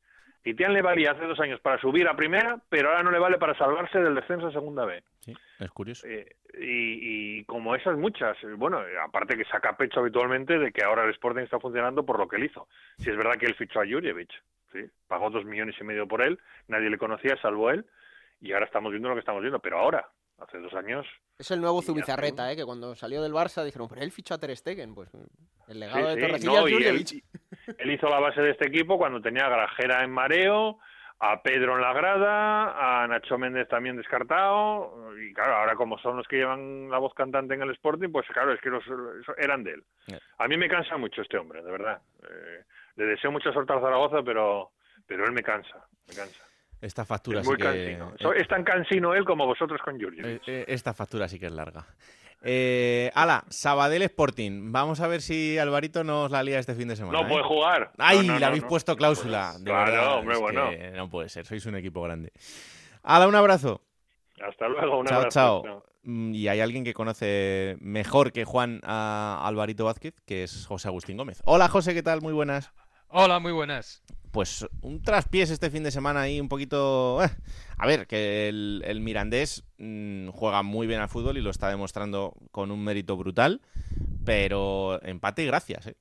Guitián 0.47 0.73
le 0.73 0.81
valía 0.81 1.12
hace 1.12 1.25
dos 1.25 1.39
años 1.39 1.60
para 1.60 1.79
subir 1.79 2.07
a 2.07 2.15
primera, 2.15 2.60
pero 2.69 2.89
ahora 2.89 3.03
no 3.03 3.12
le 3.12 3.19
vale 3.19 3.38
para 3.38 3.57
salvarse 3.57 3.99
del 3.99 4.15
descenso 4.15 4.47
a 4.47 4.51
segunda 4.51 4.86
B. 4.86 5.03
Sí, 5.19 5.33
es 5.60 5.71
curioso. 5.71 6.07
Eh, 6.07 6.36
y, 6.60 7.39
y 7.39 7.43
como 7.45 7.75
esas 7.75 7.97
muchas, 7.97 8.38
eh, 8.43 8.53
bueno, 8.55 8.81
aparte 9.05 9.36
que 9.36 9.43
saca 9.45 9.75
pecho 9.75 9.99
habitualmente 9.99 10.57
de 10.57 10.71
que 10.71 10.83
ahora 10.86 11.03
el 11.03 11.12
Sporting 11.12 11.41
está 11.43 11.60
funcionando 11.60 12.05
por 12.05 12.17
lo 12.17 12.27
que 12.27 12.38
él 12.38 12.45
hizo. 12.45 12.67
Si 12.97 13.10
es 13.10 13.17
verdad 13.17 13.33
que 13.38 13.45
él 13.45 13.55
fichó 13.55 13.81
a 13.81 13.86
Jurjevic, 13.86 14.29
¿sí? 14.71 14.79
pagó 15.07 15.29
dos 15.29 15.43
millones 15.43 15.75
y 15.79 15.83
medio 15.83 16.07
por 16.07 16.21
él, 16.21 16.39
nadie 16.67 16.89
le 16.89 16.97
conocía 16.97 17.36
salvo 17.41 17.69
él, 17.69 17.86
y 18.39 18.53
ahora 18.53 18.65
estamos 18.65 18.91
viendo 18.91 19.10
lo 19.10 19.15
que 19.15 19.19
estamos 19.19 19.41
viendo. 19.41 19.60
Pero 19.60 19.79
ahora, 19.79 20.10
hace 20.39 20.60
dos 20.60 20.73
años, 20.75 21.05
Es 21.39 21.51
el 21.51 21.60
nuevo 21.60 21.81
Zubizarreta, 21.81 22.51
¿eh? 22.51 22.55
Que 22.55 22.63
cuando 22.65 22.95
salió 22.95 23.21
del 23.21 23.33
Barça 23.33 23.63
dijeron, 23.65 23.88
pero 23.89 24.01
él 24.01 24.12
fichó 24.12 24.36
a 24.36 24.38
Ter 24.38 24.55
Stegen. 24.55 24.95
Pues 24.95 25.10
el 25.67 25.79
legado 25.79 25.99
Sí, 25.99 26.05
de 26.07 26.15
sí, 26.15 26.21
Torrecilla 26.21 26.62
no, 26.62 26.67
es 26.67 26.71
y 26.71 26.83
él. 26.86 27.23
Él 27.77 27.91
hizo 27.91 28.10
la 28.10 28.19
base 28.19 28.41
de 28.41 28.51
este 28.51 28.67
equipo 28.67 28.97
cuando 28.97 29.21
tenía 29.21 29.45
a 29.45 29.49
Grajera 29.49 30.03
en 30.03 30.12
mareo, 30.12 30.80
a 31.19 31.41
Pedro 31.41 31.75
en 31.75 31.82
la 31.82 31.93
grada, 31.93 33.01
a 33.03 33.08
Nacho 33.08 33.38
Méndez 33.38 33.67
también 33.67 33.97
descartado, 33.97 35.13
y 35.19 35.34
claro, 35.34 35.56
ahora 35.56 35.75
como 35.75 35.97
son 35.99 36.17
los 36.17 36.27
que 36.27 36.38
llevan 36.38 36.89
la 36.89 36.99
voz 36.99 37.13
cantante 37.13 37.56
en 37.56 37.63
el 37.63 37.71
Sporting, 37.71 38.10
pues 38.12 38.27
claro, 38.27 38.53
es 38.53 38.62
que 38.62 38.69
los, 38.69 38.84
eran 39.38 39.63
de 39.63 39.71
él. 39.73 39.84
A 40.38 40.47
mí 40.47 40.58
me 40.58 40.69
cansa 40.69 40.97
mucho 40.97 41.21
este 41.21 41.38
hombre, 41.38 41.63
de 41.63 41.71
verdad. 41.71 42.01
Eh, 42.23 42.63
le 42.95 43.06
deseo 43.06 43.32
mucha 43.32 43.51
suerte 43.51 43.73
al 43.73 43.82
Zaragoza, 43.82 44.21
pero, 44.23 44.71
pero 45.08 45.25
él 45.25 45.32
me 45.32 45.41
cansa, 45.41 45.88
me 46.08 46.13
cansa. 46.13 46.43
Esta 46.80 47.06
factura 47.06 47.39
Es 47.39 47.45
sí 47.45 47.49
muy 47.49 47.58
que... 47.58 47.63
cansino. 47.63 48.34
Es 48.34 48.47
tan 48.47 48.63
cansino 48.63 49.15
él 49.15 49.25
como 49.25 49.47
vosotros 49.47 49.82
con 49.82 49.99
Jurgen. 49.99 50.25
Eh, 50.25 50.39
eh, 50.45 50.65
esta 50.67 50.93
factura 50.93 51.27
sí 51.27 51.39
que 51.39 51.47
es 51.47 51.51
larga. 51.51 51.86
Eh, 52.43 53.12
ala, 53.15 53.43
Sabadell 53.50 54.04
Sporting. 54.04 54.71
Vamos 54.71 55.00
a 55.02 55.08
ver 55.08 55.21
si 55.21 55.58
Alvarito 55.58 56.04
nos 56.04 56.32
la 56.32 56.43
lía 56.43 56.60
este 56.60 56.76
fin 56.76 56.88
de 56.88 56.95
semana. 56.95 57.19
No 57.19 57.26
¿eh? 57.26 57.30
puede 57.30 57.43
jugar. 57.43 57.91
¡Ay! 57.97 58.26
No, 58.28 58.34
no, 58.34 58.39
le 58.39 58.45
habéis 58.45 58.63
no. 58.63 58.69
puesto 58.69 58.95
cláusula. 58.95 59.56
De 59.60 59.65
Claro, 59.65 59.91
verdad, 59.91 60.13
hombre, 60.19 60.38
bueno. 60.38 60.69
no 60.95 61.10
puede 61.10 61.30
ser. 61.30 61.45
Sois 61.45 61.65
un 61.65 61.76
equipo 61.76 62.02
grande. 62.02 62.32
Ala, 63.04 63.28
un 63.28 63.36
abrazo. 63.36 63.82
Hasta 64.47 64.67
luego, 64.67 65.00
un 65.00 65.06
chao, 65.08 65.17
abrazo. 65.17 65.34
chao. 65.34 65.63
Chao. 65.63 65.84
Mm, 66.04 66.34
Y 66.36 66.47
hay 66.47 66.60
alguien 66.62 66.84
que 66.84 66.93
conoce 66.93 67.76
mejor 67.82 68.32
que 68.32 68.45
Juan 68.45 68.80
a 68.84 69.41
Alvarito 69.43 69.86
Vázquez, 69.86 70.13
que 70.26 70.43
es 70.43 70.65
José 70.67 70.88
Agustín 70.88 71.17
Gómez. 71.17 71.41
Hola, 71.45 71.67
José, 71.69 71.93
¿qué 71.93 72.04
tal? 72.04 72.21
Muy 72.21 72.34
buenas. 72.34 72.71
Hola, 73.10 73.39
muy 73.39 73.52
buenas. 73.52 74.04
Pues 74.32 74.67
un 74.82 75.02
traspiés 75.02 75.50
este 75.50 75.70
fin 75.70 75.84
de 75.84 75.91
semana 75.91 76.22
ahí 76.22 76.39
un 76.39 76.50
poquito... 76.50 77.24
eh. 77.24 77.30
A 77.78 77.88
ver, 77.88 78.08
que 78.08 78.50
el, 78.50 78.84
el 78.86 79.02
Mirandés 79.02 79.63
mm, 79.78 80.30
juega 80.30 80.63
muy 80.63 80.88
bien 80.88 81.00
al 81.00 81.10
fútbol 81.10 81.38
y 81.38 81.41
lo 81.41 81.50
está 81.50 81.70
demostrando 81.70 82.34
con 82.52 82.72
un 82.72 82.84
mérito 82.84 83.15
brutal, 83.17 83.62
pero 84.26 85.02
empate 85.04 85.43
y 85.43 85.48
gracias, 85.48 85.88
¿eh? 85.88 85.96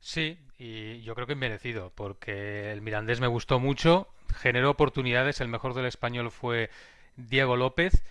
Sí, 0.00 0.38
y 0.58 1.00
yo 1.02 1.14
creo 1.14 1.26
que 1.26 1.34
merecido, 1.34 1.92
porque 1.94 2.72
el 2.72 2.80
Mirandés 2.82 3.20
me 3.20 3.26
gustó 3.26 3.58
mucho, 3.58 4.08
generó 4.36 4.70
oportunidades, 4.70 5.40
el 5.40 5.48
mejor 5.48 5.74
del 5.74 5.86
español 5.86 6.30
fue 6.30 6.70
Diego 7.16 7.56
López, 7.56 8.04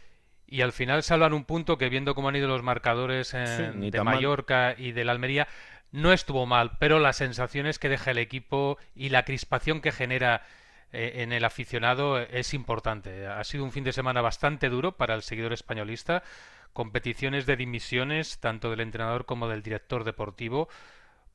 y 0.47 0.61
al 0.61 0.73
final 0.73 1.03
salvan 1.03 1.33
un 1.33 1.45
punto 1.45 1.77
que 1.77 1.89
viendo 1.89 2.15
cómo 2.15 2.29
han 2.29 2.35
ido 2.35 2.47
los 2.47 2.63
marcadores 2.63 3.33
en- 3.33 3.47
Sí, 3.47 3.79
de 3.79 3.91
tan 3.91 4.05
mal. 4.05 4.15
Mallorca 4.15 4.75
y 4.77 4.91
del 4.91 5.09
Almería, 5.09 5.47
no 5.91 6.11
estuvo 6.13 6.45
mal, 6.45 6.77
pero 6.79 6.99
las 6.99 7.17
sensaciones 7.17 7.79
que 7.79 7.89
deja 7.89 8.11
el 8.11 8.17
equipo 8.17 8.77
y 8.95 9.09
la 9.09 9.23
crispación 9.23 9.81
que 9.81 9.91
genera 9.91 10.43
eh, 10.91 11.23
en 11.23 11.33
el 11.33 11.45
aficionado 11.45 12.19
es 12.19 12.53
importante. 12.53 13.27
Ha 13.27 13.43
sido 13.43 13.63
un 13.63 13.71
fin 13.71 13.83
de 13.83 13.93
semana 13.93 14.21
bastante 14.21 14.69
duro 14.69 14.93
para 14.93 15.15
el 15.15 15.23
seguidor 15.23 15.53
españolista, 15.53 16.23
competiciones 16.73 17.45
de 17.45 17.55
dimisiones 17.55 18.39
tanto 18.39 18.69
del 18.69 18.81
entrenador 18.81 19.25
como 19.25 19.47
del 19.47 19.63
director 19.63 20.03
deportivo, 20.03 20.69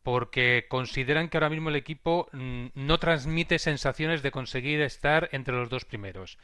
porque 0.02 0.66
consideran 0.68 1.28
que 1.28 1.36
ahora 1.36 1.50
mismo 1.50 1.68
el 1.68 1.76
equipo 1.76 2.28
mm, 2.32 2.66
no 2.74 2.98
transmite 2.98 3.58
sensaciones 3.58 4.22
de 4.22 4.30
conseguir 4.30 4.80
estar 4.80 5.28
entre 5.32 5.54
los 5.54 5.68
dos 5.68 5.84
primeros. 5.84 6.38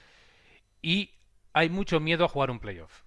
Y 0.82 1.12
hay 1.52 1.70
mucho 1.70 2.00
miedo 2.00 2.24
a 2.24 2.28
jugar 2.28 2.50
un 2.50 2.60
playoff, 2.60 3.02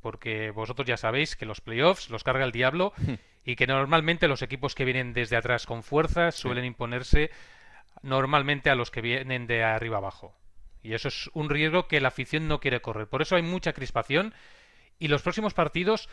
porque 0.00 0.50
vosotros 0.50 0.86
ya 0.86 0.96
sabéis 0.96 1.36
que 1.36 1.46
los 1.46 1.60
playoffs 1.60 2.10
los 2.10 2.24
carga 2.24 2.44
el 2.44 2.52
diablo 2.52 2.92
y 3.44 3.56
que 3.56 3.66
normalmente 3.66 4.28
los 4.28 4.42
equipos 4.42 4.74
que 4.74 4.84
vienen 4.84 5.12
desde 5.12 5.36
atrás 5.36 5.66
con 5.66 5.82
fuerza 5.82 6.32
suelen 6.32 6.64
imponerse 6.64 7.30
normalmente 8.02 8.70
a 8.70 8.74
los 8.74 8.90
que 8.90 9.00
vienen 9.00 9.46
de 9.46 9.62
arriba 9.62 9.98
abajo. 9.98 10.34
Y 10.82 10.94
eso 10.94 11.08
es 11.08 11.30
un 11.32 11.48
riesgo 11.48 11.88
que 11.88 12.00
la 12.00 12.08
afición 12.08 12.46
no 12.48 12.60
quiere 12.60 12.80
correr. 12.80 13.08
Por 13.08 13.22
eso 13.22 13.36
hay 13.36 13.42
mucha 13.42 13.72
crispación 13.72 14.34
y 14.98 15.08
los 15.08 15.22
próximos 15.22 15.54
partidos 15.54 16.08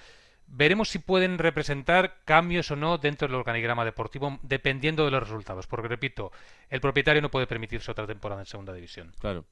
veremos 0.48 0.90
si 0.90 1.00
pueden 1.00 1.38
representar 1.38 2.24
cambios 2.26 2.72
o 2.72 2.76
no 2.76 2.98
dentro 2.98 3.28
del 3.28 3.36
organigrama 3.36 3.86
deportivo 3.86 4.40
dependiendo 4.44 5.06
de 5.06 5.12
los 5.12 5.24
resultados. 5.24 5.68
Porque, 5.68 5.88
repito, 5.88 6.32
el 6.70 6.82
propietario 6.82 7.22
no 7.22 7.32
puede 7.32 7.48
permitirse 7.48 7.92
otra 7.92 8.08
temporada 8.08 8.42
en 8.42 8.46
segunda 8.46 8.74
división. 8.74 9.14
Claro. 9.20 9.46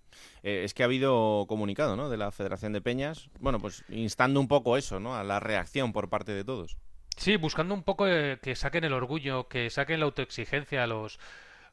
Eh, 0.44 0.62
es 0.64 0.74
que 0.74 0.84
ha 0.84 0.86
habido 0.86 1.46
comunicado 1.48 1.96
¿no? 1.96 2.10
de 2.10 2.18
la 2.18 2.32
Federación 2.32 2.74
de 2.74 2.82
Peñas, 2.82 3.30
bueno, 3.40 3.60
pues 3.60 3.84
instando 3.90 4.40
un 4.40 4.48
poco 4.48 4.78
eso, 4.78 5.00
¿no? 5.00 5.16
a 5.16 5.24
la 5.24 5.40
reacción 5.40 5.94
por 5.94 6.10
parte 6.10 6.34
de 6.34 6.44
todos. 6.44 6.78
Sí, 7.20 7.36
buscando 7.36 7.74
un 7.74 7.84
poco 7.84 8.08
eh, 8.08 8.40
que 8.42 8.56
saquen 8.56 8.86
el 8.86 8.94
orgullo, 8.94 9.50
que 9.50 9.70
saquen 9.70 10.00
la 10.00 10.06
autoexigencia 10.06 10.84
a 10.84 10.88
los 10.88 11.20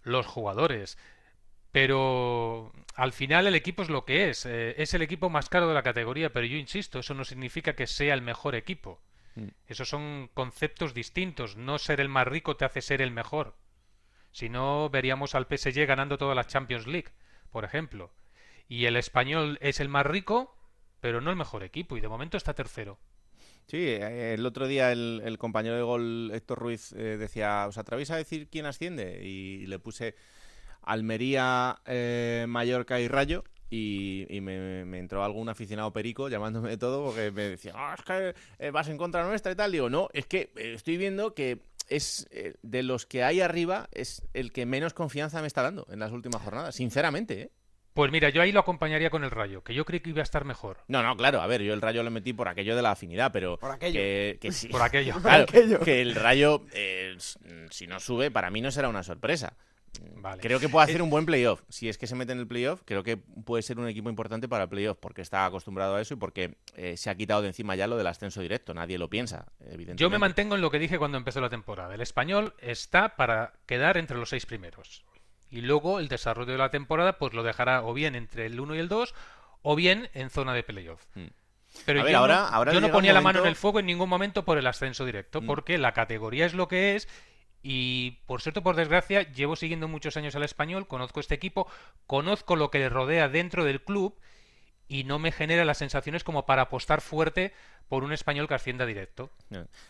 los 0.03 0.27
jugadores. 0.27 0.99
Pero 1.73 2.73
al 2.95 3.13
final 3.13 3.47
el 3.47 3.55
equipo 3.55 3.83
es 3.83 3.91
lo 3.91 4.05
que 4.05 4.31
es. 4.31 4.45
Eh, 4.47 4.75
es 4.79 4.95
el 4.95 5.03
equipo 5.03 5.31
más 5.31 5.49
caro 5.49 5.69
de 5.69 5.75
la 5.75 5.83
categoría, 5.83 6.33
pero 6.33 6.47
yo 6.47 6.57
insisto, 6.57 6.99
eso 6.99 7.15
no 7.15 7.25
significa 7.25 7.75
que 7.75 7.87
sea 7.87 8.15
el 8.15 8.23
mejor 8.23 8.57
equipo. 8.57 9.01
Mm. 9.37 9.49
Esos 9.69 9.89
son 9.89 10.31
conceptos 10.35 10.95
distintos. 10.95 11.57
No 11.57 11.79
ser 11.79 12.01
el 12.01 12.09
más 12.09 12.27
rico 12.27 12.57
te 12.57 12.65
hace 12.65 12.83
ser 12.83 13.01
el 13.01 13.13
mejor. 13.13 13.55
Si 14.33 14.49
no, 14.49 14.91
veríamos 14.91 15.35
al 15.35 15.47
PSG 15.47 15.87
ganando 15.87 16.19
toda 16.19 16.35
la 16.35 16.47
Champions 16.47 16.87
League, 16.87 17.13
por 17.51 17.65
ejemplo. 17.65 18.13
Y 18.69 18.87
el 18.87 18.97
español 18.97 19.59
es 19.61 19.79
el 19.79 19.89
más 19.89 20.07
rico, 20.07 20.57
pero 21.01 21.21
no 21.21 21.31
el 21.31 21.37
mejor 21.37 21.63
equipo, 21.63 21.97
y 21.97 22.01
de 22.01 22.09
momento 22.09 22.37
está 22.37 22.53
tercero. 22.55 22.99
Sí, 23.67 23.79
eh, 23.79 24.35
el 24.35 24.47
otro 24.47 24.69
día 24.69 24.93
el, 24.93 25.37
compañero 25.39 25.75
de 25.75 25.83
gol 25.83 26.31
Héctor 26.33 26.59
Ruiz 26.59 26.93
eh, 26.93 27.17
decía, 27.17 27.67
¿os 27.67 27.77
atrevéis 27.79 28.11
a 28.13 28.17
decir 28.17 28.49
quién 28.49 28.65
asciende? 28.65 29.21
Y 29.25 29.67
le 29.67 29.81
puse 29.81 30.15
Almería, 30.83 31.81
eh, 31.85 32.47
Mallorca 32.49 33.01
y 33.01 33.09
Rayo. 33.09 33.45
Y, 33.69 34.27
me, 34.43 34.81
entró 34.97 35.25
algún 35.25 35.49
aficionado 35.49 35.93
perico 35.93 36.29
llamándome 36.29 36.71
de 36.71 36.79
todo 36.79 37.05
porque 37.07 37.33
me 37.33 37.43
decía, 37.43 37.73
ah, 37.75 37.97
es 37.99 38.05
que 38.05 38.71
vas 38.71 38.89
en 38.89 38.97
contra 38.97 39.27
nuestra 39.27 39.51
y 39.51 39.57
tal. 39.57 39.73
Digo, 39.73 39.91
no, 39.91 40.09
es 40.13 40.27
que 40.27 40.53
estoy 40.55 40.97
viendo 40.97 41.35
que 41.35 41.59
es 41.89 42.29
de 42.63 42.83
los 42.85 43.07
que 43.07 43.25
hay 43.25 43.41
arriba 43.41 43.89
es 43.93 44.23
el 44.35 44.53
que 44.53 44.67
menos 44.67 44.95
confianza 44.95 45.41
me 45.41 45.49
está 45.49 45.63
dando 45.63 45.85
en 45.91 45.99
las 45.99 46.13
últimas 46.13 46.43
jornadas, 46.43 46.77
sinceramente, 46.77 47.43
¿eh? 47.43 47.51
Pues 47.97 48.13
mira, 48.13 48.29
yo 48.29 48.43
ahí 48.43 48.53
lo 48.53 48.61
acompañaría 48.61 49.09
con 49.09 49.25
el 49.25 49.31
Rayo, 49.31 49.65
que 49.65 49.73
yo 49.73 49.87
creí 49.87 50.01
que 50.01 50.11
iba 50.11 50.21
a 50.21 50.23
estar 50.23 50.45
mejor. 50.45 50.77
No, 50.87 51.03
no, 51.03 51.17
claro, 51.17 51.41
a 51.41 51.47
ver, 51.47 51.63
yo 51.63 51.73
el 51.73 51.81
Rayo 51.81 52.03
lo 52.03 52.11
metí 52.11 52.35
por 52.35 52.47
aquello 52.47 52.77
de 52.77 52.83
la 52.83 52.91
afinidad, 52.91 53.33
pero 53.33 53.57
por 53.59 53.71
aquello. 53.71 53.99
Que, 53.99 54.39
sí. 54.53 54.69
por 54.69 54.83
aquello. 54.83 55.15
Claro, 55.23 55.47
que 55.83 56.03
el 56.03 56.15
Rayo, 56.15 56.67
eh, 56.75 57.17
si 57.71 57.87
no 57.87 57.99
sube, 57.99 58.31
para 58.31 58.51
mí 58.51 58.61
no 58.61 58.71
será 58.71 58.91
una 58.91 59.03
sorpresa. 59.03 59.55
Vale. 60.17 60.43
Creo 60.43 60.61
que 60.61 60.69
puede 60.69 60.85
hacer 60.85 61.01
un 61.01 61.09
buen 61.09 61.25
playoff. 61.25 61.63
Si 61.71 61.89
es 61.89 61.97
que 61.97 62.07
se 62.07 62.15
mete 62.15 62.33
en 62.33 62.39
el 62.39 62.47
playoff, 62.47 62.83
creo 62.85 63.03
que 63.03 63.17
puede 63.17 63.63
ser 63.63 63.79
un 63.79 63.89
equipo 63.89 64.11
importante 64.11 64.47
para 64.47 64.65
el 64.65 64.69
playoff, 64.69 64.99
porque 65.01 65.23
está 65.23 65.47
acostumbrado 65.47 65.97
a 65.97 66.03
eso 66.03 66.13
y 66.13 66.17
porque 66.19 66.59
eh, 66.77 66.99
se 66.99 67.09
ha 67.09 67.15
quitado 67.15 67.41
de 67.41 67.49
encima 67.49 67.77
ya 67.77 67.87
lo 67.87 67.97
del 67.97 68.09
ascenso 68.09 68.43
directo. 68.43 68.75
Nadie 68.75 68.99
lo 68.99 69.09
piensa, 69.09 69.47
evidentemente. 69.61 70.03
Yo 70.03 70.11
me 70.11 70.19
mantengo 70.19 70.55
en 70.55 70.61
lo 70.61 70.71
que 70.71 70.79
dije 70.79 70.99
cuando 70.99 71.17
empezó 71.17 71.41
la 71.41 71.49
temporada. 71.49 71.95
El 71.95 72.03
español 72.03 72.53
está 72.59 73.17
para 73.17 73.55
quedar 73.65 73.97
entre 73.97 74.19
los 74.19 74.29
seis 74.29 74.45
primeros. 74.45 75.03
Y 75.51 75.61
luego 75.61 76.01
el 76.01 76.09
desarrollo 76.09 76.53
de 76.53 76.59
la 76.59 76.71
temporada 76.71 77.19
pues 77.19 77.33
lo 77.33 77.43
dejará 77.43 77.83
o 77.83 77.95
bien 77.95 78.15
entre 78.15 78.47
el 78.47 78.59
1 78.59 78.75
y 78.75 78.79
el 78.79 78.89
2 78.89 79.15
o 79.63 79.77
bien 79.77 80.11
en 80.15 80.31
zona 80.31 80.55
de 80.55 80.63
playoff. 80.63 81.05
Hmm. 81.15 81.27
Pero 81.85 82.09
yo, 82.09 82.19
ahora, 82.19 82.37
no, 82.37 82.47
ahora 82.47 82.73
yo 82.73 82.81
no 82.81 82.91
ponía 82.91 83.13
la 83.13 83.21
mano 83.21 83.41
en 83.41 83.47
el 83.47 83.57
fuego 83.57 83.81
en 83.81 83.87
ningún 83.87 84.09
momento 84.09 84.45
por 84.45 84.57
el 84.57 84.67
ascenso 84.67 85.05
directo, 85.05 85.43
hmm. 85.43 85.47
porque 85.47 85.79
la 85.79 85.93
categoría 85.93 86.47
es 86.47 86.55
lo 86.55 86.69
que 86.69 86.97
es 86.97 87.09
y 87.69 88.21
por 88.27 88.43
cierto, 88.43 88.63
por 88.63 88.77
desgracia, 88.77 89.23
llevo 89.33 89.57
siguiendo 89.57 89.89
muchos 89.89 90.17
años 90.17 90.37
al 90.37 90.45
español, 90.45 90.87
conozco 90.87 91.19
este 91.19 91.35
equipo, 91.35 91.67
conozco 92.07 92.55
lo 92.55 92.71
que 92.71 92.79
le 92.79 92.89
rodea 92.89 93.29
dentro 93.29 93.65
del 93.65 93.83
club 93.83 94.17
y 94.89 95.05
no 95.05 95.19
me 95.19 95.33
genera 95.33 95.65
las 95.65 95.79
sensaciones 95.79 96.25
como 96.25 96.47
para 96.47 96.63
apostar 96.63 97.01
fuerte 97.01 97.53
por 97.89 98.05
un 98.05 98.13
español 98.13 98.49
que 98.49 98.55
ascienda 98.55 98.87
directo. 98.87 99.31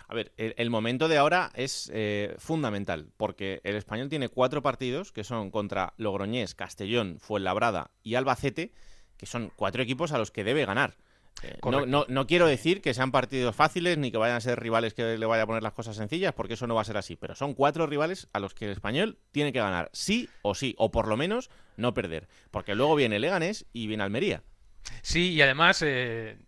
A 0.08 0.14
ver, 0.14 0.32
el, 0.36 0.70
momento 0.70 1.08
de 1.08 1.16
ahora 1.16 1.50
es 1.54 1.90
eh, 1.94 2.34
fundamental, 2.38 3.08
porque 3.16 3.60
el 3.64 3.76
español 3.76 4.08
tiene 4.08 4.28
cuatro 4.28 4.62
partidos 4.62 5.12
que 5.12 5.24
son 5.24 5.50
contra 5.50 5.94
Logroñés, 5.96 6.54
Castellón, 6.54 7.18
Fuenlabrada 7.20 7.90
y 8.02 8.14
Albacete, 8.14 8.72
que 9.16 9.26
son 9.26 9.50
cuatro 9.56 9.82
equipos 9.82 10.12
a 10.12 10.18
los 10.18 10.30
que 10.30 10.44
debe 10.44 10.66
ganar. 10.66 10.96
Eh, 11.42 11.58
no, 11.86 12.06
no, 12.08 12.26
quiero 12.26 12.46
decir 12.46 12.80
que 12.80 12.94
sean 12.94 13.12
partidos 13.12 13.54
fáciles 13.54 13.98
ni 13.98 14.10
que 14.10 14.16
vayan 14.16 14.36
a 14.36 14.40
ser 14.40 14.58
rivales 14.58 14.94
que 14.94 15.18
le 15.18 15.26
vaya 15.26 15.42
a 15.42 15.46
poner 15.46 15.62
las 15.62 15.74
cosas 15.74 15.96
sencillas, 15.96 16.32
porque 16.32 16.54
eso 16.54 16.66
no 16.66 16.74
va 16.74 16.80
a 16.80 16.84
ser 16.84 16.96
así. 16.96 17.16
Pero 17.16 17.34
son 17.34 17.54
cuatro 17.54 17.86
rivales 17.86 18.28
a 18.32 18.40
los 18.40 18.54
que 18.54 18.66
el 18.66 18.72
español 18.72 19.18
tiene 19.32 19.52
que 19.52 19.58
ganar, 19.58 19.90
sí 19.92 20.28
o 20.42 20.54
sí, 20.54 20.74
o 20.78 20.90
por 20.90 21.08
lo 21.08 21.16
menos 21.16 21.50
no 21.76 21.92
perder. 21.92 22.28
Porque 22.50 22.74
luego 22.74 22.94
viene 22.94 23.18
Leganés 23.18 23.66
y 23.72 23.86
viene 23.86 24.02
Almería. 24.02 24.42
Sí, 25.02 25.32
y 25.32 25.42
además 25.42 25.82
eh, 25.82 26.38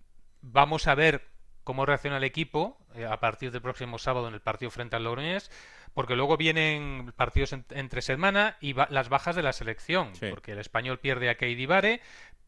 vamos 0.41 0.86
a 0.86 0.95
ver 0.95 1.28
cómo 1.64 1.86
reacciona 1.86 2.16
el 2.16 2.24
equipo 2.24 2.78
eh, 2.95 3.05
a 3.05 3.20
partir 3.20 3.51
del 3.51 3.62
próximo 3.62 3.99
sábado 3.99 4.28
en 4.28 4.34
el 4.34 4.41
partido 4.41 4.70
frente 4.70 4.97
al 4.97 5.05
Logroñés, 5.05 5.51
porque 5.95 6.16
luego 6.16 6.36
vienen 6.36 7.12
partidos 7.16 7.55
entre 7.70 8.03
semana 8.03 8.57
y 8.61 8.74
las 8.74 9.09
bajas 9.09 9.36
de 9.36 9.43
la 9.43 9.53
selección, 9.53 10.12
porque 10.30 10.53
el 10.53 10.59
español 10.59 10.99
pierde 10.99 11.30
a 11.30 11.36
Keidibare, 11.36 12.01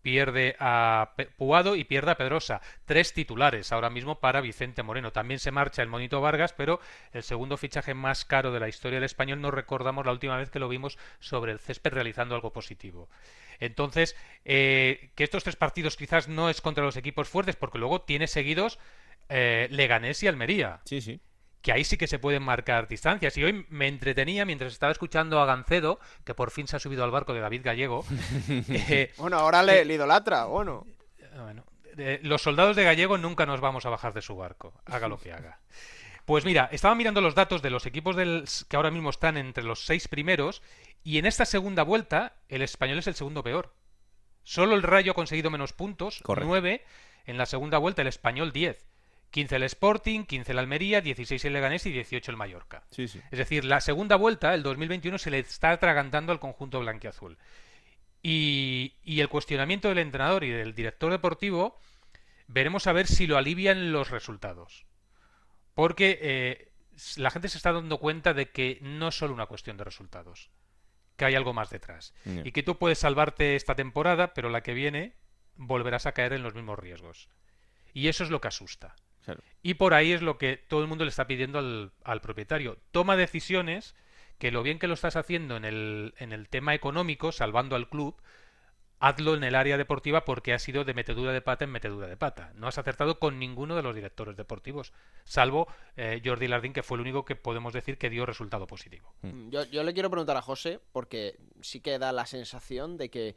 pierde 0.03 0.57
a 0.59 1.15
Puado 1.37 1.77
y 1.77 1.85
pierde 1.85 2.13
a 2.13 2.17
Pedrosa. 2.17 2.61
Tres 2.85 3.13
titulares 3.13 3.73
ahora 3.73 3.91
mismo 3.91 4.21
para 4.21 4.41
Vicente 4.41 4.83
Moreno. 4.83 5.13
También 5.13 5.41
se 5.41 5.51
marcha 5.51 5.83
el 5.83 5.89
Monito 5.89 6.21
Vargas, 6.21 6.53
pero 6.53 6.81
el 7.13 7.23
segundo 7.23 7.57
fichaje 7.57 7.95
más 7.95 8.25
caro 8.25 8.53
de 8.53 8.61
la 8.61 8.69
historia 8.69 8.97
del 8.97 9.05
español 9.05 9.41
no 9.41 9.51
recordamos 9.51 10.07
la 10.07 10.13
última 10.13 10.37
vez 10.37 10.51
que 10.51 10.59
lo 10.59 10.69
vimos 10.69 10.99
sobre 11.19 11.53
el 11.53 11.59
césped 11.59 11.93
realizando 11.93 12.35
algo 12.35 12.53
positivo. 12.53 13.09
Entonces, 13.59 14.17
eh, 14.45 15.11
que 15.15 15.25
estos 15.25 15.45
tres 15.45 15.57
partidos 15.57 15.97
quizás 15.97 16.29
no 16.29 16.49
es 16.49 16.61
contra 16.61 16.85
los 16.85 16.97
equipos 16.97 17.29
fuertes, 17.29 17.57
porque 17.57 17.79
luego 17.79 18.01
tiene 18.01 18.27
seguidos 18.27 18.79
eh, 19.29 19.69
Leganés 19.71 20.23
y 20.23 20.29
Almería. 20.29 20.81
Sí, 20.85 21.01
sí 21.01 21.21
que 21.63 21.73
ahí 21.73 21.85
sí 21.85 21.97
que 21.97 22.07
se 22.07 22.19
pueden 22.19 22.43
marcar 22.43 22.89
distancias. 22.89 23.37
Y 23.37 23.45
hoy 23.45 23.67
me 23.69 23.89
entretenía 23.89 24.45
mientras 24.45 24.73
estaba 24.73 24.93
escuchando 24.93 25.41
a 25.41 25.47
Gancedo, 25.47 26.01
que 26.25 26.35
por 26.35 26.51
fin 26.51 26.67
se 26.67 26.77
ha 26.77 26.79
subido 26.79 27.05
al 27.05 27.11
barco 27.11 27.35
de 27.35 27.41
David 27.41 27.63
Gallego. 27.65 28.05
Eh, 28.93 29.13
bueno, 29.19 29.39
ahora 29.39 29.63
le, 29.63 29.83
idolatra, 29.83 30.45
bueno. 30.45 30.87
bueno 31.37 31.65
los 32.23 32.43
soldados 32.43 32.77
de 32.77 32.85
Gallego 32.85 33.19
nunca 33.19 33.47
nos 33.47 33.61
vamos 33.61 33.87
a 33.87 33.91
bajar 33.91 34.13
de 34.15 34.23
su 34.23 34.37
barco, 34.37 34.75
haga 34.87 35.09
lo 35.09 35.19
que 35.19 35.33
haga. 35.33 35.61
Pues 36.25 36.45
mira, 36.45 36.69
estaba 36.73 36.95
mirando 36.95 37.21
los 37.21 37.35
datos 37.35 37.63
de 37.63 37.71
los 37.71 37.87
equipos 37.87 38.17
del, 38.17 38.45
que 38.69 38.77
ahora 38.77 38.91
mismo 38.91 39.11
están 39.11 39.37
entre 39.37 39.65
los 39.65 39.85
seis 39.85 40.09
primeros 40.09 40.63
y 41.03 41.19
en 41.19 41.27
esta 41.27 41.45
segunda 41.45 41.83
vuelta 41.83 42.35
el 42.49 42.63
español 42.63 42.99
es 42.99 43.07
el 43.07 43.15
segundo 43.15 43.43
peor. 43.43 43.75
Solo 44.43 44.75
el 44.75 44.83
Rayo 44.83 45.13
ha 45.13 45.15
conseguido 45.15 45.51
menos 45.51 45.73
puntos, 45.73 46.23
nueve. 46.27 46.85
En 47.27 47.37
la 47.37 47.47
segunda 47.47 47.79
vuelta 47.79 48.03
el 48.03 48.09
español 48.09 48.53
10. 48.53 48.90
15 49.31 49.57
el 49.57 49.63
Sporting, 49.65 50.25
15 50.25 50.53
el 50.53 50.59
Almería, 50.59 51.01
16 51.01 51.45
el 51.45 51.53
Leganés 51.53 51.87
y 51.87 51.93
18 51.93 52.31
el 52.31 52.37
Mallorca. 52.37 52.83
Es 53.31 53.39
decir, 53.39 53.65
la 53.65 53.81
segunda 53.81 54.17
vuelta, 54.17 54.55
el 54.55 54.63
2021, 54.63 55.19
se 55.19 55.31
le 55.31 55.39
está 55.39 55.71
atragantando 55.71 56.33
al 56.33 56.41
conjunto 56.41 56.81
blanquiazul. 56.81 57.39
Y, 58.23 58.95
y 59.03 59.21
el 59.21 59.29
cuestionamiento 59.29 59.89
del 59.89 59.99
entrenador 59.99 60.45
y 60.45 60.51
del 60.51 60.75
director 60.75 61.11
deportivo, 61.11 61.79
veremos 62.49 62.87
a 62.87 62.93
ver 62.93 63.07
si 63.07 63.27
lo 63.27 63.39
alivian 63.39 63.93
los 63.93 64.11
resultados. 64.11 64.85
Porque 65.75 66.19
eh, 66.21 66.73
la 67.17 67.31
gente 67.31 67.49
se 67.49 67.57
está 67.57 67.73
dando 67.73 67.99
cuenta 67.99 68.35
de 68.35 68.51
que 68.51 68.79
no 68.83 69.09
es 69.09 69.15
solo 69.17 69.33
una 69.33 69.47
cuestión 69.47 69.77
de 69.77 69.85
resultados, 69.85 70.51
que 71.17 71.25
hay 71.25 71.35
algo 71.35 71.53
más 71.53 71.71
detrás. 71.71 72.15
Y 72.45 72.53
que 72.53 72.63
tú 72.63 72.79
puedes 72.79 72.99
salvarte 72.99 73.57
esta 73.57 73.75
temporada, 73.75 74.35
pero 74.35 74.51
la 74.51 74.63
que 74.63 74.75
viene 74.75 75.15
volverás 75.57 76.07
a 76.07 76.13
caer 76.13 76.33
en 76.33 76.43
los 76.43 76.55
mismos 76.55 76.79
riesgos. 76.79 77.29
Y 77.93 78.09
eso 78.09 78.25
es 78.25 78.31
lo 78.31 78.41
que 78.41 78.49
asusta. 78.49 78.97
Y 79.63 79.75
por 79.75 79.95
ahí 79.95 80.13
es 80.13 80.23
lo 80.23 80.39
que 80.39 80.57
todo 80.57 80.83
el 80.83 80.89
mundo 80.89 81.05
le 81.05 81.11
está 81.11 81.27
pidiendo 81.27 81.59
al, 81.59 82.21
propietario. 82.21 82.79
Toma 82.91 83.17
decisiones 83.17 83.95
que 84.39 84.51
lo 84.51 84.63
bien 84.63 84.79
que 84.79 84.87
lo 84.87 84.95
estás 84.95 85.17
haciendo 85.17 85.57
en 85.57 85.65
el, 85.65 86.15
en 86.19 86.33
el 86.33 86.49
tema 86.49 86.75
económico, 86.75 87.31
salvando 87.31 87.77
al 87.77 87.89
club, 87.89 88.17
hazlo 89.01 89.35
en 89.35 89.45
el 89.45 89.55
área 89.55 89.79
deportiva 89.79 90.25
porque 90.25 90.53
ha 90.53 90.59
sido 90.59 90.85
de 90.85 90.95
metedura 90.95 91.33
de 91.33 91.41
pata 91.41 91.65
en 91.65 91.71
metedura 91.71 92.07
de 92.07 92.17
pata. 92.17 92.53
No 92.55 92.69
has 92.69 92.79
acertado 92.79 93.19
con 93.19 93.39
ninguno 93.39 93.75
de 93.75 93.83
los 93.83 93.95
directores 93.95 94.37
deportivos, 94.37 94.93
salvo 95.25 95.69
eh, 95.97 96.21
Jordi 96.25 96.49
Lardín, 96.49 96.75
que 96.75 96.83
fue 96.83 96.97
el 96.97 97.03
único 97.03 97.25
que 97.25 97.35
podemos 97.35 97.73
decir 97.73 97.99
que 97.99 98.11
dio 98.11 98.27
resultado 98.27 98.67
positivo. 98.67 99.15
Mm, 99.23 99.49
yo, 99.49 99.65
yo 99.65 99.83
le 99.83 99.95
quiero 99.95 100.11
preguntar 100.11 100.37
a 100.37 100.43
José, 100.43 100.81
porque 100.93 101.39
sí 101.63 101.81
que 101.81 101.99
da 101.99 102.13
la 102.13 102.27
sensación 102.27 102.99
de 102.99 103.11
que 103.11 103.37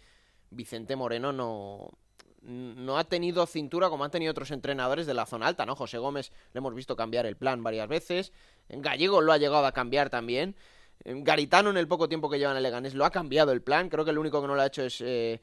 Vicente 0.52 0.96
Moreno 0.96 1.32
no, 1.32 1.98
no 2.44 2.98
ha 2.98 3.06
tenido 3.06 3.46
cintura 3.46 3.90
como 3.90 4.04
han 4.04 4.12
tenido 4.12 4.32
otros 4.32 4.52
entrenadores 4.52 5.06
de 5.06 5.14
la 5.14 5.26
zona 5.26 5.48
alta, 5.48 5.66
¿no? 5.66 5.76
José 5.76 5.98
Gómez 5.98 6.32
le 6.54 6.58
hemos 6.58 6.76
visto 6.76 6.96
cambiar 6.96 7.26
el 7.26 7.38
plan 7.38 7.64
varias 7.64 7.88
veces, 7.88 8.34
Gallego 8.70 9.22
lo 9.22 9.32
ha 9.32 9.38
llegado 9.38 9.66
a 9.66 9.72
cambiar 9.72 10.10
también, 10.10 10.56
Garitano 11.06 11.70
en 11.70 11.78
el 11.78 11.88
poco 11.88 12.08
tiempo 12.08 12.30
que 12.30 12.40
lleva 12.40 12.52
en 12.52 12.58
el 12.58 12.64
Leganés 12.64 12.94
lo 12.94 13.06
ha 13.06 13.12
cambiado 13.12 13.52
el 13.52 13.62
plan, 13.62 13.90
creo 13.90 14.06
que 14.06 14.12
el 14.12 14.18
único 14.18 14.42
que 14.42 14.48
no 14.48 14.56
lo 14.56 14.62
ha 14.62 14.68
hecho 14.68 14.84
es 14.84 15.02
eh, 15.02 15.42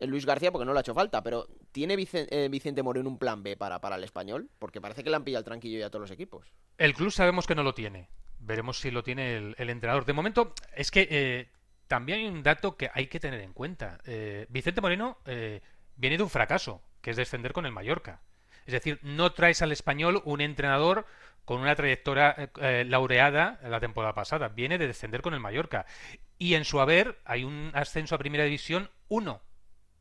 Luis 0.00 0.24
García 0.24 0.50
porque 0.50 0.64
no 0.64 0.72
le 0.72 0.78
ha 0.78 0.80
hecho 0.80 0.94
falta, 0.94 1.22
pero 1.22 1.48
¿tiene 1.70 1.96
Vicente, 1.96 2.44
eh, 2.44 2.48
Vicente 2.48 2.82
Moreno 2.82 3.08
un 3.08 3.18
plan 3.18 3.42
B 3.42 3.56
para, 3.56 3.80
para 3.80 3.96
el 3.96 4.04
español? 4.04 4.48
Porque 4.58 4.80
parece 4.80 5.04
que 5.04 5.10
le 5.10 5.16
han 5.16 5.24
pillado 5.24 5.40
el 5.40 5.44
tranquillo 5.44 5.78
ya 5.78 5.86
a 5.86 5.90
todos 5.90 6.02
los 6.02 6.10
equipos. 6.10 6.52
El 6.78 6.94
club 6.94 7.10
sabemos 7.10 7.46
que 7.46 7.54
no 7.54 7.62
lo 7.62 7.74
tiene, 7.74 8.08
veremos 8.38 8.78
si 8.78 8.90
lo 8.90 9.02
tiene 9.02 9.36
el, 9.36 9.70
entrenador. 9.70 10.06
De 10.06 10.14
momento, 10.14 10.54
es 10.74 10.90
que 10.90 11.06
eh, 11.10 11.50
también 11.88 12.20
hay 12.20 12.26
un 12.26 12.42
dato 12.42 12.76
que 12.76 12.90
hay 12.92 13.08
que 13.08 13.20
tener 13.20 13.40
en 13.40 13.52
cuenta. 13.52 13.98
Vicente 14.48 14.80
Moreno 14.80 15.18
viene 16.02 16.16
de 16.16 16.24
un 16.24 16.30
fracaso, 16.30 16.82
que 17.00 17.12
es 17.12 17.16
descender 17.16 17.52
con 17.52 17.64
el 17.64 17.70
Mallorca. 17.70 18.20
Es 18.66 18.72
decir, 18.72 18.98
no 19.02 19.32
traes 19.32 19.62
al 19.62 19.70
español 19.70 20.20
un 20.24 20.40
entrenador 20.40 21.06
con 21.44 21.60
una 21.60 21.76
trayectoria 21.76 22.34
eh, 22.36 22.48
eh, 22.60 22.84
laureada 22.84 23.60
la 23.62 23.78
temporada 23.78 24.12
pasada. 24.12 24.48
Viene 24.48 24.78
de 24.78 24.88
descender 24.88 25.22
con 25.22 25.32
el 25.32 25.38
Mallorca. 25.38 25.86
Y 26.38 26.54
en 26.54 26.64
su 26.64 26.80
haber 26.80 27.20
hay 27.24 27.44
un 27.44 27.70
ascenso 27.74 28.16
a 28.16 28.18
primera 28.18 28.42
división 28.42 28.90
uno. 29.06 29.42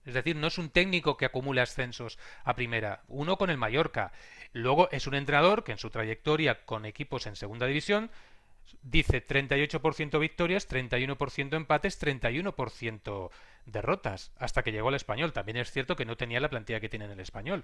Es 0.04 0.16
decir, 0.16 0.36
no 0.36 0.48
es 0.48 0.58
un 0.58 0.72
técnico 0.72 1.18
que 1.18 1.26
acumule 1.26 1.62
ascensos 1.62 2.18
a 2.44 2.56
primera, 2.56 3.04
uno 3.08 3.38
con 3.38 3.52
el 3.52 3.58
Mallorca. 3.58 4.12
Luego 4.54 4.90
es 4.92 5.06
un 5.06 5.14
entrenador 5.14 5.64
que 5.64 5.72
en 5.72 5.78
su 5.78 5.92
trayectoria 5.92 6.66
con 6.66 6.88
equipos 6.88 7.28
en 7.28 7.36
segunda 7.36 7.68
división 7.68 8.10
dice 8.82 9.26
38% 9.26 10.20
victorias, 10.20 10.70
31% 10.70 11.56
empates, 11.56 12.02
31% 12.02 13.30
derrotas, 13.66 14.32
hasta 14.38 14.64
que 14.64 14.72
llegó 14.72 14.90
al 14.90 14.96
español. 14.96 15.34
También 15.34 15.58
es 15.58 15.72
cierto 15.72 15.96
que 15.96 16.06
no 16.06 16.18
tenía 16.18 16.40
la 16.40 16.50
plantilla 16.50 16.80
que 16.80 16.90
tiene 16.90 17.06
en 17.06 17.12
el 17.12 17.20
español. 17.20 17.64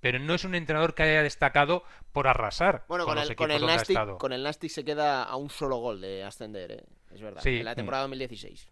Pero 0.00 0.18
no 0.18 0.34
es 0.34 0.44
un 0.44 0.54
entrenador 0.54 0.94
que 0.94 1.04
haya 1.04 1.22
destacado 1.22 1.84
por 2.12 2.28
arrasar 2.28 2.84
bueno, 2.88 3.06
con, 3.06 3.18
el, 3.18 3.34
con 3.36 3.50
el 3.50 3.64
Nastic, 3.64 4.16
Con 4.18 4.32
el 4.32 4.42
Nastic 4.42 4.70
se 4.70 4.84
queda 4.84 5.22
a 5.22 5.36
un 5.36 5.50
solo 5.50 5.76
gol 5.76 6.00
de 6.00 6.24
ascender, 6.24 6.72
¿eh? 6.72 6.84
es 7.14 7.22
verdad, 7.22 7.46
en 7.46 7.64
la 7.64 7.74
temporada 7.74 8.02
2016. 8.02 8.70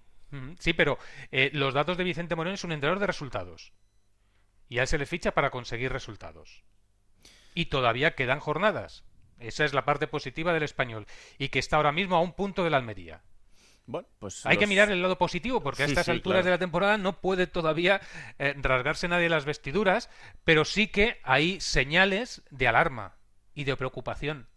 Sí, 0.58 0.72
pero 0.72 0.98
eh, 1.30 1.50
los 1.52 1.74
datos 1.74 1.98
de 1.98 2.04
Vicente 2.04 2.34
Moreno 2.34 2.54
es 2.54 2.64
un 2.64 2.72
entrenador 2.72 3.00
de 3.00 3.06
resultados. 3.06 3.72
Y 4.68 4.78
a 4.78 4.82
él 4.82 4.88
se 4.88 4.96
le 4.96 5.04
ficha 5.04 5.32
para 5.32 5.50
conseguir 5.50 5.92
resultados. 5.92 6.64
Y 7.54 7.66
todavía 7.66 8.14
quedan 8.14 8.40
jornadas. 8.40 9.04
Esa 9.42 9.64
es 9.64 9.74
la 9.74 9.84
parte 9.84 10.06
positiva 10.06 10.52
del 10.52 10.62
español. 10.62 11.06
Y 11.38 11.48
que 11.48 11.58
está 11.58 11.76
ahora 11.76 11.92
mismo 11.92 12.16
a 12.16 12.20
un 12.20 12.32
punto 12.32 12.64
de 12.64 12.70
la 12.70 12.78
Almería. 12.78 13.22
Bueno, 13.86 14.08
pues 14.20 14.46
Hay 14.46 14.58
que 14.58 14.66
mirar 14.66 14.90
el 14.90 15.02
lado 15.02 15.18
positivo, 15.18 15.60
porque 15.60 15.82
a 15.82 15.86
estas 15.86 16.08
alturas 16.08 16.44
de 16.44 16.52
la 16.52 16.58
temporada 16.58 16.98
no 16.98 17.20
puede 17.20 17.46
todavía 17.46 18.00
eh, 18.38 18.54
rasgarse 18.56 19.08
nadie 19.08 19.28
las 19.28 19.44
vestiduras, 19.44 20.08
pero 20.44 20.64
sí 20.64 20.86
que 20.86 21.18
hay 21.24 21.60
señales 21.60 22.42
de 22.50 22.68
alarma 22.68 23.16
y 23.54 23.64
de 23.64 23.76
preocupación. 23.76 24.48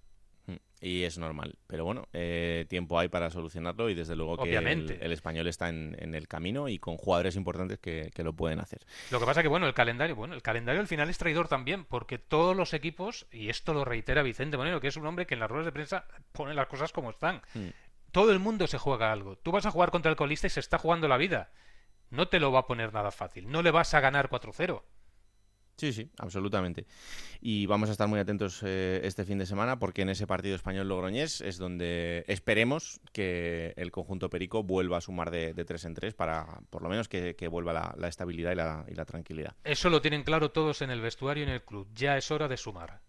Mm, 0.48 0.56
y 0.82 1.04
es 1.04 1.18
normal. 1.18 1.58
Pero 1.68 1.86
bueno, 1.86 2.08
eh, 2.14 2.66
tiempo 2.70 3.00
hay 3.00 3.08
para 3.08 3.30
solucionarlo 3.30 3.90
y 3.90 3.96
desde 3.96 4.16
luego 4.16 4.38
que 4.38 4.56
el, 4.56 5.12
español 5.12 5.48
está 5.48 5.70
en, 5.70 5.96
el 6.14 6.28
camino 6.28 6.68
y 6.70 6.78
con 6.78 6.98
jugadores 6.98 7.36
importantes 7.36 7.80
que, 7.80 8.12
lo 8.24 8.34
pueden 8.34 8.60
hacer. 8.60 8.86
Lo 9.12 9.20
que 9.20 9.26
pasa 9.26 9.42
que, 9.42 9.48
bueno, 9.48 9.68
el 9.68 9.74
calendario, 9.74 10.16
bueno, 10.16 10.34
el 10.34 10.42
calendario 10.42 10.82
al 10.82 10.88
final 10.88 11.10
es 11.10 11.18
traidor 11.18 11.48
también, 11.48 11.86
porque 11.86 12.18
todos 12.18 12.56
los 12.56 12.74
equipos, 12.74 13.28
y 13.32 13.50
esto 13.50 13.74
lo 13.74 13.86
reitera 13.86 14.24
Vicente 14.24 14.58
Moreno, 14.58 14.80
que 14.80 14.88
es 14.88 14.98
un 14.98 15.06
hombre 15.06 15.26
que 15.26 15.36
en 15.36 15.40
las 15.40 15.50
ruedas 15.50 15.66
de 15.66 15.72
prensa 15.72 16.06
pone 16.32 16.54
las 16.54 16.68
cosas 16.68 16.92
como 16.92 17.12
están. 17.12 17.42
Mm. 17.54 17.70
Todo 18.12 18.32
el 18.32 18.40
mundo 18.40 18.68
se 18.68 18.78
juega 18.78 19.12
algo. 19.12 19.36
Tú 19.38 19.52
vas 19.52 19.66
a 19.66 19.72
jugar 19.72 19.92
contra 19.92 20.10
el 20.10 20.18
colista 20.18 20.48
y 20.48 20.50
se 20.50 20.60
está 20.60 20.78
jugando 20.78 21.08
la 21.08 21.18
vida. 21.18 21.52
No 22.10 22.28
te 22.28 22.40
lo 22.40 22.52
va 22.52 22.60
a 22.60 22.68
poner 22.68 22.94
nada 22.94 23.12
fácil. 23.12 23.50
No 23.50 23.62
le 23.62 23.72
vas 23.72 23.94
a 23.94 24.00
ganar 24.00 24.30
4-0. 24.30 24.84
Sí, 25.78 25.92
sí, 25.92 26.10
absolutamente. 26.18 26.86
Y 27.42 27.66
vamos 27.66 27.90
a 27.90 27.92
estar 27.92 28.08
muy 28.08 28.20
atentos 28.20 28.62
eh, 28.64 29.02
este 29.04 29.26
fin 29.26 29.38
de 29.38 29.46
semana 29.46 29.78
porque 29.78 30.04
en 30.04 30.10
ese 30.10 30.26
partido 30.26 30.56
español 30.56 30.88
logroñés 30.88 31.42
es 31.42 31.58
donde 31.58 32.24
esperemos 32.28 33.02
que 33.12 33.74
el 33.76 33.92
conjunto 33.92 34.30
Perico 34.30 34.64
vuelva 34.64 34.98
a 34.98 35.02
sumar 35.02 35.32
de, 35.32 35.54
de 35.54 35.66
3 35.66 35.86
en 35.86 35.94
3 35.94 36.14
para 36.14 36.62
por 36.70 36.82
lo 36.82 36.90
menos 36.90 37.10
que, 37.10 37.36
vuelva 37.50 37.94
la, 37.98 38.08
estabilidad 38.08 38.52
y 38.54 38.56
la, 38.56 38.86
y 38.88 38.96
la, 38.96 39.06
tranquilidad. 39.06 39.56
Eso 39.64 39.90
lo 39.90 40.02
tienen 40.02 40.24
claro 40.24 40.52
todos 40.52 40.82
en 40.82 40.90
el 40.92 41.02
vestuario 41.02 41.44
y 41.44 41.48
en 41.48 41.54
el 41.54 41.62
club. 41.62 41.88
Ya 41.94 42.18
es 42.18 42.32
hora 42.32 42.48
de 42.48 42.58
sumar. 42.58 43.02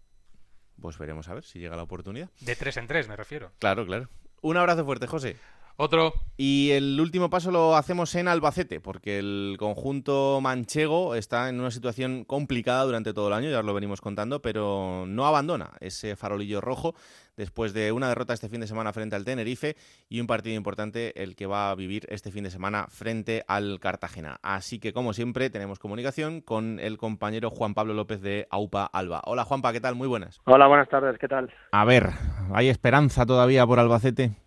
Pues 0.81 0.97
veremos 0.97 1.27
a 1.29 1.33
ver 1.33 1.43
si 1.43 1.59
llega 1.59 1.75
la 1.75 1.83
oportunidad. 1.83 2.29
De 2.41 2.55
3 2.55 2.77
en 2.77 2.87
3 2.87 3.07
me 3.07 3.15
refiero. 3.15 3.51
Claro, 3.59 3.85
claro. 3.85 4.09
Un 4.41 4.57
abrazo 4.57 4.85
fuerte, 4.85 5.07
José. 5.07 5.37
Otro. 5.79 6.13
Y 6.37 6.71
el 6.71 6.99
último 6.99 7.29
paso 7.29 7.51
lo 7.51 7.75
hacemos 7.75 8.13
en 8.15 8.27
Albacete, 8.27 8.79
porque 8.79 9.19
el 9.19 9.57
conjunto 9.59 10.39
manchego 10.41 11.13
está 11.13 11.49
en 11.49 11.59
una 11.59 11.69
situación 11.69 12.25
complicada 12.25 12.83
durante 12.83 13.13
todo 13.13 13.27
el 13.27 13.33
año, 13.33 13.49
ya 13.49 13.59
os 13.59 13.65
lo 13.65 13.75
venimos 13.75 14.01
contando, 14.01 14.41
pero 14.41 15.05
no 15.07 15.27
abandona 15.27 15.71
ese 15.79 16.15
farolillo 16.15 16.61
rojo 16.61 16.95
después 17.35 17.73
de 17.73 17.91
una 17.91 18.09
derrota 18.09 18.33
este 18.33 18.49
fin 18.49 18.61
de 18.61 18.67
semana 18.67 18.91
frente 18.91 19.15
al 19.15 19.25
Tenerife 19.25 19.75
y 20.09 20.19
un 20.19 20.25
partido 20.25 20.55
importante 20.55 21.21
el 21.21 21.35
que 21.35 21.45
va 21.45 21.69
a 21.69 21.75
vivir 21.75 22.07
este 22.09 22.31
fin 22.31 22.43
de 22.43 22.51
semana 22.51 22.87
frente 22.89 23.43
al 23.47 23.79
Cartagena. 23.79 24.39
Así 24.41 24.79
que, 24.79 24.93
como 24.93 25.13
siempre, 25.13 25.51
tenemos 25.51 25.77
comunicación 25.77 26.41
con 26.41 26.79
el 26.79 26.97
compañero 26.97 27.51
Juan 27.51 27.75
Pablo 27.75 27.93
López 27.93 28.21
de 28.21 28.47
AUPA 28.49 28.85
Alba. 28.85 29.21
Hola 29.25 29.43
Juanpa, 29.43 29.73
¿qué 29.73 29.81
tal? 29.81 29.93
Muy 29.93 30.07
buenas. 30.07 30.39
Hola, 30.45 30.65
buenas 30.67 30.89
tardes, 30.89 31.19
¿qué 31.19 31.27
tal? 31.27 31.51
A 31.71 31.85
ver, 31.85 32.09
¿hay 32.51 32.69
esperanza 32.69 33.27
todavía 33.27 33.65
por 33.67 33.79
Albacete? 33.79 34.46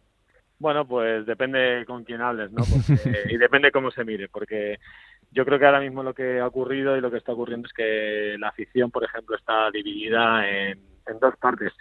Bueno, 0.60 0.86
pues 0.86 1.24
depende 1.24 1.84
con 1.86 2.04
quién 2.04 2.20
hables, 2.20 2.52
¿no? 2.52 2.62
y 3.30 3.38
depende 3.38 3.72
cómo 3.72 3.90
se 3.90 4.04
mire, 4.04 4.28
porque 4.28 4.78
yo 5.32 5.46
creo 5.46 5.58
que 5.58 5.64
ahora 5.64 5.80
mismo 5.80 6.02
lo 6.02 6.12
que 6.12 6.38
ha 6.38 6.46
ocurrido 6.46 6.96
y 6.96 7.00
lo 7.00 7.10
que 7.10 7.16
está 7.16 7.32
ocurriendo 7.32 7.66
es 7.66 7.72
que 7.72 8.36
la 8.38 8.48
afición, 8.48 8.90
por 8.90 9.02
ejemplo, 9.02 9.36
está 9.36 9.70
dividida 9.70 10.46
en, 10.46 10.78
dos 11.18 11.34
partes. 11.38 11.72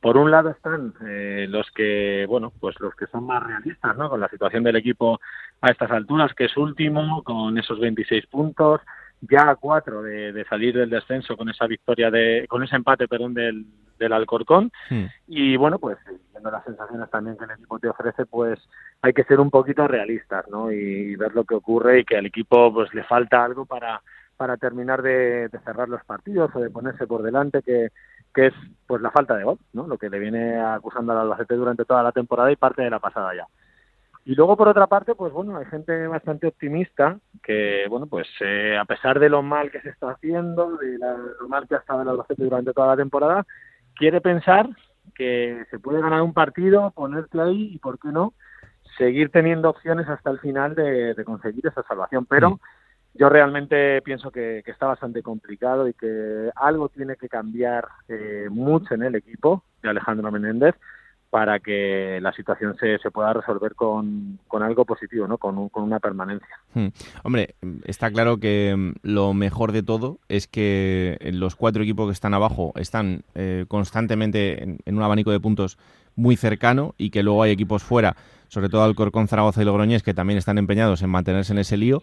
Por 0.00 0.16
un 0.16 0.30
lado 0.30 0.50
están 0.50 0.94
eh, 1.06 1.46
los 1.50 1.68
que, 1.72 2.26
bueno, 2.28 2.52
pues 2.60 2.78
los 2.80 2.94
que 2.94 3.06
son 3.08 3.26
más 3.26 3.42
realistas, 3.42 3.96
¿no? 3.96 4.08
Con 4.08 4.20
la 4.20 4.28
situación 4.28 4.62
del 4.62 4.76
equipo 4.76 5.20
a 5.60 5.70
estas 5.70 5.90
alturas, 5.90 6.32
que 6.32 6.44
es 6.44 6.56
último, 6.56 7.24
con 7.24 7.58
esos 7.58 7.80
26 7.80 8.26
puntos, 8.28 8.80
ya 9.20 9.50
a 9.50 9.56
cuatro 9.56 10.02
de, 10.02 10.44
salir 10.48 10.76
del 10.76 10.90
descenso 10.90 11.36
con 11.36 11.48
esa 11.48 11.66
victoria 11.66 12.10
de, 12.10 12.46
con 12.48 12.62
ese 12.62 12.76
empate, 12.76 13.08
perdón, 13.08 13.34
del, 13.34 13.66
del 13.98 14.12
Alcorcón. 14.12 14.70
Hmm. 14.88 15.06
Y 15.26 15.56
bueno, 15.56 15.78
pues 15.78 15.98
viendo 16.32 16.50
las 16.50 16.64
sensaciones 16.64 17.10
también 17.10 17.36
que 17.36 17.44
el 17.44 17.50
equipo 17.52 17.78
te 17.78 17.88
ofrece, 17.88 18.26
pues 18.26 18.58
hay 19.02 19.12
que 19.12 19.24
ser 19.24 19.40
un 19.40 19.50
poquito 19.50 19.86
realistas, 19.86 20.46
¿no? 20.48 20.70
Y, 20.70 21.16
ver 21.16 21.34
lo 21.34 21.44
que 21.44 21.54
ocurre 21.54 22.00
y 22.00 22.04
que 22.04 22.16
al 22.16 22.26
equipo 22.26 22.72
pues 22.72 22.92
le 22.94 23.02
falta 23.04 23.44
algo 23.44 23.66
para, 23.66 24.02
para 24.36 24.56
terminar 24.56 25.02
de, 25.02 25.50
cerrar 25.64 25.88
los 25.88 26.04
partidos 26.04 26.50
o 26.54 26.60
de 26.60 26.70
ponerse 26.70 27.06
por 27.06 27.22
delante, 27.22 27.62
que, 27.62 27.88
que 28.34 28.46
es 28.46 28.54
pues 28.86 29.02
la 29.02 29.10
falta 29.10 29.36
de 29.36 29.44
gol, 29.44 29.58
¿no? 29.72 29.86
Lo 29.86 29.98
que 29.98 30.10
le 30.10 30.18
viene 30.18 30.60
acusando 30.60 31.12
al 31.12 31.18
Albacete 31.18 31.54
durante 31.54 31.84
toda 31.84 32.02
la 32.02 32.12
temporada 32.12 32.52
y 32.52 32.56
parte 32.56 32.82
de 32.82 32.90
la 32.90 33.00
pasada 33.00 33.34
ya. 33.34 33.46
Y 34.28 34.34
luego, 34.34 34.58
por 34.58 34.68
otra 34.68 34.86
parte, 34.86 35.14
pues 35.14 35.32
bueno, 35.32 35.56
hay 35.56 35.64
gente 35.64 36.06
bastante 36.06 36.48
optimista 36.48 37.18
que, 37.42 37.86
bueno, 37.88 38.06
pues 38.06 38.28
eh, 38.40 38.76
a 38.78 38.84
pesar 38.84 39.18
de 39.18 39.30
lo 39.30 39.42
mal 39.42 39.70
que 39.70 39.80
se 39.80 39.88
está 39.88 40.10
haciendo, 40.10 40.76
de 40.76 40.98
lo 40.98 41.48
mal 41.48 41.66
que 41.66 41.76
ha 41.76 41.78
estado 41.78 42.02
el 42.02 42.10
Albacete 42.10 42.44
durante 42.44 42.74
toda 42.74 42.88
la 42.88 42.96
temporada, 42.98 43.46
quiere 43.94 44.20
pensar 44.20 44.68
que 45.14 45.64
se 45.70 45.78
puede 45.78 46.02
ganar 46.02 46.20
un 46.20 46.34
partido, 46.34 46.90
ponerte 46.90 47.40
ahí 47.40 47.70
y, 47.72 47.78
¿por 47.78 47.98
qué 47.98 48.08
no?, 48.08 48.34
seguir 48.98 49.30
teniendo 49.30 49.70
opciones 49.70 50.06
hasta 50.10 50.30
el 50.30 50.40
final 50.40 50.74
de, 50.74 51.14
conseguir 51.24 51.66
esa 51.66 51.82
salvación. 51.84 52.26
Pero 52.26 52.60
yo 53.14 53.30
realmente 53.30 54.02
pienso 54.02 54.30
que, 54.30 54.62
está 54.66 54.88
bastante 54.88 55.22
complicado 55.22 55.88
y 55.88 55.94
que 55.94 56.50
algo 56.54 56.90
tiene 56.90 57.16
que 57.16 57.30
cambiar 57.30 57.88
eh, 58.08 58.48
mucho 58.50 58.92
en 58.92 59.04
el 59.04 59.14
equipo 59.14 59.64
de 59.80 59.88
Alejandro 59.88 60.30
Menéndez 60.30 60.74
para 61.30 61.60
que 61.60 62.20
la 62.22 62.32
situación 62.32 62.74
se, 62.80 62.98
se 62.98 63.10
pueda 63.10 63.34
resolver 63.34 63.74
con, 63.74 64.38
con, 64.48 64.62
algo 64.62 64.86
positivo, 64.86 65.26
¿no? 65.26 65.36
con, 65.36 65.68
con 65.68 65.84
una 65.84 66.00
permanencia. 66.00 66.48
Hmm. 66.72 66.88
Hombre, 67.22 67.54
está 67.84 68.10
claro 68.10 68.38
que 68.38 68.74
mm, 68.76 68.92
lo 69.02 69.34
mejor 69.34 69.72
de 69.72 69.82
todo 69.82 70.18
es 70.28 70.46
que 70.46 71.18
los 71.32 71.54
cuatro 71.54 71.82
equipos 71.82 72.06
que 72.06 72.12
están 72.12 72.32
abajo 72.32 72.72
están 72.76 73.24
eh, 73.34 73.66
constantemente 73.68 74.62
en, 74.62 74.78
un 74.86 75.02
abanico 75.02 75.30
de 75.30 75.40
puntos 75.40 75.78
muy 76.16 76.36
cercano 76.36 76.94
y 76.96 77.10
que 77.10 77.22
luego 77.22 77.42
hay 77.42 77.52
equipos 77.52 77.82
fuera, 77.82 78.16
sobre 78.48 78.70
todo 78.70 78.82
Alcorcón, 78.82 79.28
Zaragoza 79.28 79.60
y 79.60 79.66
Logroñés, 79.66 80.02
que 80.02 80.14
también 80.14 80.38
están 80.38 80.56
empeñados 80.56 81.02
en 81.02 81.10
mantenerse 81.10 81.52
en 81.52 81.58
ese 81.58 81.76
lío 81.76 82.02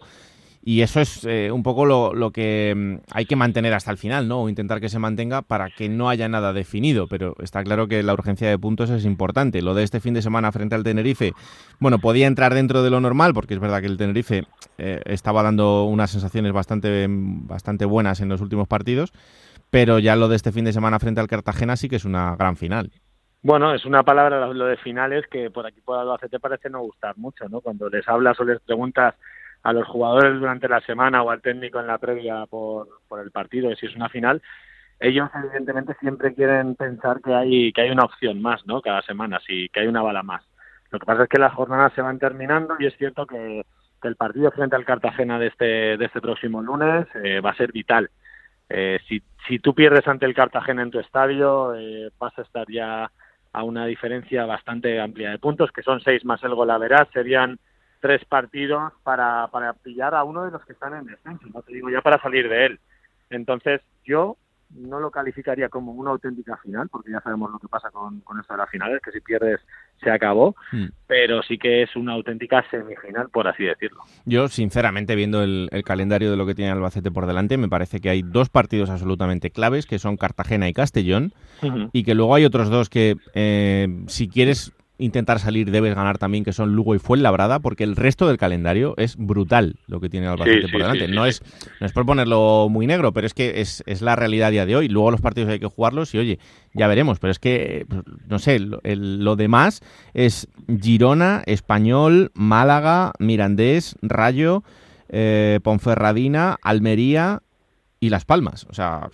Y 0.68 0.82
eso 0.82 1.00
es 1.00 1.24
eh, 1.24 1.52
un 1.52 1.62
poco 1.62 1.86
lo, 1.86 2.12
lo, 2.12 2.32
que 2.32 2.74
mm, 2.76 3.12
hay 3.12 3.24
que 3.24 3.36
mantener 3.36 3.72
hasta 3.72 3.92
el 3.92 3.98
final, 3.98 4.26
¿no? 4.26 4.42
O 4.42 4.48
intentar 4.48 4.80
que 4.80 4.88
se 4.88 4.98
mantenga 4.98 5.42
para 5.42 5.70
que 5.70 5.88
no 5.88 6.08
haya 6.08 6.28
nada 6.28 6.52
definido. 6.52 7.06
Pero 7.06 7.36
está 7.38 7.62
claro 7.62 7.86
que 7.86 8.02
la 8.02 8.12
urgencia 8.12 8.48
de 8.48 8.58
puntos 8.58 8.90
es 8.90 9.04
importante. 9.04 9.62
Lo 9.62 9.74
de 9.74 9.84
este 9.84 10.00
fin 10.00 10.12
de 10.12 10.22
semana 10.22 10.50
frente 10.50 10.74
al 10.74 10.82
Tenerife, 10.82 11.34
bueno, 11.78 12.00
podía 12.00 12.26
entrar 12.26 12.52
dentro 12.52 12.82
de 12.82 12.90
lo 12.90 13.00
normal, 13.00 13.32
porque 13.32 13.54
es 13.54 13.60
verdad 13.60 13.80
que 13.80 13.86
el 13.86 13.96
Tenerife 13.96 14.42
eh, 14.78 15.00
estaba 15.04 15.44
dando 15.44 15.84
unas 15.84 16.10
sensaciones 16.10 16.52
bastante, 16.52 17.06
bastante 17.08 17.84
buenas 17.84 18.20
en 18.20 18.28
los 18.28 18.40
últimos 18.40 18.66
partidos. 18.66 19.12
Pero 19.70 20.00
ya 20.00 20.16
lo 20.16 20.26
de 20.26 20.34
este 20.34 20.50
fin 20.50 20.64
de 20.64 20.72
semana 20.72 20.98
frente 20.98 21.20
al 21.20 21.28
Cartagena 21.28 21.76
sí 21.76 21.88
que 21.88 21.94
es 21.94 22.04
una 22.04 22.34
gran 22.34 22.56
final. 22.56 22.90
Bueno, 23.40 23.72
es 23.72 23.84
una 23.84 24.02
palabra 24.02 24.48
lo 24.48 24.66
de 24.66 24.78
finales 24.78 25.28
que 25.30 25.48
por 25.48 25.64
aquí 25.64 25.80
por 25.80 25.96
Albacete 25.96 26.40
parece 26.40 26.70
no 26.70 26.80
gustar 26.80 27.16
mucho, 27.16 27.48
¿no? 27.48 27.60
Cuando 27.60 27.88
les 27.88 28.08
hablas 28.08 28.40
o 28.40 28.44
les 28.44 28.60
preguntas 28.62 29.14
a 29.66 29.72
los 29.72 29.88
jugadores 29.88 30.38
durante 30.38 30.68
la 30.68 30.80
semana 30.82 31.24
o 31.24 31.30
al 31.30 31.42
técnico 31.42 31.80
en 31.80 31.88
la 31.88 31.98
previa 31.98 32.46
por, 32.46 32.86
por 33.08 33.18
el 33.18 33.32
partido, 33.32 33.74
si 33.74 33.86
es 33.86 33.96
una 33.96 34.08
final, 34.08 34.40
ellos 35.00 35.28
evidentemente 35.34 35.96
siempre 35.98 36.34
quieren 36.34 36.76
pensar 36.76 37.20
que 37.20 37.34
hay 37.34 37.72
que 37.72 37.80
hay 37.80 37.90
una 37.90 38.04
opción 38.04 38.40
más, 38.40 38.64
¿no? 38.64 38.80
Cada 38.80 39.02
semana, 39.02 39.40
sí, 39.44 39.68
que 39.72 39.80
hay 39.80 39.88
una 39.88 40.02
bala 40.02 40.22
más. 40.22 40.44
Lo 40.92 41.00
que 41.00 41.06
pasa 41.06 41.24
es 41.24 41.28
que 41.28 41.40
las 41.40 41.52
jornadas 41.52 41.92
se 41.94 42.00
van 42.00 42.20
terminando 42.20 42.76
y 42.78 42.86
es 42.86 42.96
cierto 42.96 43.26
que, 43.26 43.64
el 44.04 44.14
partido 44.14 44.52
frente 44.52 44.76
al 44.76 44.84
Cartagena 44.84 45.36
de 45.40 45.48
este 45.48 45.96
de 45.96 46.04
este 46.04 46.20
próximo 46.20 46.62
lunes 46.62 47.08
eh, 47.24 47.40
va 47.40 47.50
a 47.50 47.56
ser 47.56 47.72
vital. 47.72 48.08
Eh, 48.68 49.00
si, 49.08 49.20
si 49.48 49.58
tú 49.58 49.74
pierdes 49.74 50.06
ante 50.06 50.26
el 50.26 50.34
Cartagena 50.34 50.82
en 50.82 50.92
tu 50.92 51.00
estadio, 51.00 51.74
eh, 51.74 52.10
vas 52.20 52.38
a 52.38 52.42
estar 52.42 52.70
ya 52.70 53.10
a 53.52 53.62
una 53.64 53.84
diferencia 53.84 54.46
bastante 54.46 55.00
amplia 55.00 55.30
de 55.30 55.40
puntos, 55.40 55.72
que 55.72 55.82
son 55.82 56.00
seis 56.02 56.24
más 56.24 56.40
el 56.44 56.54
golaveras, 56.54 57.08
serían 57.12 57.58
tres 58.06 58.24
partidos 58.24 58.92
para, 59.02 59.48
para 59.48 59.72
pillar 59.72 60.14
a 60.14 60.22
uno 60.22 60.44
de 60.44 60.52
los 60.52 60.64
que 60.64 60.74
están 60.74 60.94
en 60.94 61.06
descenso, 61.06 61.44
no 61.52 61.60
te 61.62 61.74
digo 61.74 61.90
ya 61.90 62.00
para 62.02 62.22
salir 62.22 62.48
de 62.48 62.66
él. 62.66 62.80
Entonces, 63.30 63.80
yo 64.04 64.36
no 64.70 65.00
lo 65.00 65.10
calificaría 65.10 65.68
como 65.68 65.90
una 65.92 66.10
auténtica 66.10 66.56
final, 66.58 66.88
porque 66.88 67.10
ya 67.10 67.20
sabemos 67.20 67.50
lo 67.50 67.58
que 67.58 67.66
pasa 67.66 67.90
con, 67.90 68.20
con 68.20 68.38
esto 68.38 68.54
de 68.54 68.58
las 68.58 68.70
finales, 68.70 69.00
que 69.02 69.10
si 69.10 69.20
pierdes 69.20 69.60
se 70.00 70.10
acabó, 70.10 70.54
mm. 70.70 70.86
pero 71.08 71.42
sí 71.42 71.58
que 71.58 71.82
es 71.82 71.96
una 71.96 72.12
auténtica 72.12 72.64
semifinal, 72.70 73.28
por 73.28 73.48
así 73.48 73.64
decirlo. 73.64 74.02
Yo, 74.24 74.46
sinceramente, 74.46 75.16
viendo 75.16 75.42
el, 75.42 75.68
calendario 75.84 76.30
de 76.30 76.36
lo 76.36 76.46
que 76.46 76.54
tiene 76.54 76.70
Albacete 76.70 77.10
por 77.10 77.26
delante, 77.26 77.56
me 77.56 77.68
parece 77.68 78.00
que 78.00 78.10
hay 78.10 78.22
dos 78.22 78.48
partidos 78.48 78.88
absolutamente 78.88 79.50
claves, 79.50 79.86
que 79.86 79.98
son 79.98 80.16
Cartagena 80.16 80.68
y 80.68 80.72
Castellón, 80.72 81.32
y 81.92 82.04
que 82.04 82.14
luego 82.14 82.36
hay 82.36 82.44
otros 82.44 82.70
dos 82.70 82.88
que, 82.88 83.16
eh, 83.34 83.88
si 84.06 84.28
quieres 84.28 84.75
intentar 84.98 85.38
salir 85.38 85.70
debes 85.70 85.94
ganar 85.94 86.18
también, 86.18 86.44
que 86.44 86.52
son 86.52 86.74
Lugo 86.74 86.94
y 86.94 86.98
Fuenlabrada, 86.98 87.60
porque 87.60 87.84
el 87.84 87.96
resto 87.96 88.28
del 88.28 88.38
calendario 88.38 88.94
es 88.96 89.16
brutal 89.16 89.76
lo 89.86 90.00
que 90.00 90.08
tiene 90.08 90.26
Albacete 90.26 90.68
por 90.68 90.80
delante. 90.80 91.08
no, 91.08 91.26
es, 91.26 91.42
no 91.80 91.86
es 91.86 91.92
por 91.92 92.06
ponerlo 92.06 92.68
muy 92.70 92.86
negro, 92.86 93.12
pero 93.12 93.26
es 93.26 93.34
que 93.34 93.60
es, 93.60 93.82
es, 93.86 94.02
la 94.02 94.16
realidad 94.16 94.48
a 94.48 94.50
día 94.50 94.66
de 94.66 94.76
hoy. 94.76 94.88
Luego 94.88 95.10
los 95.10 95.20
partidos 95.20 95.50
hay 95.50 95.58
que 95.58 95.66
jugarlos 95.66 96.14
y 96.14 96.18
oye, 96.18 96.38
ya 96.72 96.86
veremos, 96.86 97.18
pero 97.18 97.30
es 97.30 97.38
que, 97.38 97.86
no 98.26 98.38
sé, 98.38 98.58
lo, 98.58 98.80
lo 98.84 99.36
demás 99.36 99.82
es 100.14 100.48
Girona, 100.80 101.42
Español, 101.46 102.30
Málaga, 102.34 103.12
Mirandés, 103.18 103.96
Rayo, 104.02 104.62
eh, 105.08 105.60
Ponferradina, 105.62 106.56
Almería 106.62 107.42
y 108.00 108.08
Las 108.08 108.24
Palmas. 108.24 108.66
O 108.70 108.74
sea 108.74 109.10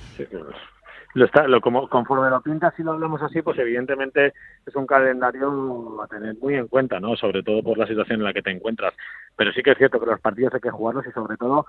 lo 1.15 1.27
está, 1.27 1.47
lo, 1.47 1.61
como, 1.61 1.89
conforme 1.89 2.31
lo 2.31 2.41
pinta, 2.41 2.73
si 2.77 2.83
lo 2.83 2.93
hablamos 2.93 3.21
así, 3.23 3.43
pues 3.43 3.59
evidentemente 3.59 4.33
es 4.67 4.75
un 4.75 4.87
calendario 4.87 6.01
a 6.03 6.07
tener 6.07 6.37
muy 6.41 6.55
en 6.55 6.69
cuenta, 6.69 7.01
¿no? 7.01 7.17
Sobre 7.17 7.43
todo 7.43 7.63
por 7.63 7.77
la 7.77 7.87
situación 7.87 8.21
en 8.21 8.25
la 8.25 8.33
que 8.33 8.43
te 8.43 8.51
encuentras. 8.51 8.95
Pero 9.37 9.53
sí 9.53 9.63
que 9.63 9.73
es 9.73 9.79
cierto 9.79 10.01
que 10.01 10.07
los 10.07 10.21
partidos 10.21 10.55
hay 10.55 10.61
que 10.61 10.71
jugarlos 10.71 11.07
y 11.07 11.13
sobre 11.13 11.37
todo, 11.37 11.67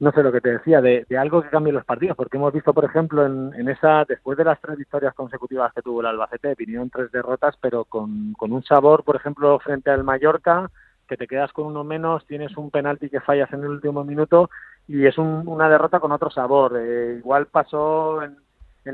no 0.00 0.12
sé 0.12 0.22
lo 0.22 0.32
que 0.32 0.40
te 0.40 0.52
decía, 0.52 0.80
de, 0.80 1.04
algo 1.18 1.42
que 1.42 1.50
cambie 1.50 1.72
los 1.72 1.84
partidos, 1.84 2.16
porque 2.16 2.38
hemos 2.38 2.52
visto, 2.52 2.72
por 2.72 2.84
ejemplo, 2.84 3.26
en, 3.26 3.52
en, 3.54 3.68
esa, 3.68 4.04
después 4.06 4.38
de 4.38 4.44
las 4.44 4.60
tres 4.60 4.78
victorias 4.78 5.14
consecutivas 5.14 5.72
que 5.74 5.82
tuvo 5.82 6.00
el 6.00 6.06
Albacete, 6.06 6.54
vinieron 6.56 6.88
tres 6.88 7.12
derrotas, 7.12 7.56
pero 7.60 7.84
con, 7.84 8.32
con 8.32 8.52
un 8.52 8.62
sabor, 8.62 9.04
por 9.04 9.16
ejemplo, 9.16 9.58
frente 9.58 9.90
al 9.90 10.04
Mallorca, 10.04 10.70
que 11.06 11.16
te 11.16 11.26
quedas 11.26 11.52
con 11.52 11.66
uno 11.66 11.84
menos, 11.84 12.26
tienes 12.26 12.56
un 12.56 12.70
penalti 12.70 13.08
que 13.10 13.20
fallas 13.20 13.52
en 13.52 13.60
el 13.60 13.70
último 13.70 14.04
minuto 14.04 14.50
y 14.88 15.04
es 15.04 15.18
una 15.18 15.68
derrota 15.68 16.00
con 16.00 16.12
otro 16.12 16.30
sabor. 16.30 16.80
Eh, 16.80 17.16
igual 17.18 17.46
pasó 17.46 18.22
en, 18.22 18.36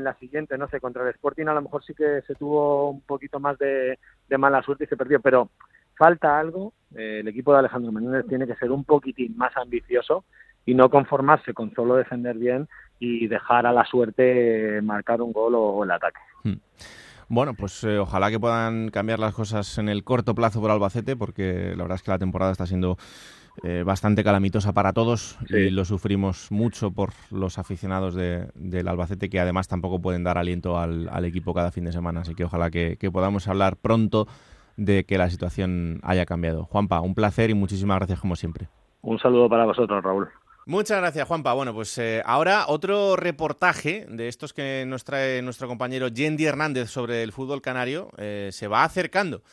la 0.03 0.13
siguiente, 0.15 0.57
no 0.57 0.67
sé, 0.67 0.81
contra 0.81 1.03
el 1.03 1.09
Sporting 1.11 1.45
a 1.45 1.53
lo 1.53 1.61
mejor 1.61 1.81
sí 1.85 1.93
que 1.93 2.21
se 2.27 2.35
tuvo 2.35 2.89
un 2.89 2.99
poquito 2.99 3.39
más 3.39 3.57
de, 3.57 3.97
mala 4.37 4.61
suerte 4.61 4.83
y 4.83 4.87
se 4.87 4.97
perdió, 4.97 5.21
pero 5.21 5.49
falta 5.97 6.37
algo. 6.37 6.73
Eh, 6.93 7.19
el 7.21 7.27
equipo 7.29 7.53
de 7.53 7.59
Alejandro 7.59 7.93
Menéndez 7.93 8.27
tiene 8.27 8.45
que 8.45 8.55
ser 8.55 8.73
un 8.73 8.83
poquitín 8.83 9.37
más 9.37 9.55
ambicioso 9.55 10.25
y 10.65 10.73
no 10.73 10.89
conformarse 10.89 11.53
con 11.53 11.73
solo 11.73 11.95
defender 11.95 12.35
bien 12.35 12.67
y 12.99 13.27
dejar 13.27 13.65
a 13.65 13.71
la 13.71 13.85
suerte 13.85 14.81
marcar 14.81 15.21
un 15.21 15.31
gol 15.31 15.55
o, 15.55 15.81
el 15.85 15.91
ataque. 15.91 16.19
Hmm. 16.43 16.59
Bueno, 17.29 17.53
pues 17.53 17.85
eh, 17.85 17.97
ojalá 17.97 18.29
que 18.29 18.39
puedan 18.39 18.89
cambiar 18.89 19.19
las 19.19 19.33
cosas 19.33 19.77
en 19.77 19.87
el 19.87 20.03
corto 20.03 20.35
plazo 20.35 20.59
por 20.59 20.71
Albacete, 20.71 21.15
porque 21.15 21.73
la 21.75 21.83
verdad 21.83 21.95
es 21.95 22.03
que 22.03 22.11
la 22.11 22.19
temporada 22.19 22.51
está 22.51 22.65
siendo 22.65 22.97
eh, 23.63 23.83
bastante 23.85 24.23
calamitosa 24.23 24.73
para 24.73 24.91
todos 24.91 25.37
y 25.49 25.69
lo 25.69 25.85
sufrimos 25.85 26.51
mucho 26.51 26.91
por 26.91 27.11
los 27.31 27.57
aficionados 27.57 28.13
del 28.13 28.87
Albacete 28.87 29.29
que 29.29 29.39
además 29.39 29.67
tampoco 29.67 29.99
pueden 30.01 30.23
dar 30.23 30.37
aliento 30.37 30.77
al, 30.77 31.25
equipo 31.25 31.53
cada 31.53 31.71
fin 31.71 31.85
de 31.85 31.91
semana. 31.91 32.21
Así 32.21 32.35
que 32.35 32.43
ojalá 32.43 32.69
que, 32.69 32.97
podamos 33.11 33.47
hablar 33.47 33.77
pronto 33.77 34.27
de 34.75 35.05
que 35.05 35.17
la 35.17 35.29
situación 35.29 36.01
haya 36.03 36.25
cambiado. 36.25 36.65
Juanpa, 36.65 36.99
un 36.99 37.15
placer 37.15 37.49
y 37.49 37.53
muchísimas 37.53 37.97
gracias 37.97 38.19
como 38.19 38.35
siempre. 38.35 38.67
Un 39.01 39.19
saludo 39.19 39.47
para 39.47 39.65
vosotros, 39.65 40.03
Raúl. 40.03 40.27
Muchas 40.67 40.97
gracias, 40.97 41.27
Juanpa. 41.27 41.53
Bueno, 41.53 41.73
pues 41.73 41.97
eh, 41.97 42.23
ahora 42.25 42.65
otro 42.67 43.15
reportaje 43.15 44.05
de 44.09 44.27
estos 44.27 44.51
que 44.51 44.83
nos 44.87 45.03
trae 45.03 45.41
nuestro 45.43 45.67
compañero 45.67 46.07
Yendi 46.07 46.45
Hernández 46.45 46.89
sobre 46.89 47.23
el 47.23 47.31
fútbol 47.31 47.61
canario 47.61 48.09
eh, 48.17 48.49
se 48.51 48.67
va 48.67 48.83
acercando 48.83 49.43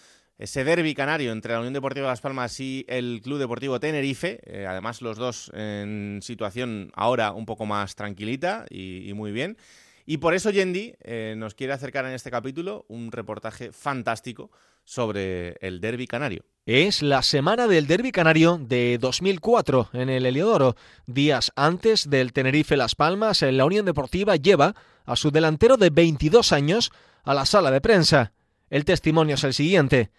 ese 0.42 0.64
derby 0.64 0.92
canario 0.94 1.30
entre 1.30 1.52
la 1.52 1.60
Unión 1.60 1.72
Deportiva 1.72 2.08
Las 2.08 2.20
Palmas 2.20 2.58
y 2.58 2.84
el 2.88 3.20
Club 3.22 3.38
Deportivo 3.38 3.78
Tenerife, 3.78 4.40
eh, 4.44 4.66
además 4.66 5.00
los 5.00 5.16
dos 5.16 5.52
en 5.54 6.18
situación 6.20 6.90
ahora 6.94 7.30
un 7.30 7.46
poco 7.46 7.64
más 7.64 7.94
tranquilita 7.94 8.66
y, 8.68 9.12
muy 9.14 9.30
bien. 9.30 9.56
Y 10.04 10.16
por 10.16 10.34
eso 10.34 10.50
Yendi 10.50 10.94
eh, 11.00 11.34
nos 11.36 11.54
quiere 11.54 11.74
acercar 11.74 12.06
en 12.06 12.12
este 12.12 12.32
capítulo 12.32 12.84
un 12.88 13.12
reportaje 13.12 13.70
fantástico 13.70 14.50
sobre 14.84 15.52
el 15.60 15.80
derby 15.80 16.08
canario. 16.08 16.44
Es 16.66 17.02
la 17.02 17.22
semana 17.22 17.68
del 17.68 17.86
derby 17.86 18.10
canario 18.10 18.58
de 18.60 18.98
2004 19.00 19.90
en 19.92 20.08
el 20.08 20.26
Heliodoro. 20.26 20.74
Días 21.06 21.52
antes 21.54 22.10
del 22.10 22.32
Tenerife 22.32 22.76
Las 22.76 22.96
Palmas, 22.96 23.42
la 23.42 23.64
Unión 23.64 23.86
Deportiva 23.86 24.34
lleva 24.34 24.74
a 25.04 25.14
su 25.14 25.30
delantero 25.30 25.76
de 25.76 25.90
22 25.90 26.52
años 26.52 26.90
a 27.22 27.32
la 27.32 27.46
sala 27.46 27.70
de 27.70 27.80
prensa. 27.80 28.32
El 28.70 28.84
testimonio 28.84 29.36
es 29.36 29.44
el 29.44 29.54
siguiente. 29.54 30.10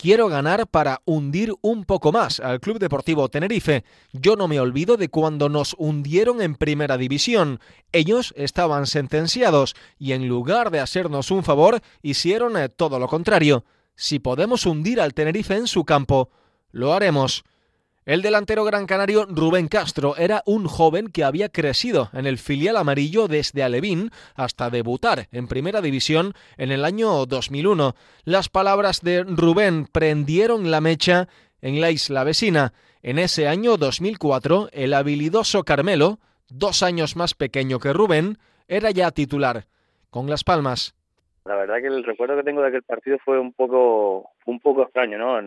Quiero 0.00 0.28
ganar 0.28 0.68
para 0.68 1.02
hundir 1.06 1.52
un 1.60 1.84
poco 1.84 2.12
más 2.12 2.38
al 2.38 2.60
Club 2.60 2.78
Deportivo 2.78 3.28
Tenerife. 3.28 3.82
Yo 4.12 4.36
no 4.36 4.46
me 4.46 4.60
olvido 4.60 4.96
de 4.96 5.08
cuando 5.08 5.48
nos 5.48 5.74
hundieron 5.76 6.40
en 6.40 6.54
Primera 6.54 6.96
División. 6.96 7.58
Ellos 7.90 8.32
estaban 8.36 8.86
sentenciados 8.86 9.74
y 9.98 10.12
en 10.12 10.28
lugar 10.28 10.70
de 10.70 10.78
hacernos 10.78 11.32
un 11.32 11.42
favor, 11.42 11.80
hicieron 12.00 12.56
eh, 12.56 12.68
todo 12.68 13.00
lo 13.00 13.08
contrario. 13.08 13.64
Si 13.96 14.20
podemos 14.20 14.66
hundir 14.66 15.00
al 15.00 15.14
Tenerife 15.14 15.56
en 15.56 15.66
su 15.66 15.84
campo, 15.84 16.30
lo 16.70 16.92
haremos. 16.92 17.42
El 18.08 18.22
delantero 18.22 18.64
gran 18.64 18.86
canario 18.86 19.26
Rubén 19.26 19.68
Castro 19.68 20.16
era 20.16 20.42
un 20.46 20.66
joven 20.66 21.08
que 21.08 21.24
había 21.24 21.50
crecido 21.50 22.08
en 22.14 22.24
el 22.24 22.38
filial 22.38 22.78
amarillo 22.78 23.28
desde 23.28 23.62
Alevín 23.62 24.12
hasta 24.34 24.70
debutar 24.70 25.28
en 25.30 25.46
Primera 25.46 25.82
División 25.82 26.32
en 26.56 26.72
el 26.72 26.86
año 26.86 27.26
2001. 27.26 27.94
Las 28.24 28.48
palabras 28.48 29.02
de 29.02 29.24
Rubén 29.24 29.86
prendieron 29.92 30.70
la 30.70 30.80
mecha 30.80 31.28
en 31.60 31.82
la 31.82 31.90
isla 31.90 32.24
vecina. 32.24 32.72
En 33.02 33.18
ese 33.18 33.46
año 33.46 33.76
2004, 33.76 34.70
el 34.72 34.94
habilidoso 34.94 35.64
Carmelo, 35.64 36.18
dos 36.48 36.82
años 36.82 37.14
más 37.14 37.34
pequeño 37.34 37.78
que 37.78 37.92
Rubén, 37.92 38.38
era 38.68 38.90
ya 38.90 39.10
titular. 39.10 39.66
Con 40.08 40.30
Las 40.30 40.44
Palmas, 40.44 40.94
la 41.48 41.56
verdad 41.56 41.80
que 41.80 41.86
el 41.86 42.04
recuerdo 42.04 42.36
que 42.36 42.42
tengo 42.42 42.60
de 42.60 42.68
aquel 42.68 42.82
partido 42.82 43.18
fue 43.24 43.38
un 43.38 43.54
poco 43.54 44.30
un 44.44 44.60
poco 44.60 44.82
extraño, 44.82 45.18
¿no? 45.18 45.42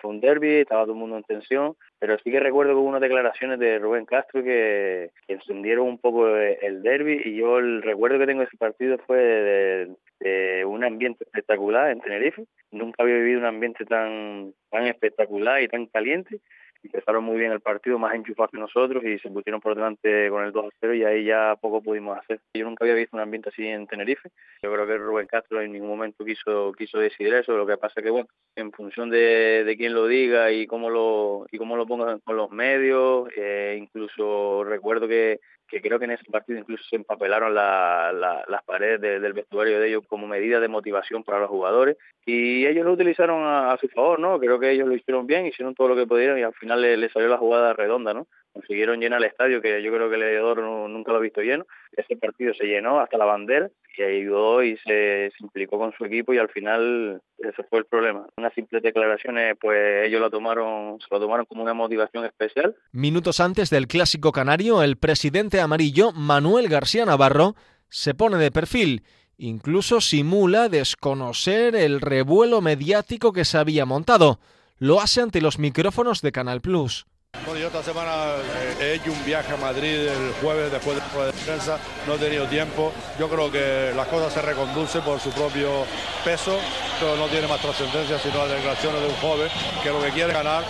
fue 0.00 0.10
un 0.10 0.20
derby, 0.20 0.60
estaba 0.60 0.82
todo 0.82 0.92
el 0.92 0.98
mundo 0.98 1.16
en 1.16 1.24
tensión, 1.24 1.74
pero 1.98 2.18
sí 2.18 2.30
que 2.30 2.40
recuerdo 2.40 2.72
que 2.72 2.78
unas 2.78 3.00
declaraciones 3.00 3.58
de 3.58 3.78
Rubén 3.78 4.06
Castro 4.06 4.42
que, 4.42 5.10
encendieron 5.28 5.86
un 5.86 5.98
poco 5.98 6.26
el 6.36 6.82
derby 6.82 7.20
y 7.24 7.36
yo 7.36 7.58
el 7.58 7.82
recuerdo 7.82 8.18
que 8.18 8.26
tengo 8.26 8.40
de 8.40 8.46
ese 8.46 8.56
partido 8.56 8.98
fue 9.06 9.18
de, 9.18 10.64
un 10.64 10.84
ambiente 10.84 11.24
espectacular 11.24 11.90
en 11.90 12.00
Tenerife. 12.00 12.44
Nunca 12.70 13.02
había 13.02 13.16
vivido 13.16 13.40
un 13.40 13.46
ambiente 13.46 13.84
tan, 13.84 14.54
tan 14.70 14.86
espectacular 14.86 15.60
y 15.62 15.68
tan 15.68 15.86
caliente 15.86 16.40
empezaron 16.84 17.24
muy 17.24 17.38
bien 17.38 17.52
el 17.52 17.60
partido, 17.60 17.98
más 17.98 18.14
enchufados 18.14 18.50
que 18.50 18.58
nosotros 18.58 19.02
y 19.04 19.18
se 19.18 19.30
pusieron 19.30 19.60
por 19.60 19.74
delante 19.74 20.28
con 20.30 20.44
el 20.44 20.52
2 20.52 20.66
a 20.66 20.76
0 20.80 20.94
y 20.94 21.04
ahí 21.04 21.24
ya 21.24 21.56
poco 21.60 21.82
pudimos 21.82 22.18
hacer. 22.18 22.40
Yo 22.54 22.64
nunca 22.64 22.84
había 22.84 22.94
visto 22.94 23.16
un 23.16 23.22
ambiente 23.22 23.50
así 23.50 23.66
en 23.66 23.86
Tenerife. 23.86 24.30
Yo 24.62 24.72
creo 24.72 24.86
que 24.86 24.98
Rubén 24.98 25.26
Castro 25.26 25.60
en 25.60 25.72
ningún 25.72 25.88
momento 25.88 26.24
quiso 26.24 26.72
quiso 26.72 26.98
decidir 26.98 27.34
eso. 27.34 27.56
Lo 27.56 27.66
que 27.66 27.76
pasa 27.76 28.02
que 28.02 28.10
bueno, 28.10 28.28
en 28.56 28.72
función 28.72 29.10
de, 29.10 29.64
de 29.64 29.76
quién 29.76 29.94
lo 29.94 30.06
diga 30.06 30.50
y 30.50 30.66
cómo 30.66 30.90
lo 30.90 31.46
y 31.50 31.58
cómo 31.58 31.76
lo 31.76 31.86
ponga 31.86 32.18
con 32.20 32.36
los 32.36 32.50
medios, 32.50 33.28
eh, 33.36 33.76
incluso 33.78 34.64
recuerdo 34.64 35.08
que 35.08 35.40
que 35.72 35.80
creo 35.80 35.98
que 35.98 36.04
en 36.04 36.10
ese 36.10 36.30
partido 36.30 36.58
incluso 36.58 36.84
se 36.84 36.96
empapelaron 36.96 37.54
las 37.54 38.62
paredes 38.66 39.00
del 39.00 39.32
vestuario 39.32 39.80
de 39.80 39.88
ellos 39.88 40.04
como 40.06 40.26
medida 40.26 40.60
de 40.60 40.68
motivación 40.68 41.24
para 41.24 41.40
los 41.40 41.48
jugadores 41.48 41.96
y 42.26 42.66
ellos 42.66 42.84
lo 42.84 42.92
utilizaron 42.92 43.42
a, 43.42 43.74
su 43.80 43.88
favor, 43.88 44.20
¿no? 44.20 44.38
Creo 44.38 44.60
que 44.60 44.70
ellos 44.70 44.86
lo 44.86 44.94
hicieron 44.94 45.26
bien, 45.26 45.46
hicieron 45.46 45.74
todo 45.74 45.88
lo 45.88 45.96
que 45.96 46.06
pudieron 46.06 46.38
y 46.38 46.42
al 46.42 46.52
final 46.52 46.82
le, 46.82 47.08
salió 47.08 47.28
la 47.28 47.38
jugada 47.38 47.72
redonda, 47.72 48.12
¿no? 48.12 48.26
Consiguieron 48.52 49.00
llenar 49.00 49.20
el 49.20 49.28
estadio, 49.28 49.62
que 49.62 49.82
yo 49.82 49.92
creo 49.92 50.10
que 50.10 50.16
el 50.16 50.22
Heredor 50.22 50.62
nunca 50.90 51.12
lo 51.12 51.18
ha 51.18 51.22
visto 51.22 51.40
lleno. 51.40 51.66
Ese 51.96 52.16
partido 52.16 52.52
se 52.54 52.66
llenó 52.66 53.00
hasta 53.00 53.16
la 53.16 53.24
bandera 53.24 53.70
y 53.96 54.02
ayudó 54.02 54.62
y 54.62 54.76
se, 54.78 55.30
se, 55.30 55.36
implicó 55.40 55.78
con 55.78 55.92
su 55.92 56.04
equipo 56.04 56.32
y 56.32 56.38
al 56.38 56.48
final 56.48 57.20
ese 57.38 57.62
fue 57.64 57.80
el 57.80 57.86
problema. 57.86 58.26
Unas 58.36 58.52
simples 58.54 58.82
declaraciones, 58.82 59.56
pues 59.60 60.06
ellos 60.06 60.20
lo 60.20 60.30
tomaron, 60.30 60.98
se 61.00 61.06
lo 61.10 61.20
tomaron 61.20 61.46
como 61.46 61.62
una 61.62 61.74
motivación 61.74 62.24
especial. 62.24 62.76
Minutos 62.92 63.40
antes 63.40 63.70
del 63.70 63.86
clásico 63.86 64.32
canario, 64.32 64.82
el 64.82 64.96
presidente 64.96 65.60
amarillo, 65.60 66.12
Manuel 66.12 66.68
García 66.68 67.04
Navarro, 67.04 67.54
se 67.88 68.14
pone 68.14 68.38
de 68.38 68.50
perfil. 68.50 69.02
Incluso 69.36 70.00
simula 70.00 70.68
desconocer 70.68 71.74
el 71.74 72.00
revuelo 72.00 72.60
mediático 72.60 73.32
que 73.32 73.44
se 73.44 73.58
había 73.58 73.84
montado. 73.84 74.38
Lo 74.78 75.00
hace 75.00 75.20
ante 75.20 75.40
los 75.40 75.58
micrófonos 75.58 76.22
de 76.22 76.32
Canal 76.32 76.60
Plus. 76.60 77.06
Bueno, 77.44 77.58
yo 77.58 77.66
esta 77.66 77.82
semana 77.82 78.36
eh, 78.62 78.76
he 78.80 78.94
hecho 78.94 79.10
un 79.10 79.24
viaje 79.24 79.52
a 79.52 79.56
Madrid 79.56 80.06
el 80.06 80.32
jueves 80.40 80.70
después 80.70 80.96
de 80.96 81.18
la 81.18 81.26
defensa, 81.26 81.78
no 82.06 82.14
he 82.14 82.18
tenido 82.18 82.46
tiempo. 82.46 82.92
Yo 83.18 83.28
creo 83.28 83.50
que 83.50 83.92
las 83.96 84.06
cosas 84.06 84.32
se 84.32 84.42
reconducen 84.42 85.02
por 85.02 85.18
su 85.18 85.30
propio 85.30 85.84
peso, 86.24 86.58
pero 87.00 87.16
no 87.16 87.26
tiene 87.26 87.48
más 87.48 87.60
trascendencia 87.60 88.18
sino 88.20 88.38
las 88.38 88.50
declaraciones 88.50 89.00
de 89.00 89.08
un 89.08 89.16
joven 89.16 89.48
que 89.82 89.90
lo 89.90 90.00
que 90.00 90.10
quiere 90.10 90.32
ganar 90.32 90.62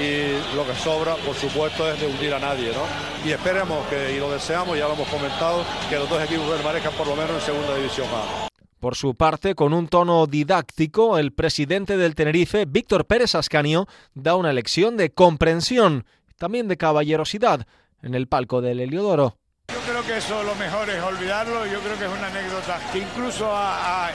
y 0.00 0.56
lo 0.56 0.66
que 0.66 0.74
sobra, 0.74 1.14
por 1.16 1.36
supuesto, 1.36 1.90
es 1.92 2.00
de 2.00 2.06
hundir 2.06 2.32
a 2.32 2.38
nadie, 2.38 2.72
¿no? 2.72 2.86
Y 3.28 3.32
esperemos 3.32 3.86
que, 3.88 4.12
y 4.12 4.18
lo 4.18 4.30
deseamos, 4.30 4.78
ya 4.78 4.88
lo 4.88 4.94
hemos 4.94 5.08
comentado, 5.08 5.62
que 5.90 5.96
los 5.96 6.08
dos 6.08 6.22
equipos 6.22 6.48
permanezcan 6.48 6.94
por 6.94 7.06
lo 7.06 7.16
menos 7.16 7.32
en 7.32 7.40
segunda 7.42 7.76
división 7.76 8.08
A. 8.12 8.53
Por 8.84 8.96
su 8.96 9.14
parte, 9.14 9.54
con 9.54 9.72
un 9.72 9.88
tono 9.88 10.26
didáctico, 10.26 11.16
el 11.16 11.32
presidente 11.32 11.96
del 11.96 12.14
Tenerife, 12.14 12.66
Víctor 12.66 13.06
Pérez 13.06 13.34
Ascanio, 13.34 13.88
da 14.12 14.36
una 14.36 14.52
lección 14.52 14.98
de 14.98 15.10
comprensión, 15.10 16.04
también 16.36 16.68
de 16.68 16.76
caballerosidad, 16.76 17.66
en 18.02 18.14
el 18.14 18.28
palco 18.28 18.60
del 18.60 18.80
Heliodoro. 18.80 19.38
Yo 19.68 19.80
creo 19.88 20.02
que 20.04 20.18
eso 20.18 20.42
lo 20.42 20.54
mejor 20.56 20.90
es 20.90 21.02
olvidarlo, 21.02 21.64
yo 21.64 21.80
creo 21.80 21.98
que 21.98 22.04
es 22.04 22.12
una 22.12 22.26
anécdota 22.26 22.78
que 22.92 22.98
incluso 22.98 23.50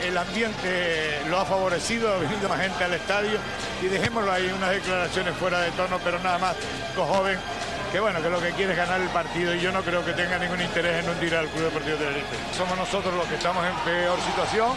el 0.03 0.15
ambiente 0.15 1.17
lo 1.31 1.39
ha 1.39 1.45
favorecido, 1.45 2.13
ha 2.13 2.19
venido 2.19 2.47
más 2.47 2.61
gente 2.61 2.83
al 2.83 2.93
estadio 2.93 3.39
y 3.81 3.87
dejémoslo 3.87 4.31
ahí, 4.31 4.53
unas 4.55 4.69
declaraciones 4.69 5.35
fuera 5.37 5.61
de 5.61 5.71
tono, 5.71 5.97
pero 6.03 6.19
nada 6.19 6.37
más, 6.37 6.55
joven 6.95 7.39
que 7.91 7.99
bueno, 7.99 8.21
que 8.21 8.29
lo 8.29 8.39
que 8.39 8.51
quiere 8.51 8.73
es 8.73 8.77
ganar 8.77 9.01
el 9.01 9.09
partido 9.09 9.55
y 9.55 9.59
yo 9.59 9.71
no 9.71 9.81
creo 9.81 10.05
que 10.05 10.13
tenga 10.13 10.37
ningún 10.37 10.61
interés 10.61 11.03
en 11.03 11.09
hundir 11.09 11.33
al 11.33 11.47
Club 11.47 11.65
Deportivo 11.65 11.97
Tenerife. 11.97 12.35
Somos 12.55 12.77
nosotros 12.77 13.13
los 13.15 13.25
que 13.27 13.35
estamos 13.35 13.65
en 13.65 13.75
peor 13.83 14.19
situación, 14.21 14.69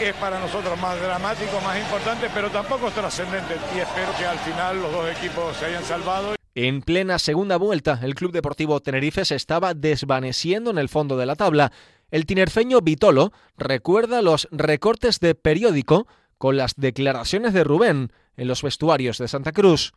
es 0.00 0.14
para 0.14 0.38
nosotros 0.38 0.78
más 0.80 1.00
dramático, 1.00 1.60
más 1.60 1.78
importante, 1.78 2.28
pero 2.32 2.50
tampoco 2.50 2.88
es 2.88 2.94
trascendente 2.94 3.56
y 3.74 3.80
espero 3.80 4.12
que 4.16 4.26
al 4.26 4.38
final 4.38 4.80
los 4.80 4.92
dos 4.92 5.10
equipos 5.10 5.56
se 5.56 5.66
hayan 5.66 5.84
salvado. 5.84 6.34
En 6.54 6.82
plena 6.82 7.18
segunda 7.18 7.56
vuelta, 7.56 7.98
el 8.02 8.14
Club 8.14 8.32
Deportivo 8.32 8.80
Tenerife 8.80 9.24
se 9.24 9.34
estaba 9.34 9.74
desvaneciendo 9.74 10.70
en 10.70 10.78
el 10.78 10.88
fondo 10.88 11.16
de 11.16 11.26
la 11.26 11.34
tabla. 11.34 11.72
El 12.10 12.26
tinerfeño 12.26 12.80
Vitolo 12.80 13.32
recuerda 13.56 14.22
los 14.22 14.48
recortes 14.52 15.18
de 15.18 15.34
periódico 15.34 16.06
con 16.38 16.56
las 16.56 16.74
declaraciones 16.76 17.54
de 17.54 17.64
Rubén 17.64 18.12
en 18.36 18.48
los 18.48 18.62
vestuarios 18.62 19.18
de 19.18 19.28
Santa 19.28 19.52
Cruz 19.52 19.94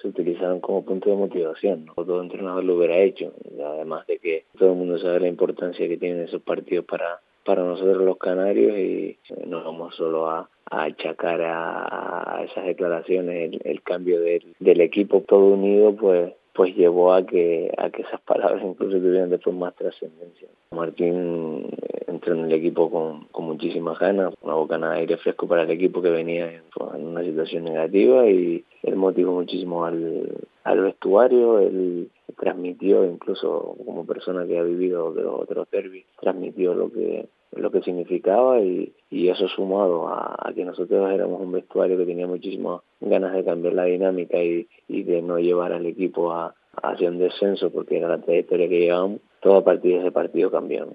se 0.00 0.08
utilizaron 0.08 0.60
como 0.60 0.84
punto 0.84 1.10
de 1.10 1.16
motivación. 1.16 1.86
¿no? 1.86 1.94
Todo 1.94 2.22
entrenador 2.22 2.64
lo 2.64 2.76
hubiera 2.76 2.98
hecho, 2.98 3.32
además 3.64 4.06
de 4.06 4.18
que 4.18 4.44
todo 4.58 4.72
el 4.72 4.78
mundo 4.78 4.98
sabe 4.98 5.20
la 5.20 5.28
importancia 5.28 5.88
que 5.88 5.96
tienen 5.96 6.24
esos 6.24 6.42
partidos 6.42 6.84
para, 6.84 7.20
para 7.44 7.62
nosotros 7.62 8.04
los 8.04 8.18
canarios 8.18 8.76
y 8.78 9.18
no 9.46 9.64
vamos 9.64 9.94
solo 9.96 10.28
a, 10.28 10.48
achacar 10.70 11.40
a, 11.42 12.42
esas 12.44 12.64
declaraciones 12.64 13.58
el, 13.64 13.82
cambio 13.82 14.20
del, 14.20 14.54
del 14.60 14.80
equipo 14.80 15.22
todo 15.22 15.46
unido, 15.46 15.96
pues 15.96 16.32
pues 16.52 16.76
llevó 16.76 17.14
a 17.14 17.24
que 17.24 17.72
a 17.78 17.90
que 17.90 18.02
esas 18.02 18.20
palabras 18.20 18.62
incluso 18.64 18.98
tuvieran 18.98 19.30
después 19.30 19.54
más 19.54 19.74
trascendencia. 19.74 20.48
Martín 20.72 21.68
eh, 21.70 22.04
entró 22.08 22.34
en 22.34 22.44
el 22.44 22.52
equipo 22.52 22.90
con, 22.90 23.24
con 23.26 23.44
muchísimas 23.46 23.98
ganas, 23.98 24.34
una 24.42 24.54
bocana 24.54 24.92
de 24.92 25.00
aire 25.00 25.16
fresco 25.16 25.46
para 25.46 25.62
el 25.62 25.70
equipo 25.70 26.02
que 26.02 26.10
venía 26.10 26.52
en, 26.52 26.62
una 27.06 27.22
situación 27.22 27.64
negativa 27.64 28.26
y 28.26 28.64
él 28.82 28.96
motivó 28.96 29.32
muchísimo 29.32 29.84
al, 29.84 30.48
al 30.64 30.80
vestuario, 30.80 31.58
él 31.58 32.10
transmitió 32.38 33.04
incluso 33.04 33.76
como 33.84 34.06
persona 34.06 34.46
que 34.46 34.58
ha 34.58 34.62
vivido 34.62 35.12
de 35.12 35.22
los 35.22 35.40
otros 35.40 35.68
derbis, 35.70 36.04
transmitió 36.20 36.74
lo 36.74 36.90
que 36.90 37.28
lo 37.52 37.70
que 37.70 37.82
significaba 37.82 38.60
y, 38.60 38.92
y 39.10 39.28
eso 39.28 39.48
sumado 39.48 40.08
a, 40.08 40.52
que 40.54 40.64
nosotros 40.64 41.10
éramos 41.10 41.40
un 41.40 41.52
vestuario 41.52 41.98
que 41.98 42.06
tenía 42.06 42.26
muchísimas 42.26 42.80
ganas 43.00 43.32
de 43.32 43.44
cambiar 43.44 43.74
la 43.74 43.84
dinámica 43.84 44.42
y, 44.42 44.68
y 44.88 45.02
de 45.02 45.20
no 45.20 45.38
llevar 45.38 45.72
al 45.72 45.86
equipo 45.86 46.32
a, 46.32 46.54
hacia 46.82 47.08
un 47.08 47.18
descenso 47.18 47.70
porque 47.70 47.98
era 47.98 48.08
la 48.08 48.20
trayectoria 48.20 48.68
que 48.68 48.80
llevábamos, 48.80 49.20
todo 49.40 49.56
a 49.56 49.64
partir 49.64 49.94
de 49.94 50.00
ese 50.00 50.12
partido 50.12 50.50
cambió. 50.50 50.88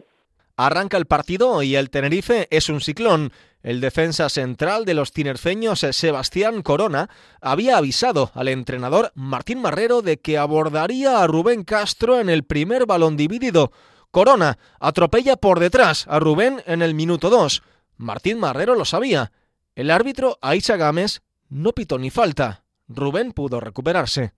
Arranca 0.58 0.96
el 0.96 1.06
partido 1.06 1.64
y 1.64 1.76
el 1.76 1.90
Tenerife 1.90 2.48
es 2.50 2.70
un 2.70 2.80
ciclón. 2.80 3.32
El 3.62 3.82
defensa 3.82 4.30
central 4.30 4.86
de 4.86 4.94
los 4.94 5.12
tinerfeños, 5.12 5.80
Sebastián 5.80 6.62
Corona, 6.62 7.10
había 7.42 7.78
avisado 7.78 8.32
al 8.36 8.48
entrenador 8.48 9.12
Martín 9.16 9.62
Marrero 9.62 10.02
de 10.02 10.18
que 10.18 10.38
abordaría 10.38 11.22
a 11.22 11.28
Rubén 11.28 11.64
Castro 11.64 12.20
en 12.20 12.30
el 12.30 12.44
primer 12.44 12.86
balón 12.86 13.18
dividido. 13.18 13.72
Corona 14.12 14.58
atropella 14.80 15.36
por 15.36 15.60
detrás 15.60 16.08
a 16.08 16.20
Rubén 16.20 16.62
en 16.68 16.82
el 16.82 16.94
minuto 16.94 17.30
2. 17.30 17.62
Martín 17.98 18.40
Marrero 18.40 18.76
lo 18.76 18.86
sabía. 18.86 19.34
El 19.76 19.92
árbitro, 19.92 20.38
Aisha 20.42 20.78
Gámez, 20.78 21.22
no 21.50 21.74
pitó 21.74 21.98
ni 21.98 22.12
falta. 22.12 22.64
Rubén 22.88 23.34
pudo 23.34 23.60
recuperarse. 23.60 24.32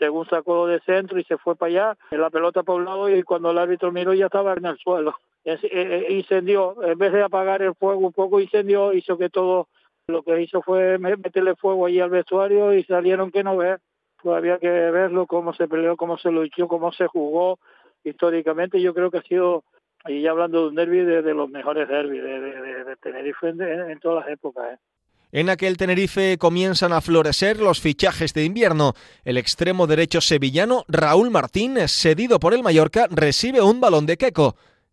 Según 0.00 0.28
sacó 0.28 0.66
de 0.66 0.80
centro 0.80 1.20
y 1.20 1.24
se 1.24 1.38
fue 1.38 1.54
para 1.54 1.70
allá, 1.70 1.98
en 2.10 2.20
la 2.20 2.30
pelota 2.30 2.64
por 2.64 2.80
un 2.80 2.86
lado 2.86 3.08
y 3.08 3.22
cuando 3.22 3.52
el 3.52 3.58
árbitro 3.58 3.92
miró 3.92 4.14
ya 4.14 4.26
estaba 4.26 4.54
en 4.54 4.66
el 4.66 4.78
suelo. 4.78 5.14
Eh, 5.44 5.58
eh, 5.62 6.06
incendió, 6.10 6.76
en 6.82 6.98
vez 6.98 7.12
de 7.12 7.22
apagar 7.22 7.60
el 7.62 7.74
fuego 7.74 8.06
un 8.06 8.12
poco, 8.12 8.40
incendió, 8.40 8.92
hizo 8.94 9.18
que 9.18 9.28
todo 9.28 9.68
lo 10.06 10.22
que 10.22 10.40
hizo 10.40 10.62
fue 10.62 10.98
meterle 10.98 11.54
fuego 11.54 11.86
allí 11.86 12.00
al 12.00 12.10
vestuario 12.10 12.72
y 12.74 12.82
salieron 12.84 13.30
que 13.30 13.44
no 13.44 13.56
ver. 13.56 13.80
Pues 14.22 14.36
había 14.36 14.58
que 14.58 14.68
verlo, 14.68 15.26
cómo 15.26 15.52
se 15.52 15.68
peleó, 15.68 15.96
cómo 15.96 16.16
se 16.16 16.30
luchó, 16.30 16.66
cómo 16.66 16.92
se 16.92 17.06
jugó. 17.06 17.58
Históricamente 18.04 18.80
yo 18.80 18.94
creo 18.94 19.10
que 19.10 19.18
ha 19.18 19.22
sido, 19.22 19.64
y 20.06 20.22
ya 20.22 20.30
hablando 20.30 20.62
de 20.62 20.68
un 20.68 20.74
derby, 20.74 21.04
de, 21.04 21.34
los 21.34 21.50
mejores 21.50 21.88
derbis 21.88 22.22
de, 22.22 22.40
de, 22.40 22.84
de 22.84 22.96
Tenerife 22.96 23.48
en, 23.48 23.60
en, 23.60 24.00
todas 24.00 24.24
las 24.24 24.32
épocas. 24.32 24.74
¿eh? 24.74 24.78
En 25.32 25.50
aquel 25.50 25.76
Tenerife 25.76 26.38
comienzan 26.38 26.92
a 26.92 27.00
florecer 27.02 27.58
los 27.58 27.80
fichajes 27.80 28.32
de 28.32 28.44
invierno. 28.44 28.94
El 29.24 29.36
extremo 29.36 29.86
derecho 29.86 30.20
sevillano 30.20 30.84
Raúl 30.88 31.30
Martín, 31.30 31.76
cedido 31.88 32.38
por 32.38 32.54
el 32.54 32.62
Mallorca, 32.62 33.08
recibe 33.10 33.60
un 33.60 33.80
balón 33.80 34.06
de 34.06 34.16
queco. 34.16 34.56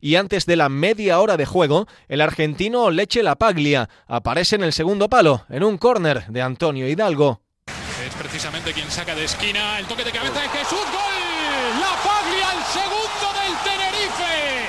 y 0.00 0.16
antes 0.16 0.46
de 0.46 0.56
la 0.56 0.68
media 0.68 1.20
hora 1.20 1.36
de 1.36 1.46
juego, 1.46 1.86
el 2.08 2.20
argentino 2.20 2.90
Leche 2.90 3.22
La 3.22 3.36
Paglia 3.36 3.88
aparece 4.06 4.56
en 4.56 4.64
el 4.64 4.72
segundo 4.72 5.08
palo, 5.08 5.44
en 5.48 5.64
un 5.64 5.78
córner 5.78 6.26
de 6.26 6.42
Antonio 6.42 6.88
Hidalgo. 6.88 7.40
Es 7.66 8.14
precisamente 8.14 8.72
quien 8.72 8.90
saca 8.90 9.14
de 9.14 9.24
esquina 9.24 9.78
el 9.78 9.86
toque 9.86 10.04
de 10.04 10.12
cabeza 10.12 10.40
de 10.40 10.48
Jesús. 10.48 10.80
¡Gol! 10.92 11.80
La 11.80 11.94
Paglia, 12.02 12.48
el 12.56 12.64
segundo 12.72 13.26
del 13.36 13.54
Tenerife. 13.62 14.68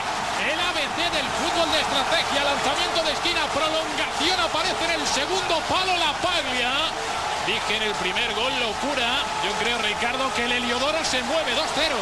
El 0.51 0.59
ABC 0.59 0.97
del 1.15 1.27
fútbol 1.39 1.71
de 1.71 1.79
estrategia, 1.79 2.43
lanzamiento 2.43 3.03
de 3.03 3.11
esquina, 3.13 3.41
prolongación 3.53 4.39
aparece 4.39 4.85
en 4.85 5.01
el 5.01 5.07
segundo 5.07 5.55
palo 5.69 5.93
La 5.97 6.13
Paglia 6.21 6.71
Dije 7.45 7.75
en 7.75 7.83
el 7.83 7.93
primer 7.95 8.33
gol, 8.35 8.53
locura. 8.59 9.17
Yo 9.43 9.51
creo, 9.57 9.77
Ricardo, 9.81 10.29
que 10.35 10.45
el 10.45 10.51
Heliodoro 10.51 11.03
se 11.03 11.23
mueve 11.23 11.51
2-0. 11.53 11.97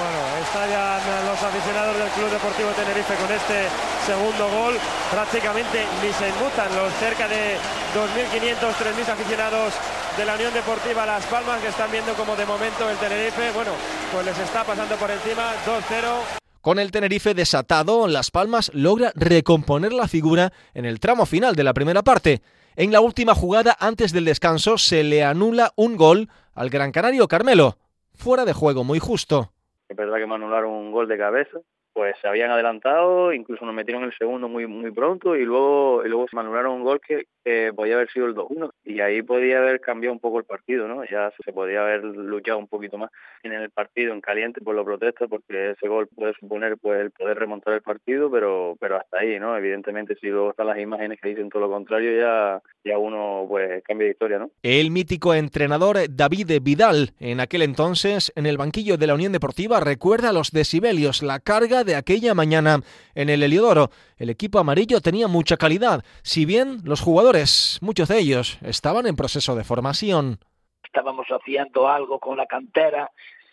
Bueno, 0.00 0.20
estallan 0.40 1.26
los 1.26 1.42
aficionados 1.42 1.96
del 1.98 2.08
Club 2.08 2.30
Deportivo 2.30 2.70
Tenerife 2.70 3.14
con 3.14 3.30
este 3.30 3.68
segundo 4.06 4.48
gol. 4.48 4.78
Prácticamente 5.10 5.84
ni 6.00 6.12
se 6.12 6.30
inmutan 6.30 6.74
los 6.74 6.92
cerca 6.94 7.28
de 7.28 7.56
2.500, 7.92 8.56
3.000 8.56 9.12
aficionados 9.12 9.74
de 10.16 10.24
la 10.24 10.34
Unión 10.34 10.54
Deportiva 10.54 11.04
Las 11.04 11.24
Palmas 11.26 11.60
que 11.60 11.68
están 11.68 11.90
viendo 11.92 12.14
como 12.14 12.34
de 12.34 12.46
momento 12.46 12.88
el 12.88 12.96
Tenerife, 12.96 13.52
bueno, 13.52 13.72
pues 14.10 14.24
les 14.24 14.38
está 14.38 14.64
pasando 14.64 14.96
por 14.96 15.10
encima 15.10 15.52
2-0. 15.66 16.38
Con 16.60 16.78
el 16.78 16.90
Tenerife 16.90 17.34
desatado, 17.34 18.08
Las 18.08 18.30
Palmas 18.30 18.70
logra 18.74 19.12
recomponer 19.14 19.92
la 19.92 20.08
figura 20.08 20.52
en 20.74 20.86
el 20.86 20.98
tramo 20.98 21.24
final 21.24 21.54
de 21.54 21.64
la 21.64 21.72
primera 21.72 22.02
parte. 22.02 22.42
En 22.80 22.92
la 22.92 23.00
última 23.00 23.34
jugada 23.34 23.74
antes 23.80 24.12
del 24.12 24.24
descanso 24.24 24.78
se 24.78 25.02
le 25.02 25.24
anula 25.24 25.72
un 25.74 25.96
gol 25.96 26.28
al 26.54 26.70
Gran 26.70 26.92
Canario 26.92 27.26
Carmelo. 27.26 27.74
Fuera 28.14 28.44
de 28.44 28.52
juego, 28.52 28.84
muy 28.84 29.00
justo. 29.00 29.50
Es 29.88 29.96
verdad 29.96 30.18
que 30.18 30.28
me 30.28 30.36
anularon 30.36 30.70
un 30.70 30.92
gol 30.92 31.08
de 31.08 31.18
cabeza, 31.18 31.58
pues 31.92 32.14
se 32.22 32.28
habían 32.28 32.52
adelantado, 32.52 33.32
incluso 33.32 33.64
nos 33.64 33.74
metieron 33.74 34.04
el 34.04 34.16
segundo 34.16 34.48
muy 34.48 34.68
muy 34.68 34.92
pronto 34.92 35.34
y 35.34 35.44
luego 35.44 36.04
y 36.04 36.08
luego 36.08 36.26
se 36.30 36.38
anularon 36.38 36.74
un 36.74 36.84
gol 36.84 37.00
que 37.00 37.26
podía 37.74 37.94
haber 37.94 38.10
sido 38.10 38.26
el 38.26 38.34
2-1 38.34 38.70
y 38.84 39.00
ahí 39.00 39.22
podía 39.22 39.58
haber 39.58 39.80
cambiado 39.80 40.12
un 40.12 40.20
poco 40.20 40.38
el 40.38 40.44
partido, 40.44 40.88
¿no? 40.88 41.04
Ya 41.04 41.32
se 41.44 41.52
podía 41.52 41.82
haber 41.82 42.04
luchado 42.04 42.58
un 42.58 42.68
poquito 42.68 42.98
más 42.98 43.10
en 43.42 43.52
el 43.52 43.70
partido 43.70 44.12
en 44.12 44.20
caliente 44.20 44.60
por 44.60 44.74
lo 44.74 44.84
protesto 44.84 45.28
porque 45.28 45.70
ese 45.72 45.88
gol 45.88 46.08
puede 46.08 46.34
suponer 46.34 46.76
pues 46.78 47.00
el 47.00 47.10
poder 47.10 47.38
remontar 47.38 47.74
el 47.74 47.82
partido, 47.82 48.30
pero 48.30 48.76
pero 48.80 48.96
hasta 48.96 49.20
ahí, 49.20 49.38
¿no? 49.38 49.56
Evidentemente 49.56 50.16
si 50.20 50.28
luego 50.28 50.50
están 50.50 50.66
las 50.66 50.78
imágenes 50.78 51.18
que 51.20 51.28
dicen 51.28 51.48
todo 51.48 51.62
lo 51.62 51.70
contrario 51.70 52.18
ya 52.18 52.62
ya 52.84 52.98
uno 52.98 53.46
pues 53.48 53.82
cambia 53.84 54.06
de 54.06 54.12
historia, 54.12 54.38
¿no? 54.38 54.50
El 54.62 54.90
mítico 54.90 55.34
entrenador 55.34 55.98
David 56.10 56.60
Vidal 56.62 57.10
en 57.20 57.40
aquel 57.40 57.62
entonces 57.62 58.32
en 58.34 58.46
el 58.46 58.56
banquillo 58.56 58.96
de 58.96 59.06
la 59.06 59.14
Unión 59.14 59.32
Deportiva 59.32 59.80
recuerda 59.80 60.32
los 60.32 60.50
decibelios, 60.50 61.22
la 61.22 61.40
carga 61.40 61.84
de 61.84 61.96
aquella 61.96 62.34
mañana 62.34 62.80
en 63.14 63.28
el 63.28 63.42
Heliodoro. 63.42 63.90
El 64.16 64.30
equipo 64.30 64.58
amarillo 64.58 65.00
tenía 65.00 65.28
mucha 65.28 65.56
calidad, 65.56 66.04
si 66.22 66.44
bien 66.44 66.78
los 66.84 67.00
jugadores, 67.00 67.37
muchos 67.80 68.08
de 68.08 68.18
ellos, 68.18 68.58
estaban 68.62 69.06
en 69.06 69.16
proceso 69.16 69.54
de 69.54 69.64
formación. 69.64 70.38
Estábamos 70.84 71.26
haciendo 71.28 71.88
algo 71.88 72.18
con 72.18 72.36
la 72.36 72.46
cantera, 72.46 73.10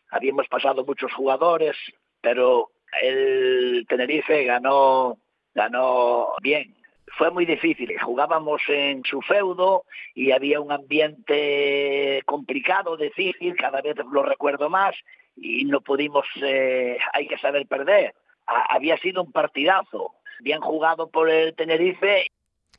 habíamos 0.10 0.48
pasado 0.48 0.86
muchos 0.86 1.14
jugadores, 1.14 1.76
pero 2.22 2.72
el 3.02 3.86
Tenerife 3.88 4.44
ganó, 4.46 5.18
ganó 5.54 6.30
bien. 6.42 6.76
Fue 7.18 7.32
muy 7.32 7.46
difícil, 7.46 7.98
jugábamos 8.02 8.62
en 8.68 9.04
su 9.04 9.22
feudo 9.22 9.86
y 10.14 10.32
había 10.32 10.60
un 10.60 10.72
ambiente 10.72 12.22
complicado, 12.26 12.98
difícil, 12.98 13.56
cada 13.56 13.82
vez 13.82 13.96
lo 14.12 14.24
recuerdo 14.24 14.70
más 14.70 14.96
y 15.36 15.66
no 15.66 15.82
pudimos, 15.82 16.26
eh, 16.42 16.98
hay 17.14 17.28
que 17.28 17.38
saber 17.38 17.68
perder 17.68 18.14
había 18.46 18.98
sido 18.98 19.24
un 19.24 19.32
partidazo, 19.32 20.14
bien 20.40 20.62
jugado 20.62 21.10
por 21.10 21.30
el 21.30 21.56
Tenerife. 21.56 22.28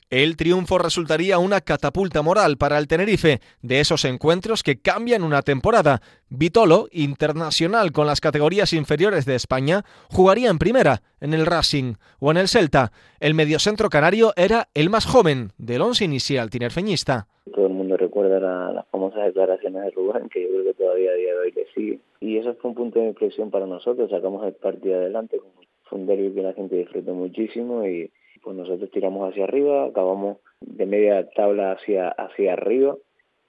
El 0.09 0.37
triunfo 0.37 0.77
resultaría 0.77 1.37
una 1.37 1.59
catapulta 1.59 2.21
moral 2.21 2.55
para 2.55 2.77
el 2.77 2.87
Tenerife 2.87 3.41
de 3.61 3.81
esos 3.81 4.05
encuentros 4.05 4.63
que 4.63 4.79
cambian 4.79 5.21
una 5.21 5.41
temporada. 5.41 5.99
Vitolo, 6.29 6.87
internacional 6.93 7.91
con 7.91 8.07
las 8.07 8.21
categorías 8.21 8.71
inferiores 8.71 9.25
de 9.25 9.35
España, 9.35 9.83
jugaría 10.09 10.49
en 10.49 10.59
primera, 10.59 11.01
en 11.19 11.33
el 11.33 11.45
Racing 11.45 11.95
o 12.21 12.31
en 12.31 12.37
el 12.37 12.47
Celta. 12.47 12.93
El 13.19 13.33
mediocentro 13.33 13.89
canario 13.89 14.31
era 14.37 14.69
el 14.73 14.89
más 14.89 15.05
joven 15.05 15.49
del 15.57 15.81
once 15.81 16.05
inicial 16.05 16.49
tinerfeñista. 16.49 17.27
Todo 17.53 17.67
el 17.67 17.73
mundo 17.73 17.97
recuerda 17.97 18.39
las 18.71 18.87
famosas 18.87 19.25
declaraciones 19.25 19.83
de 19.83 19.91
Rubén, 19.91 20.29
que 20.29 20.41
yo 20.41 20.47
creo 20.47 20.63
que 20.63 20.73
todavía 20.73 21.11
a 21.11 21.15
día 21.15 21.33
de 21.33 21.39
hoy 21.39 21.51
le 21.51 21.65
sigue. 21.75 21.99
Y 22.21 22.37
eso 22.37 22.55
fue 22.61 22.69
un 22.69 22.75
punto 22.75 22.99
de 22.99 23.07
inflexión 23.07 23.51
para 23.51 23.65
nosotros, 23.65 24.09
sacamos 24.09 24.45
el 24.45 24.53
partido 24.53 24.95
adelante. 24.95 25.41
Fue 25.83 25.99
un 25.99 26.05
derby 26.05 26.31
que 26.31 26.43
la 26.43 26.53
gente 26.53 26.77
disfrutó 26.77 27.13
muchísimo 27.13 27.85
y 27.85 28.09
pues 28.47 28.55
nosotros 28.55 28.89
tiramos 28.91 29.29
hacia 29.29 29.43
arriba, 29.43 29.87
acabamos 29.87 30.37
de 30.61 30.85
media 30.85 31.27
tabla 31.31 31.73
hacia, 31.73 32.07
hacia 32.07 32.53
arriba. 32.53 32.95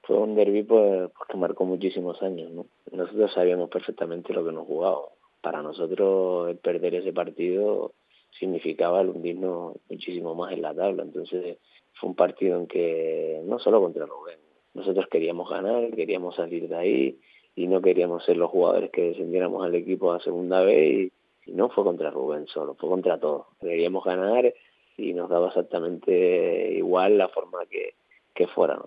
Fue 0.03 0.18
un 0.18 0.34
derby 0.34 0.64
pues, 0.64 1.09
pues, 1.16 1.28
que 1.28 1.36
marcó 1.36 1.64
muchísimos 1.64 2.20
años. 2.20 2.51
¿no? 2.51 2.66
Nosotros 2.90 3.32
sabíamos 3.32 3.70
perfectamente 3.70 4.32
lo 4.32 4.44
que 4.44 4.51
nos 4.51 4.66
jugaba. 4.66 5.03
Para 5.40 5.62
nosotros 5.62 6.51
el 6.51 6.57
perder 6.57 6.96
ese 6.96 7.12
partido 7.12 7.92
significaba 8.40 9.01
el 9.01 9.11
hundirnos 9.11 9.76
muchísimo 9.88 10.34
más 10.34 10.51
en 10.53 10.62
la 10.62 10.74
tabla. 10.74 11.05
Entonces 11.05 11.59
fue 11.92 12.11
un 12.11 12.16
partido 12.16 12.59
en 12.59 12.66
que 12.66 13.40
no 13.44 13.61
solo 13.61 13.80
contra 13.80 14.05
Rubén, 14.05 14.40
nosotros 14.74 15.07
queríamos 15.09 15.49
ganar, 15.49 15.94
queríamos 15.94 16.34
salir 16.34 16.66
de 16.66 16.74
ahí 16.74 17.18
y 17.55 17.68
no 17.68 17.80
queríamos 17.80 18.24
ser 18.24 18.36
los 18.36 18.51
jugadores 18.51 18.90
que 18.90 19.11
descendiéramos 19.11 19.64
al 19.64 19.76
equipo 19.76 20.11
a 20.11 20.18
segunda 20.18 20.61
vez 20.62 21.12
y, 21.46 21.53
no 21.53 21.68
fue 21.70 21.84
contra 21.84 22.11
Rubén 22.11 22.49
solo, 22.49 22.74
fue 22.74 22.90
contra 22.90 23.18
todos. 23.18 23.46
Queríamos 23.61 24.05
ganar 24.05 24.53
y 24.99 25.14
nos 25.14 25.30
daba 25.30 25.49
exactamente 25.49 26.72
igual 26.76 27.16
la 27.16 27.28
forma 27.28 27.61
que, 27.70 27.94
que 28.34 28.46
fuera. 28.49 28.78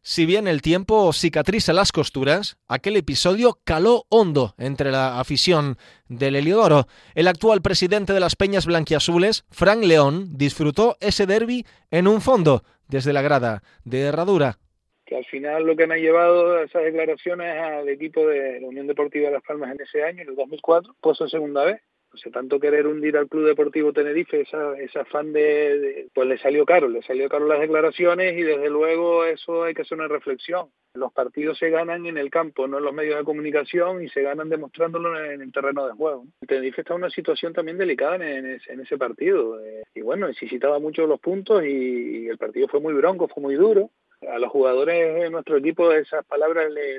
Si 0.00 0.24
bien 0.24 0.46
el 0.46 0.62
tiempo 0.62 1.12
cicatriza 1.12 1.72
las 1.72 1.90
costuras, 1.90 2.58
aquel 2.68 2.96
episodio 2.96 3.58
caló 3.64 4.04
hondo 4.08 4.54
entre 4.56 4.92
la 4.92 5.18
afición 5.18 5.78
del 6.08 6.36
Heliodoro. 6.36 6.86
El 7.16 7.26
actual 7.26 7.60
presidente 7.60 8.12
de 8.12 8.20
las 8.20 8.36
Peñas 8.36 8.66
Blanquiazules, 8.66 9.44
Frank 9.50 9.82
León, 9.82 10.38
disfrutó 10.38 10.96
ese 11.00 11.26
derby 11.26 11.66
en 11.90 12.06
un 12.06 12.20
fondo, 12.20 12.62
desde 12.86 13.12
la 13.12 13.20
grada 13.20 13.64
de 13.84 14.02
Herradura. 14.02 14.58
Que 15.06 15.16
al 15.16 15.24
final 15.24 15.64
lo 15.64 15.74
que 15.74 15.88
me 15.88 15.94
ha 15.94 15.98
llevado 15.98 16.56
a 16.56 16.62
esas 16.62 16.84
declaraciones 16.84 17.60
al 17.60 17.88
equipo 17.88 18.24
de 18.28 18.60
la 18.60 18.68
Unión 18.68 18.86
Deportiva 18.86 19.26
de 19.26 19.34
Las 19.34 19.42
Palmas 19.42 19.72
en 19.74 19.80
ese 19.80 20.04
año, 20.04 20.22
en 20.22 20.28
el 20.28 20.36
2004, 20.36 20.94
pues 21.00 21.20
en 21.20 21.28
segunda 21.28 21.64
vez 21.64 21.80
o 22.16 22.18
sea, 22.18 22.32
tanto 22.32 22.58
querer 22.58 22.86
hundir 22.86 23.16
al 23.18 23.28
Club 23.28 23.46
Deportivo 23.46 23.92
Tenerife, 23.92 24.40
esa, 24.40 24.78
esa 24.78 25.02
afán 25.02 25.34
de, 25.34 26.08
pues 26.14 26.26
le 26.26 26.38
salió 26.38 26.64
caro, 26.64 26.88
le 26.88 27.02
salió 27.02 27.28
caro 27.28 27.46
las 27.46 27.60
declaraciones 27.60 28.36
y 28.38 28.42
desde 28.42 28.70
luego 28.70 29.26
eso 29.26 29.64
hay 29.64 29.74
que 29.74 29.82
hacer 29.82 29.98
una 29.98 30.08
reflexión. 30.08 30.68
Los 30.94 31.12
partidos 31.12 31.58
se 31.58 31.68
ganan 31.68 32.06
en 32.06 32.16
el 32.16 32.30
campo, 32.30 32.66
no 32.66 32.78
en 32.78 32.84
los 32.84 32.94
medios 32.94 33.18
de 33.18 33.24
comunicación 33.24 34.02
y 34.02 34.08
se 34.08 34.22
ganan 34.22 34.48
demostrándolo 34.48 35.22
en 35.22 35.42
el 35.42 35.52
terreno 35.52 35.86
de 35.86 35.92
juego. 35.92 36.24
El 36.40 36.48
Tenerife 36.48 36.80
está 36.80 36.94
en 36.94 37.00
una 37.00 37.10
situación 37.10 37.52
también 37.52 37.76
delicada 37.76 38.16
en, 38.16 38.46
ese, 38.46 38.96
partido 38.96 39.62
eh, 39.62 39.82
y 39.94 40.00
bueno, 40.00 40.26
necesitaba 40.26 40.78
mucho 40.78 41.06
los 41.06 41.20
puntos 41.20 41.62
y 41.64 42.28
el 42.28 42.38
partido 42.38 42.66
fue 42.68 42.80
muy 42.80 42.94
bronco, 42.94 43.28
fue 43.28 43.42
muy 43.42 43.56
duro 43.56 43.90
a 44.26 44.38
los 44.38 44.50
jugadores 44.50 45.20
de 45.20 45.28
nuestro 45.28 45.58
equipo 45.58 45.92
esas 45.92 46.24
palabras 46.24 46.72
le 46.72 46.98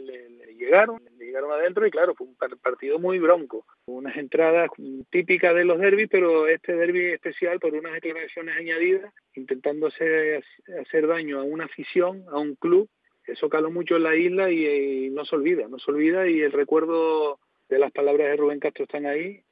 llegaron 0.56 1.02
adentro 1.36 1.86
y 1.86 1.92
claro, 1.92 2.16
fue 2.16 2.28
un 2.28 2.36
partido 2.36 3.00
muy 3.00 3.20
bronco. 3.20 3.66
Unas 3.86 4.16
entradas 4.18 4.70
típicas 5.10 5.56
de 5.56 5.66
los 5.66 5.80
derbis, 5.80 6.08
pero 6.10 6.48
este 6.48 6.76
derby 6.76 7.14
especial 7.14 7.60
por 7.60 7.74
unas 7.74 7.94
declaraciones 7.94 8.56
añadidas, 8.58 9.14
intentando 9.36 9.88
hacer, 9.88 10.44
hacer 10.82 11.08
daño 11.08 11.40
a 11.40 11.44
una 11.44 11.66
afición, 11.66 12.26
a 12.32 12.38
un 12.38 12.56
club. 12.56 12.90
Eso 13.26 13.50
caló 13.50 13.72
mucho 13.72 13.98
en 13.98 14.04
la 14.04 14.16
isla 14.16 14.52
y 14.52 15.10
no 15.10 15.26
se 15.26 15.36
olvida, 15.36 15.68
no 15.68 15.80
se 15.80 15.92
olvida 15.92 16.30
y 16.30 16.42
el 16.42 16.52
recuerdo 16.52 17.40
de 17.68 17.80
las 17.80 17.92
palabras 17.92 18.28
de 18.28 18.38
Rubén 18.38 18.60
Castro 18.60 18.86
están 18.86 19.06
ahí 19.06 19.44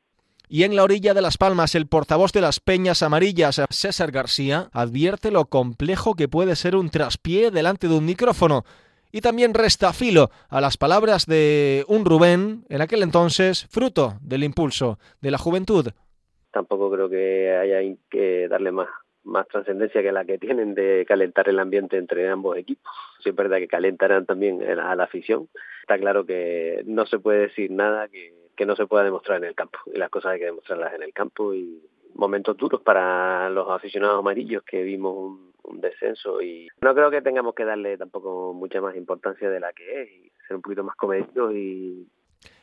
y 0.48 0.64
en 0.64 0.76
la 0.76 0.84
orilla 0.84 1.14
de 1.14 1.22
Las 1.22 1.38
Palmas, 1.38 1.74
el 1.76 1.88
portavoz 1.88 2.32
de 2.32 2.42
las 2.42 2.60
Peñas 2.60 3.02
Amarillas, 3.02 3.62
César 3.72 4.12
García, 4.12 4.70
advierte 4.74 5.32
lo 5.32 5.46
complejo 5.46 6.14
que 6.14 6.28
puede 6.28 6.56
ser 6.56 6.76
un 6.76 6.90
traspié 6.90 7.50
delante 7.50 7.88
de 7.88 7.96
un 7.96 8.06
micrófono. 8.06 8.64
Y 9.16 9.22
también 9.22 9.54
resta 9.54 9.94
filo 9.94 10.30
a 10.50 10.60
las 10.60 10.76
palabras 10.76 11.26
de 11.26 11.86
un 11.88 12.04
Rubén, 12.04 12.66
en 12.68 12.82
aquel 12.82 13.02
entonces 13.02 13.66
fruto 13.70 14.16
del 14.20 14.44
impulso 14.44 15.00
de 15.22 15.32
la 15.32 15.38
juventud. 15.38 15.88
Tampoco 16.52 16.92
creo 16.92 17.10
que 17.10 17.50
haya 17.56 17.80
que 18.10 18.50
darle 18.50 18.74
más, 18.74 18.90
más 19.24 19.48
trascendencia 19.48 20.02
que 20.02 20.12
la 20.12 20.26
que 20.26 20.38
tienen 20.38 20.76
de 20.76 21.06
calentar 21.08 21.48
el 21.48 21.60
ambiente 21.60 21.96
entre 21.96 22.28
ambos 22.28 22.58
equipos. 22.58 22.92
Sí 23.24 23.30
es 23.30 23.36
verdad 23.38 23.60
que 23.60 23.70
calentarán 23.70 24.26
también 24.26 24.62
a 24.62 24.96
la 24.98 25.06
afición. 25.06 25.48
Está 25.80 25.98
claro 25.98 26.26
que 26.26 26.84
no 26.86 27.06
se 27.06 27.18
puede 27.18 27.48
decir 27.48 27.72
nada 27.72 28.10
que 28.10 28.34
que 28.56 28.66
no 28.66 28.76
se 28.76 28.86
pueda 28.86 29.04
demostrar 29.04 29.38
en 29.38 29.46
el 29.46 29.56
campo. 29.56 29.80
Y 29.94 29.98
las 29.98 30.10
cosas 30.10 30.34
hay 30.34 30.40
que 30.40 30.46
demostrarlas 30.46 30.94
en 30.94 31.04
el 31.04 31.14
campo 31.14 31.54
y 31.54 31.82
momentos 32.16 32.56
duros 32.58 32.82
para 32.82 33.50
los 33.50 33.70
aficionados 33.70 34.20
amarillos 34.20 34.64
que 34.64 34.82
vimos 34.84 35.40
descenso 35.74 36.42
y 36.42 36.68
no 36.82 36.94
creo 36.94 37.12
que 37.12 37.22
tengamos 37.22 37.56
que 37.56 37.66
darle 37.66 37.98
tampoco 37.98 38.54
mucha 38.54 38.82
más 38.82 38.96
importancia 38.96 39.50
de 39.50 39.60
la 39.60 39.74
que 39.74 40.02
es 40.02 40.10
y 40.10 40.32
ser 40.48 40.56
un 40.58 40.62
poquito 40.62 40.84
más 40.84 40.96
comedidos 40.96 41.54
y 41.54 42.08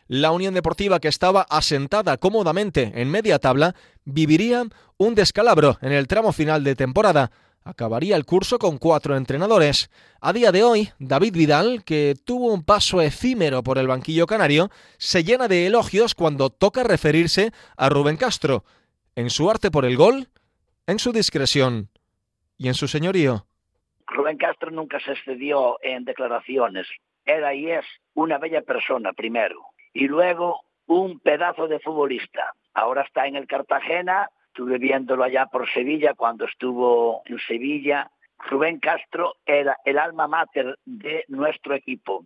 la 0.08 0.32
Unión 0.32 0.52
Deportiva, 0.52 1.00
que 1.00 1.08
estaba 1.08 1.46
asentada 1.48 2.18
cómodamente 2.18 2.92
en 2.96 3.10
media 3.10 3.38
tabla, 3.38 3.74
viviría 4.04 4.64
un 4.98 5.14
descalabro 5.14 5.78
en 5.80 5.92
el 5.92 6.06
tramo 6.06 6.32
final 6.32 6.64
de 6.64 6.74
temporada. 6.74 7.30
Acabaría 7.64 8.16
el 8.16 8.26
curso 8.26 8.58
con 8.58 8.78
cuatro 8.78 9.16
entrenadores. 9.16 9.90
A 10.20 10.32
día 10.32 10.50
de 10.50 10.64
hoy, 10.64 10.90
David 10.98 11.32
Vidal, 11.32 11.84
que 11.84 12.16
tuvo 12.24 12.52
un 12.52 12.64
paso 12.64 13.00
efímero 13.00 13.62
por 13.62 13.78
el 13.78 13.86
banquillo 13.86 14.26
canario, 14.26 14.70
se 14.98 15.22
llena 15.22 15.46
de 15.46 15.66
elogios 15.66 16.14
cuando 16.14 16.50
toca 16.50 16.82
referirse 16.82 17.52
a 17.76 17.88
Rubén 17.88 18.16
Castro, 18.16 18.64
en 19.14 19.30
su 19.30 19.48
arte 19.48 19.70
por 19.70 19.84
el 19.84 19.96
gol, 19.96 20.28
en 20.86 20.98
su 20.98 21.12
discreción 21.12 21.91
en 22.68 22.74
su 22.74 22.88
señorío. 22.88 23.46
Rubén 24.06 24.36
Castro 24.36 24.70
nunca 24.70 25.00
se 25.00 25.12
excedió 25.12 25.78
en 25.82 26.04
declaraciones. 26.04 26.86
Era 27.24 27.54
y 27.54 27.70
es 27.70 27.84
una 28.14 28.38
bella 28.38 28.62
persona, 28.62 29.12
primero. 29.12 29.60
Y 29.92 30.06
luego, 30.08 30.60
un 30.86 31.20
pedazo 31.20 31.68
de 31.68 31.80
futbolista. 31.80 32.54
Ahora 32.74 33.02
está 33.02 33.26
en 33.26 33.36
el 33.36 33.46
Cartagena, 33.46 34.28
estuve 34.48 34.78
viéndolo 34.78 35.24
allá 35.24 35.46
por 35.46 35.70
Sevilla 35.70 36.14
cuando 36.14 36.44
estuvo 36.44 37.22
en 37.26 37.38
Sevilla. 37.38 38.10
Rubén 38.38 38.80
Castro 38.80 39.36
era 39.46 39.78
el 39.84 39.98
alma 39.98 40.26
mater 40.26 40.78
de 40.84 41.24
nuestro 41.28 41.74
equipo. 41.74 42.24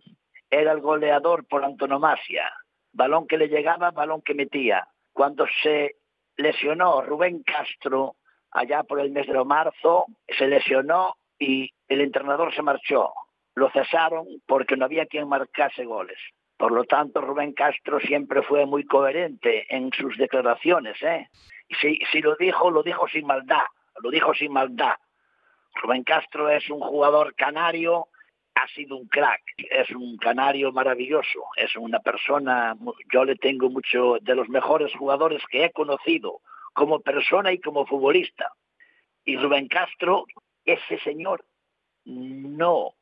Era 0.49 0.71
el 0.71 0.81
goleador 0.81 1.45
por 1.45 1.63
antonomasia. 1.63 2.51
Balón 2.93 3.27
que 3.27 3.37
le 3.37 3.47
llegaba, 3.47 3.91
balón 3.91 4.21
que 4.21 4.33
metía. 4.33 4.87
Cuando 5.13 5.45
se 5.61 5.95
lesionó 6.37 7.01
Rubén 7.01 7.43
Castro, 7.43 8.15
allá 8.51 8.83
por 8.83 8.99
el 8.99 9.11
mes 9.11 9.27
de 9.27 9.43
marzo, 9.43 10.05
se 10.37 10.47
lesionó 10.47 11.15
y 11.39 11.71
el 11.87 12.01
entrenador 12.01 12.53
se 12.53 12.61
marchó. 12.61 13.11
Lo 13.55 13.69
cesaron 13.71 14.27
porque 14.45 14.77
no 14.77 14.85
había 14.85 15.05
quien 15.05 15.27
marcase 15.27 15.85
goles. 15.85 16.17
Por 16.57 16.71
lo 16.71 16.85
tanto, 16.85 17.21
Rubén 17.21 17.53
Castro 17.53 17.99
siempre 17.99 18.41
fue 18.41 18.65
muy 18.65 18.83
coherente 18.85 19.65
en 19.69 19.91
sus 19.91 20.17
declaraciones. 20.17 21.01
¿eh? 21.03 21.27
Si, 21.79 21.99
si 22.11 22.21
lo 22.21 22.35
dijo, 22.35 22.71
lo 22.71 22.81
dijo 22.81 23.07
sin 23.07 23.27
maldad, 23.27 23.65
lo 24.01 24.09
dijo 24.09 24.33
sin 24.33 24.51
maldad. 24.51 24.95
Rubén 25.75 26.03
Castro 26.03 26.49
es 26.49 26.67
un 26.69 26.79
jugador 26.79 27.35
canario, 27.35 28.07
ha 28.55 28.67
sido 28.69 28.97
un 28.97 29.07
crack, 29.07 29.41
es 29.57 29.91
un 29.91 30.17
canario 30.17 30.71
maravilloso, 30.71 31.43
es 31.55 31.75
una 31.75 31.99
persona, 31.99 32.75
yo 33.13 33.23
le 33.23 33.35
tengo 33.35 33.69
mucho 33.69 34.17
de 34.21 34.33
los 34.33 34.49
mejores 34.49 34.91
jugadores 34.95 35.43
que 35.51 35.65
he 35.65 35.71
conocido 35.71 36.41
como 36.77 36.99
persona 36.99 37.51
y 37.51 37.59
como 37.59 37.87
futbolista. 37.87 38.53
Y 39.25 39.35
Rubén 39.35 39.67
Castro, 39.67 40.25
ese 40.63 40.99
señor, 40.99 41.43
no 42.05 42.93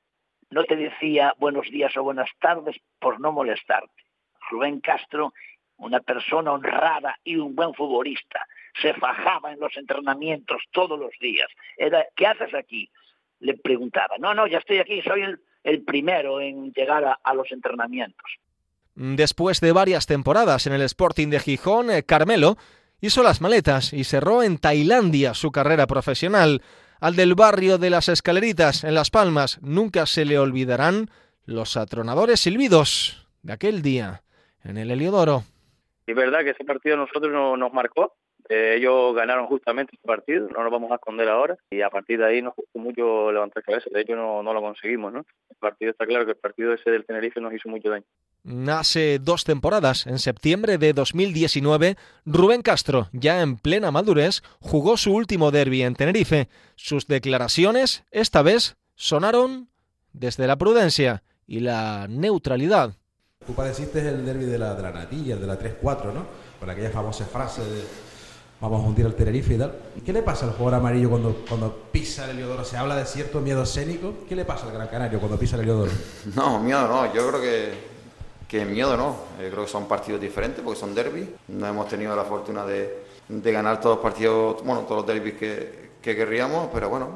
no 0.49 0.63
te 0.63 0.77
decía 0.77 1.33
buenos 1.39 1.69
días 1.69 1.95
o 1.97 2.03
buenas 2.03 2.29
tardes 2.39 2.77
por 2.99 3.19
no 3.19 3.33
molestarte. 3.33 4.03
Rubén 4.49 4.79
Castro, 4.79 5.33
una 5.75 5.99
persona 5.99 6.53
honrada 6.53 7.19
y 7.25 7.35
un 7.35 7.53
buen 7.53 7.73
futbolista, 7.73 8.47
se 8.81 8.93
fajaba 8.93 9.51
en 9.51 9.59
los 9.59 9.75
entrenamientos 9.75 10.61
todos 10.71 10.97
los 10.97 11.11
días. 11.19 11.49
¿qué 12.15 12.27
haces 12.27 12.53
aquí? 12.53 12.89
Le 13.39 13.55
preguntaba. 13.55 14.15
No, 14.19 14.33
no, 14.33 14.47
ya 14.47 14.59
estoy 14.59 14.77
aquí, 14.77 15.01
soy 15.01 15.37
el, 15.63 15.83
primero 15.83 16.39
en 16.39 16.71
llegar 16.71 17.19
a, 17.21 17.33
los 17.33 17.51
entrenamientos. 17.51 18.39
Después 18.93 19.59
de 19.59 19.73
varias 19.73 20.05
temporadas 20.05 20.65
en 20.65 20.71
el 20.71 20.83
Sporting 20.83 21.27
de 21.27 21.41
Gijón, 21.41 21.91
eh, 21.91 22.03
Carmelo 22.03 22.55
hizo 23.01 23.23
las 23.23 23.41
maletas 23.41 23.93
y 23.93 24.03
cerró 24.03 24.43
en 24.43 24.57
Tailandia 24.57 25.33
su 25.33 25.51
carrera 25.51 25.87
profesional 25.87 26.61
al 26.99 27.15
del 27.15 27.35
barrio 27.35 27.77
de 27.77 27.89
las 27.89 28.09
Escaleritas, 28.09 28.83
en 28.83 28.93
Las 28.93 29.11
Palmas. 29.11 29.59
Nunca 29.61 30.05
se 30.05 30.25
le 30.25 30.39
olvidarán 30.39 31.09
los 31.45 31.77
atronadores 31.77 32.39
silbidos 32.39 33.27
de 33.43 33.53
aquel 33.53 33.81
día 33.81 34.23
en 34.63 34.77
el 34.77 34.91
Heliodoro. 34.91 35.43
Es 36.07 36.15
verdad 36.15 36.39
que 36.43 36.51
ese 36.51 36.63
partido 36.63 36.95
a 36.95 36.99
nosotros 36.99 37.31
nos 37.31 37.73
marcó. 37.73 38.15
Eh, 38.47 38.75
ellos 38.77 39.15
ganaron 39.15 39.47
justamente 39.47 39.95
ese 39.95 40.05
partido, 40.05 40.47
no 40.49 40.63
nos 40.63 40.71
vamos 40.71 40.91
a 40.91 40.95
esconder 40.95 41.27
ahora, 41.29 41.57
y 41.71 41.81
a 41.81 41.89
partir 41.89 42.19
de 42.19 42.25
ahí 42.25 42.41
nos 42.41 42.53
costó 42.53 42.77
mucho 42.77 43.31
levantar 43.31 43.63
cabeza. 43.63 43.89
De 43.91 44.01
hecho, 44.01 44.15
no, 44.15 44.43
no 44.43 44.53
lo 44.53 44.61
conseguimos, 44.61 45.11
¿no? 45.11 45.25
El 45.49 45.57
partido 45.57 45.91
está 45.91 46.05
claro 46.05 46.25
que 46.25 46.31
el 46.31 46.37
partido 46.37 46.73
ese 46.73 46.91
del 46.91 47.05
Tenerife 47.05 47.41
nos 47.41 47.53
hizo 47.53 47.69
mucho 47.69 47.89
daño. 47.89 48.05
Hace 48.67 49.17
dos 49.17 49.43
temporadas, 49.43 50.05
en 50.05 50.19
septiembre 50.19 50.77
de 50.77 50.93
2019, 50.93 51.95
Rubén 52.25 52.61
Castro, 52.61 53.07
ya 53.11 53.41
en 53.41 53.57
plena 53.57 53.89
madurez, 53.89 54.43
jugó 54.59 54.97
su 54.97 55.13
último 55.13 55.49
derby 55.49 55.81
en 55.81 55.95
Tenerife. 55.95 56.47
Sus 56.75 57.07
declaraciones, 57.07 58.03
esta 58.11 58.43
vez, 58.43 58.77
sonaron 58.93 59.69
desde 60.13 60.45
la 60.45 60.57
prudencia 60.57 61.23
y 61.47 61.61
la 61.61 62.05
neutralidad. 62.07 62.93
Tú 63.45 63.53
padeciste 63.53 64.07
el 64.07 64.25
derby 64.25 64.45
de 64.45 64.59
la, 64.59 64.75
de 64.75 64.83
la 64.83 64.91
natilla, 64.91 65.35
de 65.35 65.47
la 65.47 65.57
3-4, 65.57 66.13
¿no? 66.13 66.25
Con 66.59 66.69
aquella 66.69 66.91
famosa 66.91 67.25
frase 67.25 67.61
de 67.61 67.83
vamos 68.61 68.83
a 68.83 68.87
hundir 68.87 69.05
al 69.05 69.15
Tenerife 69.15 69.53
y 69.53 69.57
tal. 69.57 69.75
¿Qué 70.05 70.13
le 70.13 70.21
pasa 70.21 70.45
al 70.45 70.53
jugador 70.53 70.79
amarillo 70.79 71.09
cuando, 71.09 71.43
cuando 71.47 71.73
pisa 71.91 72.25
el 72.25 72.31
Heliodoro? 72.31 72.63
¿Se 72.63 72.77
habla 72.77 72.95
de 72.95 73.05
cierto 73.05 73.41
miedo 73.41 73.63
escénico? 73.63 74.13
¿Qué 74.27 74.35
le 74.35 74.45
pasa 74.45 74.67
al 74.67 74.73
Gran 74.73 74.87
Canario 74.87 75.19
cuando 75.19 75.37
pisa 75.37 75.55
el 75.55 75.63
Heliodoro? 75.63 75.91
No, 76.35 76.59
miedo 76.59 76.87
no. 76.87 77.13
Yo 77.13 77.27
creo 77.27 77.41
que 77.41 77.95
que 78.47 78.63
miedo 78.65 78.95
no, 78.95 79.15
yo 79.41 79.49
creo 79.49 79.65
que 79.65 79.71
son 79.71 79.87
partidos 79.87 80.21
diferentes 80.21 80.63
porque 80.63 80.79
son 80.79 80.93
derbis, 80.93 81.27
no 81.47 81.67
hemos 81.67 81.87
tenido 81.87 82.15
la 82.15 82.23
fortuna 82.23 82.65
de, 82.65 83.03
ganar 83.27 83.81
todos 83.81 83.97
los 83.97 84.03
partidos, 84.03 84.63
bueno, 84.63 84.81
todos 84.81 84.97
los 84.97 85.07
derbis 85.07 85.33
que, 85.33 85.85
querríamos, 86.01 86.69
pero 86.71 86.87
bueno, 86.87 87.09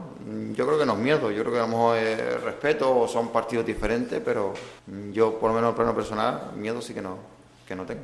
yo 0.55 0.65
creo 0.65 0.79
que 0.79 0.85
no 0.85 0.93
es 0.93 0.99
miedo, 0.99 1.29
yo 1.29 1.43
creo 1.43 1.53
que 1.53 1.59
a 1.59 1.61
lo 1.61 1.67
mejor 1.67 1.97
es 1.97 2.41
respeto 2.41 2.97
o 2.99 3.07
son 3.07 3.29
partidos 3.29 3.63
diferentes, 3.63 4.19
pero 4.25 4.53
yo 5.13 5.37
por 5.37 5.51
lo 5.51 5.55
menos 5.55 5.69
en 5.69 5.75
plano 5.75 5.95
personal, 5.95 6.51
miedo 6.55 6.81
sí 6.81 6.95
que 6.95 7.01
no, 7.01 7.17
que 7.67 7.75
no 7.75 7.85
tengo. 7.85 8.01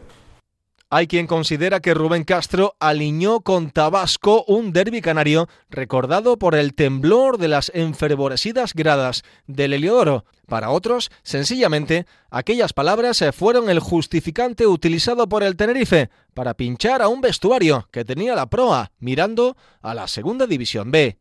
Hay 0.95 1.07
quien 1.07 1.27
considera 1.27 1.81
que 1.81 1.93
Rubén 1.93 2.23
Castro 2.23 2.77
aliñó 2.79 3.41
con 3.41 3.69
Tabasco 3.69 4.45
un 4.47 4.71
derbi 4.71 5.01
canario 5.01 5.49
recordado 5.69 6.39
por 6.39 6.55
el 6.55 6.73
temblor 6.73 7.37
de 7.37 7.49
las 7.49 7.69
enfervorecidas 7.75 8.73
gradas 8.73 9.23
del 9.45 9.73
Heliodoro. 9.73 10.23
Para 10.47 10.69
otros, 10.69 11.11
sencillamente, 11.21 12.05
aquellas 12.29 12.71
palabras 12.71 13.21
fueron 13.37 13.69
el 13.69 13.81
justificante 13.81 14.67
utilizado 14.67 15.27
por 15.27 15.43
el 15.43 15.57
Tenerife 15.57 16.09
para 16.33 16.53
pinchar 16.53 17.01
a 17.01 17.09
un 17.09 17.19
vestuario 17.19 17.89
que 17.91 18.05
tenía 18.05 18.33
la 18.33 18.49
proa 18.49 18.93
mirando 18.99 19.57
a 19.81 19.93
la 19.93 20.07
Segunda 20.07 20.47
División 20.47 20.91
B. 20.91 21.17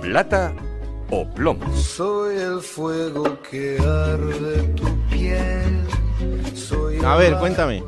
Plata 0.00 0.54
o 1.10 1.26
plomo. 1.26 1.76
Soy 1.76 2.36
el 2.36 2.60
fuego 2.62 3.38
que 3.42 3.76
arde 3.78 4.62
tu 4.76 4.86
piel. 5.10 5.95
A 7.04 7.16
ver, 7.16 7.36
cuéntame. 7.38 7.82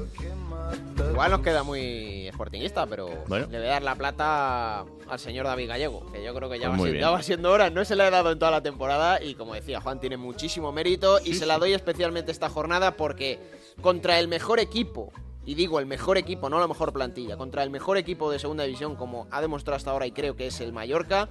Igual 1.11 1.31
nos 1.31 1.41
queda 1.41 1.63
muy 1.63 2.29
sportingista, 2.33 2.87
pero 2.87 3.09
le 3.29 3.47
voy 3.47 3.67
a 3.67 3.71
dar 3.71 3.83
la 3.83 3.97
plata 3.97 4.81
al 4.81 5.19
señor 5.19 5.47
David 5.47 5.69
Gallego, 5.69 6.07
que 6.13 6.23
yo 6.23 6.35
creo 6.35 6.49
que 6.49 6.59
ya, 6.59 6.73
pues 6.73 6.95
va, 7.03 7.23
siendo, 7.23 7.51
hora. 7.51 7.71
No 7.71 7.85
se 7.85 7.97
le 7.97 8.05
ha 8.05 8.11
dado 8.11 8.31
en 8.31 8.39
toda 8.39 8.53
la 8.53 8.63
temporada 8.63 9.23
y 9.23 9.35
como 9.35 9.55
decía 9.55 9.81
Juan, 9.81 10.01
tiene 10.01 10.17
muchísimo 10.17 10.71
mérito 10.71 11.19
y 11.25 11.35
se 11.35 11.47
la 11.47 11.59
doy 11.59 11.73
especialmente 11.73 12.31
esta 12.31 12.49
jornada 12.49 12.97
porque 12.97 13.39
contra 13.81 14.21
el 14.21 14.29
mejor 14.29 14.61
equipo, 14.61 15.13
y 15.45 15.55
digo 15.55 15.81
el 15.81 15.87
mejor 15.87 16.19
equipo, 16.19 16.49
no 16.49 16.61
la 16.61 16.69
mejor 16.69 16.93
plantilla, 16.93 17.37
contra 17.37 17.63
el 17.63 17.71
mejor 17.71 17.97
equipo 17.97 18.31
de 18.31 18.39
segunda 18.39 18.65
división 18.65 18.97
como 18.97 19.27
ha 19.31 19.41
demostrado 19.41 19.77
hasta 19.77 19.91
ahora 19.91 20.07
y 20.07 20.13
creo 20.13 20.37
que 20.37 20.47
es 20.49 20.61
el 20.61 20.73
Mallorca, 20.73 21.29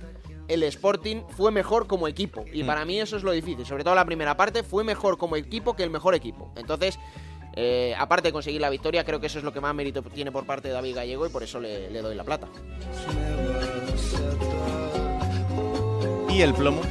el 0.48 0.64
Sporting 0.64 1.24
fue 1.30 1.52
mejor 1.52 1.88
como 1.88 2.08
equipo. 2.08 2.46
Y 2.54 2.64
mm. 2.64 2.68
para 2.68 2.86
mí 2.86 3.00
eso 3.00 3.18
es 3.18 3.24
lo 3.24 3.32
difícil. 3.32 3.66
Sobre 3.66 3.84
todo 3.84 3.96
la 3.96 4.06
primera 4.06 4.38
parte 4.38 4.64
fue 4.64 4.84
mejor 4.84 5.18
como 5.18 5.36
equipo 5.36 5.76
que 5.76 5.84
el 5.84 5.90
mejor 5.90 6.16
equipo. 6.16 6.52
Entonces, 6.56 7.00
eh, 7.54 7.96
aparte 7.98 8.30
de 8.30 8.34
conseguir 8.34 8.62
la 8.62 8.70
victoria, 8.70 9.04
creo 9.04 9.20
que 9.20 9.28
eso 9.28 9.40
es 9.40 9.44
lo 9.44 9.52
que 9.52 9.60
más 9.60 9.74
mérito 9.74 10.02
tiene 10.04 10.32
por 10.32 10.46
parte 10.46 10.68
de 10.68 10.76
David 10.76 10.96
Gallego 10.96 11.26
y 11.26 11.30
por 11.30 11.44
eso 11.44 11.60
le, 11.60 11.90
le 11.90 12.02
doy 12.02 12.16
la 12.16 12.24
plata. 12.24 12.48
¿Y 16.30 16.42
el 16.42 16.54
plomo? 16.54 16.82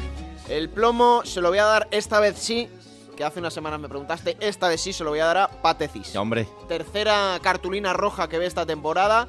El 0.48 0.68
plomo 0.68 1.22
se 1.24 1.40
lo 1.40 1.50
voy 1.50 1.59
a 1.59 1.64
dar 1.64 1.88
esta 1.90 2.20
vez 2.20 2.36
sí, 2.36 2.68
que 3.16 3.24
hace 3.24 3.40
unas 3.40 3.54
semanas 3.54 3.80
me 3.80 3.88
preguntaste, 3.88 4.36
esta 4.40 4.68
vez 4.68 4.80
sí 4.80 4.92
se 4.92 5.04
lo 5.04 5.11
voy 5.11 5.20
a 5.20 5.26
dar 5.26 5.38
a 5.38 5.48
Patecis. 5.48 6.14
hombre. 6.16 6.48
Tercera 6.68 7.38
cartulina 7.42 7.92
roja 7.92 8.28
que 8.28 8.38
ve 8.38 8.46
esta 8.46 8.66
temporada 8.66 9.28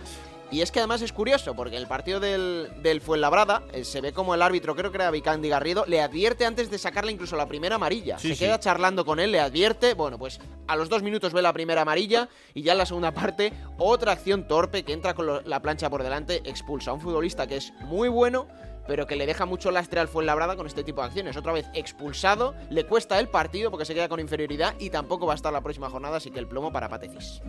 y 0.51 0.61
es 0.61 0.71
que 0.71 0.79
además 0.79 1.01
es 1.01 1.11
curioso, 1.11 1.55
porque 1.55 1.77
el 1.77 1.87
partido 1.87 2.19
del, 2.19 2.69
del 2.81 3.01
Fuenlabrada 3.01 3.63
eh, 3.73 3.83
se 3.83 4.01
ve 4.01 4.13
como 4.13 4.33
el 4.33 4.41
árbitro, 4.41 4.75
creo 4.75 4.91
que 4.91 4.97
era 4.97 5.11
Vicandi 5.11 5.49
Garrido, 5.49 5.85
le 5.87 6.01
advierte 6.01 6.45
antes 6.45 6.69
de 6.69 6.77
sacarle 6.77 7.11
incluso 7.11 7.35
la 7.35 7.47
primera 7.47 7.75
amarilla. 7.75 8.17
se 8.17 8.37
queda 8.37 8.59
charlando 8.59 9.05
con 9.05 9.19
él, 9.19 9.31
le 9.31 9.39
advierte, 9.39 9.93
bueno, 9.93 10.17
pues 10.17 10.39
a 10.67 10.75
los 10.75 10.89
dos 10.89 11.03
minutos 11.03 11.33
ve 11.33 11.41
la 11.41 11.53
primera 11.53 11.81
amarilla 11.81 12.29
y 12.53 12.61
ya 12.61 12.71
en 12.73 12.77
la 12.77 12.85
segunda 12.85 13.11
parte 13.11 13.53
otra 13.77 14.13
acción 14.13 14.47
torpe 14.47 14.83
que 14.83 14.93
entra 14.93 15.13
con 15.13 15.41
la 15.43 15.61
plancha 15.61 15.89
por 15.89 16.03
delante, 16.03 16.41
expulsa 16.45 16.91
a 16.91 16.93
un 16.93 17.01
futbolista 17.01 17.47
que 17.47 17.57
es 17.57 17.73
muy 17.81 18.09
bueno, 18.09 18.47
pero 18.87 19.05
que 19.05 19.17
le 19.17 19.25
deja 19.25 19.45
mucho 19.45 19.69
lastre 19.69 19.99
al 19.99 20.07
Fuenlabrada 20.07 20.55
con 20.55 20.65
este 20.65 20.83
tipo 20.83 21.01
de 21.01 21.07
acciones. 21.07 21.35
Otra 21.35 21.51
vez 21.51 21.67
expulsado, 21.73 22.55
le 22.69 22.85
cuesta 22.85 23.19
el 23.19 23.27
partido 23.27 23.69
porque 23.69 23.85
se 23.85 23.93
queda 23.93 24.07
con 24.07 24.19
inferioridad 24.19 24.75
y 24.79 24.89
tampoco 24.89 25.25
va 25.25 25.33
a 25.33 25.35
estar 25.35 25.51
la 25.51 25.61
próxima 25.61 25.89
jornada, 25.89 26.17
así 26.17 26.31
que 26.31 26.39
el 26.39 26.47
plomo 26.47 26.71
para 26.71 26.87
Patecis. 26.87 27.41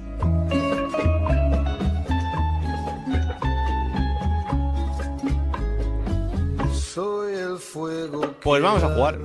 Pues 8.43 8.63
vamos 8.63 8.83
a 8.83 8.95
jugar. 8.95 9.19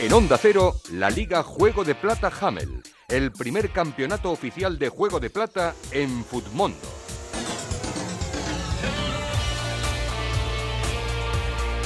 En 0.00 0.12
Onda 0.12 0.38
Cero, 0.38 0.76
la 0.92 1.10
Liga 1.10 1.42
Juego 1.42 1.84
de 1.84 1.94
Plata 1.94 2.32
Hamel, 2.40 2.82
el 3.08 3.32
primer 3.32 3.70
campeonato 3.70 4.30
oficial 4.30 4.78
de 4.78 4.88
Juego 4.88 5.20
de 5.20 5.28
Plata 5.28 5.74
en 5.90 6.24
Futmundo. 6.24 6.97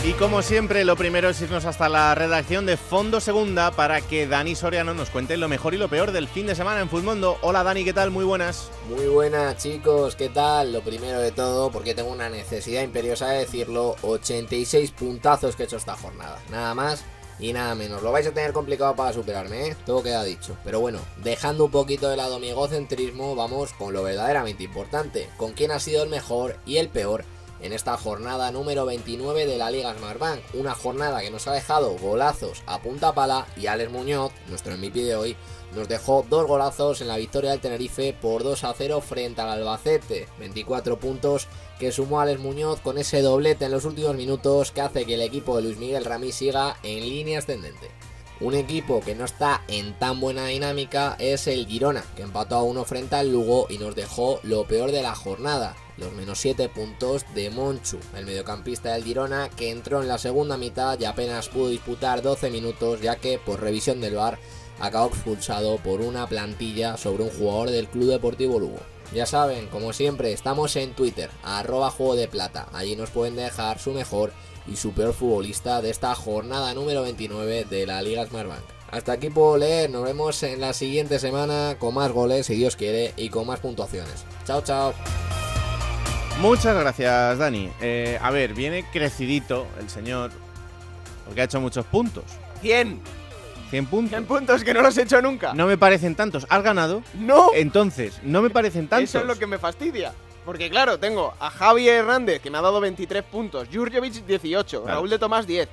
Y 0.05 0.15
como 0.15 0.43
siempre, 0.43 0.85
lo 0.85 0.97
primero 0.97 1.29
es 1.29 1.41
irnos 1.41 1.65
hasta 1.65 1.89
la 1.89 2.13
redacción 2.17 2.67
de 2.67 2.77
Fondo 2.77 3.21
Segunda 3.21 3.71
para 3.71 4.01
que 4.01 4.27
Dani 4.27 4.57
Soriano 4.57 4.95
nos 4.95 5.11
cuente 5.11 5.37
lo 5.37 5.49
mejor 5.49 5.75
y 5.75 5.79
lo 5.79 5.89
peor 5.89 6.11
del 6.11 6.27
fin 6.27 6.45
de 6.45 6.57
semana 6.57 6.81
en 6.81 6.89
Futmundo. 6.89 7.39
Hola 7.41 7.63
Dani, 7.63 7.85
¿qué 7.85 7.93
tal? 7.93 8.11
Muy 8.11 8.25
buenas. 8.25 8.69
Muy 8.89 9.07
buenas 9.07 9.63
chicos, 9.63 10.17
¿qué 10.17 10.29
tal? 10.29 10.73
Lo 10.73 10.81
primero 10.81 11.21
de 11.21 11.31
todo, 11.31 11.71
porque 11.71 11.95
tengo 11.95 12.11
una 12.11 12.29
necesidad 12.29 12.83
imperiosa 12.83 13.29
de 13.29 13.39
decirlo, 13.39 13.95
86 14.03 14.91
puntazos 14.91 15.55
que 15.55 15.63
he 15.63 15.67
hecho 15.67 15.77
esta 15.77 15.95
jornada. 15.95 16.41
Nada 16.51 16.75
más 16.75 17.05
y 17.39 17.53
nada 17.53 17.77
menos. 17.77 18.03
Lo 18.03 18.11
vais 18.11 18.27
a 18.27 18.35
tener 18.35 18.53
complicado 18.53 18.97
para 18.97 19.13
superarme, 19.13 19.69
¿eh? 19.69 19.77
Todo 19.87 20.03
queda 20.03 20.25
dicho. 20.25 20.57
Pero 20.65 20.81
bueno, 20.81 20.99
dejando 21.23 21.67
un 21.67 21.71
poquito 21.71 22.09
de 22.09 22.17
lado 22.17 22.41
mi 22.41 22.49
egocentrismo, 22.49 23.37
vamos 23.37 23.73
con 23.75 23.93
lo 23.93 24.03
verdaderamente 24.03 24.65
importante. 24.65 25.31
Con 25.37 25.53
quién 25.53 25.71
ha 25.71 25.79
sido 25.79 26.03
el 26.03 26.11
mejor 26.11 26.57
y 26.67 26.79
el 26.79 26.89
peor 26.89 27.25
en 27.63 27.73
esta 27.73 27.97
jornada 27.97 28.51
número 28.51 28.85
29 28.85 29.47
de 29.47 29.57
la 29.57 29.71
Liga 29.71 29.95
Smartbank. 29.95 30.41
Una 30.55 30.75
jornada 30.75 31.21
que 31.21 31.31
nos 31.31 31.47
ha 31.47 31.53
dejado 31.53 31.97
golazos 31.99 32.63
a 32.67 32.83
punta 32.83 33.15
pala 33.15 33.47
y 33.57 33.67
Alex 33.67 33.91
Muñoz, 33.91 34.33
nuestro 34.49 34.77
MVP 34.77 35.03
de 35.03 35.17
hoy, 35.17 35.37
nos 35.75 35.89
dejó 35.89 36.27
dos 36.29 36.47
golazos 36.47 37.01
en 37.01 37.09
la 37.09 37.17
victoria 37.17 37.51
del 37.51 37.61
Tenerife 37.61 38.13
por 38.21 38.43
2 38.43 38.65
a 38.65 38.75
0 38.75 39.01
frente 39.01 39.41
al 39.41 39.49
Albacete. 39.49 40.29
24 40.39 40.99
puntos 40.99 41.49
que 41.79 41.93
sumó 41.93 42.21
Alex 42.21 42.41
Muñoz 42.41 42.81
con 42.81 42.99
ese 42.99 43.23
doblete 43.23 43.65
en 43.65 43.73
los 43.73 43.85
últimos 43.85 44.15
minutos 44.15 44.71
que 44.71 44.83
hace 44.83 45.07
que 45.07 45.15
el 45.15 45.23
equipo 45.23 45.57
de 45.57 45.63
Luis 45.63 45.79
Miguel 45.79 46.05
Ramí 46.05 46.33
siga 46.33 46.77
en 46.83 47.01
línea 47.01 47.39
ascendente. 47.39 47.91
Un 48.43 48.55
equipo 48.55 49.01
que 49.01 49.15
no 49.15 49.25
está 49.25 49.63
en 49.69 49.97
tan 50.01 50.19
buena 50.19 50.47
dinámica 50.47 51.15
es 51.21 51.47
el 51.47 51.65
Girona, 51.67 52.05
que 52.17 52.23
empató 52.23 52.57
a 52.57 52.63
uno 52.65 52.85
frente 52.85 53.15
al 53.15 53.31
Lugo 53.31 53.67
y 53.71 53.79
nos 53.79 53.95
dejó 53.95 54.41
lo 54.43 54.67
peor 54.67 54.91
de 54.91 55.03
la 55.03 55.15
jornada, 55.15 55.77
los 55.97 56.13
menos 56.13 56.39
7 56.39 56.69
puntos 56.69 57.25
de 57.35 57.51
Monchu, 57.51 57.99
el 58.17 58.27
mediocampista 58.27 58.93
del 58.93 59.05
Girona, 59.05 59.49
que 59.51 59.71
entró 59.71 60.03
en 60.03 60.09
la 60.09 60.19
segunda 60.19 60.57
mitad 60.57 60.99
y 60.99 61.05
apenas 61.05 61.49
pudo 61.49 61.69
disputar 61.69 62.23
12 62.23 62.51
minutos, 62.51 63.01
ya 63.01 63.17
que 63.17 63.39
por 63.39 63.61
revisión 63.61 64.01
del 64.01 64.17
VAR 64.17 64.39
acabó 64.81 65.09
expulsado 65.09 65.77
por 65.77 66.01
una 66.01 66.27
plantilla 66.27 66.97
sobre 66.97 67.25
un 67.25 67.31
jugador 67.31 67.71
del 67.71 67.89
Club 67.89 68.11
Deportivo 68.11 68.59
Lugo. 68.59 68.81
Ya 69.15 69.27
saben, 69.27 69.69
como 69.69 69.93
siempre, 69.93 70.33
estamos 70.33 70.75
en 70.77 70.95
Twitter, 70.95 71.31
arroba 71.43 71.91
juego 71.91 72.17
de 72.17 72.29
plata. 72.29 72.69
Allí 72.73 72.97
nos 72.97 73.11
pueden 73.11 73.37
dejar 73.37 73.79
su 73.79 73.93
mejor 73.93 74.33
y 74.67 74.77
su 74.77 74.93
peor 74.93 75.13
futbolista 75.13 75.83
de 75.83 75.91
esta 75.91 76.15
jornada 76.15 76.73
número 76.73 77.03
29 77.03 77.67
de 77.69 77.87
la 77.87 78.01
Liga 78.01 78.27
Smartbank. 78.27 78.63
Hasta 78.91 79.13
aquí 79.13 79.31
puedo 79.31 79.57
leer, 79.57 79.91
nos 79.91 80.05
vemos 80.05 80.43
en 80.43 80.61
la 80.61 80.73
siguiente 80.73 81.19
semana 81.19 81.77
con 81.79 81.95
más 81.95 82.13
goles, 82.13 82.47
si 82.47 82.55
Dios 82.55 82.77
quiere, 82.77 83.15
y 83.17 83.31
con 83.31 83.47
más 83.47 83.61
puntuaciones. 83.61 84.25
Chao, 84.45 84.63
chao. 84.63 84.93
Muchas 86.41 86.77
gracias, 86.77 87.39
Dani. 87.39 87.71
Eh, 87.81 88.19
a 88.21 88.31
ver, 88.31 88.53
viene 88.55 88.85
crecidito 88.93 89.67
el 89.79 89.89
señor, 89.89 90.33
porque 91.25 91.41
ha 91.41 91.45
hecho 91.45 91.61
muchos 91.61 91.87
puntos. 91.87 92.25
100. 92.63 93.01
100 93.71 93.87
puntos. 93.87 94.11
100 94.11 94.25
puntos 94.27 94.65
que 94.65 94.75
no 94.75 94.83
los 94.83 94.97
he 94.99 95.03
hecho 95.03 95.23
nunca. 95.23 95.55
No 95.55 95.67
me 95.67 95.79
parecen 95.79 96.15
tantos. 96.15 96.47
¿Has 96.51 96.63
ganado? 96.63 97.03
No. 97.15 97.51
Entonces, 97.55 98.19
no 98.23 98.43
me 98.43 98.51
parecen 98.51 98.89
tantos. 98.89 99.09
Eso 99.09 99.21
es 99.21 99.25
lo 99.25 99.37
que 99.39 99.47
me 99.47 99.59
fastidia. 99.59 100.13
Porque 100.45 100.69
claro, 100.69 100.99
tengo 100.99 101.33
a 101.39 101.49
Javi 101.51 101.89
Hernández, 101.89 102.43
que 102.43 102.51
me 102.51 102.59
ha 102.59 102.61
dado 102.61 102.81
23 102.81 103.23
puntos, 103.23 103.69
Jurjevic 103.73 104.13
18, 104.27 104.83
Claro. 104.83 104.97
Raúl 104.97 105.09
de 105.11 105.19
Tomás 105.19 105.47
10. 105.47 105.69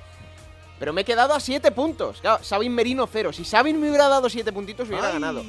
Pero 0.78 0.92
me 0.92 1.02
he 1.02 1.04
quedado 1.04 1.34
a 1.34 1.40
7 1.40 1.72
puntos. 1.72 2.20
Claro, 2.20 2.42
Sabin 2.44 2.72
Merino 2.74 3.06
0. 3.10 3.32
Si 3.32 3.44
Sabin 3.44 3.78
me 3.80 3.88
hubiera 3.88 4.08
dado 4.08 4.30
7 4.30 4.50
puntitos, 4.52 4.88
hubiera 4.88 5.08
Ay. 5.08 5.14
ganado. 5.14 5.42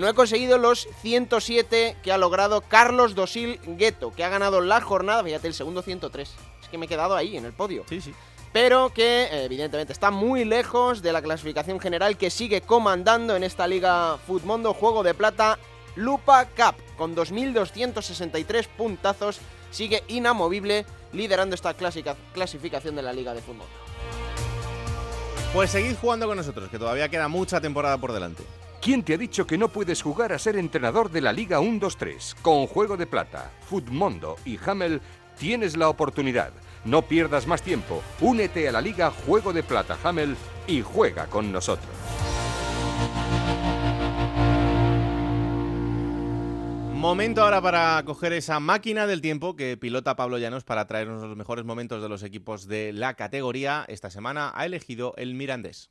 No 0.00 0.08
he 0.08 0.14
conseguido 0.14 0.56
los 0.56 0.88
107 1.02 1.94
que 2.02 2.10
ha 2.10 2.16
logrado 2.16 2.62
Carlos 2.62 3.14
Dosil 3.14 3.60
Gueto, 3.66 4.14
que 4.14 4.24
ha 4.24 4.30
ganado 4.30 4.62
la 4.62 4.80
jornada, 4.80 5.22
fíjate, 5.22 5.46
el 5.46 5.52
segundo 5.52 5.82
103. 5.82 6.34
Es 6.62 6.68
que 6.70 6.78
me 6.78 6.86
he 6.86 6.88
quedado 6.88 7.14
ahí, 7.14 7.36
en 7.36 7.44
el 7.44 7.52
podio. 7.52 7.84
Sí, 7.86 8.00
sí. 8.00 8.14
Pero 8.50 8.94
que, 8.94 9.28
evidentemente, 9.44 9.92
está 9.92 10.10
muy 10.10 10.46
lejos 10.46 11.02
de 11.02 11.12
la 11.12 11.20
clasificación 11.20 11.78
general 11.80 12.16
que 12.16 12.30
sigue 12.30 12.62
comandando 12.62 13.36
en 13.36 13.44
esta 13.44 13.66
Liga 13.66 14.16
Futmundo 14.26 14.72
Juego 14.72 15.02
de 15.02 15.12
Plata 15.12 15.58
Lupa 15.96 16.46
Cup, 16.46 16.76
con 16.96 17.14
2.263 17.14 18.68
puntazos, 18.68 19.38
sigue 19.70 20.02
inamovible 20.08 20.86
liderando 21.12 21.54
esta 21.54 21.74
clásica- 21.74 22.16
clasificación 22.32 22.96
de 22.96 23.02
la 23.02 23.12
Liga 23.12 23.34
de 23.34 23.42
Fútbol. 23.42 23.66
Pues 25.52 25.70
seguid 25.70 25.96
jugando 26.00 26.26
con 26.26 26.38
nosotros, 26.38 26.70
que 26.70 26.78
todavía 26.78 27.10
queda 27.10 27.28
mucha 27.28 27.60
temporada 27.60 27.98
por 27.98 28.14
delante. 28.14 28.44
¿Quién 28.82 29.02
te 29.02 29.12
ha 29.12 29.18
dicho 29.18 29.46
que 29.46 29.58
no 29.58 29.68
puedes 29.68 30.00
jugar 30.00 30.32
a 30.32 30.38
ser 30.38 30.56
entrenador 30.56 31.10
de 31.10 31.20
la 31.20 31.34
Liga 31.34 31.60
1-2-3? 31.60 32.36
Con 32.40 32.66
Juego 32.66 32.96
de 32.96 33.06
Plata, 33.06 33.52
Futmundo 33.60 34.36
y 34.46 34.58
Hamel 34.64 35.02
tienes 35.38 35.76
la 35.76 35.90
oportunidad. 35.90 36.50
No 36.86 37.02
pierdas 37.02 37.46
más 37.46 37.60
tiempo. 37.60 38.02
Únete 38.22 38.66
a 38.70 38.72
la 38.72 38.80
Liga 38.80 39.10
Juego 39.10 39.52
de 39.52 39.62
Plata 39.62 39.98
Hamel 40.02 40.34
y 40.66 40.80
juega 40.80 41.26
con 41.26 41.52
nosotros. 41.52 41.90
Momento 46.94 47.42
ahora 47.42 47.60
para 47.60 48.02
coger 48.06 48.32
esa 48.32 48.60
máquina 48.60 49.06
del 49.06 49.20
tiempo 49.20 49.56
que 49.56 49.76
pilota 49.76 50.16
Pablo 50.16 50.38
Llanos 50.38 50.64
para 50.64 50.86
traernos 50.86 51.22
los 51.22 51.36
mejores 51.36 51.66
momentos 51.66 52.00
de 52.00 52.08
los 52.08 52.22
equipos 52.22 52.66
de 52.66 52.94
la 52.94 53.12
categoría. 53.12 53.84
Esta 53.88 54.08
semana 54.08 54.52
ha 54.54 54.64
elegido 54.64 55.12
el 55.18 55.34
Mirandés. 55.34 55.90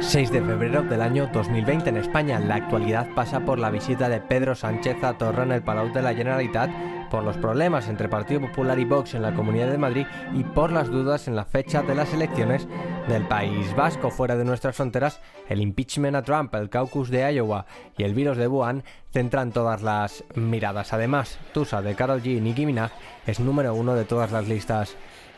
6 0.00 0.30
de 0.30 0.40
febrero 0.40 0.82
del 0.82 1.02
año 1.02 1.28
2020 1.32 1.90
en 1.90 1.96
España. 1.96 2.38
La 2.38 2.54
actualidad 2.54 3.08
pasa 3.14 3.40
por 3.40 3.58
la 3.58 3.70
visita 3.70 4.08
de 4.08 4.20
Pedro 4.20 4.54
Sánchez 4.54 5.02
a 5.02 5.18
Torra 5.18 5.42
en 5.42 5.52
el 5.52 5.62
Palau 5.62 5.92
de 5.92 6.00
la 6.00 6.14
Generalitat, 6.14 6.70
por 7.10 7.24
los 7.24 7.36
problemas 7.36 7.88
entre 7.88 8.08
Partido 8.08 8.40
Popular 8.40 8.78
y 8.78 8.84
Vox 8.84 9.14
en 9.14 9.22
la 9.22 9.34
Comunidad 9.34 9.70
de 9.70 9.78
Madrid 9.78 10.06
y 10.34 10.44
por 10.44 10.72
las 10.72 10.88
dudas 10.88 11.28
en 11.28 11.36
la 11.36 11.44
fecha 11.44 11.82
de 11.82 11.94
las 11.94 12.12
elecciones 12.12 12.66
del 13.08 13.26
País 13.26 13.74
Vasco. 13.74 14.10
Fuera 14.10 14.36
de 14.36 14.44
nuestras 14.44 14.76
fronteras, 14.76 15.20
el 15.48 15.60
impeachment 15.60 16.16
a 16.16 16.22
Trump, 16.22 16.54
el 16.54 16.70
caucus 16.70 17.10
de 17.10 17.32
Iowa 17.32 17.66
y 17.96 18.02
el 18.02 18.14
virus 18.14 18.36
de 18.36 18.48
Wuhan 18.48 18.84
centran 19.12 19.52
todas 19.52 19.82
las 19.82 20.24
miradas. 20.34 20.92
Además, 20.92 21.38
Tusa 21.52 21.82
de 21.82 21.94
Carol 21.94 22.22
G 22.22 22.36
y 22.36 22.40
Nicki 22.40 22.66
Minaj 22.66 22.92
es 23.26 23.40
número 23.40 23.74
uno 23.74 23.94
de 23.94 24.04
todas 24.04 24.32
las 24.32 24.48
listas 24.48 24.96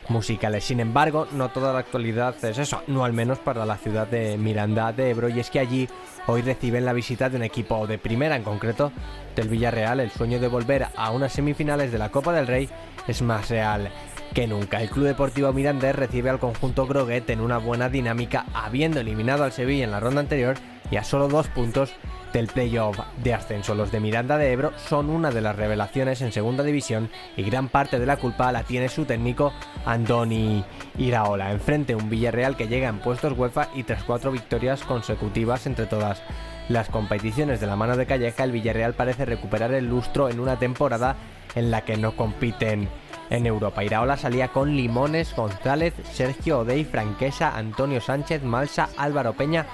musicales. 0.09 0.63
Sin 0.63 0.79
embargo, 0.79 1.27
no 1.31 1.49
toda 1.49 1.73
la 1.73 1.79
actualidad 1.79 2.35
es 2.43 2.57
eso, 2.57 2.81
no 2.87 3.05
al 3.05 3.13
menos 3.13 3.39
para 3.39 3.65
la 3.65 3.77
ciudad 3.77 4.07
de 4.07 4.37
Miranda 4.37 4.91
de 4.91 5.11
Ebro, 5.11 5.29
y 5.29 5.39
es 5.39 5.49
que 5.49 5.59
allí 5.59 5.87
hoy 6.27 6.41
reciben 6.41 6.85
la 6.85 6.93
visita 6.93 7.29
de 7.29 7.37
un 7.37 7.43
equipo 7.43 7.87
de 7.87 7.97
primera, 7.97 8.35
en 8.35 8.43
concreto 8.43 8.91
del 9.35 9.49
Villarreal. 9.49 9.99
El 9.99 10.11
sueño 10.11 10.39
de 10.39 10.47
volver 10.47 10.87
a 10.95 11.11
unas 11.11 11.33
semifinales 11.33 11.91
de 11.91 11.97
la 11.97 12.09
Copa 12.09 12.33
del 12.33 12.47
Rey 12.47 12.69
es 13.07 13.21
más 13.21 13.49
real 13.49 13.91
que 14.33 14.47
nunca. 14.47 14.81
El 14.81 14.89
Club 14.89 15.05
Deportivo 15.05 15.53
Mirandés 15.53 15.95
recibe 15.95 16.29
al 16.29 16.39
conjunto 16.39 16.87
Groguet 16.87 17.29
en 17.29 17.41
una 17.41 17.57
buena 17.57 17.89
dinámica, 17.89 18.45
habiendo 18.53 18.99
eliminado 18.99 19.43
al 19.43 19.51
Sevilla 19.51 19.83
en 19.83 19.91
la 19.91 19.99
ronda 19.99 20.21
anterior 20.21 20.57
y 20.91 20.97
a 20.97 21.03
solo 21.03 21.27
dos 21.27 21.47
puntos 21.47 21.93
del 22.33 22.47
playoff 22.47 22.99
de 23.23 23.33
ascenso. 23.33 23.75
Los 23.75 23.91
de 23.91 23.99
Miranda 23.99 24.37
de 24.37 24.51
Ebro 24.51 24.71
son 24.77 25.09
una 25.09 25.31
de 25.31 25.41
las 25.41 25.55
revelaciones 25.55 26.21
en 26.21 26.31
segunda 26.31 26.63
división 26.63 27.09
y 27.35 27.43
gran 27.43 27.69
parte 27.69 27.99
de 27.99 28.05
la 28.05 28.17
culpa 28.17 28.51
la 28.51 28.63
tiene 28.63 28.89
su 28.89 29.05
técnico 29.05 29.51
Andoni 29.85 30.63
Iraola. 30.97 31.51
Enfrente 31.51 31.95
un 31.95 32.09
Villarreal 32.09 32.55
que 32.55 32.67
llega 32.67 32.89
en 32.89 32.99
puestos 32.99 33.37
UEFA 33.37 33.69
y 33.73 33.83
tras 33.83 34.03
cuatro 34.03 34.31
victorias 34.31 34.83
consecutivas 34.83 35.65
entre 35.65 35.85
todas 35.85 36.21
las 36.69 36.89
competiciones 36.89 37.59
de 37.59 37.65
la 37.65 37.75
mano 37.75 37.97
de 37.97 38.05
Calleja, 38.05 38.43
el 38.43 38.51
Villarreal 38.51 38.93
parece 38.93 39.25
recuperar 39.25 39.73
el 39.73 39.87
lustro 39.87 40.29
en 40.29 40.39
una 40.39 40.59
temporada 40.59 41.15
en 41.55 41.71
la 41.71 41.81
que 41.81 41.97
no 41.97 42.15
compiten 42.15 42.87
en 43.29 43.45
Europa. 43.45 43.83
Iraola 43.83 44.17
salía 44.17 44.49
con 44.49 44.75
Limones, 44.75 45.35
González, 45.35 45.93
Sergio 46.11 46.59
Odey, 46.59 46.85
Franquesa, 46.85 47.55
Antonio 47.55 48.01
Sánchez, 48.01 48.43
Malsa, 48.43 48.89
Álvaro 48.97 49.33
Peña, 49.33 49.65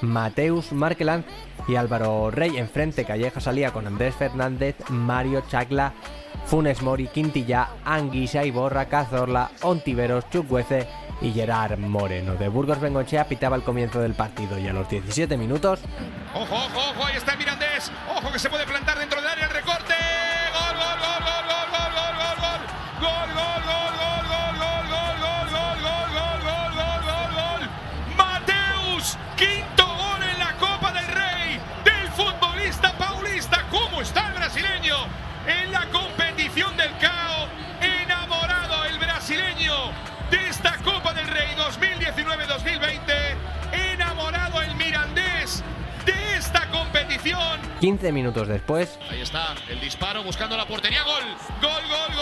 Mateus 0.00 0.72
Markeland 0.72 1.24
y 1.68 1.76
Álvaro 1.76 2.30
Rey. 2.30 2.56
Enfrente 2.56 3.04
Calleja 3.04 3.40
salía 3.40 3.72
con 3.72 3.86
Andrés 3.86 4.14
Fernández, 4.14 4.76
Mario 4.88 5.42
Chacla, 5.48 5.92
Funes 6.46 6.82
Mori, 6.82 7.06
Quintilla, 7.08 7.68
Anguisa, 7.84 8.44
Iborra, 8.44 8.86
Cazorla, 8.86 9.50
Ontiveros, 9.62 10.28
Chukwueze 10.30 10.86
y 11.20 11.32
Gerard 11.32 11.78
Moreno. 11.78 12.34
De 12.34 12.48
Burgos 12.48 12.80
Bengochea 12.80 13.26
pitaba 13.26 13.56
el 13.56 13.62
comienzo 13.62 14.00
del 14.00 14.14
partido 14.14 14.58
y 14.58 14.68
a 14.68 14.72
los 14.72 14.88
17 14.88 15.36
minutos 15.36 15.80
Ojo, 16.34 16.54
ojo, 16.54 16.90
ojo, 16.90 17.06
ahí 17.06 17.16
está 17.16 17.36
Mirandés. 17.36 17.92
Ojo 18.16 18.32
que 18.32 18.38
se 18.40 18.50
puede 18.50 18.66
plantar 18.66 18.98
dentro 18.98 19.20
del 19.20 19.30
área 19.30 19.44
el 19.44 19.50
recorte. 19.52 19.73
gol, 23.00 23.28
gol, 23.34 23.62
gol, 23.64 23.92
gol, 23.98 24.24
gol, 24.28 24.54
gol, 24.58 24.84
gol, 24.88 25.16
gol, 25.20 25.48
gol, 25.50 25.78
gol, 25.82 26.08
gol, 26.14 26.40
gol, 26.42 26.72
gol, 26.74 27.02
gol, 27.04 27.30
gol. 27.34 27.62
Mateus, 28.16 29.18
quinto 29.36 29.86
gol 29.86 30.22
en 30.22 30.38
la 30.38 30.52
Copa 30.54 30.92
del 30.92 31.06
Rey 31.06 31.60
del 31.84 32.08
futbolista 32.10 32.92
paulista. 32.98 33.64
¿Cómo 33.70 34.00
está 34.00 34.28
el 34.28 34.34
brasileño? 34.34 34.96
En 35.46 35.72
la 35.72 35.86
competición 35.90 36.76
del 36.76 36.96
CAO, 36.98 37.48
enamorado 37.80 38.84
el 38.86 38.98
brasileño 38.98 39.74
de 40.30 40.48
esta 40.48 40.76
Copa 40.78 41.12
del 41.12 41.26
Rey 41.26 41.48
2019-2020, 41.56 43.36
enamorado 43.92 44.62
el 44.62 44.74
mirandés 44.76 45.62
de 46.06 46.36
esta 46.36 46.66
competición. 46.70 47.60
15 47.80 48.12
minutos 48.12 48.48
después. 48.48 48.98
Ahí 49.10 49.20
está 49.20 49.54
el 49.68 49.80
disparo 49.80 50.22
buscando 50.22 50.56
la 50.56 50.66
portería. 50.66 51.02
Gol. 51.02 51.24
Gol, 51.60 51.82
gol, 51.88 52.13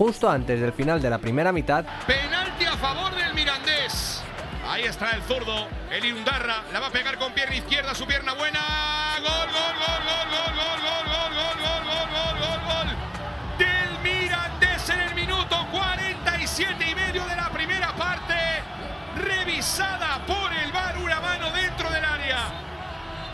justo 0.00 0.30
antes 0.30 0.58
del 0.58 0.72
final 0.72 1.02
de 1.02 1.10
la 1.10 1.18
primera 1.18 1.52
mitad, 1.52 1.84
Penalti 2.06 2.64
a 2.64 2.74
favor 2.78 3.14
del 3.14 3.34
Mirandés. 3.34 4.22
Ahí 4.66 4.84
está 4.84 5.10
el 5.10 5.20
zurdo, 5.24 5.68
el 5.90 6.02
Irundarra. 6.02 6.62
La 6.72 6.80
va 6.80 6.86
a 6.86 6.90
pegar 6.90 7.18
con 7.18 7.34
pierna 7.34 7.56
izquierda, 7.56 7.94
su 7.94 8.06
pierna 8.06 8.19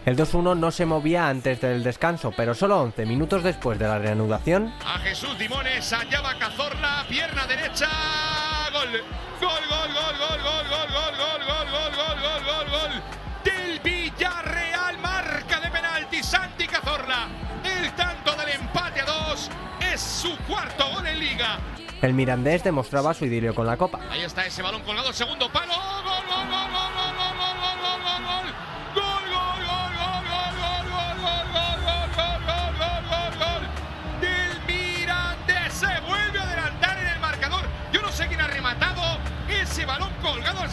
el 0.07 0.16
2-1 0.16 0.57
no 0.57 0.70
se 0.70 0.87
movía 0.87 1.28
antes 1.28 1.61
del 1.61 1.83
descanso, 1.83 2.33
pero 2.37 2.55
solo 2.55 2.81
11 2.81 3.05
minutos 3.07 3.43
después 3.43 3.78
de 3.78 3.87
la 3.89 3.99
reanudación, 3.99 4.73
A 4.85 4.99
Jesús 5.01 5.37
Dimones, 5.39 5.93
allá 5.93 6.20
va 6.20 6.39
Cazorla, 6.39 7.05
pierna 7.09 7.47
derecha. 7.47 7.89
Gol. 8.73 9.03
Gol, 9.41 9.51
gol, 9.69 9.91
gol, 9.93 10.16
gol, 10.19 10.43
gol, 10.43 10.66
gol, 10.70 10.89
gol, 10.93 11.12
gol, 11.19 11.37
gol, 11.43 11.91
gol, 11.93 11.93
gol, 11.93 12.20
gol, 12.23 12.70
gol, 12.70 12.70
gol. 12.70 13.03
Del 13.45 13.81
Villarreal, 13.81 14.99
marca 14.99 15.61
de 15.61 15.70
penalti, 15.70 16.23
Santi 16.23 16.66
Cazorla. 16.66 17.28
El 17.65 17.93
tanto 17.93 18.33
del 18.37 18.49
empate 18.61 19.01
a 19.01 19.05
dos 19.07 19.51
es 19.93 20.01
su 20.01 20.37
cuarto 20.47 20.89
gol 20.95 21.07
en 21.07 21.19
liga. 21.19 21.59
el 22.03 22.15
mirandés 22.15 22.62
demostraba 22.62 23.12
su 23.12 23.24
idilio 23.24 23.55
con 23.55 23.66
la 23.66 23.77
copa. 23.77 23.99
Ahí 24.11 24.23
está 24.23 24.47
ese 24.47 24.62
balón 24.62 24.83
colgado, 24.83 25.12
segundo 25.12 25.51
palo. 25.51 25.74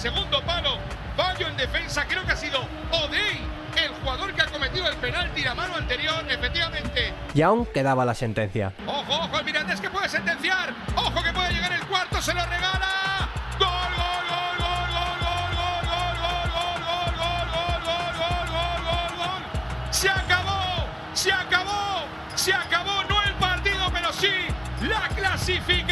Segundo 0.04 0.42
palo. 0.42 0.80
Fallo 1.16 1.48
en 1.48 1.56
defensa, 1.56 2.06
creo 2.06 2.26
que 2.26 2.34
ha 2.34 2.36
sido 2.36 2.60
Odey, 2.92 3.40
el 3.78 3.90
jugador 4.02 4.34
que 4.34 4.42
ha 4.42 4.48
cometido 4.48 4.86
el 4.90 4.98
penalti 4.98 5.42
la 5.44 5.56
mano 5.56 5.78
anterior, 5.78 6.26
efectivamente. 6.28 7.14
Y 7.34 7.42
aún 7.42 7.66
quedaba 7.68 8.04
la 8.04 8.14
sentencia. 8.14 8.74
Ojo, 8.86 9.14
ojo, 9.14 9.40
el 9.40 9.46
Mirandés 9.46 9.80
que 9.80 9.90
puede 9.90 10.10
sentenciar. 10.10 10.74
Ojo 10.98 11.24
que 11.24 11.32
puede 11.32 11.54
llegar 11.54 11.72
el 11.72 11.88
cuarto, 11.88 12.22
se 12.22 12.34
lo 12.34 12.46
regala. 12.46 13.30
Gol, 13.58 13.70
gol, 13.70 14.26
gol, 14.28 14.58
gol, 14.60 14.88
gol, 14.92 15.20
gol, 15.24 15.56
gol, 15.64 15.88
gol, 15.88 16.48
gol, 16.52 16.76
gol, 16.84 17.16
gol, 17.16 17.46
gol, 17.48 17.84
gol, 17.86 18.12
gol, 18.20 18.48
gol, 18.52 18.84
gol, 18.84 19.18
gol. 19.18 19.44
Se 19.92 20.10
acabó, 20.10 20.86
se 21.14 21.32
acabó, 21.32 22.04
se 22.36 22.54
acabó, 22.54 23.04
no 23.08 23.24
el 23.24 23.34
partido, 23.36 23.90
pero 23.94 24.12
sí 24.12 24.34
la 24.82 25.08
clasificación 25.16 25.83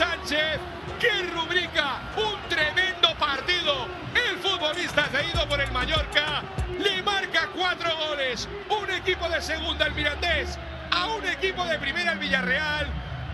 Sánchez, 0.00 0.58
que 0.98 1.10
rubrica 1.24 2.00
un 2.16 2.48
tremendo 2.48 3.14
partido. 3.18 3.86
El 4.14 4.38
futbolista 4.38 5.04
cedido 5.08 5.46
por 5.46 5.60
el 5.60 5.70
Mallorca 5.72 6.42
le 6.78 7.02
marca 7.02 7.50
cuatro 7.54 7.94
goles. 8.08 8.48
Un 8.70 8.90
equipo 8.92 9.28
de 9.28 9.42
segunda, 9.42 9.84
el 9.84 9.92
Mirandés, 9.92 10.58
a 10.90 11.08
un 11.08 11.26
equipo 11.26 11.66
de 11.66 11.78
primera, 11.78 12.12
el 12.12 12.18
Villarreal. 12.18 12.86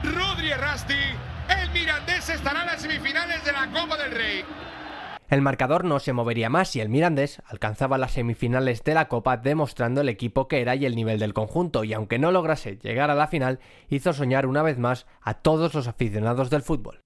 Rodri 0.02 0.52
Rasti, 0.54 0.98
el 1.56 1.70
Mirandés 1.70 2.30
estará 2.30 2.62
en 2.62 2.66
las 2.66 2.82
semifinales 2.82 3.44
de 3.44 3.52
la 3.52 3.68
Copa 3.68 3.96
del 3.96 4.10
Rey. 4.10 4.44
El 5.28 5.42
marcador 5.42 5.84
no 5.84 5.98
se 5.98 6.12
movería 6.12 6.48
más 6.48 6.76
y 6.76 6.80
el 6.80 6.88
Mirandés 6.88 7.42
alcanzaba 7.46 7.98
las 7.98 8.12
semifinales 8.12 8.84
de 8.84 8.94
la 8.94 9.08
Copa 9.08 9.36
demostrando 9.36 10.00
el 10.00 10.08
equipo 10.08 10.46
que 10.46 10.60
era 10.60 10.76
y 10.76 10.86
el 10.86 10.94
nivel 10.94 11.18
del 11.18 11.34
conjunto 11.34 11.82
y 11.82 11.92
aunque 11.94 12.20
no 12.20 12.30
lograse 12.30 12.78
llegar 12.80 13.10
a 13.10 13.16
la 13.16 13.26
final, 13.26 13.58
hizo 13.88 14.12
soñar 14.12 14.46
una 14.46 14.62
vez 14.62 14.78
más 14.78 15.06
a 15.20 15.34
todos 15.34 15.74
los 15.74 15.88
aficionados 15.88 16.48
del 16.48 16.62
fútbol. 16.62 17.00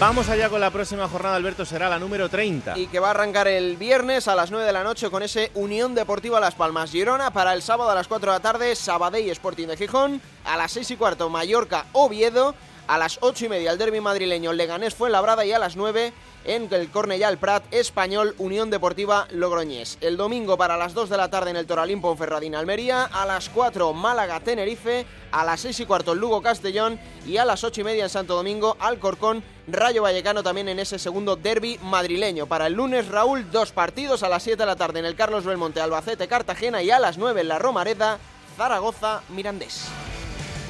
Vamos 0.00 0.28
allá 0.28 0.48
con 0.48 0.60
la 0.60 0.70
próxima 0.70 1.08
jornada, 1.08 1.36
Alberto, 1.36 1.64
será 1.64 1.88
la 1.88 1.98
número 1.98 2.28
30. 2.28 2.78
y 2.78 2.86
que 2.86 3.00
va 3.00 3.08
a 3.08 3.10
arrancar 3.10 3.46
el 3.46 3.76
viernes 3.76 4.26
a 4.26 4.34
las 4.34 4.50
9 4.50 4.64
de 4.66 4.72
la 4.72 4.84
noche 4.84 5.10
con 5.10 5.22
ese 5.24 5.50
Unión 5.54 5.94
Deportiva 5.94 6.38
Las 6.40 6.54
Palmas 6.54 6.90
Girona. 6.90 7.32
Para 7.32 7.52
el 7.52 7.62
sábado 7.62 7.90
a 7.90 7.96
las 7.96 8.06
4 8.06 8.32
de 8.32 8.38
la 8.38 8.42
tarde, 8.42 8.76
Sabadell 8.76 9.30
Sporting 9.30 9.66
de 9.66 9.76
Gijón. 9.76 10.20
A 10.44 10.56
las 10.56 10.72
6 10.72 10.92
y 10.92 10.96
cuarto, 10.96 11.28
Mallorca 11.30 11.86
Oviedo. 11.92 12.54
A 12.88 12.96
las 12.96 13.18
8 13.20 13.44
y 13.44 13.48
media, 13.50 13.70
el 13.70 13.76
derby 13.76 14.00
madrileño 14.00 14.54
Leganés 14.54 14.94
Fuenlabrada. 14.94 15.44
Y 15.44 15.52
a 15.52 15.58
las 15.58 15.76
9 15.76 16.10
en 16.46 16.72
el 16.72 16.90
Cornellà 16.90 17.28
el 17.28 17.36
Prat 17.36 17.62
Español 17.70 18.34
Unión 18.38 18.70
Deportiva 18.70 19.28
Logroñés. 19.30 19.98
El 20.00 20.16
domingo 20.16 20.56
para 20.56 20.78
las 20.78 20.94
2 20.94 21.10
de 21.10 21.18
la 21.18 21.28
tarde 21.28 21.50
en 21.50 21.56
el 21.56 21.66
Toralín 21.66 22.00
Ponferradina 22.00 22.58
Almería. 22.58 23.04
A 23.04 23.26
las 23.26 23.50
4 23.50 23.92
Málaga 23.92 24.40
Tenerife. 24.40 25.04
A 25.32 25.44
las 25.44 25.60
6 25.60 25.80
y 25.80 25.84
cuarto 25.84 26.14
Lugo 26.14 26.40
Castellón. 26.40 26.98
Y 27.26 27.36
a 27.36 27.44
las 27.44 27.62
8 27.62 27.82
y 27.82 27.84
media 27.84 28.04
en 28.04 28.10
Santo 28.10 28.34
Domingo 28.34 28.74
Alcorcón 28.80 29.44
Rayo 29.66 30.02
Vallecano 30.02 30.42
también 30.42 30.70
en 30.70 30.78
ese 30.78 30.98
segundo 30.98 31.36
derby 31.36 31.78
madrileño. 31.82 32.46
Para 32.46 32.68
el 32.68 32.72
lunes, 32.72 33.08
Raúl, 33.08 33.50
dos 33.50 33.72
partidos 33.72 34.22
a 34.22 34.30
las 34.30 34.42
7 34.42 34.56
de 34.56 34.66
la 34.66 34.76
tarde 34.76 35.00
en 35.00 35.04
el 35.04 35.14
Carlos 35.14 35.44
Belmonte, 35.44 35.82
Albacete, 35.82 36.26
Cartagena 36.26 36.82
y 36.82 36.90
a 36.90 36.98
las 36.98 37.18
9 37.18 37.42
en 37.42 37.48
la 37.48 37.58
Romareda, 37.58 38.18
Zaragoza, 38.56 39.20
Mirandés. 39.28 39.88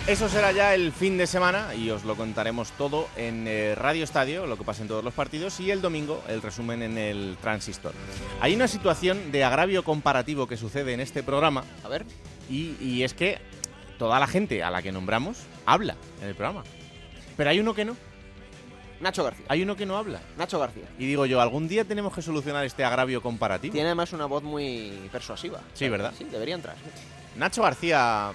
Eso 0.09 0.26
será 0.30 0.52
ya 0.52 0.74
el 0.74 0.90
fin 0.90 1.18
de 1.18 1.26
semana 1.26 1.74
y 1.74 1.90
os 1.90 2.05
lo 2.05 2.16
contaremos 2.16 2.70
todo 2.72 3.09
en 3.14 3.47
eh, 3.47 3.74
Radio 3.74 4.05
Estadio, 4.05 4.47
lo 4.47 4.56
que 4.56 4.64
pasa 4.64 4.80
en 4.80 4.89
todos 4.89 5.05
los 5.05 5.12
partidos, 5.12 5.60
y 5.60 5.70
el 5.70 5.82
domingo 5.82 6.24
el 6.28 6.40
resumen 6.40 6.82
en 6.82 6.97
el 6.97 7.36
Transistor. 7.43 7.93
Hay 8.40 8.55
una 8.55 8.68
situación 8.68 9.30
de 9.30 9.44
agravio 9.44 9.85
comparativo 9.85 10.47
que 10.47 10.56
sucede 10.56 10.94
en 10.94 11.01
este 11.01 11.22
programa. 11.22 11.62
A 11.85 11.89
ver. 11.89 12.06
Y, 12.48 12.74
y 12.80 13.02
es 13.02 13.12
que 13.12 13.39
toda 13.98 14.18
la 14.18 14.26
gente 14.26 14.62
a 14.62 14.70
la 14.70 14.80
que 14.80 14.93
nombramos 14.93 15.40
habla 15.66 15.94
en 16.22 16.28
el 16.28 16.35
programa. 16.35 16.64
Pero 17.36 17.51
hay 17.51 17.60
uno 17.60 17.74
que 17.74 17.85
no. 17.85 17.94
Nacho 19.02 19.22
García. 19.24 19.44
Hay 19.51 19.62
uno 19.62 19.76
que 19.76 19.85
no 19.85 19.98
habla. 19.98 20.22
Nacho 20.39 20.59
García. 20.59 20.89
Y 20.98 21.05
digo 21.05 21.26
yo, 21.26 21.39
algún 21.43 21.68
día 21.68 21.85
tenemos 21.85 22.14
que 22.14 22.22
solucionar 22.22 22.64
este 22.64 22.82
agravio 22.82 23.20
comparativo. 23.20 23.74
Tiene 23.74 23.89
además 23.89 24.14
una 24.14 24.24
voz 24.24 24.43
muy 24.43 25.06
persuasiva. 25.12 25.60
Sí, 25.74 25.86
¿verdad? 25.90 26.14
Sí, 26.16 26.24
debería 26.24 26.55
entrar. 26.55 26.76
Nacho 27.36 27.62
García, 27.62 28.32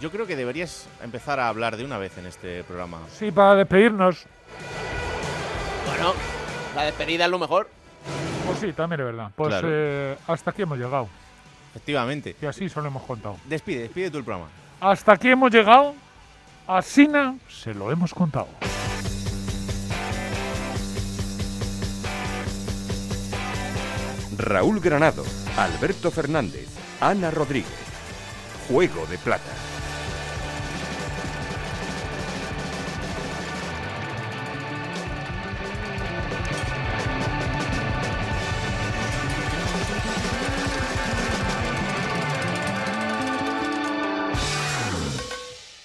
yo 0.00 0.10
creo 0.10 0.26
que 0.26 0.36
deberías 0.36 0.86
empezar 1.02 1.40
a 1.40 1.48
hablar 1.48 1.76
de 1.76 1.84
una 1.84 1.98
vez 1.98 2.16
en 2.18 2.26
este 2.26 2.62
programa. 2.64 2.98
Sí, 3.12 3.30
para 3.30 3.54
despedirnos. 3.54 4.24
Bueno, 5.86 6.14
la 6.74 6.82
despedida 6.84 7.24
es 7.24 7.30
lo 7.30 7.38
mejor. 7.38 7.68
Pues 8.46 8.58
sí, 8.58 8.72
también 8.72 9.00
es 9.00 9.06
verdad. 9.06 9.30
Pues 9.34 9.48
Claro. 9.48 9.68
eh, 9.70 10.16
hasta 10.26 10.50
aquí 10.50 10.62
hemos 10.62 10.78
llegado. 10.78 11.08
Efectivamente. 11.70 12.36
Y 12.40 12.46
así 12.46 12.68
solo 12.68 12.88
hemos 12.88 13.02
contado. 13.02 13.36
Despide, 13.46 13.82
despide 13.82 14.10
tú 14.10 14.18
el 14.18 14.24
programa. 14.24 14.48
Hasta 14.80 15.12
aquí 15.12 15.28
hemos 15.28 15.50
llegado. 15.52 15.94
A 16.68 16.82
Sina 16.82 17.36
se 17.48 17.72
lo 17.74 17.90
hemos 17.92 18.12
contado. 18.12 18.48
Raúl 24.38 24.80
Granado, 24.80 25.24
Alberto 25.56 26.10
Fernández, 26.10 26.68
Ana 27.00 27.30
Rodríguez. 27.30 27.70
Juego 28.68 29.06
de 29.06 29.18
Plata. 29.18 29.44